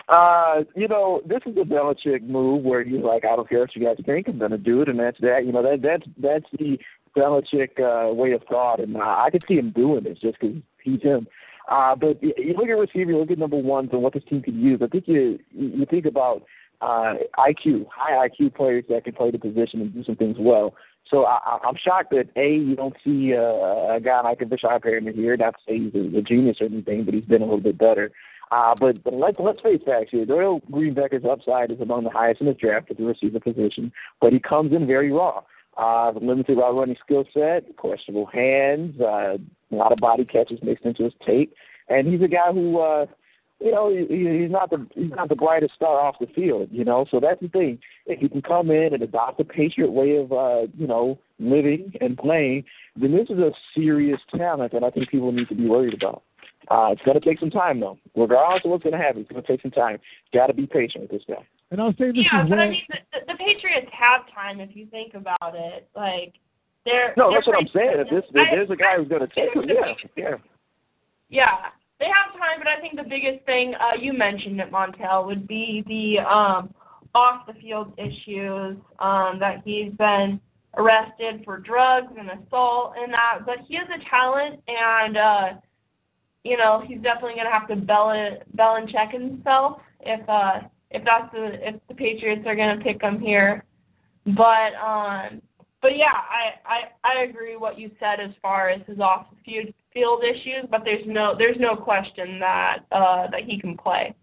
Uh, 0.09 0.63
you 0.75 0.87
know, 0.87 1.21
this 1.25 1.41
is 1.45 1.55
a 1.57 1.65
Belichick 1.65 2.27
move 2.27 2.63
where 2.63 2.83
he's 2.83 3.01
like, 3.01 3.25
I 3.25 3.35
don't 3.35 3.47
care 3.47 3.59
what 3.59 3.75
you 3.75 3.85
guys 3.85 3.97
think, 4.05 4.27
I'm 4.27 4.39
to 4.39 4.57
do 4.57 4.81
it, 4.81 4.89
and 4.89 4.99
that's 4.99 5.19
that. 5.21 5.45
You 5.45 5.51
know, 5.51 5.61
that 5.61 5.81
that's 5.83 6.03
that's 6.19 6.45
the 6.57 6.79
Belichick 7.15 7.79
uh, 7.79 8.13
way 8.13 8.31
of 8.31 8.41
thought, 8.49 8.79
and 8.79 8.97
uh, 8.97 9.01
I 9.01 9.29
could 9.31 9.43
see 9.47 9.55
him 9.55 9.71
doing 9.71 10.03
this 10.03 10.17
just 10.19 10.39
because 10.39 10.57
he's 10.83 11.01
him. 11.01 11.27
Uh, 11.69 11.95
but 11.95 12.21
you 12.23 12.55
look 12.57 12.67
at 12.67 12.71
receiver, 12.71 13.11
you 13.11 13.19
look 13.19 13.29
at 13.29 13.37
number 13.37 13.57
ones 13.57 13.89
and 13.91 14.01
what 14.01 14.13
this 14.13 14.23
team 14.27 14.41
could 14.41 14.55
use. 14.55 14.81
I 14.83 14.87
think 14.87 15.07
you 15.07 15.37
you 15.51 15.85
think 15.85 16.05
about 16.05 16.43
uh, 16.81 17.13
IQ, 17.37 17.85
high 17.93 18.27
IQ 18.27 18.55
players 18.55 18.85
that 18.89 19.03
can 19.03 19.13
play 19.13 19.29
the 19.29 19.37
position 19.37 19.81
and 19.81 19.93
do 19.93 20.03
some 20.03 20.15
things 20.15 20.37
well. 20.39 20.73
So 21.09 21.25
I, 21.25 21.59
I'm 21.63 21.75
shocked 21.75 22.11
that 22.11 22.29
a 22.35 22.55
you 22.55 22.75
don't 22.75 22.95
see 23.03 23.35
uh, 23.35 23.95
a 23.95 23.99
guy 24.03 24.21
like 24.21 24.41
a 24.41 24.45
Breshad 24.45 24.83
Perriman 24.83 25.13
here. 25.13 25.37
Not 25.37 25.55
to 25.55 25.59
say 25.67 25.77
he's 25.77 25.93
a, 25.93 26.17
a 26.17 26.21
genius 26.23 26.57
or 26.61 26.65
anything, 26.65 27.05
but 27.05 27.13
he's 27.13 27.25
been 27.25 27.41
a 27.41 27.45
little 27.45 27.61
bit 27.61 27.77
better. 27.77 28.11
Uh, 28.51 28.73
but 28.79 29.03
but 29.03 29.13
let's 29.13 29.61
face 29.61 29.81
facts 29.85 30.09
here. 30.11 30.25
Doyle 30.25 30.61
Greenbecker's 30.71 31.25
upside 31.29 31.71
is 31.71 31.79
among 31.79 32.03
the 32.03 32.09
highest 32.09 32.41
in 32.41 32.47
the 32.47 32.53
draft 32.53 32.89
at 32.89 32.97
the 32.97 33.03
receiver 33.03 33.39
position, 33.39 33.91
but 34.19 34.33
he 34.33 34.39
comes 34.39 34.73
in 34.73 34.87
very 34.87 35.11
raw. 35.11 35.41
Uh, 35.77 36.11
limited 36.19 36.57
route 36.57 36.75
running 36.75 36.97
skill 37.03 37.23
set, 37.33 37.77
questionable 37.77 38.25
hands, 38.25 38.99
uh, 38.99 39.37
a 39.71 39.75
lot 39.75 39.91
of 39.93 39.99
body 39.99 40.25
catches 40.25 40.59
mixed 40.61 40.83
into 40.83 41.03
his 41.03 41.13
tape, 41.25 41.53
and 41.87 42.07
he's 42.07 42.21
a 42.21 42.27
guy 42.27 42.51
who, 42.51 42.79
uh, 42.79 43.05
you 43.61 43.71
know, 43.71 43.89
he- 43.89 44.41
he's 44.41 44.51
not 44.51 44.69
the 44.71 44.85
he's 44.95 45.11
not 45.11 45.29
the 45.29 45.35
brightest 45.35 45.75
star 45.75 45.99
off 45.99 46.19
the 46.19 46.27
field. 46.27 46.67
You 46.71 46.83
know, 46.83 47.05
so 47.09 47.19
that's 47.19 47.39
the 47.39 47.47
thing. 47.49 47.79
If 48.07 48.19
he 48.19 48.27
can 48.27 48.41
come 48.41 48.71
in 48.71 48.93
and 48.93 49.03
adopt 49.03 49.37
the 49.37 49.45
Patriot 49.45 49.91
way 49.91 50.17
of, 50.17 50.33
uh, 50.33 50.67
you 50.77 50.87
know, 50.87 51.19
living 51.39 51.93
and 52.01 52.17
playing, 52.17 52.65
then 52.95 53.11
this 53.11 53.29
is 53.29 53.39
a 53.39 53.53
serious 53.75 54.19
talent 54.35 54.73
that 54.73 54.83
I 54.83 54.89
think 54.89 55.09
people 55.09 55.31
need 55.31 55.49
to 55.49 55.55
be 55.55 55.67
worried 55.67 55.93
about. 55.93 56.23
Uh, 56.69 56.89
it's 56.91 57.01
going 57.01 57.19
to 57.19 57.25
take 57.25 57.39
some 57.39 57.49
time, 57.49 57.79
though. 57.79 57.97
Regardless 58.15 58.63
of 58.63 58.71
what's 58.71 58.83
going 58.83 58.93
to 58.93 59.03
happen, 59.03 59.21
it's 59.21 59.31
going 59.31 59.41
to 59.41 59.47
take 59.47 59.61
some 59.61 59.71
time. 59.71 59.97
Got 60.33 60.47
to 60.47 60.53
be 60.53 60.67
patient 60.67 61.01
with 61.03 61.11
this 61.11 61.23
guy. 61.27 61.45
And 61.71 61.81
I'll 61.81 61.93
say 61.93 62.07
this 62.07 62.25
Yeah, 62.31 62.43
but 62.43 62.57
well. 62.57 62.59
I 62.59 62.69
mean, 62.69 62.83
the, 62.89 62.97
the, 63.11 63.33
the 63.33 63.37
Patriots 63.37 63.89
have 63.91 64.21
time 64.33 64.59
if 64.59 64.75
you 64.75 64.85
think 64.87 65.13
about 65.13 65.55
it. 65.55 65.87
Like 65.95 66.33
they're 66.85 67.13
No, 67.17 67.29
they're 67.29 67.39
that's 67.39 67.47
what 67.47 67.57
I'm 67.57 67.69
saying. 67.73 67.93
If 67.97 68.09
this, 68.09 68.23
if 68.29 68.47
there's 68.51 68.69
a 68.69 68.75
guy 68.75 68.97
who's 68.97 69.07
going 69.07 69.21
to 69.21 69.27
take 69.27 69.53
him, 69.55 69.63
yeah, 69.67 69.93
yeah. 70.15 70.35
Yeah, 71.29 71.69
they 71.99 72.05
have 72.05 72.33
time, 72.39 72.57
but 72.57 72.67
I 72.67 72.79
think 72.79 72.95
the 72.95 73.07
biggest 73.07 73.45
thing 73.45 73.75
uh, 73.75 73.95
you 73.99 74.13
mentioned 74.13 74.59
it, 74.59 74.71
Montel, 74.71 75.25
would 75.27 75.47
be 75.47 75.83
the 75.87 76.23
um, 76.25 76.73
off 77.13 77.45
the 77.45 77.53
field 77.53 77.93
issues 77.97 78.77
um, 78.99 79.37
that 79.39 79.61
he's 79.63 79.91
been 79.93 80.39
arrested 80.77 81.41
for 81.45 81.59
drugs 81.59 82.13
and 82.17 82.29
assault 82.29 82.93
and 82.97 83.13
that. 83.13 83.39
But 83.45 83.57
he 83.67 83.75
has 83.75 83.87
a 83.89 84.09
talent, 84.09 84.61
and 84.67 85.17
uh, 85.17 85.49
you 86.43 86.57
know 86.57 86.83
he's 86.85 87.01
definitely 87.01 87.35
going 87.35 87.45
to 87.45 87.51
have 87.51 87.67
to 87.67 87.75
bell 87.75 88.11
it, 88.11 88.43
bell 88.55 88.75
and 88.75 88.89
check 88.89 89.11
himself 89.11 89.81
if 90.01 90.27
uh, 90.29 90.61
if 90.91 91.03
that's 91.05 91.31
the 91.33 91.67
if 91.67 91.75
the 91.87 91.95
Patriots 91.95 92.43
are 92.45 92.55
going 92.55 92.77
to 92.77 92.83
pick 92.83 93.01
him 93.01 93.19
here. 93.19 93.63
But 94.25 94.73
um, 94.81 95.41
but 95.81 95.95
yeah, 95.95 96.13
I, 96.13 96.59
I 96.65 96.79
I 97.03 97.23
agree 97.23 97.55
what 97.55 97.79
you 97.79 97.91
said 97.99 98.19
as 98.19 98.31
far 98.41 98.69
as 98.69 98.81
his 98.87 98.99
off 98.99 99.27
field 99.45 99.73
field 99.93 100.23
issues, 100.23 100.65
but 100.69 100.81
there's 100.83 101.05
no 101.05 101.35
there's 101.37 101.57
no 101.59 101.75
question 101.75 102.39
that 102.39 102.79
uh, 102.91 103.27
that 103.31 103.43
he 103.45 103.59
can 103.59 103.77
play. 103.77 104.13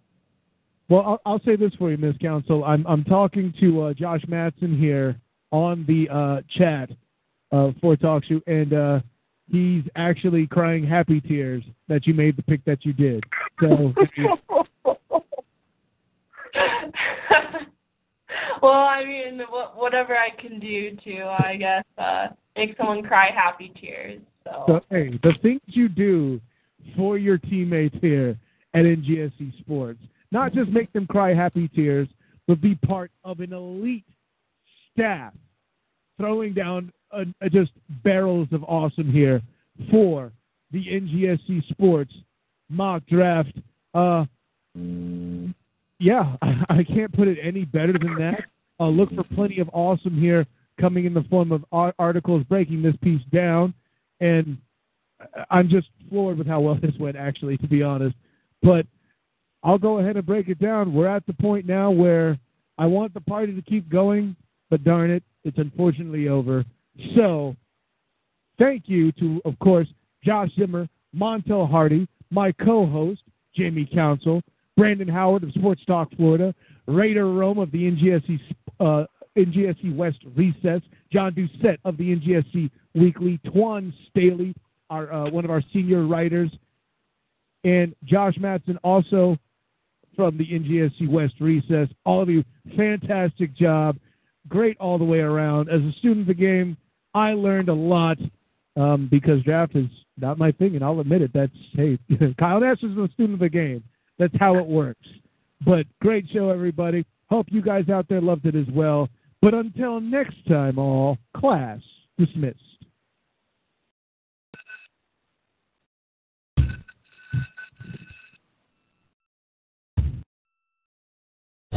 Well, 0.88 1.00
I'll, 1.00 1.32
I'll 1.32 1.40
say 1.44 1.56
this 1.56 1.72
for 1.78 1.90
you, 1.90 1.96
Miss 1.96 2.16
Council. 2.18 2.64
I'm 2.64 2.86
I'm 2.86 3.04
talking 3.04 3.52
to 3.60 3.82
uh, 3.82 3.94
Josh 3.94 4.22
Matson 4.28 4.76
here 4.78 5.16
on 5.50 5.84
the 5.86 6.08
uh, 6.12 6.42
chat 6.58 6.90
uh, 7.52 7.72
for 7.80 7.96
TalkShoe, 7.96 8.42
and 8.46 8.72
uh, 8.72 9.00
he's 9.50 9.84
actually 9.96 10.46
crying 10.46 10.86
happy 10.86 11.20
tears 11.20 11.62
that 11.88 12.06
you 12.06 12.14
made 12.14 12.36
the 12.36 12.42
pick 12.42 12.64
that 12.64 12.84
you 12.84 12.92
did. 12.92 13.24
So 13.60 13.94
well, 18.62 18.72
I 18.72 19.04
mean, 19.04 19.40
wh- 19.48 19.76
whatever 19.76 20.16
I 20.16 20.30
can 20.30 20.58
do 20.58 20.96
to, 21.04 21.22
I 21.24 21.56
guess, 21.58 21.84
uh, 21.98 22.28
make 22.56 22.76
someone 22.76 23.02
cry 23.02 23.30
happy 23.34 23.72
tears. 23.80 24.20
So, 24.44 24.64
So 24.66 24.80
hey, 24.90 25.18
the 25.22 25.34
things 25.42 25.60
you 25.66 25.88
do 25.88 26.40
for 26.96 27.18
your 27.18 27.38
teammates 27.38 27.96
here 28.00 28.38
at 28.74 28.84
NGSC 28.84 29.58
Sports, 29.60 30.00
not 30.30 30.52
just 30.52 30.70
make 30.70 30.92
them 30.92 31.06
cry 31.06 31.34
happy 31.34 31.68
tears, 31.68 32.08
but 32.46 32.60
be 32.60 32.74
part 32.74 33.10
of 33.24 33.40
an 33.40 33.52
elite 33.52 34.04
staff 34.92 35.32
throwing 36.18 36.54
down 36.54 36.92
a, 37.12 37.24
a 37.40 37.50
just 37.50 37.72
barrels 38.04 38.48
of 38.52 38.62
awesome 38.64 39.10
here 39.10 39.42
for 39.90 40.32
the 40.72 40.84
NGSC 40.84 41.68
Sports 41.68 42.12
mock 42.68 43.04
draft. 43.06 43.52
Uh, 43.94 44.24
yeah, 45.98 46.36
I 46.68 46.84
can't 46.84 47.12
put 47.12 47.28
it 47.28 47.38
any 47.42 47.64
better 47.64 47.92
than 47.92 48.16
that. 48.18 48.44
Uh, 48.78 48.88
look 48.88 49.14
for 49.14 49.24
plenty 49.34 49.60
of 49.60 49.70
awesome 49.72 50.20
here 50.20 50.46
coming 50.80 51.06
in 51.06 51.14
the 51.14 51.24
form 51.30 51.52
of 51.52 51.64
articles 51.98 52.42
breaking 52.44 52.82
this 52.82 52.96
piece 53.02 53.22
down. 53.32 53.72
And 54.20 54.58
I'm 55.50 55.68
just 55.68 55.88
floored 56.10 56.38
with 56.38 56.46
how 56.46 56.60
well 56.60 56.78
this 56.82 56.94
went, 56.98 57.16
actually, 57.16 57.56
to 57.58 57.66
be 57.66 57.82
honest. 57.82 58.14
But 58.62 58.86
I'll 59.62 59.78
go 59.78 59.98
ahead 59.98 60.16
and 60.16 60.26
break 60.26 60.48
it 60.48 60.58
down. 60.58 60.92
We're 60.92 61.08
at 61.08 61.26
the 61.26 61.32
point 61.32 61.66
now 61.66 61.90
where 61.90 62.38
I 62.78 62.86
want 62.86 63.14
the 63.14 63.20
party 63.20 63.54
to 63.54 63.62
keep 63.62 63.88
going, 63.88 64.36
but 64.70 64.84
darn 64.84 65.10
it, 65.10 65.22
it's 65.44 65.58
unfortunately 65.58 66.28
over. 66.28 66.64
So, 67.14 67.56
thank 68.58 68.84
you 68.86 69.12
to, 69.12 69.40
of 69.44 69.58
course, 69.58 69.88
Josh 70.24 70.50
Zimmer, 70.58 70.88
Montel 71.14 71.70
Hardy, 71.70 72.08
my 72.30 72.52
co 72.52 72.86
host, 72.86 73.22
Jamie 73.54 73.88
Council, 73.92 74.42
Brandon 74.76 75.08
Howard 75.08 75.44
of 75.44 75.52
Sports 75.52 75.82
Talk 75.86 76.10
Florida, 76.16 76.54
Raider 76.86 77.32
Rome 77.32 77.58
of 77.58 77.70
the 77.70 77.90
NGSC, 77.90 78.40
uh, 78.80 79.04
NGSC 79.36 79.94
West 79.94 80.18
Recess, 80.34 80.82
John 81.12 81.32
Doucette 81.32 81.78
of 81.84 81.96
the 81.96 82.16
NGSC 82.16 82.70
Weekly, 82.94 83.38
Twan 83.46 83.92
Staley, 84.10 84.54
our, 84.90 85.12
uh, 85.12 85.30
one 85.30 85.44
of 85.44 85.50
our 85.50 85.62
senior 85.72 86.06
writers, 86.06 86.50
and 87.64 87.94
Josh 88.04 88.34
Matson 88.38 88.78
also 88.84 89.36
from 90.14 90.38
the 90.38 90.46
NGSC 90.46 91.08
West 91.08 91.34
Recess. 91.40 91.88
All 92.04 92.22
of 92.22 92.28
you, 92.28 92.44
fantastic 92.76 93.54
job. 93.54 93.96
Great 94.48 94.76
all 94.78 94.98
the 94.98 95.04
way 95.04 95.18
around. 95.18 95.68
As 95.68 95.82
a 95.82 95.92
student 95.98 96.22
of 96.22 96.26
the 96.28 96.34
game, 96.34 96.76
I 97.16 97.32
learned 97.32 97.70
a 97.70 97.74
lot 97.74 98.18
um, 98.76 99.08
because 99.10 99.42
draft 99.42 99.74
is 99.74 99.86
not 100.18 100.36
my 100.36 100.52
thing, 100.52 100.74
and 100.74 100.84
I'll 100.84 101.00
admit 101.00 101.22
it. 101.22 101.30
That's 101.32 101.50
hey, 101.72 101.98
Kyle 102.38 102.60
Nash 102.60 102.82
is 102.82 102.96
a 102.98 103.08
student 103.14 103.34
of 103.34 103.40
the 103.40 103.48
game. 103.48 103.82
That's 104.18 104.34
how 104.38 104.58
it 104.58 104.66
works. 104.66 105.08
But 105.64 105.86
great 106.02 106.26
show, 106.30 106.50
everybody. 106.50 107.06
Hope 107.30 107.46
you 107.48 107.62
guys 107.62 107.88
out 107.88 108.06
there 108.10 108.20
loved 108.20 108.44
it 108.44 108.54
as 108.54 108.66
well. 108.70 109.08
But 109.40 109.54
until 109.54 109.98
next 109.98 110.46
time, 110.46 110.78
all 110.78 111.16
class 111.34 111.80
dismissed. 112.18 112.60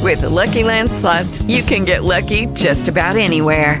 With 0.02 0.20
the 0.22 0.28
Lucky 0.28 0.64
Land 0.64 0.90
slots, 0.90 1.40
you 1.42 1.62
can 1.62 1.84
get 1.84 2.04
lucky 2.04 2.46
just 2.46 2.88
about 2.88 3.16
anywhere. 3.16 3.80